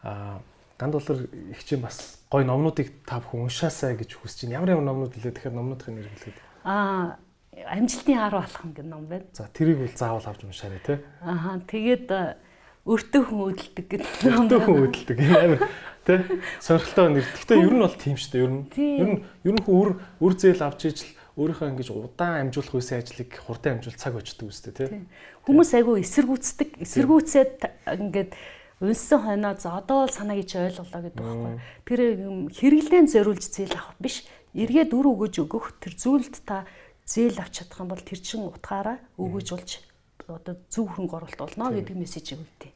[0.00, 0.40] Аа
[0.80, 4.64] ганд доллар хичээн бас гой номнуудыг та бүхэн уншаасаа гэж хүсэж байна.
[4.64, 6.38] Ямар ямар номнууд илээ тэгэхээр номнуудын нэр хэлээд.
[6.64, 7.20] Аа
[7.64, 9.28] амжилтын 10 алхам гэх ном байна.
[9.32, 10.98] За тэрийг бол заавал авч уншаарай тий.
[11.20, 12.08] Аа тэгээд
[12.84, 14.48] өртөө хүн өдөлдөг гэдэг ном.
[14.48, 15.18] Өртөө хүн өдөлдөг.
[15.26, 15.60] Амар
[16.04, 16.18] тий.
[16.60, 17.26] Сонирхолтой нэр.
[17.36, 18.44] Гэхдээ ер нь бол тийм шүү дээ.
[18.44, 19.90] Ер нь ер нь ер нь хүн үр
[20.20, 24.72] үр зээл авч ижил өөрийнхөө ингэж удаан амжуулах үеийн ажлыг хурдан амжуул цаг очдөг үстэй
[24.72, 25.04] тий.
[25.44, 26.80] Хүмүүс айгүй эсэргүүцдэг.
[26.80, 27.56] Эсэргүүцээд
[27.92, 28.32] ингээд
[28.80, 31.54] унсан хойноо за одоо бол санаа гэж ойлголоо гэдэг байхгүй.
[31.84, 32.00] Тэр
[32.56, 34.24] хэрэглэн зориулж зээл авах биш.
[34.56, 36.64] Эргээд үр өгөж өгөх тэр зүйлд та
[37.04, 39.70] зээл авч чадах юм бол тэр чин утгаараа өгөж болж
[40.24, 42.72] одоо зөв хөрөнгө оруулалт болно гэдэг мессежийг өгдөө.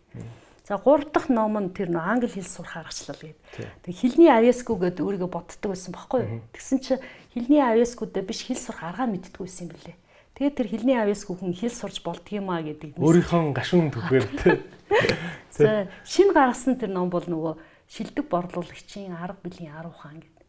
[0.71, 3.83] За гурав дахь ном нь тэр нөө англи хэл сурах аргачлал гэдэг.
[3.83, 6.41] Тэг хилний авьяасгүй гэдэг өөрийгөө боддог байсан байхгүй юу?
[6.55, 6.95] Тэгсэн чи
[7.31, 9.97] хилний авьяасгүйдээ биш хэл сурах аргаа мэддэггүй байсан юм билээ.
[10.35, 12.99] Тэгээд тэр хилний авьяасгүй хүн хэл сурч болдгиймаа гэдэг.
[12.99, 14.59] Өөрийнхөө гашуун төгөөр тэ
[16.11, 17.55] шинэ гаргасан тэр ном бол нөгөө
[17.91, 20.41] шилдэг борлуулагчийн арга биелийн 10 хаан гэдэг.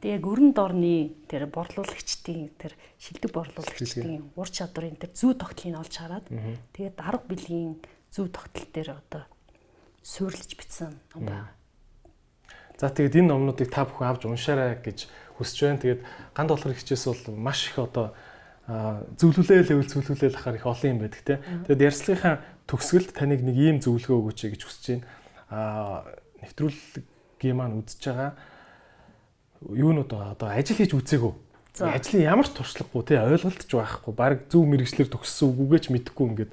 [0.00, 5.94] Тэгээ яг өрн дорны тэр борлуулагчдын тэр шилдэг борлуулагчдын ур чадварын тэр зүү тогтлыг олж
[6.00, 6.26] хараад
[6.72, 7.76] тэгээд арга биелийн
[8.08, 9.24] зүү тогтол дээр одоо
[10.00, 11.52] суйрлаж бичсэн ном байна.
[12.80, 15.06] За тэгээд энэ номнуудыг та бүхэн авч уншаарай гэж
[15.42, 15.82] хүсэж байна.
[15.82, 16.02] Тэгээд
[16.32, 18.14] ганд болохоор хичээс бол маш их одоо
[19.18, 21.42] зөвлөлөө левел зөвлөлөө ахаар их олон юм байдаг те.
[21.66, 22.34] Тэгээд ярьцлагынхаа
[22.70, 25.04] төгсгөлд таныг нэг ийм зөвлөгөө өгөөч гэж хүсэж байна.
[25.50, 26.06] Аа
[26.46, 28.32] нэвтрүүлгийн маань үзэж байгаа
[29.70, 31.32] юунууд одоо ажил хийж үзээгөө.
[31.80, 34.12] Ажлын ямар ч туршлагагүй тий ойлголтч байхгүй.
[34.12, 36.52] Бараг зөв мэрэгчлэр төгссөн үгүйгээ ч мэдэхгүй ингээд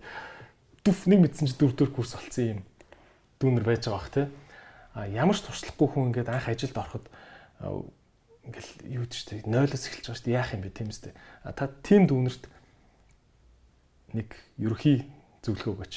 [0.85, 2.59] дүф нэг мэдсэн чи дөрв дөрв курс олцсон юм
[3.41, 4.25] дүүнер байж байгаа бах тий.
[4.95, 7.05] А ямар ч туршлагагүй хүн ингээд анх ажилд ороход
[8.49, 11.13] ингээл юу гэж тий 0-оос эхэлж байгаа дээ яах юм бэ тийм үстэй.
[11.45, 12.49] А та тийм дүүнерт
[14.17, 15.05] нэг ерөхий
[15.45, 15.95] зөвлөгөө өгөөч.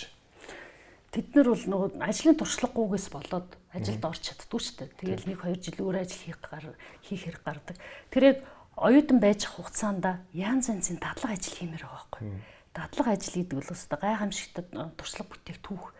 [1.12, 4.97] Тэд нар бол нөгөө ажлын туршлагагүйгээс болоод ажилд орч чаддгүй дээ.
[4.97, 6.65] Тэгэл нэг хоёр жил өөр ажил хийх гар
[7.05, 7.77] хийх хэрэг гардаг.
[8.09, 8.39] Тэр яг
[8.77, 12.29] оюутан байж хугацаанд янз янзын дадлага ажил хиймээр байгаа байхгүй.
[12.73, 15.93] Дадлага ажил гэдэг бол өстой гайхамшигт туршлага бүтээх түүх.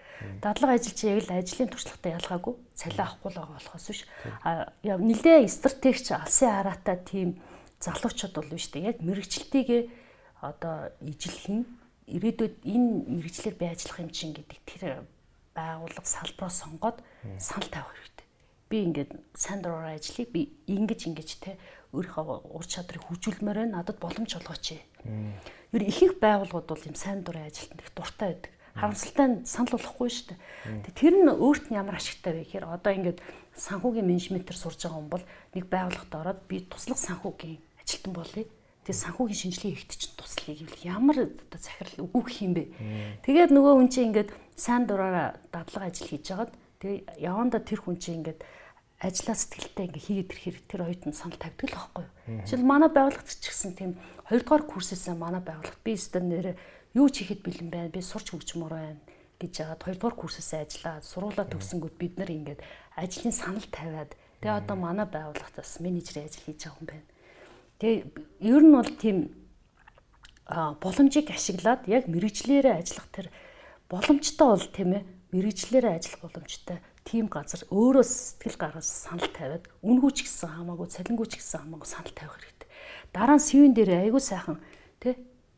[0.43, 4.01] Дадлага ажил чи яг л ажлын туршлагатай ялгаагүй цалин авахгүй л байгаа болохоос биш.
[4.43, 7.28] А нэлээ стратегч алсын хараатай тийм
[7.82, 8.94] залуучууд бол биш дээ.
[8.94, 9.82] Яг мэрэгчлэлтийгээ
[10.43, 11.66] одоо ижилхэн
[12.06, 14.82] ирээдүйд энэ мэрэгчлэр би ажиллах юм чинь гэдэг тэр
[15.55, 16.98] байгууллага салбараа сонгоод
[17.39, 18.26] санал тавих хэрэгтэй.
[18.70, 20.26] Би ингээд сайн дураар ажиллая.
[20.30, 21.59] Би ингэж ингэж те
[21.93, 23.84] өөрийнхөө ур чадрыг хөгжүүлмээр байна.
[23.84, 24.80] Надад боломж олгооч.
[25.72, 28.52] Ер ихэнх байгууллагууд бол юм сайн дурын ажилтнад их дуртай байдаг.
[28.73, 30.97] Харамсалтай нь санал болохгүй шүү дээ.
[30.97, 33.20] Тэр нь өөрт нь ямар ашигтай вэ гэхээр одоо ингээд
[33.53, 38.49] санхүүгийн менежментээр сурж байгаа хүн бол нэг байгууллагад ороод би туслах санхүүгийн ажилтан болъё.
[38.82, 42.65] Тэгээ санхүүгийн шинжилгээ ихт чинь туслая гэвэл ямар оо захирал өгөх юм бэ.
[43.23, 48.01] Тэгээд нөгөө хүн чинь ингээд сайн дураараа дадлага ажил хийж хагаад тэгээ яванда тэр хүн
[48.01, 48.40] чинь ингээд
[49.03, 52.43] ажлаа сэтгэлтэй ингээ хийгээд ирэхээр тэр оюутан санал тавьдаг л байхгүй юу.
[52.47, 53.93] Жишээл манай байгууллагт ч гэсэн тийм
[54.31, 56.55] хоёрдугаар курсээсээ манай байгууллагт би өстө нэр
[56.94, 57.94] юу ч хийхэд бэлэн байна.
[57.94, 59.01] Би сурч хөгжмөр байна
[59.43, 62.60] гэж яагаад хоёрдугаар курсээсээ ажиллаад сургуулаа төгсөнгүүд бид нар ингээд
[62.94, 67.09] ажлын санал тавиад тэгээ одоо манай байгууллагт бас менежерийн ажил хийж байгаа юм байна.
[67.82, 67.98] Тэгээ
[68.55, 69.19] ер нь бол тийм
[70.78, 73.27] боломжийг ашиглаад яг мэрэгчлэрээ ажиллах тэр
[73.90, 75.02] боломжтой бол тийм ээ
[75.35, 81.66] мэрэгчлэрээ ажиллах боломжтой тийм газар өөрөө сэтгэл гаргаж санал тавиад үнгүүч гэсэн хамаагүй цалингүүч гэсэн
[81.66, 82.69] хамаагүй санал тавих хэрэгтэй.
[83.10, 84.62] Дараа нь сэвэн дээр айгүй сайхан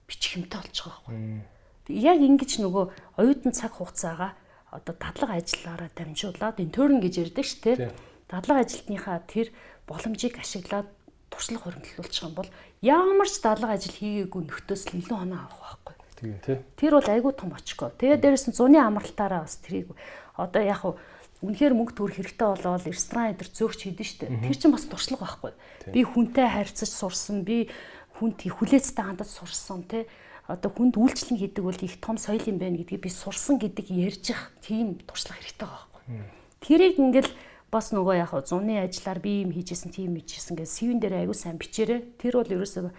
[0.09, 1.45] бичих юмтай байгаа байхгүй.
[1.89, 2.85] Яг ингэж нөгөө
[3.21, 4.33] оюутан цаг хугацаагаа
[4.75, 7.77] одоо дадлага ажиллаараа дамжуулаад интерн гэж ярьдаг ш тий.
[8.27, 9.53] Дадлага ажилтныхаа тэр
[9.87, 10.89] боломжийг ашиглаад
[11.31, 12.49] туршлага хөрөнгөлүүлчих юм бол
[12.83, 15.95] ямар ч дадлага ажил хийгээгүй нөхдөөс л илүү оноо авах байхгүй.
[16.19, 16.57] Тийм тий.
[16.75, 17.91] Тэр бол айгүй том очгоо.
[17.95, 19.95] Тэгээ дээрэс нь зуны амралтаараа бас тэрийг
[20.35, 20.95] одоо яг хуу
[21.45, 24.27] үнэхээр мөнгө төгрөх хэрэгтэй болоод ресторан эдэр зөөгч хийдэн штэ.
[24.41, 25.53] Тэр чинь бас туршлага байхгүй.
[25.93, 27.69] Би хүнтэй харьцаж сурсан, би
[28.19, 30.07] хүнд хүлээцтэй хандаж сурсан тий
[30.47, 34.31] одоо хүнд үйлчлэн хийдэг бол их том соёл юм байна гэдгийг би сурсан гэдэг ярьж
[34.31, 36.05] ах тийм туршлага хэрэгтэй байхгүй.
[36.61, 37.33] Тэрийг ингээл
[37.73, 41.57] бас нөгөө яг зуны ажиллаар би юм хийжсэн тийм хийжсэн гэж сэвэн дээр аягүй сайн
[41.57, 42.01] бичээрэй.
[42.21, 42.93] Тэр бол ерөөсөө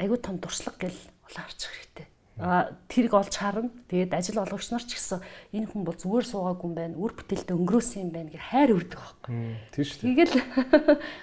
[0.00, 3.72] аягүй том туршлага гэл улаарчих хэрэгтэй тэрийг олж харна.
[3.88, 5.24] Тэгээд ажил олгогч нар ч гэсэн
[5.56, 7.00] энэ хүн бол зүгээр суугаагүй юм байна.
[7.00, 9.32] Үр бүтээлтэй өнгөрөөсөн юм байна гэж хайр үрдэг байхгүй.
[9.72, 10.36] Тийм шүү дээ.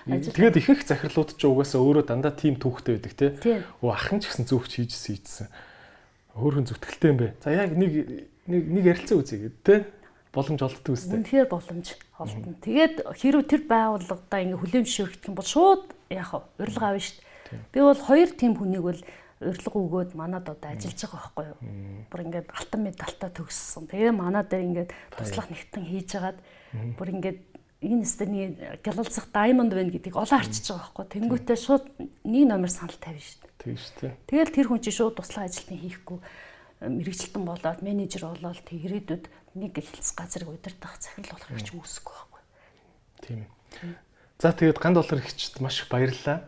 [0.09, 3.61] Тэгэл тэгээд ихэнх захирлууд ч угаасаа өөрөө дандаа тийм түүхтэй байдаг тий.
[3.85, 5.47] Өө ахын ч гэсэн зөвхч хийжсэн ийдсэн.
[6.33, 7.27] Өөр хүн зүтгэлтэй юм бэ.
[7.45, 7.93] За яг нэг
[8.49, 9.79] нэг нэг ярилцсан үзье гэдэг тий.
[10.33, 11.21] Боломж олддог үстэй.
[11.21, 11.87] Үнэхээр боломж
[12.17, 12.57] олдно.
[12.65, 17.69] Тэгээд хэрвээ тэр байгууллагадаа ингээ хүлээн зөвшөөрөх юм бол шууд яг урилга авна шүү дээ.
[17.69, 19.01] Би бол хоёр тийм хүнийг бол
[19.43, 21.59] урилга өгөөд манад одоо ажиллаж байгаа байхгүй юу.
[22.09, 23.87] Бүр ингээд алтан медальтай төгссөн.
[23.91, 26.39] Тэгээ манад дээр ингээд туслах нэгтэн хийж хагаад
[26.97, 27.39] бүр ингээд
[27.83, 28.47] энэ стений
[28.79, 31.05] гялалцах даймонд байна гэдгийг олоо харчиж байгаа байхгүй.
[31.11, 31.85] Тэнгүүтээ шууд
[32.23, 33.51] нэг номер санал тавина шүү дээ.
[33.59, 34.13] Тийм шүү дээ.
[34.31, 36.19] Тэгэл тэр хүн чинь шууд туслах ажилтны хийхгүй
[36.87, 39.25] мэрэгчлэн болоод менежер болоод тэг ирээдүйд
[39.59, 42.41] нэг хэлц газрыг удирдах захирал болох гэж үүсэхгүй байхгүй.
[43.23, 43.41] Тийм.
[44.39, 46.43] За тэгээд ган доллар ихчд маш их баярлалаа.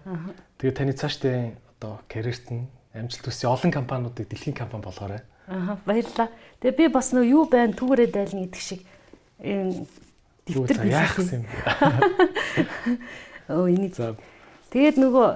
[0.60, 5.22] Тэгээд таны цаашдын одоо карьерт нь амжилт хүсье олон компаниудыг дэлхийн компани болгоорой.
[5.48, 6.32] Аа баярлалаа.
[6.64, 8.82] Тэгээ би бас нөө юу байна түүгээрээ дайлна гэдэг шиг
[9.44, 9.86] энэ
[10.48, 11.46] дэвтэр яах юм?
[13.52, 13.94] Оо энийг.
[14.72, 15.28] Тэгээд нөгөө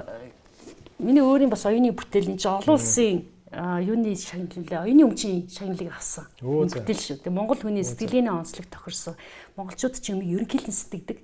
[1.04, 6.30] миний өөрийн бас оюуны бүтээл энэ чинь олон улсын юуны шагналлаа оюуны өмчийн шагналыг авсан.
[6.38, 7.18] Бүтээл шүү.
[7.26, 9.18] Тэгээ Монгол хүний сэтгэлийн онцлог тохирсон.
[9.58, 11.18] Монголчууд ч юм ерөнхийдэн сэтгэдэг.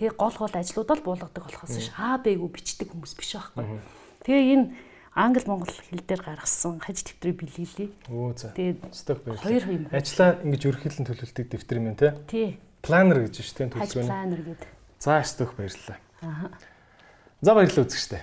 [0.00, 1.92] Тэгээ гол гол ажлуудаа л буулгадаг болохоос ш.
[2.00, 3.64] А Б-г бичдэг хүмүүс биш байхгүй.
[4.24, 4.66] Тэгээ энэ
[5.16, 7.88] англи монгол хэл дээр гаргасан хаж дэвтрийг бэлгэлээ.
[8.12, 8.52] Оо за.
[8.52, 9.48] Тэгээд сток баярлалаа.
[9.48, 9.84] Хоёр юм.
[9.88, 12.12] Ажлаа ингэж ерөнхийлэн төлөвлөлтөд дэвтэр юм тий.
[12.28, 12.48] Тий.
[12.84, 14.04] Планер гэж шүү дээ төлөвлөгөө.
[14.04, 14.68] Планер гэдэг.
[15.00, 15.98] За сток баярлалаа.
[16.20, 16.52] Аа.
[17.40, 18.22] За баярлалаа үзэгчтэй.